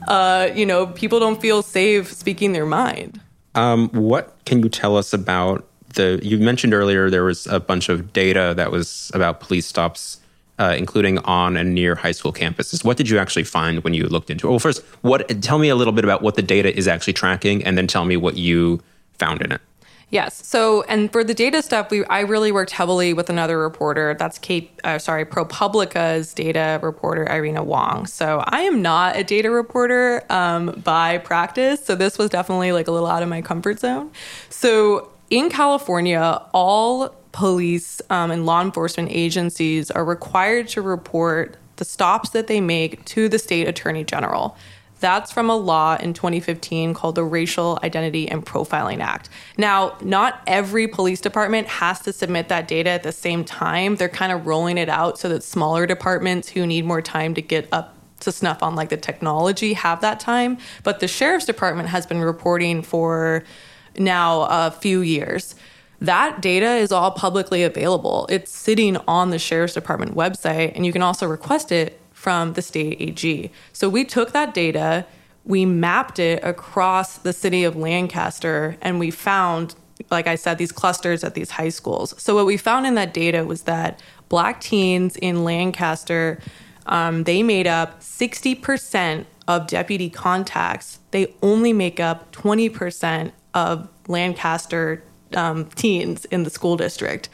uh, 0.07 0.51
you 0.55 0.66
know, 0.66 0.86
people 0.86 1.18
don't 1.18 1.40
feel 1.40 1.62
safe 1.62 2.12
speaking 2.12 2.53
their 2.53 2.66
mind. 2.66 3.20
Um, 3.55 3.88
what 3.90 4.36
can 4.44 4.62
you 4.62 4.68
tell 4.68 4.96
us 4.96 5.12
about 5.12 5.66
the? 5.94 6.20
You 6.22 6.38
mentioned 6.38 6.74
earlier 6.74 7.11
there 7.11 7.24
was 7.24 7.46
a 7.46 7.59
bunch 7.59 7.88
of 7.88 8.12
data 8.12 8.53
that 8.57 8.70
was 8.70 9.11
about 9.14 9.40
police 9.40 9.66
stops 9.66 10.20
uh, 10.59 10.74
including 10.76 11.18
on 11.20 11.57
and 11.57 11.74
near 11.74 11.94
high 11.94 12.12
school 12.12 12.32
campuses. 12.32 12.84
What 12.84 12.96
did 12.96 13.09
you 13.09 13.18
actually 13.18 13.44
find 13.44 13.82
when 13.84 13.94
you 13.94 14.07
looked 14.07 14.30
into 14.30 14.49
it? 14.49 14.51
Well, 14.51 14.59
first, 14.59 14.84
what 15.03 15.40
tell 15.40 15.59
me 15.59 15.68
a 15.68 15.76
little 15.76 15.92
bit 15.92 16.05
about 16.05 16.20
what 16.20 16.34
the 16.34 16.42
data 16.42 16.76
is 16.76 16.88
actually 16.88 17.12
tracking, 17.12 17.64
and 17.64 17.78
then 17.78 17.86
tell 17.86 18.05
me 18.05 18.16
what 18.16 18.36
you 18.36 18.80
found 19.18 19.42
in 19.42 19.52
it. 19.52 19.60
Yes. 20.10 20.46
So, 20.46 20.82
and 20.82 21.12
for 21.12 21.22
the 21.22 21.34
data 21.34 21.60
stuff, 21.60 21.90
we 21.90 22.02
I 22.06 22.20
really 22.20 22.50
worked 22.50 22.70
heavily 22.70 23.12
with 23.12 23.28
another 23.28 23.58
reporter. 23.58 24.16
That's 24.18 24.38
Kate. 24.38 24.70
Uh, 24.82 24.98
sorry, 24.98 25.26
ProPublica's 25.26 26.32
data 26.32 26.80
reporter 26.82 27.30
Irena 27.30 27.62
Hwang. 27.62 28.06
So 28.06 28.42
I 28.46 28.62
am 28.62 28.80
not 28.80 29.16
a 29.16 29.24
data 29.24 29.50
reporter 29.50 30.24
um, 30.30 30.80
by 30.82 31.18
practice. 31.18 31.84
So 31.84 31.94
this 31.94 32.16
was 32.16 32.30
definitely 32.30 32.72
like 32.72 32.88
a 32.88 32.90
little 32.90 33.08
out 33.08 33.22
of 33.22 33.28
my 33.28 33.42
comfort 33.42 33.80
zone. 33.80 34.10
So 34.48 35.10
in 35.28 35.50
California, 35.50 36.42
all 36.54 37.10
police 37.32 38.00
um, 38.08 38.30
and 38.30 38.46
law 38.46 38.62
enforcement 38.62 39.10
agencies 39.12 39.90
are 39.90 40.06
required 40.06 40.68
to 40.68 40.80
report 40.80 41.58
the 41.76 41.84
stops 41.84 42.30
that 42.30 42.46
they 42.46 42.62
make 42.62 43.04
to 43.04 43.28
the 43.28 43.38
state 43.38 43.68
attorney 43.68 44.04
general. 44.04 44.56
That's 45.01 45.30
from 45.30 45.49
a 45.49 45.57
law 45.57 45.96
in 45.96 46.12
2015 46.12 46.94
called 46.94 47.14
the 47.14 47.24
Racial 47.24 47.78
Identity 47.82 48.28
and 48.28 48.44
Profiling 48.44 49.01
Act. 49.01 49.28
Now, 49.57 49.96
not 50.01 50.42
every 50.46 50.88
police 50.88 51.20
department 51.20 51.68
has 51.68 52.01
to 52.01 52.12
submit 52.12 52.49
that 52.49 52.68
data 52.68 52.90
at 52.90 53.03
the 53.03 53.12
same 53.12 53.44
time. 53.44 53.96
They're 53.96 54.09
kind 54.09 54.32
of 54.32 54.46
rolling 54.46 54.78
it 54.78 54.88
out 54.88 55.18
so 55.18 55.28
that 55.28 55.42
smaller 55.42 55.86
departments 55.86 56.49
who 56.49 56.66
need 56.66 56.84
more 56.84 57.03
time 57.03 57.34
to 57.34 57.42
get 57.42 57.68
up 57.72 57.94
to 58.20 58.32
snuff 58.32 58.62
on 58.62 58.74
like 58.74 58.88
the 58.88 58.96
technology 58.96 59.74
have 59.74 60.01
that 60.01 60.18
time. 60.18 60.59
But 60.82 61.01
the 61.01 61.09
sheriff's 61.09 61.46
department 61.46 61.88
has 61.88 62.07
been 62.07 62.20
reporting 62.20 62.82
for 62.82 63.44
now 63.96 64.42
a 64.42 64.70
few 64.70 65.01
years. 65.01 65.55
That 66.01 66.40
data 66.40 66.74
is 66.74 66.92
all 66.92 67.11
publicly 67.11 67.64
available. 67.64 68.26
It's 68.30 68.53
sitting 68.53 68.96
on 69.09 69.30
the 69.30 69.38
sheriff's 69.38 69.74
department 69.74 70.14
website, 70.14 70.72
and 70.74 70.86
you 70.86 70.92
can 70.92 71.03
also 71.03 71.26
request 71.26 71.72
it 71.72 72.01
from 72.18 72.54
the 72.54 72.62
state 72.62 73.00
AG. 73.00 73.50
So 73.72 73.88
we 73.88 74.04
took 74.04 74.32
that 74.32 74.52
data, 74.52 75.06
we 75.44 75.64
mapped 75.64 76.18
it 76.18 76.42
across 76.42 77.16
the 77.16 77.32
city 77.32 77.62
of 77.62 77.76
Lancaster, 77.76 78.76
and 78.82 78.98
we 78.98 79.12
found, 79.12 79.76
like 80.10 80.26
I 80.26 80.34
said, 80.34 80.58
these 80.58 80.72
clusters 80.72 81.22
at 81.22 81.34
these 81.34 81.50
high 81.50 81.68
schools. 81.68 82.20
So 82.20 82.34
what 82.34 82.44
we 82.44 82.56
found 82.56 82.86
in 82.86 82.96
that 82.96 83.14
data 83.14 83.44
was 83.44 83.62
that 83.62 84.02
black 84.28 84.60
teens 84.60 85.14
in 85.14 85.44
Lancaster, 85.44 86.40
um, 86.86 87.22
they 87.22 87.44
made 87.44 87.68
up 87.68 88.00
60% 88.00 89.24
of 89.46 89.68
deputy 89.68 90.10
contacts. 90.10 90.98
They 91.12 91.32
only 91.40 91.72
make 91.72 92.00
up 92.00 92.32
20% 92.32 93.30
of 93.54 93.88
Lancaster 94.08 95.04
um, 95.34 95.66
teens 95.76 96.24
in 96.24 96.42
the 96.42 96.50
school 96.50 96.76
district. 96.76 97.28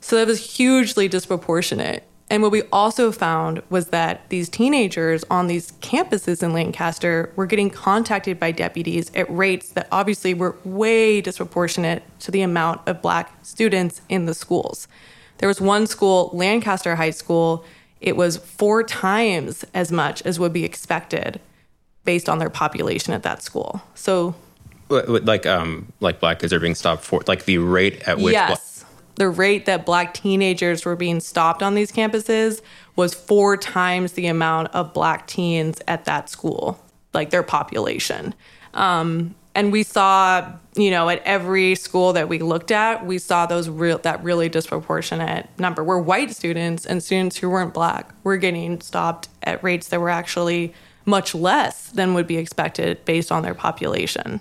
So 0.00 0.16
that 0.16 0.26
was 0.26 0.56
hugely 0.56 1.08
disproportionate. 1.08 2.04
And 2.30 2.42
what 2.42 2.52
we 2.52 2.62
also 2.72 3.12
found 3.12 3.62
was 3.68 3.88
that 3.88 4.28
these 4.30 4.48
teenagers 4.48 5.24
on 5.30 5.46
these 5.46 5.72
campuses 5.72 6.42
in 6.42 6.52
Lancaster 6.52 7.30
were 7.36 7.46
getting 7.46 7.70
contacted 7.70 8.40
by 8.40 8.50
deputies 8.50 9.10
at 9.14 9.30
rates 9.30 9.70
that 9.70 9.88
obviously 9.92 10.32
were 10.32 10.56
way 10.64 11.20
disproportionate 11.20 12.02
to 12.20 12.30
the 12.30 12.40
amount 12.40 12.80
of 12.86 13.02
black 13.02 13.34
students 13.44 14.00
in 14.08 14.24
the 14.24 14.34
schools. 14.34 14.88
There 15.38 15.48
was 15.48 15.60
one 15.60 15.86
school, 15.86 16.30
Lancaster 16.32 16.96
High 16.96 17.10
School, 17.10 17.64
it 18.00 18.16
was 18.16 18.36
four 18.36 18.82
times 18.82 19.64
as 19.74 19.90
much 19.92 20.22
as 20.22 20.38
would 20.38 20.52
be 20.52 20.64
expected 20.64 21.40
based 22.04 22.28
on 22.28 22.38
their 22.38 22.50
population 22.50 23.12
at 23.12 23.22
that 23.22 23.42
school. 23.42 23.82
So, 23.94 24.34
like 24.90 25.46
um 25.46 25.90
like 26.00 26.20
black 26.20 26.40
kids 26.40 26.52
are 26.52 26.60
being 26.60 26.74
stopped 26.74 27.02
for 27.02 27.22
like 27.26 27.46
the 27.46 27.58
rate 27.58 28.06
at 28.06 28.18
which 28.18 28.32
yes, 28.32 28.48
black- 28.48 28.60
the 29.16 29.28
rate 29.28 29.66
that 29.66 29.86
black 29.86 30.14
teenagers 30.14 30.84
were 30.84 30.96
being 30.96 31.20
stopped 31.20 31.62
on 31.62 31.74
these 31.74 31.92
campuses 31.92 32.60
was 32.96 33.14
four 33.14 33.56
times 33.56 34.12
the 34.12 34.26
amount 34.26 34.68
of 34.74 34.92
black 34.92 35.26
teens 35.26 35.80
at 35.86 36.04
that 36.04 36.28
school, 36.28 36.80
like 37.12 37.30
their 37.30 37.42
population. 37.42 38.34
Um, 38.72 39.34
and 39.54 39.70
we 39.70 39.84
saw, 39.84 40.52
you 40.74 40.90
know, 40.90 41.08
at 41.08 41.22
every 41.24 41.76
school 41.76 42.12
that 42.14 42.28
we 42.28 42.40
looked 42.40 42.72
at, 42.72 43.06
we 43.06 43.18
saw 43.18 43.46
those 43.46 43.68
real 43.68 43.98
that 43.98 44.22
really 44.24 44.48
disproportionate 44.48 45.48
number 45.58 45.84
where 45.84 45.98
white 45.98 46.32
students 46.32 46.84
and 46.84 47.02
students 47.02 47.36
who 47.36 47.48
weren't 47.48 47.72
black 47.72 48.12
were 48.24 48.36
getting 48.36 48.80
stopped 48.80 49.28
at 49.44 49.62
rates 49.62 49.88
that 49.88 50.00
were 50.00 50.10
actually 50.10 50.74
much 51.04 51.34
less 51.34 51.90
than 51.90 52.14
would 52.14 52.26
be 52.26 52.36
expected 52.36 53.04
based 53.04 53.30
on 53.30 53.42
their 53.42 53.54
population. 53.54 54.40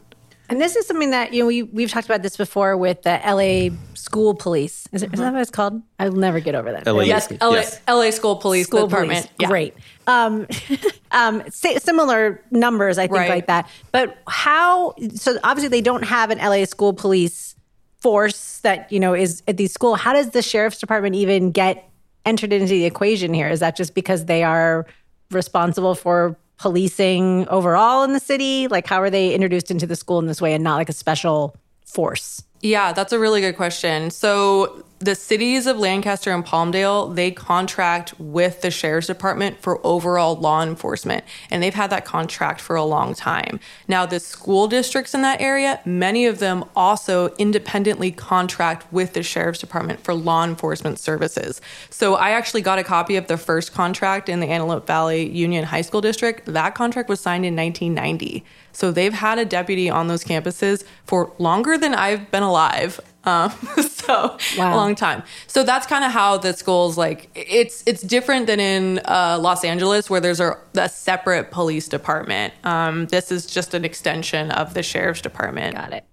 And 0.49 0.59
this 0.61 0.75
is 0.75 0.85
something 0.85 1.11
that 1.11 1.33
you 1.33 1.39
know 1.41 1.47
we 1.47 1.63
we've 1.63 1.89
talked 1.89 2.05
about 2.05 2.21
this 2.21 2.35
before 2.37 2.75
with 2.77 3.01
the 3.03 3.19
LA 3.25 3.75
school 3.95 4.35
police. 4.35 4.87
Is, 4.91 5.01
it, 5.01 5.13
is 5.13 5.19
that 5.19 5.31
what 5.33 5.41
it's 5.41 5.49
called? 5.49 5.81
I'll 5.99 6.11
never 6.11 6.39
get 6.39 6.53
over 6.53 6.71
that. 6.73 6.85
LA 6.85 7.01
Yes, 7.03 7.27
Yes. 7.31 7.41
LA, 7.41 7.51
Yes. 7.53 7.79
LA 7.87 8.11
School 8.11 8.35
Police 8.35 8.67
school 8.67 8.87
Department. 8.87 9.19
police. 9.25 9.31
Yeah. 9.39 9.47
Great. 9.47 9.73
Um, 10.05 10.45
um, 11.11 11.43
si- 11.49 11.79
similar 11.79 12.41
numbers, 12.51 12.97
I 12.97 13.03
think, 13.03 13.13
Right. 13.17 13.29
like 13.29 13.47
that. 13.47 13.69
But 13.91 14.17
how? 14.27 14.93
So 15.15 15.37
obviously, 15.43 15.69
they 15.69 15.81
don't 15.81 16.03
have 16.03 16.29
an 16.29 16.39
LA 16.39 16.65
school 16.65 16.93
police 16.93 17.55
force 18.01 18.59
that 18.59 18.91
you 18.91 18.99
know 18.99 19.13
is 19.13 19.41
at 19.47 19.55
these 19.57 19.71
school. 19.71 19.95
How 19.95 20.11
does 20.13 20.31
the 20.31 20.41
sheriff's 20.41 20.77
department 20.79 21.15
even 21.15 21.51
get 21.51 21.89
entered 22.25 22.51
into 22.51 22.67
the 22.73 22.85
equation 22.85 23.33
here? 23.33 23.47
Is 23.47 23.61
that 23.61 23.75
just 23.77 23.95
because 23.95 24.25
they 24.25 24.43
are 24.43 24.85
responsible 25.31 25.95
for 25.95 26.35
policing 26.58 27.47
overall 27.47 28.04
in 28.04 28.14
the 28.14 28.20
city? 28.20 28.68
Like, 28.68 28.88
how 28.88 29.01
are 29.01 29.10
they 29.10 29.34
introduced 29.34 29.72
into 29.72 29.88
the 29.88 29.95
school 29.95 30.20
in 30.20 30.28
this 30.28 30.41
way 30.41 30.54
and 30.54 30.64
not 30.64 30.76
like 30.76 30.89
a 30.89 30.93
special 30.93 31.56
force? 31.86 32.43
Yeah, 32.62 32.93
that's 32.93 33.12
a 33.12 33.20
really 33.20 33.41
good 33.41 33.58
question. 33.58 34.10
So 34.10 34.86
the 35.04 35.16
cities 35.16 35.68
of 35.68 35.78
Lancaster 35.78 36.32
and 36.32 36.45
Palmdale, 36.45 37.14
they 37.14 37.30
contract 37.30 38.18
with 38.20 38.62
the 38.62 38.72
sheriff's 38.72 39.08
department 39.08 39.62
for 39.62 39.86
overall 39.86 40.36
law 40.36 40.64
enforcement, 40.64 41.26
and 41.51 41.62
they've 41.62 41.74
had 41.74 41.89
that 41.89 42.06
contract 42.06 42.62
for 42.62 42.76
a 42.76 42.84
long 42.84 43.14
time. 43.14 43.60
Now, 43.88 44.06
the 44.06 44.20
school 44.20 44.68
districts 44.68 45.14
in 45.14 45.22
that 45.22 45.41
area, 45.41 45.82
many 45.86 46.26
of 46.26 46.39
them 46.39 46.64
also 46.76 47.34
independently 47.36 48.12
contract 48.12 48.91
with 48.93 49.14
the 49.14 49.24
sheriff's 49.24 49.60
department 49.60 50.04
for 50.04 50.14
law 50.14 50.43
enforcement 50.45 50.99
services. 50.99 51.60
So 51.89 52.16
I 52.16 52.32
actually 52.32 52.62
got 52.62 52.80
a 52.80 52.84
copy 52.84 53.18
of 53.18 53.28
the 53.28 53.38
first 53.38 53.74
contract 53.74 54.30
in 54.30 54.39
the 54.39 54.47
Antelope 54.47 54.88
Valley 54.88 55.30
Union 55.30 55.66
High 55.66 55.82
School 55.82 56.01
District. 56.01 56.45
That 56.45 56.76
contract 56.76 57.10
was 57.10 57.20
signed 57.20 57.45
in 57.45 57.56
1990. 57.56 58.45
So 58.72 58.91
they've 58.91 59.14
had 59.14 59.38
a 59.38 59.45
deputy 59.45 59.89
on 59.89 60.08
those 60.08 60.24
campuses 60.24 60.84
for 61.06 61.34
longer 61.38 61.78
than 61.78 61.93
I've 61.93 62.32
been 62.32 62.43
alive. 62.43 62.99
Um, 63.26 63.51
so 63.89 64.38
Wow. 64.57 64.74
a 64.74 64.76
long 64.76 64.95
time. 64.95 65.24
So 65.47 65.63
that's 65.63 65.88
kind 65.88 66.03
of 66.03 66.11
how 66.11 66.38
the 66.38 66.53
schools 66.53 66.97
like 66.97 67.30
it's 67.36 67.84
it's 67.86 68.01
different 68.01 68.47
than 68.47 68.59
in 68.59 68.99
uh, 69.05 69.39
Los 69.41 69.63
Angeles 69.63 70.09
where 70.09 70.19
there's 70.19 70.39
a, 70.41 70.57
a 70.76 70.89
separate 70.89 71.49
police 71.51 71.88
department. 71.88 72.53
Um, 72.63 73.05
this 73.07 73.32
is 73.32 73.45
just 73.45 73.74
an 73.74 73.86
extension 73.86 74.51
of 74.51 74.74
the 74.74 74.84
sheriff's 74.84 75.21
department. 75.21 75.76
Got 75.76 75.93
it. 75.93 76.05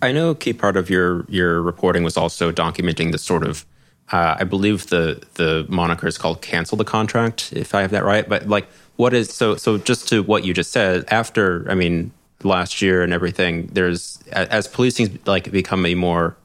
I 0.00 0.10
know 0.12 0.30
a 0.30 0.34
key 0.34 0.52
part 0.52 0.76
of 0.76 0.90
your 0.90 1.24
your 1.28 1.60
reporting 1.62 2.02
was 2.04 2.16
also 2.16 2.52
documenting 2.52 3.12
the 3.12 3.18
sort 3.18 3.44
of 3.44 3.66
uh, 4.10 4.36
I 4.38 4.44
believe 4.44 4.88
the 4.88 5.22
the 5.34 5.64
moniker 5.68 6.06
is 6.06 6.18
called 6.18 6.42
cancel 6.42 6.76
the 6.76 6.84
contract 6.84 7.52
if 7.52 7.74
I 7.74 7.82
have 7.82 7.90
that 7.92 8.04
right 8.04 8.28
but 8.28 8.48
like 8.48 8.68
what 8.96 9.14
is 9.14 9.32
so 9.32 9.56
so 9.56 9.78
just 9.78 10.08
to 10.08 10.22
what 10.22 10.44
you 10.44 10.52
just 10.54 10.72
said 10.72 11.04
after 11.08 11.64
I 11.70 11.74
mean 11.74 12.12
last 12.44 12.82
year 12.82 13.02
and 13.02 13.12
everything 13.12 13.68
there's 13.72 14.22
as 14.32 14.66
policing 14.66 15.18
like 15.26 15.50
become 15.50 15.84
a 15.86 15.94
more 15.94 16.36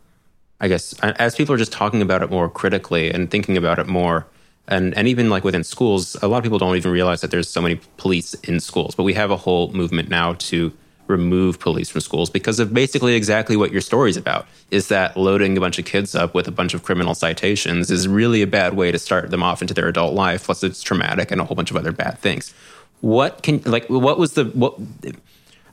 I 0.60 0.68
guess 0.68 0.94
as 1.02 1.36
people 1.36 1.54
are 1.54 1.58
just 1.58 1.72
talking 1.72 2.02
about 2.02 2.24
it 2.24 2.30
more 2.30 2.50
critically 2.50 3.12
and 3.12 3.30
thinking 3.30 3.58
about 3.58 3.80
it 3.80 3.88
more 3.88 4.28
and 4.68 4.96
and 4.98 5.08
even 5.08 5.30
like 5.30 5.44
within 5.44 5.64
schools 5.64 6.16
a 6.22 6.28
lot 6.28 6.38
of 6.38 6.44
people 6.44 6.60
don't 6.60 6.76
even 6.76 6.92
realize 6.92 7.22
that 7.22 7.32
there's 7.32 7.50
so 7.50 7.62
many 7.62 7.80
police 7.98 8.34
in 8.36 8.60
schools. 8.60 8.96
But 8.96 9.04
we 9.04 9.14
have 9.14 9.32
a 9.32 9.38
whole 9.38 9.72
movement 9.72 10.10
now 10.10 10.34
to 10.34 10.74
remove 11.08 11.58
police 11.60 11.90
from 11.90 12.02
schools 12.02 12.30
because 12.30 12.60
of 12.60 12.74
basically 12.74 13.16
exactly 13.16 13.56
what 13.56 13.72
your 13.72 13.80
story's 13.80 14.18
about 14.18 14.46
is 14.72 14.90
that 14.90 15.16
loading 15.16 15.58
a 15.58 15.62
bunch 15.62 15.80
of 15.80 15.86
kids 15.86 16.14
up 16.14 16.34
with 16.34 16.50
a 16.50 16.52
bunch 16.52 16.74
of 16.74 16.84
criminal 16.84 17.16
citations 17.16 17.90
is 17.90 18.10
really 18.10 18.42
a 18.42 18.48
bad 18.48 18.74
way 18.74 18.92
to 18.92 19.00
start 19.00 19.32
them 19.32 19.42
off 19.42 19.62
into 19.62 19.74
their 19.74 19.88
adult 19.88 20.14
life 20.14 20.44
plus 20.44 20.64
it's 20.64 20.82
traumatic 20.82 21.32
and 21.32 21.40
a 21.40 21.46
whole 21.46 21.56
bunch 21.56 21.72
of 21.72 21.78
other 21.78 21.94
bad 21.94 22.20
things. 22.20 22.54
What 23.00 23.42
can 23.42 23.62
like 23.62 23.88
what 23.90 24.20
was 24.20 24.34
the 24.34 24.46
what 24.46 24.78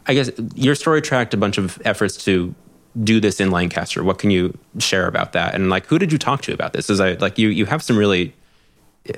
i 0.06 0.14
guess 0.14 0.30
your 0.54 0.74
story 0.74 1.00
tracked 1.02 1.34
a 1.34 1.36
bunch 1.36 1.58
of 1.58 1.80
efforts 1.84 2.16
to 2.24 2.54
do 3.02 3.20
this 3.20 3.40
in 3.40 3.50
lancaster. 3.50 4.04
What 4.04 4.18
can 4.18 4.30
you 4.30 4.56
share 4.78 5.06
about 5.06 5.32
that? 5.32 5.54
And 5.54 5.68
like 5.68 5.86
who 5.86 5.98
did 5.98 6.12
you 6.12 6.18
talk 6.18 6.42
to 6.42 6.52
about 6.52 6.72
this? 6.72 6.88
Is 6.88 7.00
i 7.00 7.12
like 7.14 7.38
you 7.38 7.48
you 7.48 7.66
have 7.66 7.82
some 7.82 7.96
really 7.96 8.34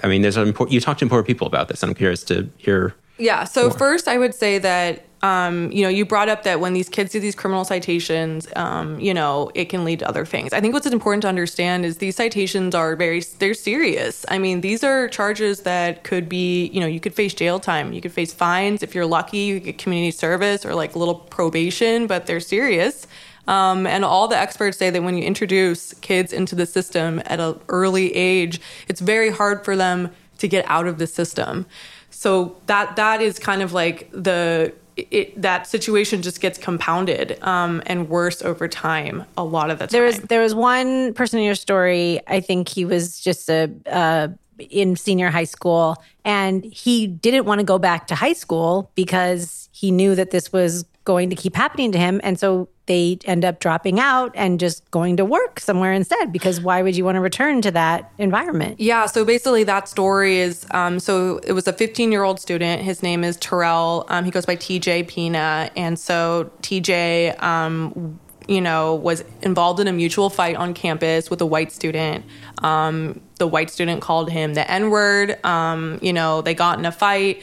i 0.03 0.09
mean 0.09 0.23
there's 0.23 0.37
an 0.37 0.49
important 0.49 0.73
you 0.73 0.81
talked 0.81 1.01
to 1.01 1.05
important 1.05 1.27
people 1.27 1.47
about 1.47 1.69
this. 1.69 1.83
I'm 1.83 1.95
curious 1.95 2.25
to 2.25 2.51
hear 2.57 2.95
Yeah. 3.19 3.45
So 3.45 3.71
first, 3.71 4.09
I 4.09 4.19
would 4.19 4.35
say 4.35 4.59
that 4.59 5.05
um, 5.27 5.73
you 5.73 5.83
know 5.83 5.89
you 5.89 6.05
brought 6.05 6.29
up 6.29 6.43
that 6.45 6.61
when 6.61 6.73
these 6.73 6.89
kids 6.89 7.13
do 7.13 7.21
these 7.21 7.35
criminal 7.35 7.65
citations, 7.65 8.47
um, 8.55 9.01
you 9.01 9.13
know 9.13 9.51
it 9.55 9.67
can 9.67 9.85
lead 9.85 9.99
to 10.01 10.09
other 10.09 10.25
things. 10.25 10.53
I 10.53 10.61
think 10.61 10.73
what's 10.75 10.87
important 10.87 11.23
to 11.23 11.29
understand 11.29 11.85
is 11.85 11.99
these 11.99 12.17
citations 12.17 12.75
are 12.75 12.95
very 12.97 13.21
they're 13.39 13.55
serious. 13.55 14.25
I 14.29 14.39
mean, 14.39 14.61
these 14.61 14.85
are 14.85 15.09
charges 15.09 15.63
that 15.63 16.05
could 16.05 16.29
be 16.29 16.67
you 16.67 16.81
know 16.81 16.87
you 16.87 17.01
could 17.01 17.15
face 17.15 17.35
jail 17.35 17.59
time, 17.59 17.93
you 17.93 18.01
could 18.01 18.13
face 18.13 18.33
fines 18.33 18.83
if 18.83 18.95
you're 18.95 19.07
lucky, 19.07 19.39
you 19.39 19.61
get 19.61 19.79
community 19.79 20.13
service 20.13 20.65
or 20.65 20.75
like 20.75 20.95
a 20.95 20.99
little 20.99 21.17
probation, 21.17 22.07
but 22.07 22.27
they're 22.27 22.41
serious. 22.41 23.07
Um, 23.49 23.87
and 23.87 24.05
all 24.05 24.27
the 24.29 24.37
experts 24.37 24.77
say 24.77 24.91
that 24.91 25.03
when 25.03 25.17
you 25.17 25.23
introduce 25.23 25.95
kids 25.95 26.33
into 26.33 26.55
the 26.57 26.67
system 26.67 27.23
at 27.27 27.39
an 27.39 27.61
early 27.69 28.13
age, 28.15 28.61
it's 28.89 29.01
very 29.01 29.31
hard 29.31 29.65
for 29.65 29.77
them 29.77 30.11
to 30.39 30.49
get 30.49 30.65
out 30.69 30.87
of 30.87 30.99
the 30.99 31.07
system. 31.07 31.67
So 32.11 32.57
that 32.67 32.97
that 32.97 33.21
is 33.21 33.39
kind 33.39 33.63
of 33.63 33.73
like 33.73 34.11
the 34.11 34.73
it, 34.97 35.41
that 35.41 35.67
situation 35.67 36.23
just 36.23 36.41
gets 36.41 36.59
compounded 36.59 37.39
um, 37.43 37.83
and 37.87 38.09
worse 38.09 38.43
over 38.43 38.67
time. 38.67 39.25
A 39.37 39.45
lot 39.45 39.71
of 39.71 39.79
the 39.79 39.87
time. 39.87 39.93
There 39.93 40.05
was 40.05 40.19
there 40.21 40.41
was 40.41 40.55
one 40.55 41.13
person 41.15 41.39
in 41.39 41.45
your 41.45 41.55
story. 41.55 42.21
I 42.27 42.41
think 42.41 42.69
he 42.69 42.85
was 42.85 43.21
just 43.21 43.49
a 43.51 43.71
uh, 43.87 44.29
in 44.71 44.97
senior 44.97 45.31
high 45.31 45.45
school, 45.45 46.03
and 46.25 46.65
he 46.65 47.07
didn't 47.07 47.45
want 47.45 47.61
to 47.61 47.65
go 47.65 47.79
back 47.79 48.07
to 48.09 48.15
high 48.15 48.33
school 48.33 48.91
because 48.95 49.69
he 49.73 49.91
knew 49.91 50.15
that 50.15 50.31
this 50.31 50.53
was 50.53 50.85
going 51.05 51.31
to 51.31 51.37
keep 51.37 51.55
happening 51.55 51.93
to 51.93 51.99
him, 51.99 52.21
and 52.25 52.39
so 52.39 52.69
they 52.87 53.19
end 53.25 53.45
up 53.45 53.61
dropping 53.61 54.01
out 54.01 54.33
and 54.35 54.59
just 54.59 54.89
going 54.91 55.17
to 55.17 55.25
work 55.25 55.61
somewhere 55.61 55.93
instead. 55.93 56.33
Because 56.33 56.61
why 56.61 56.83
would 56.83 56.97
you 56.97 57.05
want 57.05 57.17
to 57.17 57.21
return 57.21 57.61
to 57.63 57.71
that 57.73 58.11
environment? 58.19 58.81
Yeah, 58.81 59.07
so 59.07 59.25
basically 59.25 59.65
that 59.65 59.89
story 59.89 60.39
is 60.39 60.67
um, 60.71 60.99
so 61.01 61.39
it 61.39 61.53
was 61.53 61.67
a 61.67 61.73
15 61.73 62.13
year 62.13 62.23
old 62.23 62.41
student. 62.41 62.83
His 62.83 63.03
name 63.03 63.25
is 63.25 63.37
Terrell. 63.37 64.07
Um, 64.09 64.25
he 64.25 64.31
goes 64.31 64.47
by 64.47 64.57
TJ 64.57 65.09
Pina. 65.09 65.71
And 65.77 65.99
so 65.99 66.51
TJ, 66.63 67.43
um, 67.43 68.19
you 68.49 68.61
know, 68.61 68.95
was 68.95 69.25
involved 69.43 69.81
in 69.81 69.89
a 69.89 69.93
mutual 69.93 70.31
fight 70.31 70.57
on 70.57 70.73
campus 70.73 71.31
with 71.31 71.41
a 71.41 71.47
white 71.47 71.73
student. 71.73 72.25
Um, 72.63 73.21
the 73.39 73.47
white 73.47 73.71
student 73.71 74.01
called 74.01 74.31
him 74.31 74.55
the 74.55 74.71
N 74.71 74.91
word. 74.91 75.45
Um, 75.45 75.99
you 76.01 76.13
know, 76.13 76.43
they 76.43 76.55
got 76.55 76.79
in 76.79 76.87
a 76.87 76.93
fight. 76.93 77.43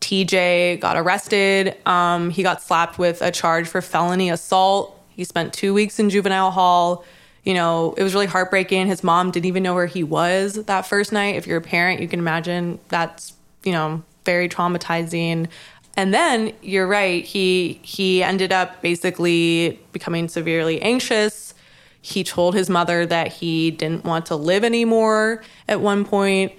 TJ 0.00 0.80
got 0.80 0.96
arrested. 0.96 1.76
Um, 1.86 2.30
he 2.30 2.42
got 2.42 2.62
slapped 2.62 2.98
with 2.98 3.22
a 3.22 3.30
charge 3.30 3.68
for 3.68 3.82
felony 3.82 4.30
assault. 4.30 4.98
He 5.08 5.24
spent 5.24 5.52
two 5.52 5.74
weeks 5.74 5.98
in 5.98 6.10
juvenile 6.10 6.50
hall. 6.50 7.04
You 7.44 7.54
know, 7.54 7.94
it 7.96 8.02
was 8.02 8.14
really 8.14 8.26
heartbreaking. 8.26 8.86
His 8.86 9.02
mom 9.02 9.30
didn't 9.30 9.46
even 9.46 9.62
know 9.62 9.74
where 9.74 9.86
he 9.86 10.04
was 10.04 10.54
that 10.64 10.86
first 10.86 11.12
night. 11.12 11.36
If 11.36 11.46
you're 11.46 11.58
a 11.58 11.62
parent, 11.62 12.00
you 12.00 12.08
can 12.08 12.18
imagine 12.18 12.78
that's, 12.88 13.34
you 13.64 13.72
know, 13.72 14.02
very 14.24 14.48
traumatizing. 14.48 15.48
And 15.96 16.14
then 16.14 16.52
you're 16.62 16.86
right, 16.86 17.24
he 17.24 17.80
he 17.82 18.22
ended 18.22 18.52
up 18.52 18.80
basically 18.82 19.80
becoming 19.92 20.28
severely 20.28 20.80
anxious. 20.80 21.54
He 22.00 22.22
told 22.22 22.54
his 22.54 22.70
mother 22.70 23.04
that 23.06 23.32
he 23.32 23.72
didn't 23.72 24.04
want 24.04 24.26
to 24.26 24.36
live 24.36 24.62
anymore 24.62 25.42
at 25.66 25.80
one 25.80 26.04
point 26.04 26.52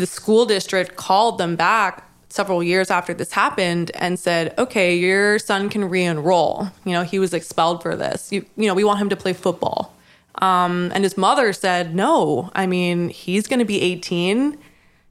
the 0.00 0.06
school 0.06 0.46
district 0.46 0.96
called 0.96 1.36
them 1.36 1.56
back 1.56 2.09
several 2.30 2.62
years 2.62 2.90
after 2.90 3.12
this 3.12 3.32
happened 3.32 3.90
and 3.94 4.18
said, 4.18 4.54
"Okay, 4.58 4.96
your 4.96 5.38
son 5.38 5.68
can 5.68 5.84
re-enroll. 5.84 6.70
You 6.84 6.92
know, 6.92 7.02
he 7.02 7.18
was 7.18 7.34
expelled 7.34 7.82
for 7.82 7.96
this. 7.96 8.32
You, 8.32 8.46
you 8.56 8.66
know, 8.66 8.74
we 8.74 8.84
want 8.84 9.00
him 9.00 9.08
to 9.10 9.16
play 9.16 9.32
football." 9.32 9.94
Um, 10.40 10.90
and 10.94 11.04
his 11.04 11.16
mother 11.16 11.52
said, 11.52 11.94
no, 11.94 12.50
I 12.54 12.66
mean, 12.66 13.08
he's 13.10 13.46
going 13.46 13.58
to 13.58 13.64
be 13.64 13.80
18. 13.80 14.58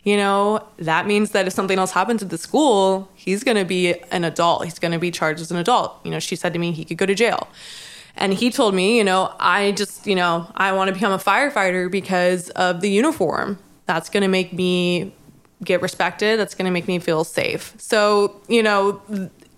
You 0.03 0.17
know, 0.17 0.65
that 0.77 1.07
means 1.07 1.31
that 1.31 1.45
if 1.45 1.53
something 1.53 1.77
else 1.77 1.91
happens 1.91 2.23
at 2.23 2.29
the 2.29 2.37
school, 2.37 3.09
he's 3.15 3.43
going 3.43 3.57
to 3.57 3.65
be 3.65 3.93
an 4.11 4.23
adult. 4.23 4.63
He's 4.63 4.79
going 4.79 4.93
to 4.93 4.99
be 4.99 5.11
charged 5.11 5.41
as 5.41 5.51
an 5.51 5.57
adult. 5.57 5.99
You 6.03 6.11
know, 6.11 6.19
she 6.19 6.35
said 6.35 6.53
to 6.53 6.59
me 6.59 6.71
he 6.71 6.85
could 6.85 6.97
go 6.97 7.05
to 7.05 7.15
jail. 7.15 7.47
And 8.15 8.33
he 8.33 8.49
told 8.49 8.73
me, 8.73 8.97
you 8.97 9.03
know, 9.03 9.33
I 9.39 9.71
just, 9.73 10.07
you 10.07 10.15
know, 10.15 10.51
I 10.55 10.71
want 10.71 10.87
to 10.87 10.93
become 10.93 11.11
a 11.11 11.17
firefighter 11.17 11.91
because 11.91 12.49
of 12.51 12.81
the 12.81 12.89
uniform. 12.89 13.59
That's 13.85 14.09
going 14.09 14.23
to 14.23 14.27
make 14.27 14.51
me 14.51 15.13
get 15.63 15.81
respected. 15.81 16.39
That's 16.39 16.55
going 16.55 16.65
to 16.65 16.71
make 16.71 16.87
me 16.87 16.99
feel 16.99 17.23
safe. 17.23 17.73
So, 17.77 18.41
you 18.47 18.63
know, 18.63 19.01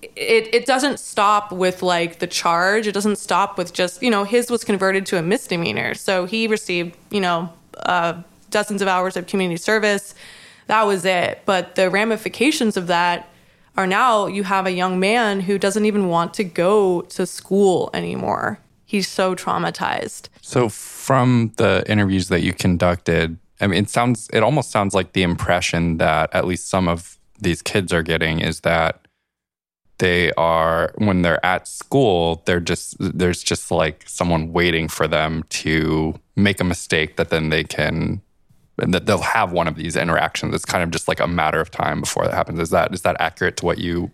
it, 0.02 0.54
it 0.54 0.66
doesn't 0.66 1.00
stop 1.00 1.52
with 1.52 1.84
like 1.84 2.20
the 2.20 2.28
charge. 2.28 2.88
It 2.88 2.94
doesn't 2.94 3.18
stop 3.18 3.58
with 3.58 3.74
just, 3.74 4.02
you 4.02 4.10
know, 4.10 4.24
his 4.24 4.50
was 4.50 4.64
converted 4.64 5.06
to 5.08 5.18
a 5.18 5.22
misdemeanor. 5.22 5.94
So 5.94 6.26
he 6.26 6.48
received, 6.48 6.98
you 7.10 7.22
know, 7.22 7.52
uh, 7.78 8.22
dozens 8.50 8.82
of 8.82 8.88
hours 8.88 9.16
of 9.16 9.28
community 9.28 9.58
service. 9.58 10.16
That 10.68 10.84
was 10.84 11.06
it. 11.06 11.42
But 11.46 11.76
the 11.76 11.90
ramifications 11.90 12.78
of 12.78 12.88
that 12.88 13.28
are 13.78 13.88
now 13.88 14.28
you 14.28 14.44
have 14.44 14.66
a 14.66 14.72
young 14.72 15.00
man 15.00 15.42
who 15.42 15.58
doesn't 15.58 15.86
even 15.86 16.08
want 16.08 16.34
to 16.36 16.44
go 16.44 17.02
to 17.02 17.26
school 17.26 17.90
anymore. 17.94 18.60
He's 18.86 19.08
so 19.08 19.36
traumatized. 19.36 20.28
So, 20.42 20.68
from 20.68 21.54
the 21.56 21.84
interviews 21.88 22.28
that 22.28 22.42
you 22.42 22.52
conducted, 22.52 23.38
I 23.62 23.68
mean, 23.68 23.84
it 23.84 23.90
sounds, 23.90 24.30
it 24.34 24.42
almost 24.42 24.72
sounds 24.72 24.94
like 24.96 25.14
the 25.14 25.24
impression 25.24 25.98
that 25.98 26.34
at 26.34 26.46
least 26.46 26.68
some 26.68 26.88
of 26.88 27.18
these 27.40 27.62
kids 27.62 27.94
are 27.94 28.04
getting 28.04 28.40
is 28.40 28.62
that 28.62 29.08
they 30.00 30.32
are, 30.34 30.94
when 30.98 31.22
they're 31.22 31.46
at 31.46 31.68
school, 31.68 32.42
they're 32.46 32.60
just, 32.60 32.96
there's 33.00 33.44
just 33.44 33.70
like 33.70 34.04
someone 34.08 34.52
waiting 34.52 34.88
for 34.88 35.08
them 35.08 35.44
to 35.50 36.20
make 36.36 36.60
a 36.60 36.64
mistake 36.64 37.18
that 37.18 37.30
then 37.30 37.50
they 37.50 37.64
can, 37.64 38.22
that 38.78 39.06
they'll 39.06 39.20
have 39.20 39.52
one 39.52 39.68
of 39.68 39.76
these 39.76 39.96
interactions. 39.96 40.56
It's 40.56 40.66
kind 40.66 40.84
of 40.84 40.90
just 40.90 41.08
like 41.08 41.20
a 41.20 41.28
matter 41.28 41.62
of 41.62 41.70
time 41.70 42.02
before 42.02 42.26
that 42.26 42.34
happens. 42.34 42.60
Is 42.60 42.72
that, 42.72 42.92
is 42.96 43.04
that 43.04 43.16
accurate 43.20 43.58
to 43.58 43.66
what 43.66 43.78
you 43.78 44.10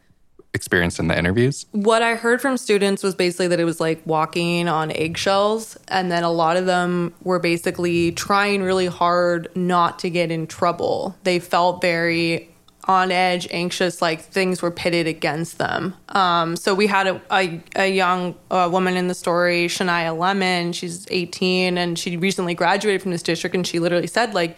experienced 0.54 1.00
in 1.00 1.08
the 1.08 1.18
interviews? 1.18 1.66
What 1.72 2.02
I 2.02 2.16
heard 2.16 2.42
from 2.42 2.58
students 2.58 3.04
was 3.04 3.16
basically 3.16 3.48
that 3.50 3.60
it 3.60 3.66
was 3.66 3.80
like 3.80 4.02
walking 4.06 4.68
on 4.68 4.92
eggshells. 4.92 5.78
And 5.88 6.12
then 6.12 6.24
a 6.24 6.32
lot 6.32 6.58
of 6.58 6.66
them 6.66 7.14
were 7.24 7.40
basically 7.40 8.12
trying 8.12 8.64
really 8.64 8.88
hard 8.88 9.50
not 9.56 10.00
to 10.00 10.10
get 10.10 10.32
in 10.32 10.48
trouble. 10.48 11.16
They 11.24 11.40
felt 11.40 11.82
very 11.82 12.50
on 12.86 13.12
edge, 13.12 13.48
anxious, 13.52 14.02
like 14.02 14.22
things 14.22 14.62
were 14.62 14.72
pitted 14.72 15.08
against 15.08 15.58
them. 15.58 15.94
Um, 16.10 16.56
so 16.56 16.74
we 16.74 16.88
had 16.88 17.08
a, 17.08 17.22
a, 17.30 17.62
a 17.76 17.94
young 17.94 18.34
uh, 18.50 18.70
woman 18.72 18.96
in 18.96 19.10
the 19.10 19.14
story, 19.14 19.68
Shania 19.68 20.18
Lemon. 20.18 20.72
She's 20.72 21.06
18 21.12 21.78
and 21.78 22.00
she 22.00 22.16
recently 22.16 22.54
graduated 22.56 23.02
from 23.02 23.12
this 23.12 23.24
district. 23.24 23.56
And 23.56 23.68
she 23.68 23.80
literally 23.80 24.08
said, 24.08 24.34
like, 24.34 24.58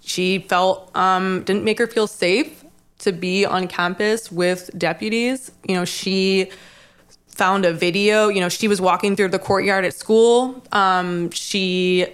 she 0.00 0.38
felt 0.38 0.94
um, 0.96 1.42
didn't 1.44 1.64
make 1.64 1.78
her 1.78 1.86
feel 1.86 2.06
safe 2.06 2.63
to 3.04 3.12
be 3.12 3.46
on 3.46 3.68
campus 3.68 4.30
with 4.30 4.70
deputies. 4.76 5.50
You 5.68 5.76
know, 5.76 5.84
she 5.84 6.50
found 7.28 7.64
a 7.64 7.72
video. 7.72 8.28
You 8.28 8.40
know, 8.40 8.48
she 8.48 8.68
was 8.68 8.80
walking 8.80 9.16
through 9.16 9.28
the 9.28 9.38
courtyard 9.38 9.84
at 9.84 9.94
school. 9.94 10.62
Um, 10.72 11.30
she 11.30 12.06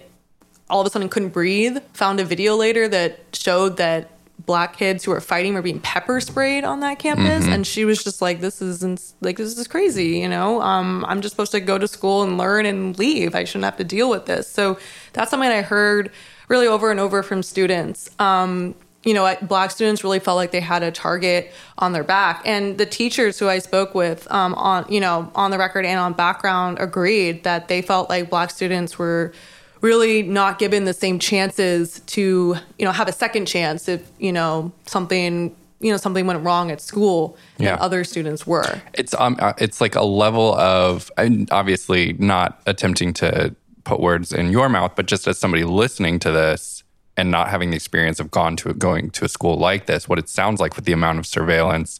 all 0.68 0.80
of 0.80 0.86
a 0.86 0.90
sudden 0.90 1.08
couldn't 1.08 1.30
breathe. 1.30 1.78
Found 1.94 2.20
a 2.20 2.24
video 2.24 2.56
later 2.56 2.86
that 2.88 3.18
showed 3.32 3.76
that 3.78 4.10
black 4.46 4.76
kids 4.76 5.04
who 5.04 5.10
were 5.10 5.20
fighting 5.20 5.54
were 5.54 5.62
being 5.62 5.80
pepper 5.80 6.20
sprayed 6.20 6.64
on 6.64 6.80
that 6.80 6.98
campus, 6.98 7.44
mm-hmm. 7.44 7.52
and 7.52 7.66
she 7.66 7.84
was 7.84 8.02
just 8.02 8.22
like, 8.22 8.40
"This 8.40 8.62
is 8.62 8.82
ins- 8.82 9.14
like 9.20 9.36
this 9.36 9.56
is 9.56 9.66
crazy." 9.66 10.18
You 10.18 10.28
know, 10.28 10.60
um, 10.62 11.04
I'm 11.08 11.20
just 11.20 11.32
supposed 11.32 11.52
to 11.52 11.60
go 11.60 11.78
to 11.78 11.86
school 11.86 12.22
and 12.22 12.38
learn 12.38 12.66
and 12.66 12.98
leave. 12.98 13.34
I 13.34 13.44
shouldn't 13.44 13.64
have 13.64 13.76
to 13.76 13.84
deal 13.84 14.08
with 14.08 14.26
this. 14.26 14.48
So 14.48 14.78
that's 15.12 15.30
something 15.30 15.50
I 15.50 15.62
heard 15.62 16.10
really 16.48 16.66
over 16.66 16.90
and 16.90 16.98
over 16.98 17.22
from 17.22 17.42
students. 17.42 18.10
Um, 18.18 18.74
you 19.04 19.14
know, 19.14 19.34
black 19.42 19.70
students 19.70 20.04
really 20.04 20.18
felt 20.18 20.36
like 20.36 20.50
they 20.50 20.60
had 20.60 20.82
a 20.82 20.90
target 20.90 21.50
on 21.78 21.92
their 21.92 22.04
back. 22.04 22.42
And 22.44 22.76
the 22.76 22.84
teachers 22.84 23.38
who 23.38 23.48
I 23.48 23.58
spoke 23.58 23.94
with 23.94 24.30
um, 24.30 24.54
on, 24.54 24.84
you 24.90 25.00
know, 25.00 25.30
on 25.34 25.50
the 25.50 25.58
record 25.58 25.86
and 25.86 25.98
on 25.98 26.12
background 26.12 26.78
agreed 26.78 27.44
that 27.44 27.68
they 27.68 27.80
felt 27.80 28.10
like 28.10 28.28
black 28.28 28.50
students 28.50 28.98
were 28.98 29.32
really 29.80 30.22
not 30.22 30.58
given 30.58 30.84
the 30.84 30.92
same 30.92 31.18
chances 31.18 32.00
to, 32.00 32.56
you 32.78 32.84
know, 32.84 32.92
have 32.92 33.08
a 33.08 33.12
second 33.12 33.46
chance 33.46 33.88
if, 33.88 34.10
you 34.18 34.32
know, 34.32 34.70
something 34.86 35.56
you 35.82 35.90
know 35.90 35.96
something 35.96 36.26
went 36.26 36.44
wrong 36.44 36.70
at 36.70 36.78
school 36.78 37.38
yeah. 37.58 37.74
other 37.76 38.04
students 38.04 38.46
were 38.46 38.82
it's 38.92 39.14
um 39.14 39.36
uh, 39.40 39.54
it's 39.56 39.80
like 39.80 39.94
a 39.94 40.04
level 40.04 40.54
of 40.56 41.10
obviously 41.50 42.12
not 42.14 42.60
attempting 42.66 43.14
to 43.14 43.54
put 43.84 43.98
words 43.98 44.30
in 44.30 44.52
your 44.52 44.68
mouth 44.68 44.92
but 44.94 45.06
just 45.06 45.26
as 45.26 45.38
somebody 45.38 45.64
listening 45.64 46.18
to 46.18 46.30
this 46.30 46.79
and 47.16 47.30
not 47.30 47.48
having 47.48 47.70
the 47.70 47.76
experience 47.76 48.20
of 48.20 48.30
gone 48.30 48.56
to 48.56 48.72
going 48.74 49.10
to 49.10 49.24
a 49.24 49.28
school 49.28 49.56
like 49.56 49.86
this, 49.86 50.08
what 50.08 50.18
it 50.18 50.28
sounds 50.28 50.60
like 50.60 50.76
with 50.76 50.84
the 50.84 50.92
amount 50.92 51.18
of 51.18 51.26
surveillance 51.26 51.98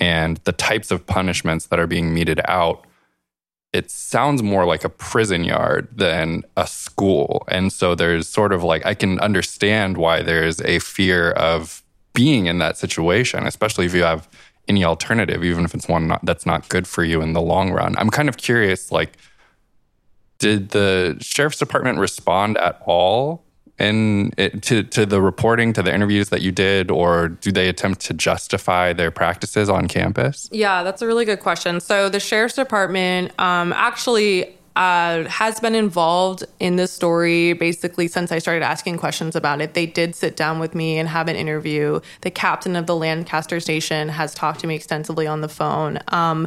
and 0.00 0.38
the 0.44 0.52
types 0.52 0.90
of 0.90 1.06
punishments 1.06 1.66
that 1.66 1.78
are 1.78 1.86
being 1.86 2.14
meted 2.14 2.40
out, 2.46 2.86
it 3.72 3.90
sounds 3.90 4.42
more 4.42 4.64
like 4.64 4.84
a 4.84 4.88
prison 4.88 5.44
yard 5.44 5.88
than 5.92 6.44
a 6.56 6.66
school. 6.66 7.44
And 7.48 7.72
so 7.72 7.94
there's 7.94 8.28
sort 8.28 8.52
of 8.52 8.62
like 8.62 8.84
I 8.86 8.94
can 8.94 9.18
understand 9.20 9.96
why 9.96 10.22
there's 10.22 10.60
a 10.62 10.78
fear 10.78 11.32
of 11.32 11.82
being 12.14 12.46
in 12.46 12.58
that 12.58 12.76
situation, 12.76 13.46
especially 13.46 13.86
if 13.86 13.94
you 13.94 14.02
have 14.02 14.28
any 14.68 14.84
alternative, 14.84 15.44
even 15.44 15.64
if 15.64 15.74
it's 15.74 15.88
one 15.88 16.08
not, 16.08 16.24
that's 16.24 16.46
not 16.46 16.68
good 16.68 16.86
for 16.86 17.04
you 17.04 17.20
in 17.20 17.32
the 17.32 17.40
long 17.40 17.70
run. 17.70 17.96
I'm 17.96 18.10
kind 18.10 18.28
of 18.28 18.36
curious, 18.36 18.92
like, 18.92 19.16
did 20.38 20.70
the 20.70 21.16
sheriff's 21.20 21.58
department 21.58 21.98
respond 21.98 22.58
at 22.58 22.80
all 22.84 23.44
in 23.78 24.32
it, 24.36 24.62
to 24.62 24.82
to 24.82 25.06
the 25.06 25.20
reporting 25.22 25.72
to 25.74 25.82
the 25.82 25.94
interviews 25.94 26.30
that 26.30 26.42
you 26.42 26.52
did 26.52 26.90
or 26.90 27.28
do 27.28 27.52
they 27.52 27.68
attempt 27.68 28.00
to 28.02 28.14
justify 28.14 28.92
their 28.92 29.10
practices 29.10 29.68
on 29.68 29.88
campus? 29.88 30.48
Yeah 30.52 30.82
that's 30.82 31.02
a 31.02 31.06
really 31.06 31.24
good 31.24 31.40
question. 31.40 31.80
So 31.80 32.08
the 32.08 32.20
sheriff's 32.20 32.56
department 32.56 33.32
um, 33.38 33.72
actually 33.72 34.57
uh, 34.78 35.24
has 35.24 35.58
been 35.58 35.74
involved 35.74 36.44
in 36.60 36.76
this 36.76 36.92
story 36.92 37.52
basically 37.52 38.06
since 38.06 38.30
I 38.30 38.38
started 38.38 38.64
asking 38.64 38.98
questions 38.98 39.34
about 39.34 39.60
it. 39.60 39.74
They 39.74 39.86
did 39.86 40.14
sit 40.14 40.36
down 40.36 40.60
with 40.60 40.72
me 40.72 40.98
and 40.98 41.08
have 41.08 41.26
an 41.26 41.34
interview. 41.34 41.98
The 42.20 42.30
captain 42.30 42.76
of 42.76 42.86
the 42.86 42.94
Lancaster 42.94 43.58
station 43.58 44.08
has 44.08 44.32
talked 44.34 44.60
to 44.60 44.68
me 44.68 44.76
extensively 44.76 45.26
on 45.26 45.40
the 45.40 45.48
phone. 45.48 45.98
Um, 46.08 46.46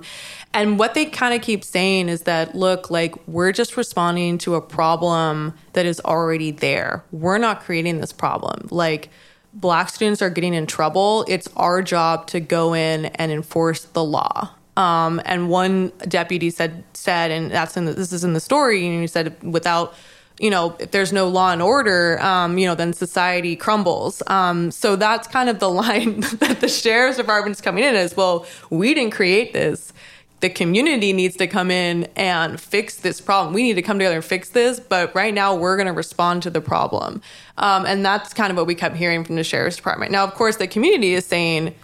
and 0.53 0.79
what 0.79 0.93
they 0.93 1.07
kind 1.07 1.33
of 1.33 1.41
keep 1.41 1.65
saying 1.65 2.07
is 2.07 2.21
that, 2.21 2.55
look, 2.55 2.89
like 2.89 3.15
we're 3.27 3.51
just 3.51 3.75
responding 3.75 4.37
to 4.39 4.55
a 4.55 4.61
problem 4.61 5.53
that 5.73 5.85
is 5.85 5.99
already 5.99 6.51
there. 6.51 7.03
We're 7.11 7.37
not 7.37 7.59
creating 7.59 7.99
this 7.99 8.13
problem. 8.13 8.69
Like, 8.71 9.09
black 9.53 9.89
students 9.89 10.21
are 10.21 10.29
getting 10.29 10.53
in 10.53 10.67
trouble. 10.67 11.25
It's 11.27 11.49
our 11.57 11.81
job 11.81 12.27
to 12.27 12.39
go 12.39 12.73
in 12.73 13.07
and 13.07 13.29
enforce 13.29 13.83
the 13.83 14.05
law. 14.05 14.51
Um, 14.77 15.21
and 15.25 15.49
one 15.49 15.91
deputy 16.07 16.49
said 16.49 16.83
said, 16.93 17.31
and 17.31 17.51
that's 17.51 17.75
in 17.75 17.85
the, 17.85 17.93
this 17.93 18.13
is 18.13 18.23
in 18.23 18.33
the 18.33 18.39
story. 18.39 18.87
And 18.87 19.01
he 19.01 19.07
said, 19.07 19.41
without 19.43 19.93
you 20.41 20.49
know, 20.49 20.75
if 20.79 20.89
there's 20.89 21.13
no 21.13 21.27
law 21.27 21.51
and 21.51 21.61
order, 21.61 22.19
um, 22.19 22.57
you 22.57 22.65
know, 22.65 22.73
then 22.73 22.93
society 22.93 23.55
crumbles. 23.55 24.23
Um, 24.25 24.71
so 24.71 24.95
that's 24.95 25.27
kind 25.27 25.49
of 25.49 25.59
the 25.59 25.69
line 25.83 26.21
that 26.39 26.59
the 26.61 26.67
sheriff's 26.67 27.17
department 27.17 27.55
is 27.55 27.61
coming 27.61 27.83
in 27.83 27.95
as 27.95 28.17
well. 28.17 28.47
We 28.71 28.95
didn't 28.95 29.13
create 29.13 29.53
this. 29.53 29.93
The 30.39 30.49
community 30.49 31.13
needs 31.13 31.35
to 31.37 31.45
come 31.45 31.69
in 31.69 32.05
and 32.15 32.59
fix 32.59 32.95
this 32.95 33.21
problem. 33.21 33.53
We 33.53 33.61
need 33.61 33.75
to 33.75 33.83
come 33.83 33.99
together 33.99 34.15
and 34.15 34.25
fix 34.25 34.49
this. 34.49 34.79
But 34.79 35.13
right 35.13 35.33
now, 35.33 35.53
we're 35.53 35.77
going 35.77 35.85
to 35.85 35.93
respond 35.93 36.41
to 36.43 36.49
the 36.49 36.61
problem. 36.61 37.21
Um, 37.59 37.85
and 37.85 38.03
that's 38.03 38.33
kind 38.33 38.49
of 38.49 38.57
what 38.57 38.65
we 38.65 38.73
kept 38.73 38.95
hearing 38.95 39.23
from 39.23 39.35
the 39.35 39.43
sheriff's 39.43 39.75
department. 39.75 40.11
Now, 40.11 40.23
of 40.23 40.33
course, 40.33 40.57
the 40.57 40.67
community 40.67 41.13
is 41.13 41.27
saying 41.27 41.75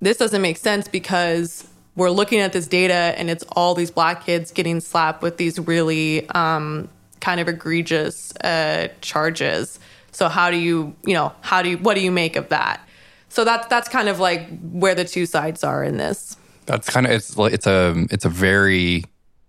this 0.00 0.18
doesn't 0.18 0.42
make 0.42 0.58
sense 0.58 0.86
because 0.86 1.66
we're 1.94 2.10
looking 2.10 2.40
at 2.40 2.52
this 2.52 2.66
data 2.66 2.94
and 2.94 3.28
it's 3.30 3.44
all 3.52 3.74
these 3.74 3.90
black 3.90 4.24
kids 4.24 4.50
getting 4.50 4.80
slapped 4.80 5.22
with 5.22 5.36
these 5.36 5.58
really 5.58 6.28
um, 6.30 6.88
kind 7.20 7.40
of 7.40 7.48
egregious 7.48 8.34
uh, 8.38 8.88
charges. 9.00 9.78
So 10.10 10.28
how 10.28 10.50
do 10.50 10.56
you, 10.56 10.94
you 11.04 11.14
know, 11.14 11.32
how 11.40 11.62
do 11.62 11.70
you, 11.70 11.78
what 11.78 11.94
do 11.94 12.00
you 12.00 12.10
make 12.10 12.36
of 12.36 12.48
that? 12.48 12.80
So 13.28 13.44
that's 13.44 13.66
that's 13.68 13.88
kind 13.88 14.10
of 14.10 14.20
like 14.20 14.46
where 14.60 14.94
the 14.94 15.06
two 15.06 15.24
sides 15.24 15.64
are 15.64 15.82
in 15.82 15.96
this. 15.96 16.36
That's 16.66 16.88
kind 16.90 17.06
of 17.06 17.12
it's 17.12 17.36
like 17.38 17.54
it's 17.54 17.66
a 17.66 18.06
it's 18.10 18.26
a 18.26 18.28
very 18.28 19.04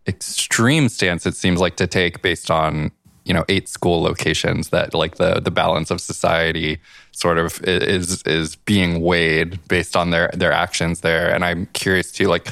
extreme 0.08 0.90
stance 0.90 1.26
it 1.26 1.36
seems 1.36 1.60
like 1.60 1.78
to 1.78 1.88
take 1.88 2.22
based 2.22 2.50
on 2.50 2.92
you 3.26 3.34
know 3.34 3.44
eight 3.50 3.70
school 3.70 4.02
locations 4.02 4.70
that 4.70 4.94
like 4.94 5.16
the 5.16 5.40
the 5.40 5.52
balance 5.52 5.92
of 5.92 6.00
society 6.00 6.80
sort 7.14 7.38
of 7.38 7.62
is 7.64 8.22
is 8.24 8.56
being 8.56 9.02
weighed 9.02 9.66
based 9.68 9.96
on 9.96 10.10
their 10.10 10.30
their 10.34 10.52
actions 10.52 11.02
there. 11.02 11.34
And 11.34 11.46
i'm 11.46 11.68
curious 11.68 12.12
too 12.12 12.28
like 12.28 12.48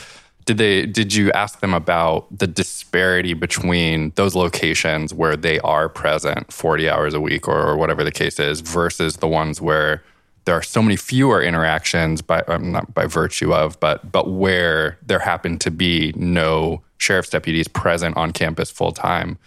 did 0.46 0.58
they 0.58 0.86
did 0.86 1.14
you 1.14 1.32
ask 1.34 1.60
them 1.60 1.74
about 1.74 2.26
the 2.36 2.48
disparity 2.48 3.34
between 3.34 4.12
those 4.16 4.36
locations 4.36 5.14
where 5.14 5.36
they 5.36 5.60
are 5.60 5.88
present 5.90 6.52
40 6.52 6.90
hours 6.90 7.14
a 7.14 7.22
week 7.22 7.48
or, 7.48 7.60
or 7.60 7.78
whatever 7.78 8.04
the 8.04 8.12
case 8.12 8.40
is 8.40 8.62
versus 8.62 9.18
the 9.18 9.28
ones 9.28 9.62
where 9.62 10.04
there 10.46 10.56
are 10.56 10.64
so 10.64 10.82
many 10.82 10.96
fewer 10.96 11.42
interactions 11.42 12.22
by 12.22 12.42
um, 12.48 12.72
not 12.72 12.94
by 12.94 13.06
virtue 13.06 13.54
of 13.54 13.80
but 13.80 14.12
but 14.12 14.30
where 14.30 14.98
there 15.06 15.20
happen 15.20 15.60
to 15.60 15.70
be 15.70 16.14
no 16.16 16.82
sheriff's 16.98 17.30
deputies 17.30 17.68
present 17.68 18.16
on 18.18 18.32
campus 18.32 18.72
full 18.72 18.92
time. 18.92 19.38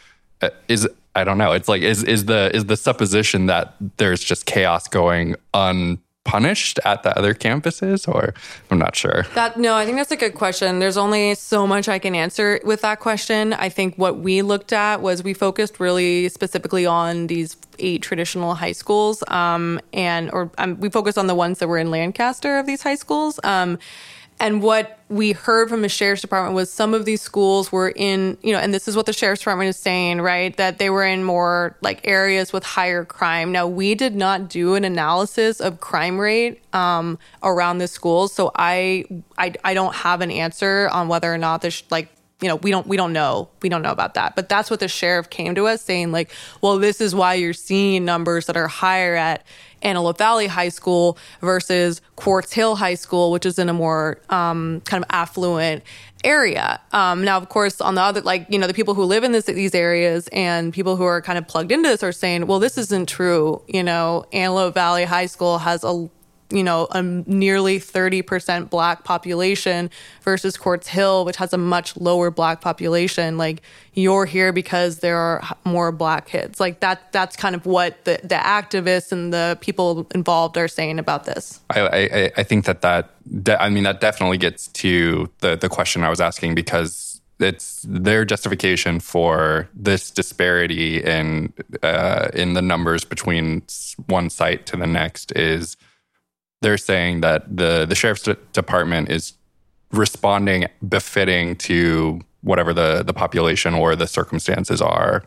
Uh, 0.43 0.51
is 0.69 0.89
I 1.15 1.25
don't 1.25 1.39
know. 1.39 1.53
It's 1.53 1.69
like 1.69 1.83
is 1.83 2.03
is 2.03 2.25
the 2.25 2.51
is 2.55 2.67
the 2.67 2.77
supposition 2.77 3.47
that 3.47 3.75
there's 3.99 4.23
just 4.23 4.47
chaos 4.47 4.89
going 4.89 5.37
unpunished 5.53 6.81
at 6.85 7.05
the 7.05 7.17
other 7.17 7.35
campuses, 7.35 8.09
or 8.09 8.35
I'm 8.71 8.79
not 8.79 8.97
sure. 8.97 9.25
That 9.35 9.57
no, 9.57 9.77
I 9.77 9.85
think 9.85 9.97
that's 9.97 10.11
a 10.11 10.17
good 10.17 10.35
question. 10.35 10.81
There's 10.81 10.97
only 10.97 11.37
so 11.37 11.67
much 11.67 11.89
I 11.89 12.01
can 12.01 12.15
answer 12.17 12.61
with 12.65 12.81
that 12.83 12.99
question. 12.99 13.53
I 13.53 13.69
think 13.69 13.97
what 13.97 14.19
we 14.19 14.43
looked 14.43 14.73
at 14.73 15.03
was 15.03 15.23
we 15.23 15.35
focused 15.35 15.79
really 15.79 16.29
specifically 16.31 16.85
on 16.85 17.29
these 17.29 17.57
eight 17.79 18.03
traditional 18.03 18.55
high 18.55 18.73
schools, 18.73 19.23
um, 19.29 19.81
and 19.93 20.31
or 20.33 20.51
um, 20.59 20.81
we 20.81 20.91
focused 20.91 21.19
on 21.19 21.29
the 21.29 21.35
ones 21.35 21.61
that 21.61 21.69
were 21.69 21.79
in 21.79 21.91
Lancaster 21.91 22.59
of 22.59 22.67
these 22.67 22.83
high 22.83 22.97
schools. 22.97 23.39
Um, 23.45 23.79
and 24.41 24.63
what 24.63 24.99
we 25.15 25.31
heard 25.31 25.69
from 25.69 25.83
the 25.83 25.89
sheriff's 25.89 26.23
department 26.23 26.57
was 26.57 26.73
some 26.73 26.93
of 26.93 27.05
these 27.05 27.23
schools 27.23 27.71
were 27.71 27.93
in, 27.95 28.37
you 28.43 28.53
know, 28.53 28.59
and 28.59 28.75
this 28.75 28.89
is 28.89 28.97
what 28.97 29.07
the 29.07 29.13
sheriff's 29.13 29.43
department 29.43 29.69
is 29.69 29.77
saying, 29.77 30.21
right? 30.21 30.57
That 30.57 30.79
they 30.79 30.91
were 30.91 31.05
in 31.05 31.23
more 31.23 31.77
like 31.83 32.01
areas 32.03 32.53
with 32.53 32.65
higher 32.65 33.05
crime. 33.05 33.53
Now, 33.53 33.69
we 33.69 33.95
did 33.95 34.17
not 34.17 34.49
do 34.49 34.75
an 34.75 34.83
analysis 34.83 35.61
of 35.61 35.79
crime 35.79 36.19
rate 36.19 36.61
um, 36.75 37.17
around 37.45 37.79
the 37.79 37.87
schools, 37.87 38.33
so 38.33 38.51
I, 38.57 39.05
I 39.39 39.55
I 39.63 39.75
don't 39.75 39.95
have 39.95 40.21
an 40.21 40.33
answer 40.33 40.89
on 40.93 41.07
whether 41.07 41.33
or 41.33 41.39
not 41.39 41.63
this 41.63 41.85
like 41.93 42.09
you 42.41 42.49
know 42.49 42.57
we 42.57 42.73
don't 42.73 42.87
we 42.87 42.97
don't 42.97 43.13
know 43.13 43.49
we 43.63 43.69
don't 43.69 43.83
know 43.83 43.93
about 43.93 44.15
that 44.15 44.35
but 44.35 44.49
that's 44.49 44.69
what 44.69 44.81
the 44.81 44.89
sheriff 44.89 45.31
came 45.31 45.55
to 45.55 45.67
us 45.67 45.81
saying 45.81 46.11
like 46.11 46.33
well 46.61 46.79
this 46.79 47.01
is 47.01 47.15
why 47.15 47.35
you're 47.35 47.53
seeing 47.53 48.05
numbers 48.05 48.47
that 48.47 48.57
are 48.57 48.67
higher 48.67 49.15
at 49.15 49.47
Antelope 49.85 50.19
Valley 50.19 50.47
High 50.47 50.71
School 50.71 51.19
versus 51.41 52.01
Quartz 52.17 52.53
Hill 52.53 52.77
High 52.77 52.95
School, 52.95 53.31
which 53.31 53.47
is 53.47 53.59
in 53.59 53.69
a 53.69 53.75
more 53.75 54.19
um, 54.31 54.81
kind 54.87 55.05
of 55.05 55.11
affluent 55.11 55.85
area. 56.25 56.81
Um, 56.93 57.23
now, 57.23 57.37
of 57.37 57.49
course, 57.51 57.81
on 57.81 57.95
the 57.95 58.01
other, 58.01 58.23
like, 58.23 58.47
you 58.49 58.59
know, 58.59 58.67
the 58.67 58.75
people 58.75 58.95
who 58.95 59.05
live 59.05 59.25
in 59.25 59.33
this, 59.33 59.45
these 59.45 59.75
areas 59.75 60.29
and 60.33 60.73
people 60.73 60.97
who 60.97 61.05
are 61.05 61.21
kind 61.21 61.39
of 61.39 61.47
plugged 61.47 61.71
into 61.71 61.89
this 61.89 62.03
are 62.03 62.13
saying, 62.13 62.47
well, 62.47 62.59
this 62.59 62.79
isn't 62.79 63.09
true. 63.09 63.63
You 63.69 63.83
know, 63.83 64.25
Antelope 64.33 64.75
Valley 64.75 65.05
High 65.05 65.27
School 65.27 65.59
has 65.59 65.85
a 65.85 66.09
you 66.51 66.63
know, 66.63 66.87
a 66.91 67.03
nearly 67.03 67.81
30% 67.81 68.71
black 68.71 69.05
population 69.05 69.91
versus 70.23 70.57
Quartz 70.57 70.89
Hill, 70.89 71.25
which 71.25 71.37
has 71.37 71.53
a 71.53 71.59
much 71.59 71.97
lower 71.97 72.31
black 72.31 72.61
population. 72.61 73.39
Like 73.39 73.63
you're 73.95 74.27
here 74.27 74.53
because 74.53 74.99
there 74.99 75.17
are 75.17 75.43
more 75.65 75.91
black 75.93 76.27
kids. 76.27 76.61
Like 76.61 76.81
that, 76.81 77.13
that's 77.13 77.37
kind 77.37 77.55
of 77.55 77.67
what 77.67 78.05
the, 78.05 78.21
the 78.23 78.37
activists 78.37 79.11
and 79.11 79.33
the 79.33 79.59
people 79.61 80.07
involved 80.15 80.57
are 80.57 80.69
saying 80.69 80.99
about 80.99 81.25
this. 81.25 81.61
I, 81.71 81.81
I, 81.81 82.31
I 82.37 82.43
think 82.43 82.67
that 82.67 82.83
that, 82.83 83.11
de- 83.43 83.61
I 83.61 83.71
mean, 83.71 83.85
that 83.85 84.01
definitely 84.01 84.39
gets 84.39 84.69
to 84.69 85.31
the, 85.41 85.57
the 85.57 85.69
question 85.69 86.05
I 86.05 86.11
was 86.11 86.21
asking 86.21 86.55
because 86.55 87.15
it's 87.41 87.85
their 87.89 88.25
justification 88.25 89.01
for 89.01 89.69
this 89.75 90.11
disparity 90.11 91.03
in 91.03 91.53
uh, 91.83 92.29
in 92.33 92.55
the 92.55 92.63
numbers 92.63 93.05
between 93.05 93.63
one 94.07 94.31
site 94.31 94.67
to 94.67 94.77
the 94.77 94.87
next 94.87 95.33
is 95.33 95.77
they're 96.65 96.79
saying 96.79 97.21
that 97.21 97.57
the 97.57 97.87
the 97.87 97.95
sheriff's 97.95 98.29
department 98.53 99.11
is 99.11 99.35
responding 99.93 100.67
befitting 100.87 101.55
to 101.57 102.21
whatever 102.41 102.75
the 102.75 103.03
the 103.05 103.13
population 103.13 103.75
or 103.75 103.95
the 103.95 104.07
circumstances 104.07 104.81
are 104.81 105.23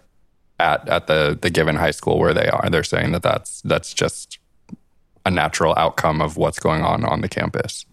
at 0.59 0.87
at 0.89 1.07
the 1.07 1.37
the 1.39 1.49
given 1.49 1.75
high 1.75 1.91
school 1.91 2.19
where 2.19 2.33
they 2.33 2.47
are. 2.47 2.69
They're 2.69 2.83
saying 2.83 3.11
that 3.11 3.21
that's 3.21 3.61
that's 3.61 3.93
just 3.93 4.39
a 5.25 5.31
natural 5.31 5.73
outcome 5.77 6.21
of 6.21 6.37
what's 6.37 6.59
going 6.59 6.83
on 6.83 7.05
on 7.05 7.21
the 7.21 7.29
campus. 7.29 7.85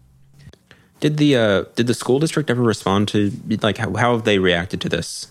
Did 0.99 1.17
the 1.17 1.35
uh, 1.35 1.63
did 1.75 1.87
the 1.87 1.93
school 1.93 2.19
district 2.19 2.49
ever 2.49 2.63
respond 2.63 3.07
to 3.09 3.31
like 3.61 3.77
how, 3.77 3.93
how 3.95 4.13
have 4.13 4.23
they 4.23 4.39
reacted 4.39 4.81
to 4.81 4.89
this? 4.89 5.27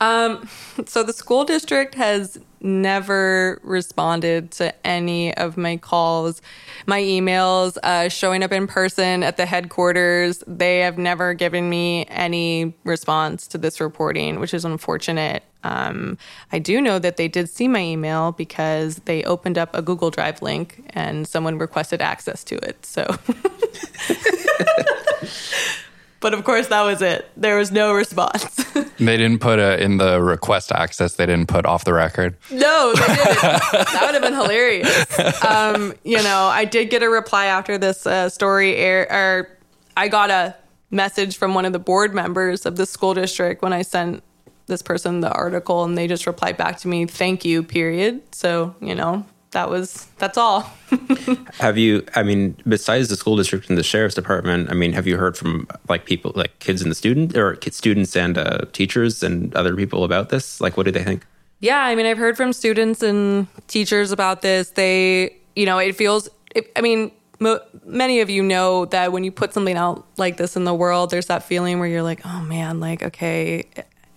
Um, 0.00 0.48
so 0.86 1.02
the 1.02 1.12
school 1.12 1.44
district 1.44 1.94
has 1.94 2.38
never 2.60 3.60
responded 3.62 4.50
to 4.50 4.86
any 4.86 5.34
of 5.36 5.56
my 5.56 5.76
calls, 5.76 6.40
my 6.86 7.00
emails, 7.00 7.76
uh, 7.82 8.08
showing 8.08 8.42
up 8.42 8.52
in 8.52 8.66
person 8.66 9.22
at 9.22 9.36
the 9.36 9.46
headquarters. 9.46 10.42
They 10.46 10.80
have 10.80 10.96
never 10.96 11.34
given 11.34 11.68
me 11.68 12.06
any 12.06 12.74
response 12.84 13.46
to 13.48 13.58
this 13.58 13.80
reporting, 13.80 14.40
which 14.40 14.54
is 14.54 14.64
unfortunate. 14.64 15.42
Um, 15.62 16.18
I 16.52 16.58
do 16.58 16.80
know 16.80 16.98
that 16.98 17.16
they 17.16 17.28
did 17.28 17.48
see 17.48 17.68
my 17.68 17.80
email 17.80 18.32
because 18.32 18.96
they 19.04 19.22
opened 19.24 19.58
up 19.58 19.74
a 19.74 19.82
Google 19.82 20.10
Drive 20.10 20.42
link 20.42 20.84
and 20.90 21.28
someone 21.28 21.58
requested 21.58 22.02
access 22.02 22.44
to 22.44 22.56
it. 22.56 22.84
So. 22.84 23.06
But 26.24 26.32
of 26.32 26.42
course, 26.42 26.68
that 26.68 26.80
was 26.80 27.02
it. 27.02 27.30
There 27.36 27.58
was 27.58 27.70
no 27.70 27.92
response. 27.92 28.44
they 28.98 29.18
didn't 29.18 29.40
put 29.40 29.58
a, 29.58 29.78
in 29.78 29.98
the 29.98 30.22
request 30.22 30.72
access. 30.72 31.16
They 31.16 31.26
didn't 31.26 31.48
put 31.48 31.66
off 31.66 31.84
the 31.84 31.92
record. 31.92 32.38
No, 32.50 32.94
they 32.94 33.14
didn't. 33.14 33.36
that 33.42 34.00
would 34.06 34.14
have 34.14 34.22
been 34.22 34.32
hilarious. 34.32 35.44
Um, 35.44 35.92
you 36.02 36.16
know, 36.22 36.46
I 36.46 36.64
did 36.64 36.88
get 36.88 37.02
a 37.02 37.10
reply 37.10 37.44
after 37.44 37.76
this 37.76 38.06
uh, 38.06 38.30
story 38.30 38.74
air. 38.74 39.06
Or 39.10 39.58
I 39.98 40.08
got 40.08 40.30
a 40.30 40.56
message 40.90 41.36
from 41.36 41.52
one 41.52 41.66
of 41.66 41.74
the 41.74 41.78
board 41.78 42.14
members 42.14 42.64
of 42.64 42.76
the 42.76 42.86
school 42.86 43.12
district 43.12 43.60
when 43.60 43.74
I 43.74 43.82
sent 43.82 44.22
this 44.64 44.80
person 44.80 45.20
the 45.20 45.30
article, 45.30 45.84
and 45.84 45.98
they 45.98 46.06
just 46.08 46.26
replied 46.26 46.56
back 46.56 46.78
to 46.78 46.88
me, 46.88 47.04
"Thank 47.04 47.44
you." 47.44 47.62
Period. 47.62 48.22
So 48.34 48.74
you 48.80 48.94
know, 48.94 49.26
that 49.54 49.70
was 49.70 50.06
that's 50.18 50.36
all. 50.36 50.70
have 51.58 51.78
you? 51.78 52.04
I 52.14 52.22
mean, 52.22 52.56
besides 52.68 53.08
the 53.08 53.16
school 53.16 53.36
district 53.36 53.68
and 53.68 53.78
the 53.78 53.82
sheriff's 53.82 54.14
department, 54.14 54.70
I 54.70 54.74
mean, 54.74 54.92
have 54.92 55.06
you 55.06 55.16
heard 55.16 55.36
from 55.36 55.66
like 55.88 56.04
people, 56.04 56.32
like 56.36 56.58
kids 56.58 56.82
in 56.82 56.90
the 56.90 56.94
student 56.94 57.36
or 57.36 57.58
students 57.70 58.14
and 58.14 58.36
uh, 58.36 58.66
teachers 58.72 59.22
and 59.22 59.54
other 59.56 59.74
people 59.74 60.04
about 60.04 60.28
this? 60.28 60.60
Like, 60.60 60.76
what 60.76 60.84
do 60.84 60.92
they 60.92 61.02
think? 61.02 61.24
Yeah, 61.60 61.82
I 61.82 61.94
mean, 61.94 62.04
I've 62.04 62.18
heard 62.18 62.36
from 62.36 62.52
students 62.52 63.02
and 63.02 63.46
teachers 63.68 64.12
about 64.12 64.42
this. 64.42 64.70
They, 64.70 65.36
you 65.56 65.64
know, 65.64 65.78
it 65.78 65.96
feels. 65.96 66.28
It, 66.54 66.70
I 66.76 66.82
mean, 66.82 67.10
mo- 67.40 67.60
many 67.84 68.20
of 68.20 68.28
you 68.28 68.42
know 68.42 68.84
that 68.86 69.12
when 69.12 69.24
you 69.24 69.32
put 69.32 69.54
something 69.54 69.76
out 69.76 70.06
like 70.18 70.36
this 70.36 70.56
in 70.56 70.64
the 70.64 70.74
world, 70.74 71.10
there's 71.10 71.26
that 71.26 71.42
feeling 71.42 71.78
where 71.78 71.88
you're 71.88 72.02
like, 72.02 72.20
oh 72.26 72.42
man, 72.42 72.80
like 72.80 73.02
okay, 73.02 73.64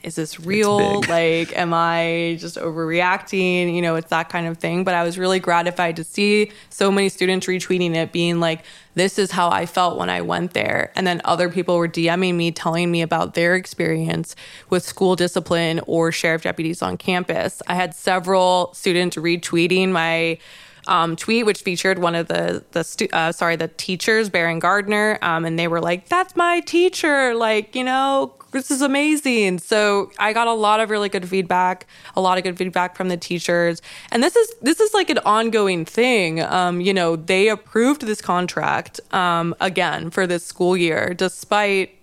is 0.04 0.16
this 0.16 0.40
real? 0.40 1.02
Like, 1.08 1.56
am 1.58 1.74
I 1.74 2.38
just 2.40 2.58
overreacting? 2.58 3.74
You 3.74 3.82
know, 3.82 3.96
it's 3.96 4.10
that 4.10 4.30
kind 4.30 4.46
of 4.48 4.58
thing. 4.58 4.84
But 4.84 4.94
I 4.94 5.04
was 5.04 5.18
really 5.18 5.40
gratified 5.40 5.96
to 5.98 6.04
see 6.04 6.52
so 6.70 6.92
many 6.92 7.08
students 7.10 7.48
retweeting 7.48 7.96
it, 7.96 8.12
being 8.12 8.40
like, 8.40 8.64
this 8.96 9.18
is 9.18 9.32
how 9.32 9.50
I 9.50 9.66
felt 9.66 9.98
when 9.98 10.10
I 10.10 10.22
went 10.22 10.54
there. 10.54 10.92
And 10.96 11.08
then 11.08 11.22
other 11.24 11.50
people 11.50 11.78
were 11.78 11.88
DMing 11.88 12.36
me, 12.36 12.52
telling 12.52 12.92
me 12.92 13.02
about 13.02 13.36
their 13.36 13.56
experience 13.56 14.36
with 14.70 14.84
school 14.84 15.16
discipline 15.16 15.80
or 15.88 16.12
sheriff 16.12 16.44
deputies 16.44 16.82
on 16.82 16.98
campus. 16.98 17.62
I 17.68 17.76
had 17.76 17.94
several 17.94 18.74
students 18.74 19.16
retweeting 19.16 19.90
my 19.90 20.40
um, 20.88 21.16
tweet, 21.16 21.46
which 21.46 21.62
featured 21.62 22.00
one 22.00 22.16
of 22.16 22.28
the 22.28 22.64
the 22.72 22.84
stu- 22.84 23.10
uh, 23.14 23.32
sorry 23.32 23.56
the 23.56 23.68
teachers, 23.68 24.30
Baron 24.30 24.60
Gardner, 24.60 25.20
um, 25.22 25.46
and 25.46 25.60
they 25.60 25.68
were 25.68 25.82
like, 25.82 26.08
"That's 26.08 26.36
my 26.36 26.62
teacher!" 26.62 27.36
Like 27.36 27.76
you 27.76 27.84
know, 27.84 28.34
this 28.58 28.72
is 28.72 28.82
amazing. 28.82 29.60
So 29.60 30.12
I 30.18 30.34
got 30.34 30.48
a 30.48 30.54
lot 30.54 30.80
of 30.80 30.90
really 30.90 31.10
good 31.10 31.30
feedback, 31.30 31.86
a 32.16 32.22
lot 32.22 32.40
of 32.40 32.44
good 32.44 32.58
feedback 32.58 32.96
from 32.96 33.08
the 33.10 33.18
teachers, 33.18 33.82
and 34.12 34.24
this 34.24 34.36
is 34.36 34.52
this 34.62 34.80
is 34.80 34.94
like 34.94 35.12
an 35.12 35.20
ongoing 35.20 35.86
thing. 35.86 36.42
Um, 36.42 36.82
you 36.82 36.94
know, 36.94 37.16
they 37.16 37.50
approved 37.50 38.02
this 38.02 38.20
contract 38.20 39.00
um, 39.14 39.56
again 39.60 40.10
for 40.10 40.26
this 40.26 40.46
school 40.46 40.76
year, 40.76 41.14
despite. 41.14 41.94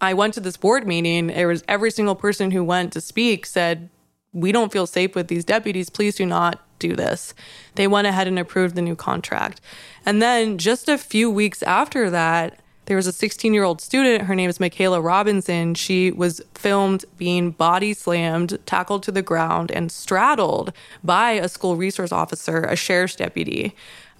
I 0.00 0.12
went 0.12 0.34
to 0.34 0.40
this 0.40 0.58
board 0.58 0.86
meeting. 0.86 1.30
It 1.30 1.46
was 1.46 1.64
every 1.66 1.90
single 1.90 2.14
person 2.14 2.50
who 2.50 2.62
went 2.62 2.92
to 2.92 3.00
speak 3.00 3.46
said, 3.46 3.88
"We 4.32 4.52
don't 4.52 4.70
feel 4.70 4.86
safe 4.86 5.14
with 5.14 5.28
these 5.28 5.46
deputies. 5.46 5.88
Please 5.88 6.16
do 6.16 6.26
not 6.26 6.60
do 6.78 6.94
this. 6.94 7.32
They 7.76 7.86
went 7.86 8.06
ahead 8.06 8.28
and 8.28 8.38
approved 8.38 8.74
the 8.74 8.82
new 8.82 8.96
contract. 8.96 9.62
And 10.04 10.20
then 10.20 10.58
just 10.58 10.88
a 10.88 10.98
few 10.98 11.30
weeks 11.30 11.62
after 11.62 12.10
that, 12.10 12.60
there 12.86 12.96
was 12.96 13.06
a 13.06 13.12
16 13.12 13.54
year 13.54 13.64
old 13.64 13.80
student. 13.80 14.24
Her 14.24 14.34
name 14.34 14.50
is 14.50 14.60
Michaela 14.60 15.00
Robinson. 15.00 15.74
She 15.74 16.10
was 16.10 16.40
filmed 16.54 17.04
being 17.16 17.50
body 17.50 17.94
slammed, 17.94 18.58
tackled 18.66 19.02
to 19.04 19.12
the 19.12 19.22
ground, 19.22 19.70
and 19.70 19.90
straddled 19.90 20.72
by 21.02 21.32
a 21.32 21.48
school 21.48 21.76
resource 21.76 22.12
officer, 22.12 22.62
a 22.62 22.76
sheriff's 22.76 23.16
deputy. 23.16 23.74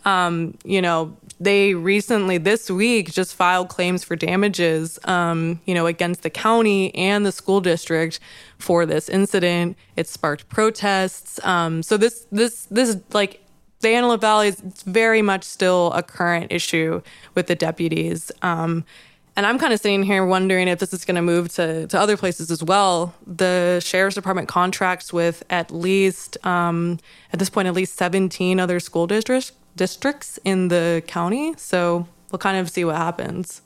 Um, 0.04 0.58
you 0.64 0.82
know, 0.82 1.16
they 1.40 1.74
recently 1.74 2.38
this 2.38 2.70
week 2.70 3.10
just 3.10 3.34
filed 3.34 3.68
claims 3.68 4.04
for 4.04 4.16
damages, 4.16 4.98
um, 5.04 5.60
you 5.64 5.74
know, 5.74 5.86
against 5.86 6.22
the 6.22 6.30
county 6.30 6.94
and 6.94 7.24
the 7.24 7.32
school 7.32 7.60
district 7.60 8.20
for 8.58 8.86
this 8.86 9.08
incident. 9.08 9.76
It 9.96 10.06
sparked 10.06 10.48
protests. 10.48 11.42
Um, 11.44 11.82
so 11.82 11.96
this 11.96 12.26
this 12.30 12.66
this 12.70 12.98
like 13.12 13.43
the 13.84 13.90
Antelope 13.90 14.22
Valley 14.22 14.48
is 14.48 14.60
very 14.86 15.22
much 15.22 15.44
still 15.44 15.92
a 15.92 16.02
current 16.02 16.50
issue 16.50 17.02
with 17.34 17.46
the 17.46 17.54
deputies. 17.54 18.32
Um, 18.42 18.84
and 19.36 19.44
I'm 19.46 19.58
kind 19.58 19.72
of 19.72 19.80
sitting 19.80 20.04
here 20.04 20.24
wondering 20.24 20.68
if 20.68 20.78
this 20.78 20.94
is 20.94 21.04
going 21.04 21.16
to 21.16 21.22
move 21.22 21.52
to, 21.54 21.86
to 21.88 22.00
other 22.00 22.16
places 22.16 22.50
as 22.50 22.62
well. 22.62 23.14
The 23.26 23.80
sheriff's 23.84 24.14
department 24.14 24.48
contracts 24.48 25.12
with 25.12 25.42
at 25.50 25.70
least, 25.70 26.38
um, 26.46 26.98
at 27.32 27.38
this 27.38 27.50
point, 27.50 27.68
at 27.68 27.74
least 27.74 27.96
17 27.96 28.58
other 28.58 28.80
school 28.80 29.06
districts 29.06 29.52
districts 29.76 30.38
in 30.44 30.68
the 30.68 31.02
county. 31.06 31.52
So 31.56 32.06
we'll 32.30 32.38
kind 32.38 32.56
of 32.58 32.70
see 32.70 32.84
what 32.84 32.96
happens. 32.96 33.60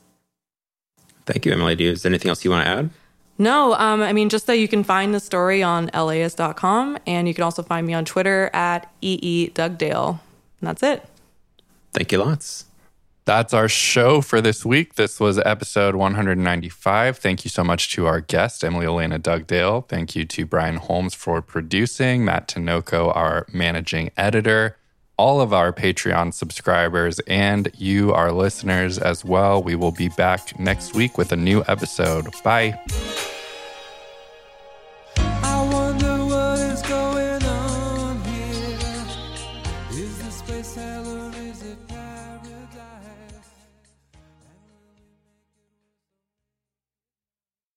Thank 1.27 1.45
you, 1.45 1.53
Emily. 1.53 1.77
Do 1.77 1.85
you, 1.85 1.93
is 1.93 2.07
anything 2.07 2.31
else 2.31 2.45
you 2.45 2.51
want 2.51 2.65
to 2.65 2.70
add? 2.70 2.90
No, 3.39 3.74
um, 3.74 4.02
I 4.02 4.12
mean, 4.12 4.28
just 4.28 4.48
that 4.48 4.59
you 4.59 4.66
can 4.66 4.82
find 4.82 5.15
the 5.15 5.20
story 5.20 5.62
on 5.62 5.90
LAist.com 5.94 6.98
and 7.06 7.28
you 7.28 7.35
can 7.35 7.44
also 7.44 7.62
find 7.62 7.86
me 7.86 7.94
on 7.94 8.05
Twitter 8.05 8.51
at 8.52 8.93
EE 9.01 9.51
Dugdale. 9.55 10.20
And 10.60 10.69
that's 10.69 10.82
it. 10.82 11.09
Thank 11.93 12.10
you 12.10 12.19
lots. 12.19 12.65
That's 13.28 13.52
our 13.52 13.69
show 13.69 14.23
for 14.23 14.40
this 14.40 14.65
week. 14.65 14.94
This 14.94 15.20
was 15.20 15.39
episode 15.40 15.94
195. 15.94 17.19
Thank 17.19 17.44
you 17.44 17.51
so 17.51 17.62
much 17.62 17.93
to 17.93 18.06
our 18.06 18.23
guest, 18.23 18.65
Emily 18.65 18.86
Elena 18.86 19.19
Dugdale. 19.19 19.86
Thank 19.86 20.16
you 20.16 20.24
to 20.24 20.47
Brian 20.47 20.77
Holmes 20.77 21.12
for 21.12 21.43
producing, 21.43 22.24
Matt 22.24 22.48
Tinoco, 22.48 23.15
our 23.15 23.47
managing 23.52 24.10
editor, 24.16 24.78
all 25.19 25.43
of 25.43 25.52
our 25.52 25.74
Patreon 25.74 26.32
subscribers, 26.32 27.19
and 27.27 27.70
you, 27.77 28.15
our 28.15 28.32
listeners, 28.32 28.97
as 28.97 29.27
well. 29.27 29.62
We 29.62 29.74
will 29.74 29.93
be 29.93 30.09
back 30.09 30.59
next 30.59 30.94
week 30.94 31.19
with 31.19 31.31
a 31.31 31.36
new 31.36 31.62
episode. 31.69 32.28
Bye. 32.43 32.81